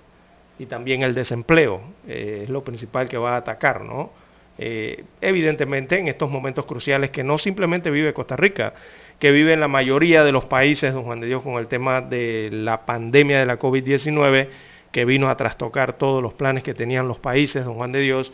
y 0.59 0.67
también 0.67 1.03
el 1.03 1.15
desempleo. 1.15 1.81
Eh, 2.07 2.43
es 2.45 2.51
lo 2.51 2.63
principal 2.63 3.09
que 3.09 3.17
va 3.17 3.35
a 3.35 3.39
atacar. 3.39 3.81
¿no? 3.81 4.11
Eh, 4.57 5.05
evidentemente 5.21 5.99
en 5.99 6.07
estos 6.07 6.31
momentos 6.31 6.65
cruciales 6.65 7.11
que 7.11 7.25
no 7.25 7.39
simplemente 7.39 7.91
vive 7.91 8.15
Costa 8.15 8.37
Rica, 8.37 8.75
que 9.19 9.31
vive 9.31 9.53
en 9.53 9.61
la 9.61 9.69
mayoría 9.69 10.25
de 10.25 10.33
los 10.33 10.45
países, 10.45 10.93
don 10.93 11.05
Juan 11.05 11.21
de 11.21 11.27
Dios, 11.27 11.43
con 11.43 11.55
el 11.55 11.67
tema 11.67 12.01
de 12.01 12.51
la 12.53 12.85
pandemia 12.85 13.39
de 13.39 13.47
la 13.47 13.59
COVID-19, 13.59 14.49
que 14.93 15.05
vino 15.05 15.29
a 15.29 15.37
trastocar 15.37 15.95
todos 15.95 16.23
los 16.23 16.35
planes 16.35 16.63
que 16.63 16.75
tenían 16.75 17.09
los 17.09 17.19
países, 17.19 17.65
don 17.65 17.75
Juan 17.75 17.93
de 17.93 18.01
Dios, 18.01 18.33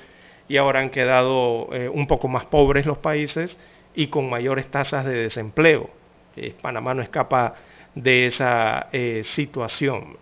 y 0.48 0.57
ahora 0.57 0.81
han 0.81 0.90
quedado 0.90 1.69
eh, 1.73 1.89
un 1.89 2.07
poco 2.07 2.28
más 2.28 2.44
pobres 2.44 2.85
los 2.85 2.98
países 2.98 3.59
y 3.94 4.09
con 4.09 4.28
mayores 4.28 4.66
tasas 4.66 5.05
de 5.05 5.15
desempleo. 5.15 5.90
Eh, 6.36 6.55
Panamá 6.61 6.93
no 6.93 7.02
escapa 7.02 7.55
de 7.94 8.27
esa 8.27 8.89
eh, 8.93 9.23
situación. 9.24 10.16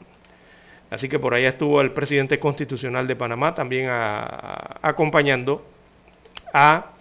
Así 0.90 1.08
que 1.08 1.18
por 1.18 1.34
ahí 1.34 1.44
estuvo 1.44 1.80
el 1.80 1.92
presidente 1.92 2.38
constitucional 2.38 3.06
de 3.06 3.16
Panamá 3.16 3.54
también 3.54 3.88
acompañando 3.90 5.66
a 6.52 6.92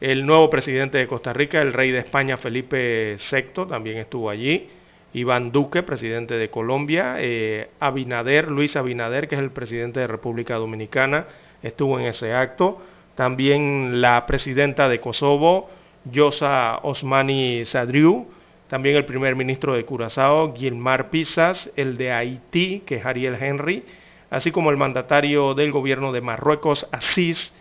el 0.00 0.24
nuevo 0.24 0.48
presidente 0.48 0.98
de 0.98 1.08
Costa 1.08 1.32
Rica, 1.32 1.60
el 1.60 1.72
rey 1.72 1.90
de 1.90 1.98
España 1.98 2.36
Felipe 2.36 3.16
VI, 3.16 3.66
también 3.68 3.98
estuvo 3.98 4.30
allí. 4.30 4.68
Iván 5.12 5.50
Duque, 5.52 5.82
presidente 5.82 6.34
de 6.34 6.50
Colombia, 6.50 7.16
eh, 7.18 7.70
Abinader, 7.80 8.50
Luis 8.50 8.76
Abinader, 8.76 9.26
que 9.26 9.34
es 9.34 9.40
el 9.40 9.50
presidente 9.50 10.00
de 10.00 10.06
República 10.06 10.56
Dominicana, 10.56 11.26
estuvo 11.62 11.98
en 11.98 12.06
ese 12.06 12.34
acto. 12.34 12.80
También 13.14 14.00
la 14.00 14.26
presidenta 14.26 14.88
de 14.88 15.00
Kosovo, 15.00 15.70
Yosa 16.04 16.78
Osmani 16.82 17.64
Sadriu, 17.64 18.28
también 18.68 18.96
el 18.96 19.06
primer 19.06 19.34
ministro 19.34 19.74
de 19.74 19.84
Curazao, 19.84 20.54
Gilmar 20.54 21.10
Pisas, 21.10 21.70
el 21.74 21.96
de 21.96 22.12
Haití, 22.12 22.82
que 22.86 22.96
es 22.96 23.06
Ariel 23.06 23.36
Henry, 23.40 23.84
así 24.30 24.52
como 24.52 24.70
el 24.70 24.76
mandatario 24.76 25.54
del 25.54 25.72
gobierno 25.72 26.12
de 26.12 26.20
Marruecos, 26.20 26.86
Asís 26.92 27.52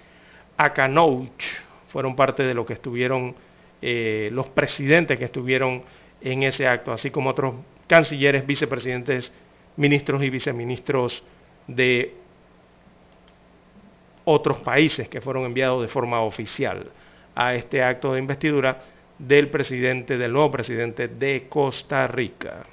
Akanouch, 0.57 1.66
fueron 1.89 2.15
parte 2.15 2.43
de 2.43 2.53
lo 2.53 2.65
que 2.65 2.73
estuvieron 2.73 3.35
eh, 3.81 4.29
los 4.31 4.47
presidentes 4.47 5.17
que 5.19 5.25
estuvieron 5.25 5.83
en 6.21 6.43
ese 6.43 6.67
acto, 6.67 6.91
así 6.91 7.11
como 7.11 7.29
otros 7.29 7.55
cancilleres, 7.85 8.45
vicepresidentes, 8.45 9.31
ministros 9.75 10.23
y 10.23 10.29
viceministros 10.29 11.23
de 11.67 12.15
otros 14.25 14.57
países 14.57 15.07
que 15.07 15.21
fueron 15.21 15.45
enviados 15.45 15.81
de 15.81 15.87
forma 15.87 16.21
oficial 16.21 16.91
a 17.35 17.53
este 17.53 17.83
acto 17.83 18.13
de 18.13 18.19
investidura 18.19 18.81
del 19.19 19.49
presidente, 19.49 20.17
del 20.17 20.33
nuevo 20.33 20.51
presidente 20.51 21.07
de 21.07 21.45
Costa 21.47 22.07
Rica. 22.07 22.65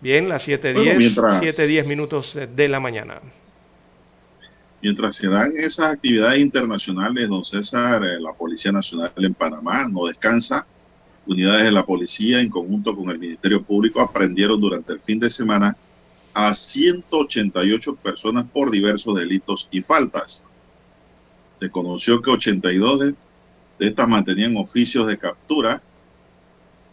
Bien, 0.00 0.28
las 0.28 0.46
7.10 0.46 1.40
7, 1.40 1.82
minutos 1.84 2.38
de 2.54 2.68
la 2.68 2.78
mañana. 2.78 3.20
Mientras 4.80 5.16
se 5.16 5.28
dan 5.28 5.54
esas 5.56 5.94
actividades 5.94 6.40
internacionales, 6.40 7.28
don 7.28 7.44
César, 7.44 8.04
eh, 8.04 8.20
la 8.20 8.32
Policía 8.32 8.70
Nacional 8.70 9.12
en 9.16 9.34
Panamá 9.34 9.88
no 9.88 10.06
descansa. 10.06 10.66
Unidades 11.26 11.64
de 11.64 11.72
la 11.72 11.84
policía, 11.84 12.40
en 12.40 12.48
conjunto 12.48 12.96
con 12.96 13.10
el 13.10 13.18
Ministerio 13.18 13.62
Público, 13.62 14.00
aprendieron 14.00 14.60
durante 14.60 14.92
el 14.92 15.00
fin 15.00 15.18
de 15.18 15.28
semana 15.28 15.76
a 16.32 16.54
188 16.54 17.96
personas 17.96 18.46
por 18.50 18.70
diversos 18.70 19.16
delitos 19.16 19.68
y 19.70 19.82
faltas. 19.82 20.44
Se 21.52 21.68
conoció 21.70 22.22
que 22.22 22.30
82 22.30 23.00
de, 23.00 23.14
estas 23.80 24.08
mantenían 24.08 24.56
oficios 24.56 25.06
de 25.08 25.18
captura, 25.18 25.82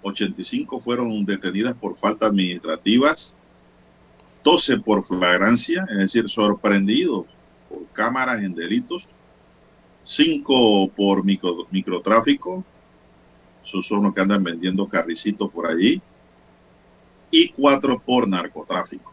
85 0.02 0.82
fueron 0.82 1.24
detenidas 1.24 1.76
por 1.76 1.98
faltas 1.98 2.30
administrativas, 2.30 3.38
12 4.44 4.80
por 4.80 5.06
flagrancia, 5.06 5.86
es 5.92 5.98
decir, 5.98 6.28
sorprendidos 6.30 7.26
por 7.76 7.88
cámaras 7.94 8.42
en 8.42 8.56
delitos, 8.56 9.08
5 10.04 10.92
por 10.96 11.24
micro, 11.24 11.68
microtráfico, 11.72 12.64
esos 13.66 13.86
son 13.86 14.04
los 14.04 14.14
que 14.14 14.22
andan 14.22 14.44
vendiendo 14.44 14.88
carricitos 14.88 15.52
por 15.52 15.68
allí, 15.68 16.02
y 17.32 17.50
4 17.50 18.00
por 18.00 18.28
narcotráfico. 18.28 19.12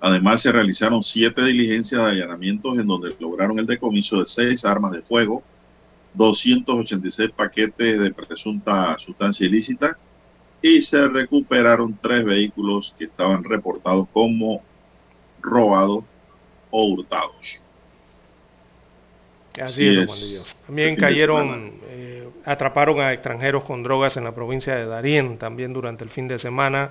Además, 0.00 0.42
se 0.42 0.52
realizaron 0.52 1.02
siete 1.02 1.44
diligencias 1.44 2.00
de 2.00 2.10
allanamientos 2.10 2.78
en 2.78 2.86
donde 2.86 3.16
lograron 3.18 3.58
el 3.58 3.66
decomiso 3.66 4.20
de 4.20 4.26
seis 4.26 4.64
armas 4.64 4.92
de 4.92 5.02
fuego, 5.02 5.42
286 6.14 7.30
paquetes 7.32 7.98
de 7.98 8.12
presunta 8.12 8.96
sustancia 8.98 9.46
ilícita 9.46 9.98
y 10.62 10.82
se 10.82 11.06
recuperaron 11.08 11.98
tres 12.00 12.24
vehículos 12.24 12.94
que 12.98 13.04
estaban 13.04 13.44
reportados 13.44 14.08
como 14.12 14.62
robados 15.40 16.04
o 16.70 16.84
hurtados. 16.84 17.62
Así, 19.60 19.88
es, 19.88 20.56
También 20.66 20.96
cayeron, 20.96 21.72
eh, 21.88 22.28
atraparon 22.44 23.00
a 23.00 23.12
extranjeros 23.12 23.64
con 23.64 23.82
drogas 23.82 24.16
en 24.16 24.24
la 24.24 24.34
provincia 24.34 24.74
de 24.74 24.86
Darién, 24.86 25.38
también 25.38 25.72
durante 25.72 26.04
el 26.04 26.10
fin 26.10 26.28
de 26.28 26.38
semana. 26.38 26.90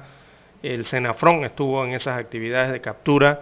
El 0.63 0.85
Senafrón 0.85 1.45
estuvo 1.45 1.85
en 1.85 1.93
esas 1.93 2.19
actividades 2.19 2.71
de 2.71 2.81
captura 2.81 3.41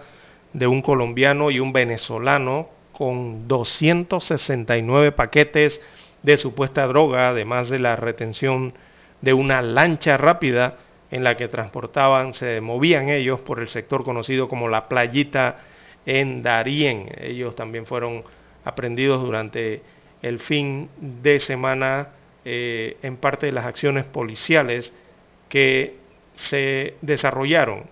de 0.52 0.66
un 0.66 0.82
colombiano 0.82 1.50
y 1.50 1.60
un 1.60 1.72
venezolano 1.72 2.68
con 2.92 3.46
269 3.48 5.12
paquetes 5.12 5.80
de 6.22 6.36
supuesta 6.36 6.86
droga, 6.86 7.28
además 7.28 7.68
de 7.68 7.78
la 7.78 7.96
retención 7.96 8.74
de 9.20 9.32
una 9.32 9.62
lancha 9.62 10.16
rápida 10.16 10.76
en 11.10 11.24
la 11.24 11.36
que 11.36 11.48
transportaban, 11.48 12.34
se 12.34 12.60
movían 12.60 13.08
ellos 13.08 13.40
por 13.40 13.60
el 13.60 13.68
sector 13.68 14.04
conocido 14.04 14.48
como 14.48 14.68
la 14.68 14.88
playita 14.88 15.58
en 16.04 16.42
Darién. 16.42 17.10
Ellos 17.20 17.54
también 17.54 17.86
fueron 17.86 18.24
aprendidos 18.66 19.22
durante 19.22 19.80
el 20.20 20.40
fin 20.40 20.90
de 21.00 21.40
semana 21.40 22.08
eh, 22.44 22.96
en 23.02 23.16
parte 23.16 23.46
de 23.46 23.52
las 23.52 23.64
acciones 23.64 24.04
policiales 24.04 24.92
que 25.48 25.94
se 26.34 26.96
desarrollaron. 27.00 27.84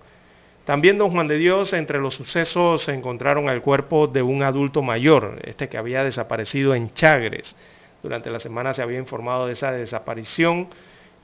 También, 0.65 0.99
don 0.99 1.11
Juan 1.11 1.29
de 1.29 1.39
Dios, 1.39 1.73
entre 1.73 2.01
los 2.01 2.17
sucesos 2.17 2.83
se 2.85 2.93
encontraron 2.93 3.49
el 3.49 3.63
cuerpo 3.63 4.09
de 4.09 4.23
un 4.23 4.43
adulto 4.43 4.83
mayor, 4.83 5.39
este 5.45 5.69
que 5.69 5.79
había 5.79 6.03
desaparecido 6.03 6.75
en 6.75 6.93
Chagres. 6.93 7.55
Durante 8.03 8.31
la 8.31 8.41
semana 8.41 8.75
se 8.75 8.83
había 8.83 8.99
informado 8.99 9.47
de 9.47 9.53
esa 9.53 9.73
desaparición. 9.73 10.69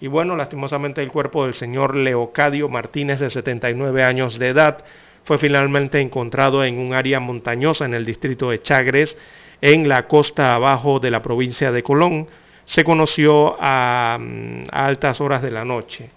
Y 0.00 0.06
bueno, 0.06 0.36
lastimosamente 0.36 1.02
el 1.02 1.10
cuerpo 1.10 1.44
del 1.44 1.54
señor 1.54 1.96
Leocadio 1.96 2.68
Martínez, 2.68 3.18
de 3.18 3.30
79 3.30 4.04
años 4.04 4.38
de 4.38 4.48
edad, 4.48 4.84
fue 5.24 5.38
finalmente 5.38 6.00
encontrado 6.00 6.64
en 6.64 6.78
un 6.78 6.94
área 6.94 7.20
montañosa 7.20 7.84
en 7.84 7.94
el 7.94 8.04
distrito 8.04 8.50
de 8.50 8.62
Chagres, 8.62 9.16
en 9.60 9.88
la 9.88 10.06
costa 10.08 10.54
abajo 10.54 11.00
de 11.00 11.10
la 11.10 11.22
provincia 11.22 11.72
de 11.72 11.82
Colón. 11.82 12.28
Se 12.64 12.84
conoció 12.84 13.56
a, 13.60 14.18
mm, 14.20 14.64
altas 14.70 15.20
horas 15.20 15.42
de 15.42 15.50
la 15.50 15.64
noche. 15.64 16.10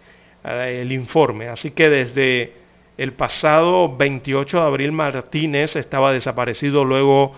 Eh, 0.43 0.79
el 0.81 0.91
informe. 0.91 1.47
Así 1.47 1.71
que 1.71 1.89
desde 1.89 2.53
el 2.97 3.13
pasado 3.13 3.95
28 3.95 4.57
de 4.59 4.65
abril 4.65 4.91
Martínez 4.91 5.75
estaba 5.75 6.11
desaparecido 6.11 6.85
luego 6.85 7.33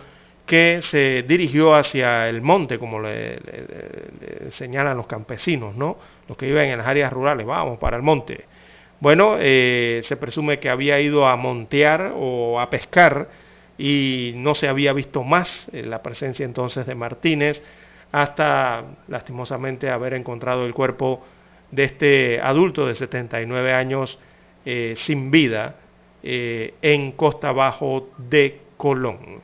que 0.46 0.82
se 0.82 1.24
dirigió 1.28 1.74
hacia 1.74 2.30
el 2.30 2.42
monte, 2.42 2.78
como 2.78 3.00
le, 3.00 3.40
señalan 4.52 4.98
los 4.98 5.08
campesinos, 5.08 5.76
¿no? 5.76 5.98
Los 6.28 6.38
que 6.38 6.48
viven 6.48 6.70
en 6.70 6.78
las 6.78 6.88
áreas 6.88 7.12
rurales, 7.12 7.46
vamos 7.46 7.80
para 7.80 7.98
el 7.98 8.04
monte. 8.04 8.46
Bueno, 9.00 9.36
eh, 9.40 10.02
se 10.04 10.18
presume 10.18 10.60
que 10.60 10.70
había 10.70 11.00
ido 11.00 11.28
a 11.28 11.36
montear 11.36 12.14
o 12.16 12.60
a 12.60 12.70
pescar 12.70 13.30
y 13.78 14.34
no 14.36 14.56
se 14.56 14.68
había 14.68 14.94
visto 14.94 15.24
más 15.24 15.70
la 15.74 16.02
presencia 16.02 16.46
entonces 16.46 16.86
de 16.86 16.96
Martínez 16.96 17.62
hasta 18.12 18.86
lastimosamente 19.10 19.90
haber 19.90 20.14
encontrado 20.14 20.66
el 20.66 20.74
cuerpo 20.74 21.26
de 21.72 21.84
este 21.84 22.42
adulto 22.42 22.88
de 22.88 22.96
79 22.96 23.74
años 23.74 24.20
eh, 24.66 24.94
sin 24.98 25.30
vida 25.32 25.76
eh, 26.24 26.76
en 26.82 27.12
Costa 27.12 27.52
Bajo 27.52 28.10
de 28.18 28.62
Colón. 28.78 29.42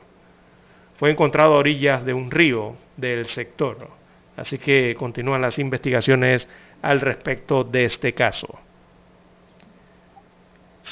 Fue 0.96 1.10
encontrado 1.10 1.54
a 1.54 1.58
orillas 1.58 2.04
de 2.04 2.14
un 2.14 2.30
río 2.30 2.76
del 2.96 3.26
sector. 3.26 3.88
Así 4.36 4.58
que 4.58 4.96
continúan 4.98 5.42
las 5.42 5.58
investigaciones 5.58 6.48
al 6.80 7.00
respecto 7.00 7.64
de 7.64 7.84
este 7.84 8.14
caso. 8.14 8.58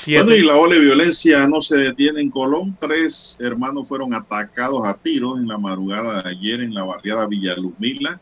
Bueno, 0.06 0.34
y 0.34 0.42
la 0.42 0.56
ola 0.56 0.74
de 0.74 0.80
violencia 0.80 1.46
no 1.46 1.60
se 1.60 1.76
detiene 1.76 2.20
en 2.20 2.30
Colón. 2.30 2.76
Tres 2.80 3.36
hermanos 3.38 3.86
fueron 3.86 4.14
atacados 4.14 4.86
a 4.86 4.94
tiros 4.94 5.38
en 5.38 5.46
la 5.46 5.58
madrugada 5.58 6.22
de 6.22 6.30
ayer 6.30 6.60
en 6.60 6.72
la 6.72 6.84
barriada 6.84 7.26
Villalumila, 7.26 8.20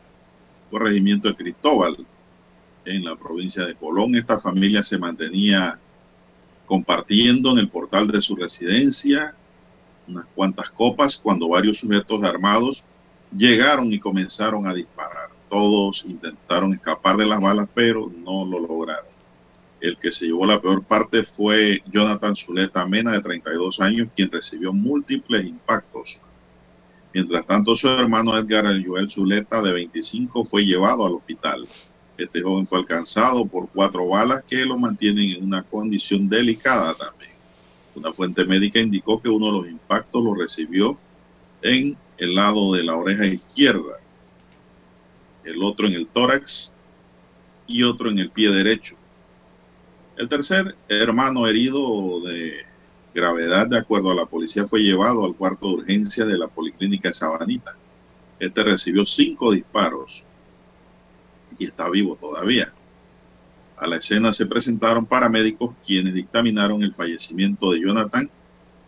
corregimiento 0.71 1.29
de 1.29 1.37
Cristóbal 1.37 1.97
en 2.85 3.05
la 3.05 3.17
provincia 3.17 3.65
de 3.65 3.75
Colón. 3.75 4.17
Esta 4.17 4.39
familia 4.39 4.83
se 4.83 4.99
mantenía 4.99 5.79
compartiendo 6.67 7.53
en 7.53 7.59
el 7.59 7.69
portal 7.69 8.09
de 8.09 8.21
su 8.21 8.37
residencia 8.37 9.35
unas 10.09 10.27
cuantas 10.35 10.71
copas 10.71 11.19
cuando 11.19 11.49
varios 11.49 11.79
sujetos 11.79 12.23
armados 12.25 12.83
llegaron 13.37 13.93
y 13.93 14.01
comenzaron 14.01 14.67
a 14.67 14.75
disparar. 14.75 15.29
Todos 15.49 16.05
intentaron 16.07 16.75
escapar 16.75 17.17
de 17.17 17.27
las 17.27 17.41
balas, 17.41 17.69
pero 17.75 18.11
no 18.25 18.45
lo 18.45 18.59
lograron. 18.59 19.08
El 19.81 19.97
que 19.97 20.11
se 20.11 20.27
llevó 20.27 20.45
la 20.45 20.61
peor 20.61 20.83
parte 20.83 21.23
fue 21.23 21.83
Jonathan 21.93 22.35
Zuleta 22.35 22.85
Mena, 22.87 23.13
de 23.13 23.21
32 23.21 23.81
años, 23.81 24.09
quien 24.15 24.31
recibió 24.31 24.73
múltiples 24.73 25.47
impactos. 25.47 26.21
Mientras 27.15 27.47
tanto, 27.47 27.77
su 27.77 27.89
hermano 27.89 28.37
Edgar 28.37 28.67
Joel 28.85 29.11
Zuleta, 29.11 29.63
de 29.63 29.73
25, 29.73 30.45
fue 30.45 30.65
llevado 30.65 31.07
al 31.07 31.15
hospital. 31.15 31.69
Este 32.17 32.43
joven 32.43 32.67
fue 32.67 32.79
alcanzado 32.79 33.47
por 33.47 33.69
cuatro 33.69 34.09
balas 34.09 34.43
que 34.49 34.65
lo 34.65 34.77
mantienen 34.77 35.37
en 35.37 35.45
una 35.45 35.63
condición 35.63 36.29
delicada 36.29 36.95
también. 36.95 37.31
Una 37.95 38.13
fuente 38.13 38.45
médica 38.45 38.81
indicó 38.81 39.23
que 39.23 39.29
uno 39.29 39.47
de 39.47 39.53
los 39.53 39.69
impactos 39.69 40.23
lo 40.23 40.35
recibió 40.35 40.99
en 41.63 41.97
el 42.19 42.35
lado 42.35 42.73
de 42.75 42.83
la 42.83 42.97
oreja 42.97 43.27
izquierda, 43.27 44.01
el 45.45 45.63
otro 45.63 45.87
en 45.87 45.95
el 45.95 46.09
tórax 46.09 46.73
y 47.67 47.85
otro 47.85 48.11
en 48.11 48.19
el 48.19 48.31
pie 48.31 48.51
derecho. 48.51 48.98
El 50.19 50.29
tercer 50.29 50.75
hermano 50.89 51.47
herido 51.47 52.21
de 52.23 52.67
gravedad, 53.15 53.69
de 53.69 53.79
acuerdo 53.79 54.11
a 54.11 54.17
la 54.17 54.27
policía, 54.27 54.67
fue 54.67 54.81
llevado 54.81 55.25
al 55.25 55.37
cuarto 55.37 55.69
de 55.69 55.75
urgencia 55.75 56.25
de 56.25 56.37
la 56.37 56.49
policlínica 56.49 57.11
de 57.11 57.15
Sabanita. 57.15 57.77
Este 58.41 58.65
recibió 58.65 59.07
cinco 59.07 59.53
disparos 59.53 60.25
y 61.57 61.67
está 61.67 61.89
vivo 61.89 62.19
todavía. 62.21 62.73
A 63.77 63.87
la 63.87 63.99
escena 63.99 64.33
se 64.33 64.47
presentaron 64.47 65.07
paramédicos 65.07 65.77
quienes 65.87 66.15
dictaminaron 66.15 66.83
el 66.83 66.97
fallecimiento 66.97 67.71
de 67.71 67.81
Jonathan. 67.83 68.29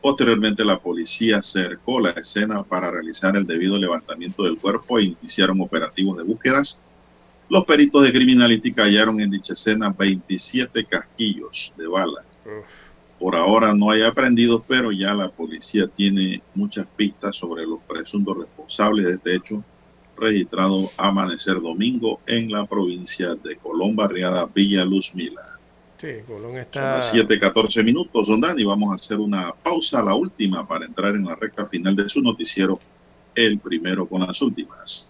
Posteriormente 0.03 0.65
la 0.65 0.81
policía 0.81 1.43
cercó 1.43 2.01
la 2.01 2.11
escena 2.11 2.65
para 2.65 2.91
realizar 2.91 3.37
el 3.37 3.47
debido 3.47 3.79
levantamiento 3.79 4.43
del 4.43 4.59
cuerpo 4.59 4.99
e 4.99 5.05
iniciaron 5.05 5.61
operativos 5.61 6.19
de 6.19 6.25
búsquedas. 6.25 6.81
Los 7.51 7.65
peritos 7.65 8.05
de 8.05 8.13
criminalística 8.13 8.85
hallaron 8.85 9.21
en 9.21 9.29
dicha 9.29 9.55
escena 9.55 9.91
27 9.91 10.85
casquillos 10.85 11.73
de 11.77 11.89
bala. 11.89 12.23
Por 13.19 13.35
ahora 13.35 13.75
no 13.75 13.91
hay 13.91 14.03
aprendidos, 14.03 14.63
pero 14.69 14.93
ya 14.93 15.13
la 15.15 15.29
policía 15.29 15.89
tiene 15.89 16.43
muchas 16.55 16.87
pistas 16.97 17.35
sobre 17.35 17.67
los 17.67 17.81
presuntos 17.81 18.39
responsables 18.39 19.07
de 19.09 19.15
este 19.15 19.35
hecho 19.35 19.65
registrado 20.17 20.91
amanecer 20.97 21.61
domingo 21.61 22.21
en 22.27 22.53
la 22.53 22.67
provincia 22.67 23.35
de 23.35 23.57
Colón, 23.57 23.97
barriada 23.97 24.49
Villa 24.55 24.85
Luz 24.85 25.13
Mila. 25.13 25.59
Sí, 25.99 26.09
Colón 26.29 26.53
Son 26.53 26.57
está... 26.57 26.97
las 26.99 27.13
7:14 27.13 27.83
minutos, 27.83 28.29
don 28.29 28.41
Dani. 28.41 28.63
Vamos 28.63 28.93
a 28.93 28.95
hacer 28.95 29.19
una 29.19 29.53
pausa, 29.53 30.03
la 30.05 30.15
última, 30.15 30.69
para 30.69 30.87
entrar 30.87 31.17
en 31.17 31.25
la 31.25 31.35
recta 31.35 31.67
final 31.67 31.97
de 31.97 32.09
su 32.09 32.23
noticiero, 32.23 32.79
el 33.35 33.59
primero 33.59 34.07
con 34.07 34.21
las 34.21 34.41
últimas. 34.41 35.10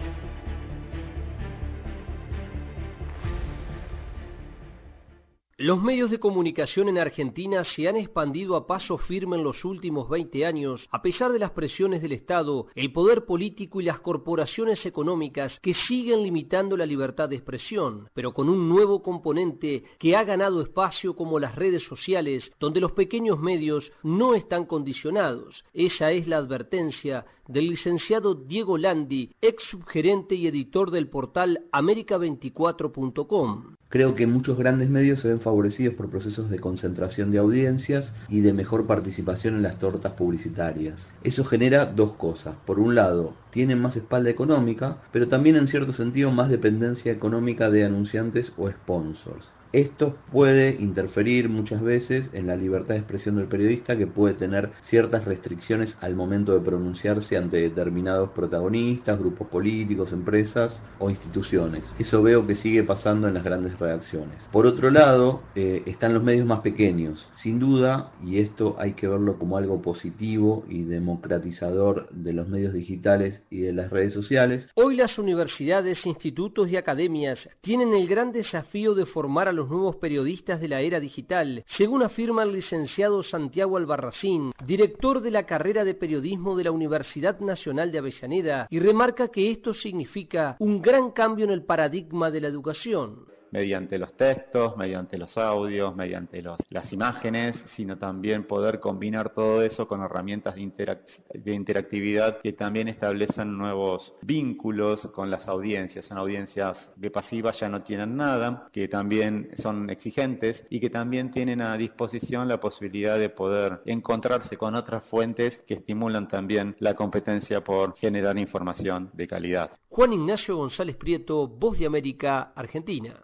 Los 5.63 5.79
medios 5.79 6.09
de 6.09 6.19
comunicación 6.19 6.89
en 6.89 6.97
Argentina 6.97 7.63
se 7.63 7.87
han 7.87 7.95
expandido 7.95 8.55
a 8.55 8.65
paso 8.65 8.97
firme 8.97 9.37
en 9.37 9.43
los 9.43 9.63
últimos 9.63 10.09
20 10.09 10.43
años, 10.43 10.89
a 10.91 11.03
pesar 11.03 11.31
de 11.31 11.37
las 11.37 11.51
presiones 11.51 12.01
del 12.01 12.13
Estado, 12.13 12.65
el 12.73 12.91
poder 12.91 13.25
político 13.25 13.79
y 13.79 13.83
las 13.83 13.99
corporaciones 13.99 14.87
económicas 14.87 15.59
que 15.59 15.75
siguen 15.75 16.23
limitando 16.23 16.75
la 16.75 16.87
libertad 16.87 17.29
de 17.29 17.35
expresión, 17.35 18.09
pero 18.15 18.33
con 18.33 18.49
un 18.49 18.67
nuevo 18.67 19.03
componente 19.03 19.83
que 19.99 20.15
ha 20.15 20.23
ganado 20.23 20.63
espacio 20.63 21.15
como 21.15 21.37
las 21.37 21.55
redes 21.55 21.83
sociales, 21.83 22.51
donde 22.59 22.81
los 22.81 22.93
pequeños 22.93 23.39
medios 23.39 23.93
no 24.01 24.33
están 24.33 24.65
condicionados. 24.65 25.63
Esa 25.75 26.11
es 26.11 26.27
la 26.27 26.37
advertencia 26.37 27.27
del 27.47 27.67
licenciado 27.67 28.33
Diego 28.33 28.79
Landi, 28.79 29.35
ex 29.39 29.61
subgerente 29.61 30.33
y 30.33 30.47
editor 30.47 30.89
del 30.89 31.07
portal 31.07 31.67
america24.com. 31.71 33.75
Creo 33.91 34.15
que 34.15 34.25
muchos 34.25 34.57
grandes 34.57 34.89
medios 34.89 35.19
se 35.19 35.27
ven 35.27 35.41
favorecidos 35.41 35.95
por 35.95 36.09
procesos 36.09 36.49
de 36.49 36.59
concentración 36.59 37.29
de 37.29 37.39
audiencias 37.39 38.13
y 38.29 38.39
de 38.39 38.53
mejor 38.53 38.87
participación 38.87 39.55
en 39.55 39.63
las 39.63 39.79
tortas 39.79 40.13
publicitarias. 40.13 40.95
Eso 41.25 41.43
genera 41.43 41.87
dos 41.87 42.13
cosas. 42.13 42.55
Por 42.65 42.79
un 42.79 42.95
lado, 42.95 43.33
tienen 43.51 43.81
más 43.81 43.97
espalda 43.97 44.29
económica, 44.29 44.99
pero 45.11 45.27
también 45.27 45.57
en 45.57 45.67
cierto 45.67 45.91
sentido 45.91 46.31
más 46.31 46.49
dependencia 46.49 47.11
económica 47.11 47.69
de 47.69 47.83
anunciantes 47.83 48.53
o 48.57 48.71
sponsors. 48.71 49.49
Esto 49.73 50.17
puede 50.31 50.75
interferir 50.79 51.47
muchas 51.49 51.81
veces 51.81 52.29
en 52.33 52.47
la 52.47 52.55
libertad 52.55 52.95
de 52.95 52.99
expresión 52.99 53.37
del 53.37 53.47
periodista 53.47 53.97
que 53.97 54.07
puede 54.07 54.33
tener 54.33 54.71
ciertas 54.81 55.25
restricciones 55.25 55.97
al 56.01 56.15
momento 56.15 56.53
de 56.53 56.59
pronunciarse 56.59 57.37
ante 57.37 57.57
determinados 57.57 58.31
protagonistas, 58.31 59.19
grupos 59.19 59.47
políticos, 59.47 60.11
empresas 60.11 60.75
o 60.99 61.09
instituciones. 61.09 61.83
Eso 61.99 62.21
veo 62.21 62.45
que 62.45 62.55
sigue 62.55 62.83
pasando 62.83 63.27
en 63.27 63.33
las 63.33 63.43
grandes 63.43 63.79
redacciones. 63.79 64.37
Por 64.51 64.65
otro 64.65 64.91
lado, 64.91 65.41
eh, 65.55 65.83
están 65.85 66.13
los 66.13 66.23
medios 66.23 66.45
más 66.45 66.59
pequeños. 66.59 67.29
Sin 67.35 67.59
duda, 67.59 68.11
y 68.21 68.39
esto 68.39 68.75
hay 68.77 68.93
que 68.93 69.07
verlo 69.07 69.37
como 69.37 69.57
algo 69.57 69.81
positivo 69.81 70.65
y 70.67 70.83
democratizador 70.83 72.09
de 72.09 72.33
los 72.33 72.47
medios 72.49 72.73
digitales 72.73 73.41
y 73.49 73.61
de 73.61 73.73
las 73.73 73.89
redes 73.89 74.13
sociales, 74.13 74.67
Hoy 74.75 74.95
las 74.95 75.19
universidades, 75.19 76.05
institutos 76.05 76.71
y 76.71 76.77
academias 76.77 77.49
tienen 77.61 77.93
el 77.93 78.07
gran 78.07 78.31
desafío 78.31 78.95
de 78.95 79.05
formar 79.05 79.47
a 79.47 79.53
los 79.61 79.69
nuevos 79.69 79.97
periodistas 79.97 80.59
de 80.59 80.67
la 80.67 80.81
era 80.81 80.99
digital, 80.99 81.63
según 81.67 82.01
afirma 82.01 82.41
el 82.41 82.53
licenciado 82.53 83.21
Santiago 83.21 83.77
Albarracín, 83.77 84.53
director 84.65 85.21
de 85.21 85.29
la 85.29 85.45
carrera 85.45 85.83
de 85.83 85.93
periodismo 85.93 86.55
de 86.55 86.63
la 86.63 86.71
Universidad 86.71 87.39
Nacional 87.41 87.91
de 87.91 87.99
Avellaneda, 87.99 88.65
y 88.71 88.79
remarca 88.79 89.27
que 89.27 89.51
esto 89.51 89.75
significa 89.75 90.55
un 90.57 90.81
gran 90.81 91.11
cambio 91.11 91.45
en 91.45 91.51
el 91.51 91.63
paradigma 91.63 92.31
de 92.31 92.41
la 92.41 92.47
educación. 92.47 93.27
Mediante 93.51 93.97
los 93.97 94.13
textos, 94.15 94.77
mediante 94.77 95.17
los 95.17 95.37
audios, 95.37 95.95
mediante 95.95 96.41
las 96.69 96.93
imágenes, 96.93 97.61
sino 97.67 97.97
también 97.97 98.45
poder 98.45 98.79
combinar 98.79 99.31
todo 99.31 99.61
eso 99.61 99.87
con 99.87 100.01
herramientas 100.01 100.55
de, 100.55 100.97
de 101.33 101.53
interactividad 101.53 102.39
que 102.41 102.53
también 102.53 102.87
establecen 102.87 103.57
nuevos 103.57 104.13
vínculos 104.21 105.07
con 105.13 105.29
las 105.29 105.47
audiencias. 105.47 106.05
Son 106.05 106.17
audiencias 106.17 106.93
que 106.99 107.11
pasivas 107.11 107.59
ya 107.59 107.69
no 107.69 107.83
tienen 107.83 108.15
nada, 108.15 108.69
que 108.71 108.87
también 108.87 109.49
son 109.57 109.89
exigentes 109.89 110.65
y 110.69 110.79
que 110.79 110.89
también 110.89 111.31
tienen 111.31 111.61
a 111.61 111.77
disposición 111.77 112.47
la 112.47 112.59
posibilidad 112.59 113.19
de 113.19 113.29
poder 113.29 113.81
encontrarse 113.85 114.57
con 114.57 114.75
otras 114.75 115.05
fuentes 115.05 115.61
que 115.67 115.75
estimulan 115.75 116.27
también 116.27 116.75
la 116.79 116.95
competencia 116.95 117.63
por 117.63 117.95
generar 117.95 118.37
información 118.37 119.09
de 119.13 119.27
calidad. 119.27 119.71
Juan 119.89 120.13
Ignacio 120.13 120.55
González 120.57 120.95
Prieto, 120.95 121.47
Voz 121.47 121.77
de 121.77 121.85
América, 121.85 122.53
Argentina. 122.55 123.23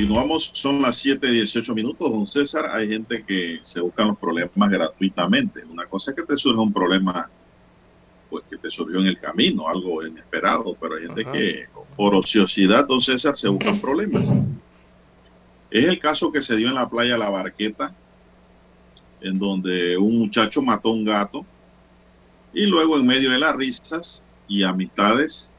Continuamos. 0.00 0.50
Son 0.54 0.80
las 0.80 1.04
7:18 1.04 1.74
minutos, 1.74 2.10
don 2.10 2.26
César. 2.26 2.70
Hay 2.72 2.88
gente 2.88 3.22
que 3.22 3.58
se 3.60 3.82
buscan 3.82 4.08
los 4.08 4.18
problemas 4.18 4.70
gratuitamente. 4.70 5.62
Una 5.66 5.84
cosa 5.84 6.10
es 6.10 6.16
que 6.16 6.22
te 6.22 6.38
surge 6.38 6.58
un 6.58 6.72
problema, 6.72 7.28
pues 8.30 8.44
que 8.48 8.56
te 8.56 8.70
surgió 8.70 8.98
en 9.00 9.08
el 9.08 9.18
camino, 9.18 9.68
algo 9.68 10.06
inesperado, 10.06 10.74
pero 10.80 10.94
hay 10.94 11.02
gente 11.02 11.20
Ajá. 11.20 11.32
que 11.32 11.66
por 11.98 12.14
ociosidad, 12.14 12.88
don 12.88 13.02
César, 13.02 13.36
se 13.36 13.48
buscan 13.48 13.78
problemas. 13.82 14.26
Es 15.70 15.84
el 15.84 15.98
caso 15.98 16.32
que 16.32 16.40
se 16.40 16.56
dio 16.56 16.68
en 16.68 16.76
la 16.76 16.88
playa 16.88 17.18
La 17.18 17.28
Barqueta, 17.28 17.94
en 19.20 19.38
donde 19.38 19.98
un 19.98 20.18
muchacho 20.18 20.62
mató 20.62 20.88
a 20.88 20.92
un 20.92 21.04
gato 21.04 21.44
y 22.54 22.64
luego 22.64 22.96
en 22.96 23.06
medio 23.06 23.30
de 23.30 23.38
las 23.38 23.54
risas 23.54 24.24
y 24.48 24.62
amistades 24.62 25.50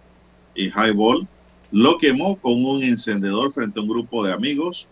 y 0.56 0.66
highball 0.70 1.28
lo 1.72 1.98
quemó 1.98 2.38
con 2.38 2.64
un 2.66 2.84
encendedor 2.84 3.52
frente 3.54 3.80
a 3.80 3.84
un 3.84 3.90
grupo 3.90 4.26
de 4.26 4.34
amigos. 4.34 4.88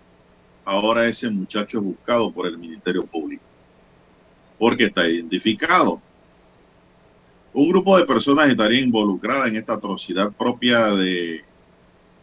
Ahora 0.66 1.08
ese 1.08 1.30
muchacho 1.30 1.80
es 1.80 1.84
buscado 1.84 2.32
por 2.32 2.48
el 2.48 2.58
Ministerio 2.58 3.06
Público 3.06 3.44
porque 4.60 4.86
está 4.86 5.08
identificado. 5.08 6.02
Un 7.54 7.70
grupo 7.70 7.98
de 7.98 8.06
personas 8.06 8.50
estaría 8.50 8.82
involucrada 8.82 9.48
en 9.48 9.56
esta 9.56 9.74
atrocidad 9.74 10.32
propia 10.34 10.92
de 10.92 11.44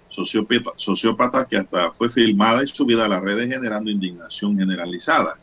sociópata, 0.09 0.71
sociópata 0.77 1.47
que 1.49 1.57
hasta 1.57 1.91
fue 1.93 2.11
filmada 2.11 2.63
y 2.63 2.69
subida 2.69 3.07
a 3.07 3.09
las 3.09 3.23
redes 3.23 3.49
generando 3.49 3.91
indignación 3.91 4.57
generalizada. 4.57 5.37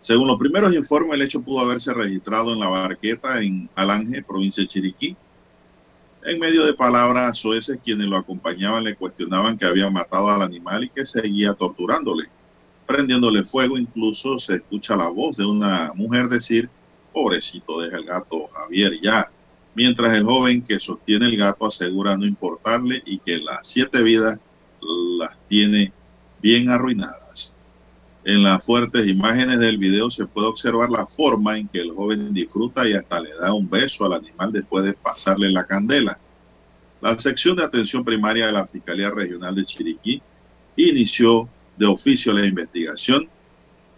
Según 0.00 0.26
los 0.26 0.38
primeros 0.38 0.74
informes, 0.74 1.14
el 1.14 1.26
hecho 1.26 1.42
pudo 1.42 1.60
haberse 1.60 1.94
registrado 1.94 2.52
en 2.52 2.58
la 2.58 2.68
barqueta 2.68 3.40
en 3.40 3.70
Alange, 3.76 4.24
provincia 4.24 4.62
de 4.62 4.68
Chiriquí. 4.68 5.16
En 6.24 6.38
medio 6.38 6.64
de 6.64 6.74
palabras 6.74 7.38
soeces, 7.38 7.80
quienes 7.82 8.06
lo 8.06 8.16
acompañaban 8.16 8.84
le 8.84 8.94
cuestionaban 8.94 9.58
que 9.58 9.66
había 9.66 9.90
matado 9.90 10.30
al 10.30 10.42
animal 10.42 10.84
y 10.84 10.88
que 10.88 11.04
seguía 11.04 11.52
torturándole, 11.54 12.28
prendiéndole 12.86 13.42
fuego. 13.42 13.76
Incluso 13.76 14.38
se 14.38 14.56
escucha 14.56 14.94
la 14.94 15.08
voz 15.08 15.36
de 15.36 15.44
una 15.44 15.92
mujer 15.94 16.28
decir, 16.28 16.70
pobrecito, 17.12 17.80
deja 17.80 17.96
el 17.96 18.04
gato 18.04 18.48
Javier 18.54 19.00
ya. 19.02 19.28
Mientras 19.74 20.14
el 20.14 20.24
joven 20.24 20.62
que 20.62 20.78
sostiene 20.78 21.26
el 21.26 21.36
gato 21.36 21.66
asegura 21.66 22.16
no 22.16 22.24
importarle 22.24 23.02
y 23.04 23.18
que 23.18 23.38
las 23.38 23.66
siete 23.66 24.00
vidas 24.02 24.38
las 25.18 25.36
tiene 25.48 25.92
bien 26.40 26.70
arruinadas. 26.70 27.21
En 28.24 28.42
las 28.44 28.64
fuertes 28.64 29.06
imágenes 29.08 29.58
del 29.58 29.78
video 29.78 30.10
se 30.10 30.26
puede 30.26 30.46
observar 30.46 30.90
la 30.90 31.06
forma 31.06 31.58
en 31.58 31.68
que 31.68 31.80
el 31.80 31.92
joven 31.92 32.32
disfruta 32.32 32.88
y 32.88 32.92
hasta 32.92 33.20
le 33.20 33.34
da 33.34 33.52
un 33.52 33.68
beso 33.68 34.04
al 34.04 34.12
animal 34.14 34.52
después 34.52 34.84
de 34.84 34.94
pasarle 34.94 35.50
la 35.50 35.66
candela. 35.66 36.18
La 37.00 37.18
sección 37.18 37.56
de 37.56 37.64
atención 37.64 38.04
primaria 38.04 38.46
de 38.46 38.52
la 38.52 38.66
Fiscalía 38.66 39.10
Regional 39.10 39.54
de 39.56 39.64
Chiriquí 39.64 40.22
inició 40.76 41.48
de 41.76 41.86
oficio 41.86 42.32
la 42.32 42.46
investigación 42.46 43.28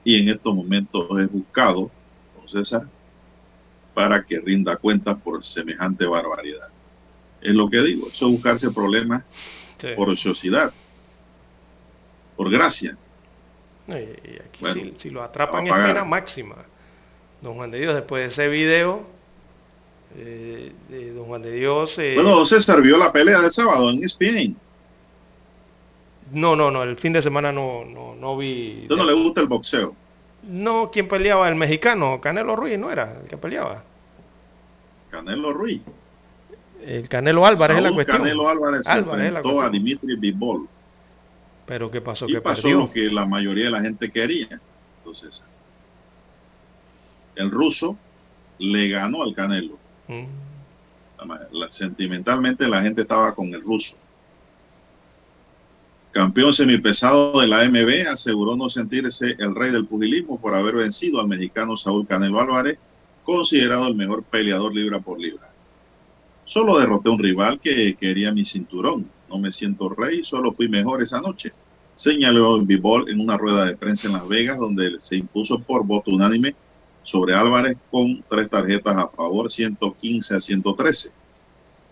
y 0.04 0.16
en 0.16 0.30
estos 0.30 0.54
momentos 0.54 1.06
es 1.20 1.30
buscado, 1.30 1.90
don 2.34 2.48
César, 2.48 2.88
para 3.92 4.24
que 4.24 4.40
rinda 4.40 4.76
cuentas 4.76 5.16
por 5.22 5.44
semejante 5.44 6.06
barbaridad. 6.06 6.68
Es 7.42 7.52
lo 7.52 7.68
que 7.68 7.82
digo, 7.82 8.08
eso 8.10 8.26
es 8.26 8.32
buscarse 8.32 8.70
problemas 8.70 9.22
Sí. 9.78 9.88
por 9.96 10.08
ociosidad, 10.08 10.72
por 12.36 12.50
gracia. 12.50 12.96
Y 13.88 13.92
y 13.92 14.38
aquí 14.40 14.60
Bueno, 14.60 14.74
si, 14.74 14.94
si 14.98 15.10
lo 15.10 15.22
atrapan 15.22 15.66
es 15.66 15.72
pena 15.72 16.04
máxima. 16.04 16.56
Don 17.40 17.54
Juan 17.56 17.70
de 17.70 17.78
Dios, 17.80 17.94
después 17.94 18.22
de 18.22 18.28
ese 18.28 18.48
video, 18.48 19.02
eh, 20.16 20.72
de 20.88 21.12
Don 21.12 21.26
Juan 21.26 21.42
de 21.42 21.52
Dios... 21.52 21.98
eh, 21.98 22.14
Bueno, 22.14 22.30
don 22.30 22.46
César 22.46 22.80
vio 22.80 22.96
la 22.96 23.12
pelea 23.12 23.40
del 23.40 23.52
sábado 23.52 23.90
en 23.90 24.02
E 24.02 24.06
ESPN. 24.06 24.56
no, 26.32 26.56
no, 26.56 26.70
no, 26.70 26.82
el 26.82 26.96
fin 26.96 27.12
de 27.12 27.22
semana 27.22 27.52
no, 27.52 27.84
no, 27.84 28.14
no 28.14 28.36
vi... 28.36 28.80
¿Usted 28.82 28.96
no 28.96 29.04
le 29.04 29.12
gusta 29.12 29.40
el 29.42 29.48
boxeo? 29.48 29.94
No, 30.42 30.90
¿quién 30.90 31.08
peleaba? 31.08 31.48
El 31.48 31.54
mexicano, 31.54 32.20
Canelo 32.20 32.56
Ruiz, 32.56 32.78
¿no 32.78 32.90
era 32.90 33.18
el 33.22 33.28
que 33.28 33.36
peleaba? 33.36 33.82
Canelo 35.10 35.52
Ruiz. 35.52 35.82
El 36.84 37.08
Canelo 37.08 37.46
Álvarez 37.46 37.76
es 37.78 37.82
la 37.82 37.92
cuestión. 37.92 38.18
Canelo 38.18 38.48
Álvarez, 38.48 38.82
se 38.84 38.90
Álvarez 38.90 39.32
la 39.32 39.38
enfrentó 39.40 39.60
a. 39.62 39.70
Dimitri 39.70 40.16
Bivol. 40.16 40.68
Pero 41.66 41.90
¿qué 41.90 42.00
pasó? 42.00 42.26
Y 42.28 42.32
Que 42.34 42.40
pasó 42.40 42.62
perdió. 42.62 42.78
lo 42.80 42.92
que 42.92 43.10
la 43.10 43.26
mayoría 43.26 43.64
de 43.66 43.70
la 43.70 43.80
gente 43.80 44.10
quería. 44.10 44.60
Entonces, 44.98 45.44
el 47.36 47.50
ruso 47.50 47.96
le 48.58 48.88
ganó 48.88 49.22
al 49.22 49.34
Canelo. 49.34 49.78
Mm. 50.08 50.24
La 51.18 51.24
ma- 51.24 51.40
la- 51.52 51.70
sentimentalmente 51.70 52.68
la 52.68 52.82
gente 52.82 53.02
estaba 53.02 53.34
con 53.34 53.52
el 53.54 53.62
ruso. 53.62 53.96
Campeón 56.12 56.52
semipesado 56.52 57.40
de 57.40 57.48
la 57.48 57.62
AMB 57.62 58.06
aseguró 58.08 58.54
no 58.54 58.70
sentirse 58.70 59.34
el 59.38 59.54
rey 59.54 59.72
del 59.72 59.86
pugilismo 59.86 60.40
por 60.40 60.54
haber 60.54 60.76
vencido 60.76 61.20
al 61.20 61.26
mexicano 61.26 61.76
Saúl 61.76 62.06
Canelo 62.06 62.40
Álvarez, 62.40 62.78
considerado 63.24 63.88
el 63.88 63.96
mejor 63.96 64.22
peleador 64.22 64.72
libra 64.74 65.00
por 65.00 65.18
libra. 65.18 65.48
Solo 66.44 66.78
derroté 66.78 67.08
a 67.08 67.12
un 67.12 67.18
rival 67.18 67.58
que 67.58 67.94
quería 67.96 68.30
mi 68.32 68.44
cinturón. 68.44 69.10
No 69.28 69.38
me 69.38 69.52
siento 69.52 69.88
rey, 69.88 70.24
solo 70.24 70.52
fui 70.52 70.68
mejor 70.68 71.02
esa 71.02 71.20
noche. 71.20 71.52
Señaló 71.94 72.60
Bivol 72.60 73.08
en 73.08 73.20
una 73.20 73.36
rueda 73.36 73.64
de 73.64 73.76
prensa 73.76 74.08
en 74.08 74.14
Las 74.14 74.26
Vegas, 74.26 74.58
donde 74.58 74.96
se 75.00 75.16
impuso 75.16 75.58
por 75.60 75.84
voto 75.84 76.10
unánime 76.10 76.54
sobre 77.02 77.34
Álvarez 77.34 77.76
con 77.90 78.24
tres 78.28 78.48
tarjetas 78.50 78.96
a 78.96 79.08
favor, 79.08 79.50
115 79.50 80.36
a 80.36 80.40
113. 80.40 81.12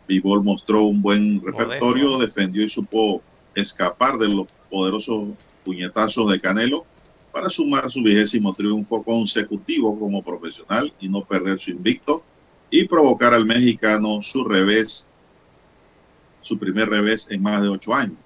Bivol 0.09 0.43
mostró 0.43 0.83
un 0.85 1.01
buen 1.01 1.41
repertorio, 1.41 2.11
Modesto. 2.11 2.27
defendió 2.27 2.65
y 2.65 2.69
supo 2.69 3.23
escapar 3.55 4.19
de 4.19 4.29
los 4.29 4.49
poderosos 4.71 5.29
puñetazos 5.65 6.31
de 6.31 6.41
Canelo 6.41 6.85
para 7.33 7.49
sumar 7.49 7.91
su 7.91 8.03
vigésimo 8.03 8.53
triunfo 8.55 9.03
consecutivo 9.03 9.99
como 9.99 10.23
profesional 10.23 10.93
y 11.01 11.09
no 11.09 11.25
perder 11.25 11.59
su 11.59 11.71
invicto 11.71 12.23
y 12.71 12.87
provocar 12.87 13.35
al 13.35 13.47
mexicano 13.47 14.23
su 14.23 14.45
revés, 14.45 15.07
su 16.43 16.59
primer 16.59 16.89
revés 16.91 17.27
en 17.31 17.43
más 17.43 17.63
de 17.63 17.69
ocho 17.69 17.95
años. 17.95 18.19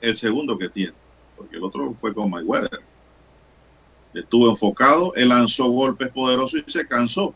El 0.00 0.16
segundo 0.16 0.58
que 0.58 0.68
tiene, 0.68 0.94
porque 1.36 1.56
el 1.56 1.64
otro 1.64 1.94
fue 1.94 2.14
con 2.14 2.30
Mayweather. 2.30 2.80
Estuvo 4.14 4.48
enfocado, 4.50 5.14
él 5.16 5.28
lanzó 5.30 5.66
golpes 5.66 6.10
poderosos 6.10 6.62
y 6.66 6.70
se 6.70 6.86
cansó. 6.86 7.34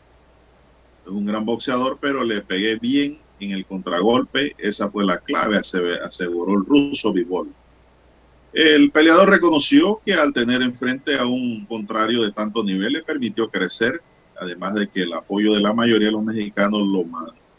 Es 1.05 1.11
un 1.11 1.25
gran 1.25 1.45
boxeador, 1.45 1.97
pero 1.99 2.23
le 2.23 2.41
pegué 2.41 2.77
bien 2.77 3.19
en 3.39 3.51
el 3.51 3.65
contragolpe. 3.65 4.55
Esa 4.57 4.89
fue 4.89 5.05
la 5.05 5.19
clave, 5.19 5.57
ase- 5.57 5.99
aseguró 6.03 6.53
el 6.57 6.65
ruso 6.65 7.11
Bivol. 7.11 7.55
El 8.53 8.91
peleador 8.91 9.29
reconoció 9.29 10.01
que 10.05 10.13
al 10.13 10.33
tener 10.33 10.61
enfrente 10.61 11.17
a 11.17 11.25
un 11.25 11.65
contrario 11.65 12.23
de 12.23 12.31
tanto 12.31 12.63
nivel 12.63 12.93
le 12.93 13.03
permitió 13.03 13.49
crecer, 13.49 14.01
además 14.39 14.73
de 14.75 14.89
que 14.89 15.03
el 15.03 15.13
apoyo 15.13 15.53
de 15.53 15.59
la 15.61 15.73
mayoría 15.73 16.07
de 16.07 16.13
los 16.13 16.23
mexicanos 16.23 16.81
lo, 16.81 17.05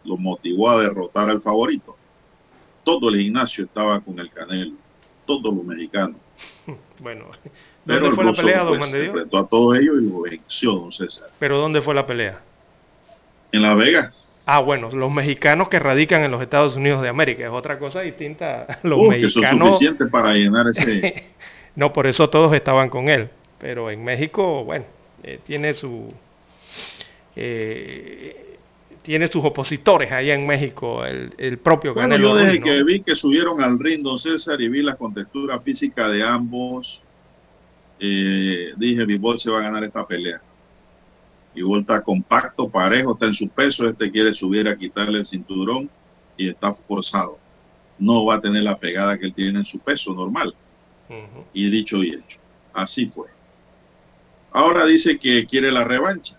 lo 0.05 0.17
motivó 0.17 0.71
a 0.71 0.83
derrotar 0.83 1.31
al 1.31 1.43
favorito. 1.43 2.00
Todo 2.85 3.09
el 3.11 3.21
gimnasio 3.21 3.65
estaba 3.65 4.01
con 4.01 4.19
el 4.19 4.31
Canelo, 4.31 4.77
todos 5.27 5.55
los 5.55 5.65
mexicanos. 5.65 6.17
Bueno, 6.99 7.31
¿dónde 7.87 8.11
fue 8.13 8.25
la 8.25 8.33
pelea, 8.35 8.63
don 8.63 8.77
Juan 8.77 8.91
de 8.93 8.99
se 8.99 9.03
Dios? 9.03 9.15
enfrentó 9.15 9.39
a 9.39 9.49
todos 9.49 9.77
ellos 9.79 9.97
y 10.03 10.07
lo 10.07 10.21
venció, 10.21 10.73
don 10.73 10.93
César. 10.93 11.31
Pero 11.39 11.59
¿dónde 11.59 11.81
fue 11.81 11.95
la 11.95 12.05
pelea? 12.07 12.43
En 13.53 13.63
Las 13.63 13.77
Vegas. 13.77 14.15
Ah, 14.45 14.61
bueno, 14.61 14.91
los 14.91 15.11
mexicanos 15.11 15.69
que 15.71 15.79
radican 15.79 16.23
en 16.25 16.31
los 16.31 16.43
Estados 16.43 16.77
Unidos 16.77 17.01
de 17.03 17.09
América 17.09 17.45
es 17.45 17.51
otra 17.51 17.79
cosa 17.79 18.01
distinta. 18.03 18.65
a 18.69 18.79
Los 18.83 18.99
Uh, 18.99 19.11
que 19.11 19.31
son 19.31 19.43
mexicanos, 19.43 19.69
suficientes 19.79 20.09
para 20.11 20.35
llenar 20.35 20.67
ese... 20.69 21.25
no, 21.75 21.93
por 21.93 22.07
eso 22.07 22.29
todos 22.29 22.53
estaban 22.55 22.91
con 22.91 23.09
él. 23.09 23.31
Pero 23.59 23.91
en 23.91 24.05
México, 24.05 24.65
bueno, 24.65 24.85
eh, 25.23 25.39
tiene 25.45 25.73
su, 25.75 26.13
eh, 27.37 28.50
tiene 29.11 29.27
sus 29.27 29.45
opositores 29.45 30.13
allá 30.13 30.35
en 30.35 30.47
México, 30.47 31.05
el, 31.05 31.35
el 31.37 31.59
propio 31.59 31.95
Bueno, 31.95 32.11
Canelo 32.11 32.29
yo 32.29 32.35
desde 32.37 32.61
que 32.61 32.85
vi 32.85 33.01
que 33.01 33.17
subieron 33.17 33.61
al 33.61 33.77
ring, 33.77 34.05
don 34.05 34.17
César, 34.17 34.61
y 34.61 34.69
vi 34.69 34.83
la 34.83 34.95
contextura 34.95 35.59
física 35.59 36.09
de 36.09 36.23
ambos, 36.23 37.03
eh, 37.99 38.73
dije, 38.77 39.05
Bivol 39.05 39.41
se 39.41 39.51
va 39.51 39.59
a 39.59 39.63
ganar 39.63 39.83
esta 39.83 40.07
pelea. 40.07 40.41
Bivol 41.57 41.81
está 41.81 42.01
compacto, 42.03 42.69
parejo, 42.69 43.15
está 43.15 43.27
en 43.27 43.35
su 43.35 43.49
peso, 43.49 43.89
este 43.89 44.13
quiere 44.13 44.33
subir 44.33 44.69
a 44.69 44.79
quitarle 44.79 45.19
el 45.19 45.27
cinturón 45.27 45.91
y 46.37 46.49
está 46.49 46.73
forzado. 46.73 47.37
No 47.99 48.25
va 48.27 48.37
a 48.37 48.41
tener 48.41 48.63
la 48.63 48.79
pegada 48.79 49.19
que 49.19 49.27
él 49.27 49.35
tiene 49.35 49.59
en 49.59 49.65
su 49.65 49.81
peso 49.81 50.15
normal. 50.15 50.55
Y 51.53 51.69
dicho 51.69 52.01
y 52.05 52.11
hecho, 52.11 52.39
así 52.73 53.07
fue. 53.07 53.27
Ahora 54.53 54.87
dice 54.87 55.19
que 55.19 55.47
quiere 55.47 55.73
la 55.73 55.83
revancha. 55.83 56.37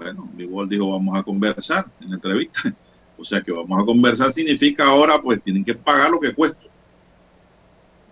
Bueno, 0.00 0.26
Bivol 0.32 0.66
dijo, 0.66 0.90
vamos 0.92 1.18
a 1.18 1.22
conversar 1.22 1.84
en 2.00 2.08
la 2.10 2.14
entrevista. 2.16 2.74
O 3.18 3.24
sea 3.24 3.42
que 3.42 3.52
vamos 3.52 3.78
a 3.78 3.84
conversar 3.84 4.32
significa 4.32 4.86
ahora 4.86 5.20
pues 5.20 5.42
tienen 5.42 5.62
que 5.62 5.74
pagar 5.74 6.10
lo 6.10 6.18
que 6.18 6.32
cuesta. 6.32 6.62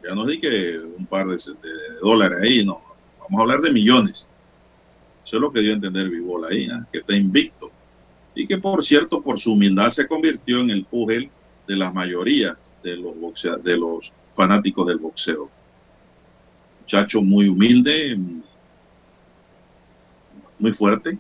Ya 0.07 0.15
no 0.15 0.27
di 0.27 0.39
que 0.39 0.79
un 0.79 1.07
par 1.07 1.27
de, 1.29 1.39
dólares 2.03 2.41
ahí, 2.43 2.63
no. 2.63 2.83
Vamos 3.19 3.39
a 3.39 3.41
hablar 3.41 3.61
de 3.63 3.73
millones. 3.73 4.29
Eso 5.25 5.37
es 5.37 5.41
lo 5.41 5.51
que 5.51 5.61
dio 5.63 5.71
a 5.71 5.77
entender 5.77 6.11
Bivol 6.11 6.45
ahí, 6.45 6.69
¿ah? 6.71 6.87
que 6.93 6.99
está 6.99 7.17
invicto. 7.17 7.71
Y 8.35 8.47
que 8.47 8.59
por 8.59 8.85
cierto, 8.85 9.23
por 9.23 9.41
su 9.41 9.55
humildad 9.55 9.91
se 9.93 10.07
convirtió 10.07 10.61
en 10.61 10.69
el 10.69 10.85
pugel 10.85 11.31
de 11.67 11.77
las 11.77 11.95
mayorías 11.95 12.59
de 12.83 12.99
los, 12.99 13.17
boxea- 13.17 13.57
de 13.63 13.79
los 13.79 14.13
fanáticos 14.37 14.87
del 14.89 14.99
boxeo. 14.99 15.49
muchacho 16.83 17.23
muy 17.23 17.49
humilde, 17.49 18.19
muy 20.59 20.73
fuerte. 20.75 21.17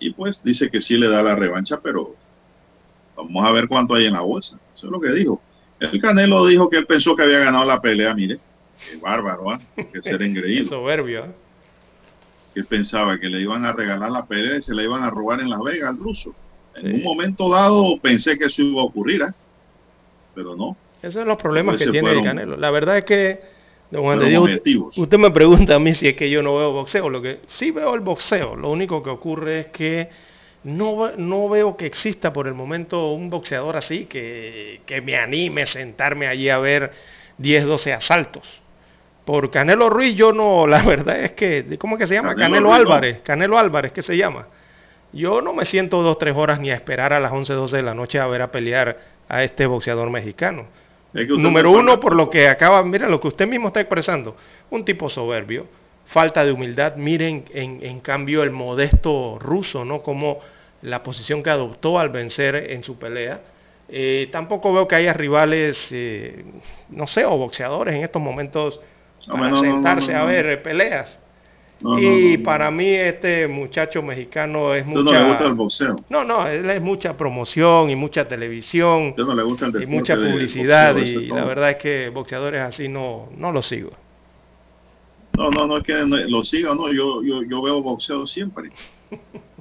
Y 0.00 0.10
pues 0.12 0.42
dice 0.42 0.70
que 0.70 0.80
sí 0.80 0.96
le 0.96 1.08
da 1.08 1.22
la 1.22 1.36
revancha, 1.36 1.78
pero 1.80 2.16
vamos 3.16 3.46
a 3.46 3.52
ver 3.52 3.68
cuánto 3.68 3.94
hay 3.94 4.06
en 4.06 4.14
la 4.14 4.22
bolsa. 4.22 4.58
Eso 4.74 4.86
es 4.86 4.92
lo 4.92 5.00
que 5.00 5.12
dijo. 5.12 5.40
El 5.78 6.00
Canelo 6.00 6.44
dijo 6.46 6.68
que 6.68 6.78
él 6.78 6.86
pensó 6.86 7.14
que 7.14 7.22
había 7.22 7.40
ganado 7.40 7.64
la 7.64 7.80
pelea, 7.80 8.14
mire. 8.14 8.38
Qué 8.90 8.96
bárbaro, 8.96 9.50
¿ah? 9.50 9.60
Que 9.76 10.02
ser 10.02 10.22
engreído. 10.22 10.66
soberbio. 10.66 11.26
¿eh? 11.26 11.30
Que 12.54 12.60
él 12.60 12.66
pensaba 12.66 13.18
que 13.18 13.28
le 13.28 13.40
iban 13.40 13.64
a 13.64 13.72
regalar 13.72 14.10
la 14.10 14.24
pelea 14.24 14.56
y 14.56 14.62
se 14.62 14.74
la 14.74 14.82
iban 14.82 15.02
a 15.02 15.10
robar 15.10 15.40
en 15.40 15.50
Las 15.50 15.60
Vegas 15.60 15.90
al 15.90 15.98
ruso. 15.98 16.34
En 16.76 16.94
un 16.94 17.02
momento 17.02 17.50
dado 17.50 17.98
pensé 18.00 18.38
que 18.38 18.46
eso 18.46 18.62
iba 18.62 18.80
a 18.80 18.84
ocurrir, 18.84 19.22
¿ah? 19.22 19.34
Pero 20.34 20.56
no. 20.56 20.76
Esos 21.02 21.14
son 21.14 21.28
los 21.28 21.36
problemas 21.36 21.76
que 21.76 21.90
tiene 21.90 22.00
fueron, 22.00 22.18
el 22.18 22.24
Canelo. 22.24 22.56
La 22.56 22.70
verdad 22.70 22.98
es 22.98 23.04
que, 23.04 23.40
don 23.90 24.02
Juan 24.02 24.18
de 24.18 24.28
Dios, 24.28 24.48
usted, 24.48 24.76
usted 24.96 25.18
me 25.18 25.30
pregunta 25.30 25.74
a 25.74 25.78
mí 25.78 25.92
si 25.94 26.08
es 26.08 26.14
que 26.14 26.30
yo 26.30 26.42
no 26.42 26.56
veo 26.56 26.72
boxeo. 26.72 27.08
Lo 27.10 27.20
que 27.20 27.40
sí 27.48 27.70
veo 27.70 27.94
el 27.94 28.00
boxeo. 28.00 28.56
Lo 28.56 28.70
único 28.70 29.02
que 29.02 29.10
ocurre 29.10 29.60
es 29.60 29.66
que 29.66 30.08
no, 30.64 31.10
no 31.16 31.48
veo 31.48 31.76
que 31.76 31.86
exista 31.86 32.32
por 32.32 32.46
el 32.46 32.54
momento 32.54 33.12
un 33.12 33.30
boxeador 33.30 33.76
así 33.76 34.04
que, 34.04 34.82
que 34.86 35.00
me 35.00 35.16
anime 35.16 35.62
a 35.62 35.66
sentarme 35.66 36.26
allí 36.26 36.48
a 36.48 36.58
ver 36.58 36.92
10, 37.38 37.64
12 37.66 37.92
asaltos. 37.92 38.62
Por 39.24 39.50
Canelo 39.50 39.90
Ruiz 39.90 40.14
yo 40.14 40.32
no, 40.32 40.66
la 40.66 40.82
verdad 40.86 41.20
es 41.20 41.32
que, 41.32 41.78
¿cómo 41.78 41.96
es 41.96 42.00
que 42.00 42.08
se 42.08 42.14
llama? 42.14 42.34
Canelo 42.34 42.68
Canelo, 42.68 42.68
Ruiz, 42.68 42.70
no. 42.70 42.74
Álvarez, 42.74 43.20
Canelo 43.22 43.58
Álvarez, 43.58 43.92
¿qué 43.92 44.02
se 44.02 44.16
llama? 44.16 44.46
Yo 45.12 45.40
no 45.42 45.52
me 45.52 45.64
siento 45.64 46.02
dos, 46.02 46.18
tres 46.18 46.36
horas 46.36 46.60
ni 46.60 46.70
a 46.70 46.74
esperar 46.74 47.12
a 47.12 47.20
las 47.20 47.32
11, 47.32 47.52
12 47.52 47.76
de 47.78 47.82
la 47.82 47.94
noche 47.94 48.20
a 48.20 48.26
ver 48.26 48.42
a 48.42 48.52
pelear 48.52 48.98
a 49.28 49.42
este 49.42 49.66
boxeador 49.66 50.10
mexicano. 50.10 50.66
Es 51.14 51.26
que 51.26 51.32
usted 51.32 51.42
Número 51.42 51.70
uno, 51.72 51.98
por 51.98 52.14
lo 52.14 52.30
que 52.30 52.48
acaba, 52.48 52.82
mira 52.84 53.08
lo 53.08 53.20
que 53.20 53.28
usted 53.28 53.46
mismo 53.48 53.68
está 53.68 53.80
expresando, 53.80 54.36
un 54.70 54.84
tipo 54.84 55.10
soberbio, 55.10 55.66
falta 56.06 56.44
de 56.44 56.52
humildad. 56.52 56.96
Miren, 56.96 57.44
en, 57.52 57.84
en 57.84 58.00
cambio, 58.00 58.42
el 58.42 58.50
modesto 58.50 59.38
ruso, 59.40 59.84
¿no? 59.84 60.02
Como 60.02 60.38
la 60.82 61.02
posición 61.02 61.42
que 61.42 61.50
adoptó 61.50 61.98
al 61.98 62.08
vencer 62.10 62.54
en 62.70 62.82
su 62.84 62.98
pelea. 62.98 63.40
Eh, 63.88 64.28
tampoco 64.30 64.72
veo 64.72 64.86
que 64.86 64.94
haya 64.94 65.12
rivales, 65.12 65.88
eh, 65.90 66.44
no 66.90 67.06
sé, 67.08 67.24
o 67.24 67.36
boxeadores 67.36 67.94
en 67.94 68.02
estos 68.02 68.22
momentos 68.22 68.80
No, 69.26 69.34
para 69.34 69.48
no, 69.48 69.56
sentarse 69.56 70.12
no, 70.12 70.20
a 70.20 70.24
ver 70.24 70.62
peleas. 70.62 71.18
No, 71.80 71.98
y 71.98 72.32
no, 72.32 72.38
no. 72.38 72.44
para 72.44 72.70
mí 72.70 72.86
este 72.86 73.48
muchacho 73.48 74.02
mexicano 74.02 74.74
es 74.74 74.84
mucha... 74.84 75.02
no 75.02 75.12
le 75.12 75.28
gusta 75.28 75.46
el 75.46 75.54
boxeo. 75.54 75.96
No, 76.10 76.24
no, 76.24 76.46
él 76.46 76.68
es 76.68 76.82
mucha 76.82 77.16
promoción 77.16 77.90
y 77.90 77.96
mucha 77.96 78.28
televisión 78.28 79.14
no 79.16 79.34
le 79.34 79.42
gusta 79.42 79.66
el 79.66 79.82
y 79.82 79.86
mucha 79.86 80.16
de 80.16 80.30
publicidad 80.30 80.94
boxeo, 80.94 81.20
y 81.20 81.26
la 81.28 81.44
verdad 81.44 81.70
es 81.70 81.76
que 81.76 82.08
boxeadores 82.10 82.60
así 82.60 82.88
no, 82.88 83.30
no 83.36 83.50
los 83.50 83.66
sigo. 83.66 83.92
No, 85.38 85.50
no, 85.50 85.66
no 85.66 85.78
es 85.78 85.84
que 85.84 85.94
lo 85.94 86.44
siga, 86.44 86.74
no, 86.74 86.92
yo, 86.92 87.22
yo, 87.22 87.42
yo 87.42 87.62
veo 87.62 87.82
boxeo 87.82 88.26
siempre. 88.26 88.70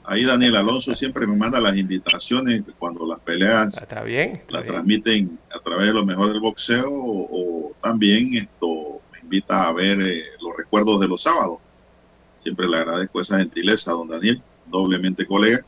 Ahí 0.04 0.26
Daniel 0.26 0.56
Alonso 0.56 0.96
siempre 0.96 1.28
me 1.28 1.38
manda 1.38 1.62
las 1.62 1.78
invitaciones 1.78 2.64
cuando 2.80 3.06
las 3.06 3.20
peleas 3.20 3.78
Está 3.78 4.02
bien. 4.02 4.42
las 4.50 4.66
transmiten 4.66 5.38
a 5.56 5.60
través 5.60 5.88
de 5.88 5.94
lo 5.94 6.06
mejor 6.06 6.30
del 6.30 6.40
boxeo 6.40 6.90
o, 6.92 7.28
o 7.32 7.72
también 7.82 8.34
esto 8.36 9.02
me 9.14 9.20
invita 9.20 9.68
a 9.68 9.72
ver 9.74 10.02
eh, 10.02 10.24
los 10.42 10.58
recuerdos 10.58 11.00
de 11.00 11.08
los 11.08 11.22
sábados. 11.22 11.60
Siempre 12.44 12.68
le 12.68 12.78
agradezco 12.78 13.22
esa 13.22 13.38
gentileza 13.38 13.92
don 13.92 14.08
Daniel, 14.08 14.42
doblemente 14.68 15.26
colega. 15.26 15.66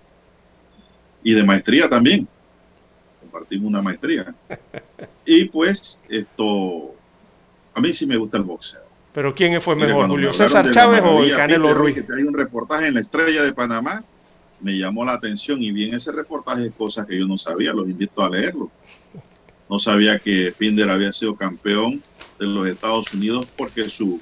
Y 1.23 1.33
de 1.33 1.43
maestría 1.43 1.89
también. 1.89 2.27
Compartimos 3.19 3.67
una 3.67 3.81
maestría. 3.81 4.33
Y 5.23 5.45
pues 5.45 6.01
esto, 6.09 6.95
a 7.75 7.79
mí 7.79 7.93
sí 7.93 8.07
me 8.07 8.17
gusta 8.17 8.37
el 8.37 8.43
boxeo. 8.43 8.81
Pero 9.13 9.35
¿quién 9.35 9.61
fue 9.61 9.75
mejor, 9.75 10.07
me 10.07 10.09
Julio 10.09 10.33
César 10.33 10.71
Chávez 10.71 11.03
o 11.05 11.23
el 11.23 11.35
Canelo 11.35 11.65
Peter, 11.65 11.77
Ruiz? 11.77 12.05
Que 12.05 12.13
hay 12.13 12.23
un 12.23 12.33
reportaje 12.33 12.87
en 12.87 12.95
la 12.95 13.01
Estrella 13.01 13.43
de 13.43 13.53
Panamá, 13.53 14.03
me 14.61 14.77
llamó 14.77 15.03
la 15.03 15.13
atención 15.13 15.61
y 15.61 15.71
vi 15.71 15.89
en 15.89 15.95
ese 15.95 16.11
reportaje 16.11 16.71
cosas 16.71 17.05
que 17.05 17.17
yo 17.17 17.27
no 17.27 17.37
sabía, 17.37 17.73
los 17.73 17.89
invito 17.89 18.23
a 18.23 18.29
leerlo. 18.29 18.71
No 19.69 19.79
sabía 19.79 20.19
que 20.19 20.53
Pinder 20.57 20.89
había 20.89 21.11
sido 21.11 21.35
campeón 21.35 22.01
de 22.39 22.45
los 22.45 22.67
Estados 22.67 23.13
Unidos 23.13 23.47
porque 23.57 23.89
su 23.89 24.19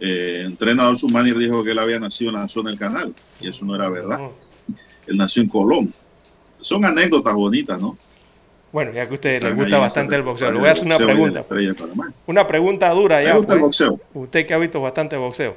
eh, 0.00 0.42
entrenador, 0.46 0.98
su 0.98 1.08
manager, 1.08 1.38
dijo 1.38 1.62
que 1.64 1.72
él 1.72 1.78
había 1.78 1.98
nacido 2.00 2.30
en 2.30 2.36
la 2.36 2.48
zona 2.48 2.70
del 2.70 2.78
canal 2.78 3.14
y 3.40 3.48
eso 3.48 3.64
no 3.64 3.74
era 3.74 3.88
verdad. 3.90 4.20
Él 5.06 5.16
nació 5.16 5.42
en 5.42 5.48
Colón. 5.48 5.94
Son 6.60 6.84
anécdotas 6.84 7.34
bonitas, 7.34 7.80
¿no? 7.80 7.96
Bueno, 8.72 8.92
ya 8.92 9.04
que 9.06 9.12
a 9.12 9.14
usted 9.14 9.30
le 9.30 9.36
Están 9.48 9.56
gusta 9.56 9.78
bastante 9.78 10.14
el 10.14 10.22
boxeo, 10.22 10.50
le 10.52 10.58
voy 10.60 10.68
a 10.68 10.72
hacer 10.72 10.84
una 10.86 10.96
pregunta. 10.98 11.44
Una 12.26 12.46
pregunta 12.46 12.90
dura 12.90 13.22
ya. 13.22 13.34
gusta 13.36 13.54
el 13.54 13.60
pues. 13.60 13.78
boxeo. 13.78 14.00
Usted 14.14 14.46
que 14.46 14.54
ha 14.54 14.58
visto 14.58 14.80
bastante 14.80 15.16
boxeo. 15.16 15.56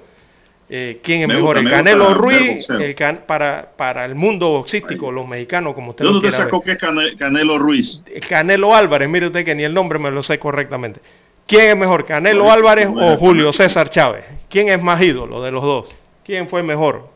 Eh, 0.69 0.99
¿Quién 1.03 1.21
es 1.21 1.27
Me 1.27 1.35
mejor, 1.35 1.57
gusta, 1.57 1.59
el 1.59 1.65
me 1.65 1.71
Canelo 1.71 2.13
Ruiz 2.15 2.67
boxeo. 2.67 2.79
el 2.79 2.95
can- 2.95 3.21
para, 3.27 3.69
para 3.77 4.05
el 4.05 4.15
mundo 4.15 4.49
boxístico, 4.49 5.11
los 5.11 5.27
mexicanos, 5.27 5.73
como 5.75 5.91
usted 5.91 6.05
¿De 6.05 6.11
dónde 6.11 6.29
ver? 6.29 6.33
sacó 6.35 6.61
que 6.61 6.71
es 6.71 6.77
Cane- 6.77 7.15
Canelo 7.17 7.59
Ruiz? 7.59 8.01
Canelo 8.27 8.73
Álvarez, 8.73 9.07
mire 9.09 9.27
usted 9.27 9.45
que 9.45 9.53
ni 9.53 9.63
el 9.63 9.73
nombre 9.73 9.99
me 9.99 10.09
lo 10.09 10.23
sé 10.23 10.39
correctamente. 10.39 11.01
¿Quién 11.47 11.69
es 11.69 11.77
mejor, 11.77 12.05
Canelo 12.05 12.51
Álvarez 12.51 12.87
o 12.87 13.17
Julio. 13.17 13.51
César 13.51 13.89
Chávez? 13.89 14.25
¿Quién 14.49 14.69
es 14.69 14.81
más 14.81 15.01
ídolo 15.01 15.41
de 15.41 15.51
los 15.51 15.63
dos? 15.63 15.87
¿Quién 16.23 16.47
fue 16.47 16.63
mejor? 16.63 17.09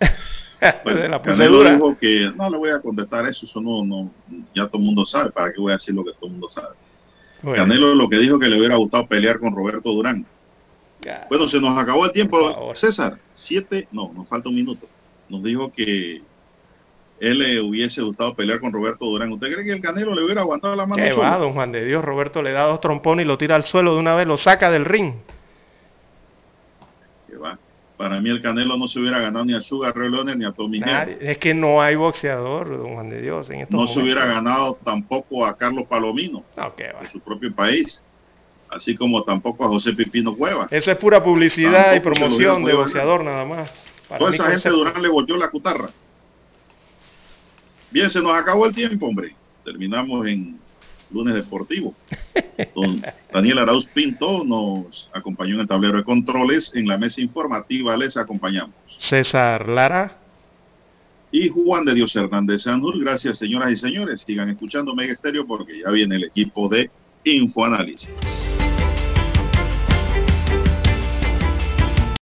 de 0.84 1.08
la 1.08 1.22
Canelo 1.22 1.62
dijo 1.62 1.96
que 1.98 2.32
no 2.36 2.50
le 2.50 2.58
voy 2.58 2.70
a 2.70 2.80
contestar 2.80 3.26
eso, 3.26 3.46
eso 3.46 3.60
no, 3.60 3.84
no, 3.84 4.10
ya 4.54 4.66
todo 4.66 4.78
el 4.78 4.84
mundo 4.86 5.04
sabe, 5.06 5.30
¿para 5.30 5.52
qué 5.52 5.60
voy 5.60 5.72
a 5.72 5.76
decir 5.76 5.94
lo 5.94 6.04
que 6.04 6.12
todo 6.12 6.26
el 6.26 6.32
mundo 6.32 6.48
sabe? 6.48 6.74
Bueno. 7.42 7.62
Canelo 7.62 7.94
lo 7.94 8.08
que 8.08 8.18
dijo 8.18 8.38
que 8.38 8.48
le 8.48 8.58
hubiera 8.58 8.76
gustado 8.76 9.06
pelear 9.06 9.38
con 9.38 9.54
Roberto 9.54 9.92
Durán. 9.92 10.26
Bueno, 11.28 11.46
se 11.46 11.60
nos 11.60 11.76
acabó 11.78 12.04
el 12.04 12.12
tiempo, 12.12 12.74
César. 12.74 13.18
Siete, 13.32 13.86
no, 13.92 14.12
nos 14.12 14.28
falta 14.28 14.48
un 14.48 14.56
minuto. 14.56 14.88
Nos 15.28 15.42
dijo 15.42 15.72
que 15.72 16.22
él 17.20 17.38
le 17.38 17.60
hubiese 17.60 18.02
gustado 18.02 18.34
pelear 18.34 18.60
con 18.60 18.72
Roberto 18.72 19.06
Durán. 19.06 19.32
¿Usted 19.32 19.52
cree 19.52 19.64
que 19.64 19.72
el 19.72 19.80
Canelo 19.80 20.14
le 20.14 20.22
hubiera 20.24 20.42
aguantado 20.42 20.76
la 20.76 20.86
mano 20.86 21.02
¿Qué 21.02 21.12
va, 21.12 21.38
don 21.38 21.52
Juan 21.54 21.72
de 21.72 21.84
Dios? 21.84 22.04
Roberto 22.04 22.42
le 22.42 22.52
da 22.52 22.64
dos 22.64 22.80
trompones 22.80 23.24
y 23.24 23.26
lo 23.28 23.38
tira 23.38 23.56
al 23.56 23.64
suelo 23.64 23.94
de 23.94 24.00
una 24.00 24.14
vez, 24.14 24.26
lo 24.26 24.36
saca 24.36 24.70
del 24.70 24.84
ring. 24.84 25.14
Que 27.28 27.36
va. 27.36 27.58
Para 27.96 28.20
mí 28.20 28.28
el 28.28 28.42
Canelo 28.42 28.76
no 28.76 28.88
se 28.88 28.98
hubiera 29.00 29.18
ganado 29.18 29.46
ni 29.46 29.54
a 29.54 29.62
Sugar 29.62 29.96
Ray 29.96 30.10
Leonard 30.10 30.36
ni 30.36 30.44
a 30.44 30.52
Tommy. 30.52 30.80
Nadie- 30.80 31.16
es 31.20 31.38
que 31.38 31.54
no 31.54 31.80
hay 31.80 31.96
boxeador, 31.96 32.68
don 32.76 32.94
Juan 32.94 33.08
de 33.08 33.22
Dios, 33.22 33.48
en 33.48 33.62
estos 33.62 33.80
No 33.80 33.86
se 33.86 33.98
hubiera 34.00 34.26
ganado 34.26 34.78
tampoco 34.84 35.46
a 35.46 35.56
Carlos 35.56 35.86
Palomino 35.88 36.44
qué 36.76 36.92
de 37.00 37.10
su 37.10 37.20
propio 37.20 37.54
país, 37.54 38.04
así 38.68 38.94
como 38.94 39.22
tampoco 39.22 39.64
a 39.64 39.68
José 39.68 39.94
Pipino 39.94 40.36
Cueva. 40.36 40.68
Eso 40.70 40.90
es 40.90 40.96
pura 40.98 41.24
publicidad 41.24 41.92
y 41.92 42.00
Tampoco 42.00 42.16
promoción 42.16 42.62
de 42.62 42.74
boxeador 42.74 43.24
nada 43.24 43.46
más. 43.46 43.70
Para 44.06 44.18
Toda 44.18 44.30
esa 44.32 44.50
gente. 44.50 44.68
Durán 44.68 45.00
le 45.02 45.08
volvió 45.08 45.36
la 45.38 45.48
cutarra. 45.48 45.88
Bien, 47.90 48.10
se 48.10 48.20
nos 48.20 48.32
acabó 48.32 48.66
el 48.66 48.74
tiempo, 48.74 49.06
hombre. 49.06 49.34
Terminamos 49.64 50.26
en 50.26 50.58
lunes 51.10 51.34
deportivo. 51.34 51.94
Don 52.74 53.02
Daniel 53.32 53.58
Arauz 53.58 53.86
Pinto 53.86 54.44
nos 54.44 55.08
acompañó 55.12 55.54
en 55.54 55.60
el 55.60 55.68
tablero 55.68 55.98
de 55.98 56.04
controles. 56.04 56.74
En 56.74 56.86
la 56.86 56.98
mesa 56.98 57.20
informativa 57.20 57.96
les 57.96 58.16
acompañamos. 58.16 58.74
César 58.98 59.68
Lara. 59.68 60.18
Y 61.32 61.48
Juan 61.48 61.84
de 61.84 61.94
Dios 61.94 62.14
Hernández 62.16 62.62
Sanur. 62.62 62.98
Gracias, 62.98 63.38
señoras 63.38 63.70
y 63.72 63.76
señores. 63.76 64.24
Sigan 64.26 64.48
escuchando 64.48 64.94
Mega 64.94 65.12
Estéreo 65.12 65.46
porque 65.46 65.80
ya 65.80 65.90
viene 65.90 66.16
el 66.16 66.24
equipo 66.24 66.68
de 66.68 66.90
Infoanálisis. 67.24 68.08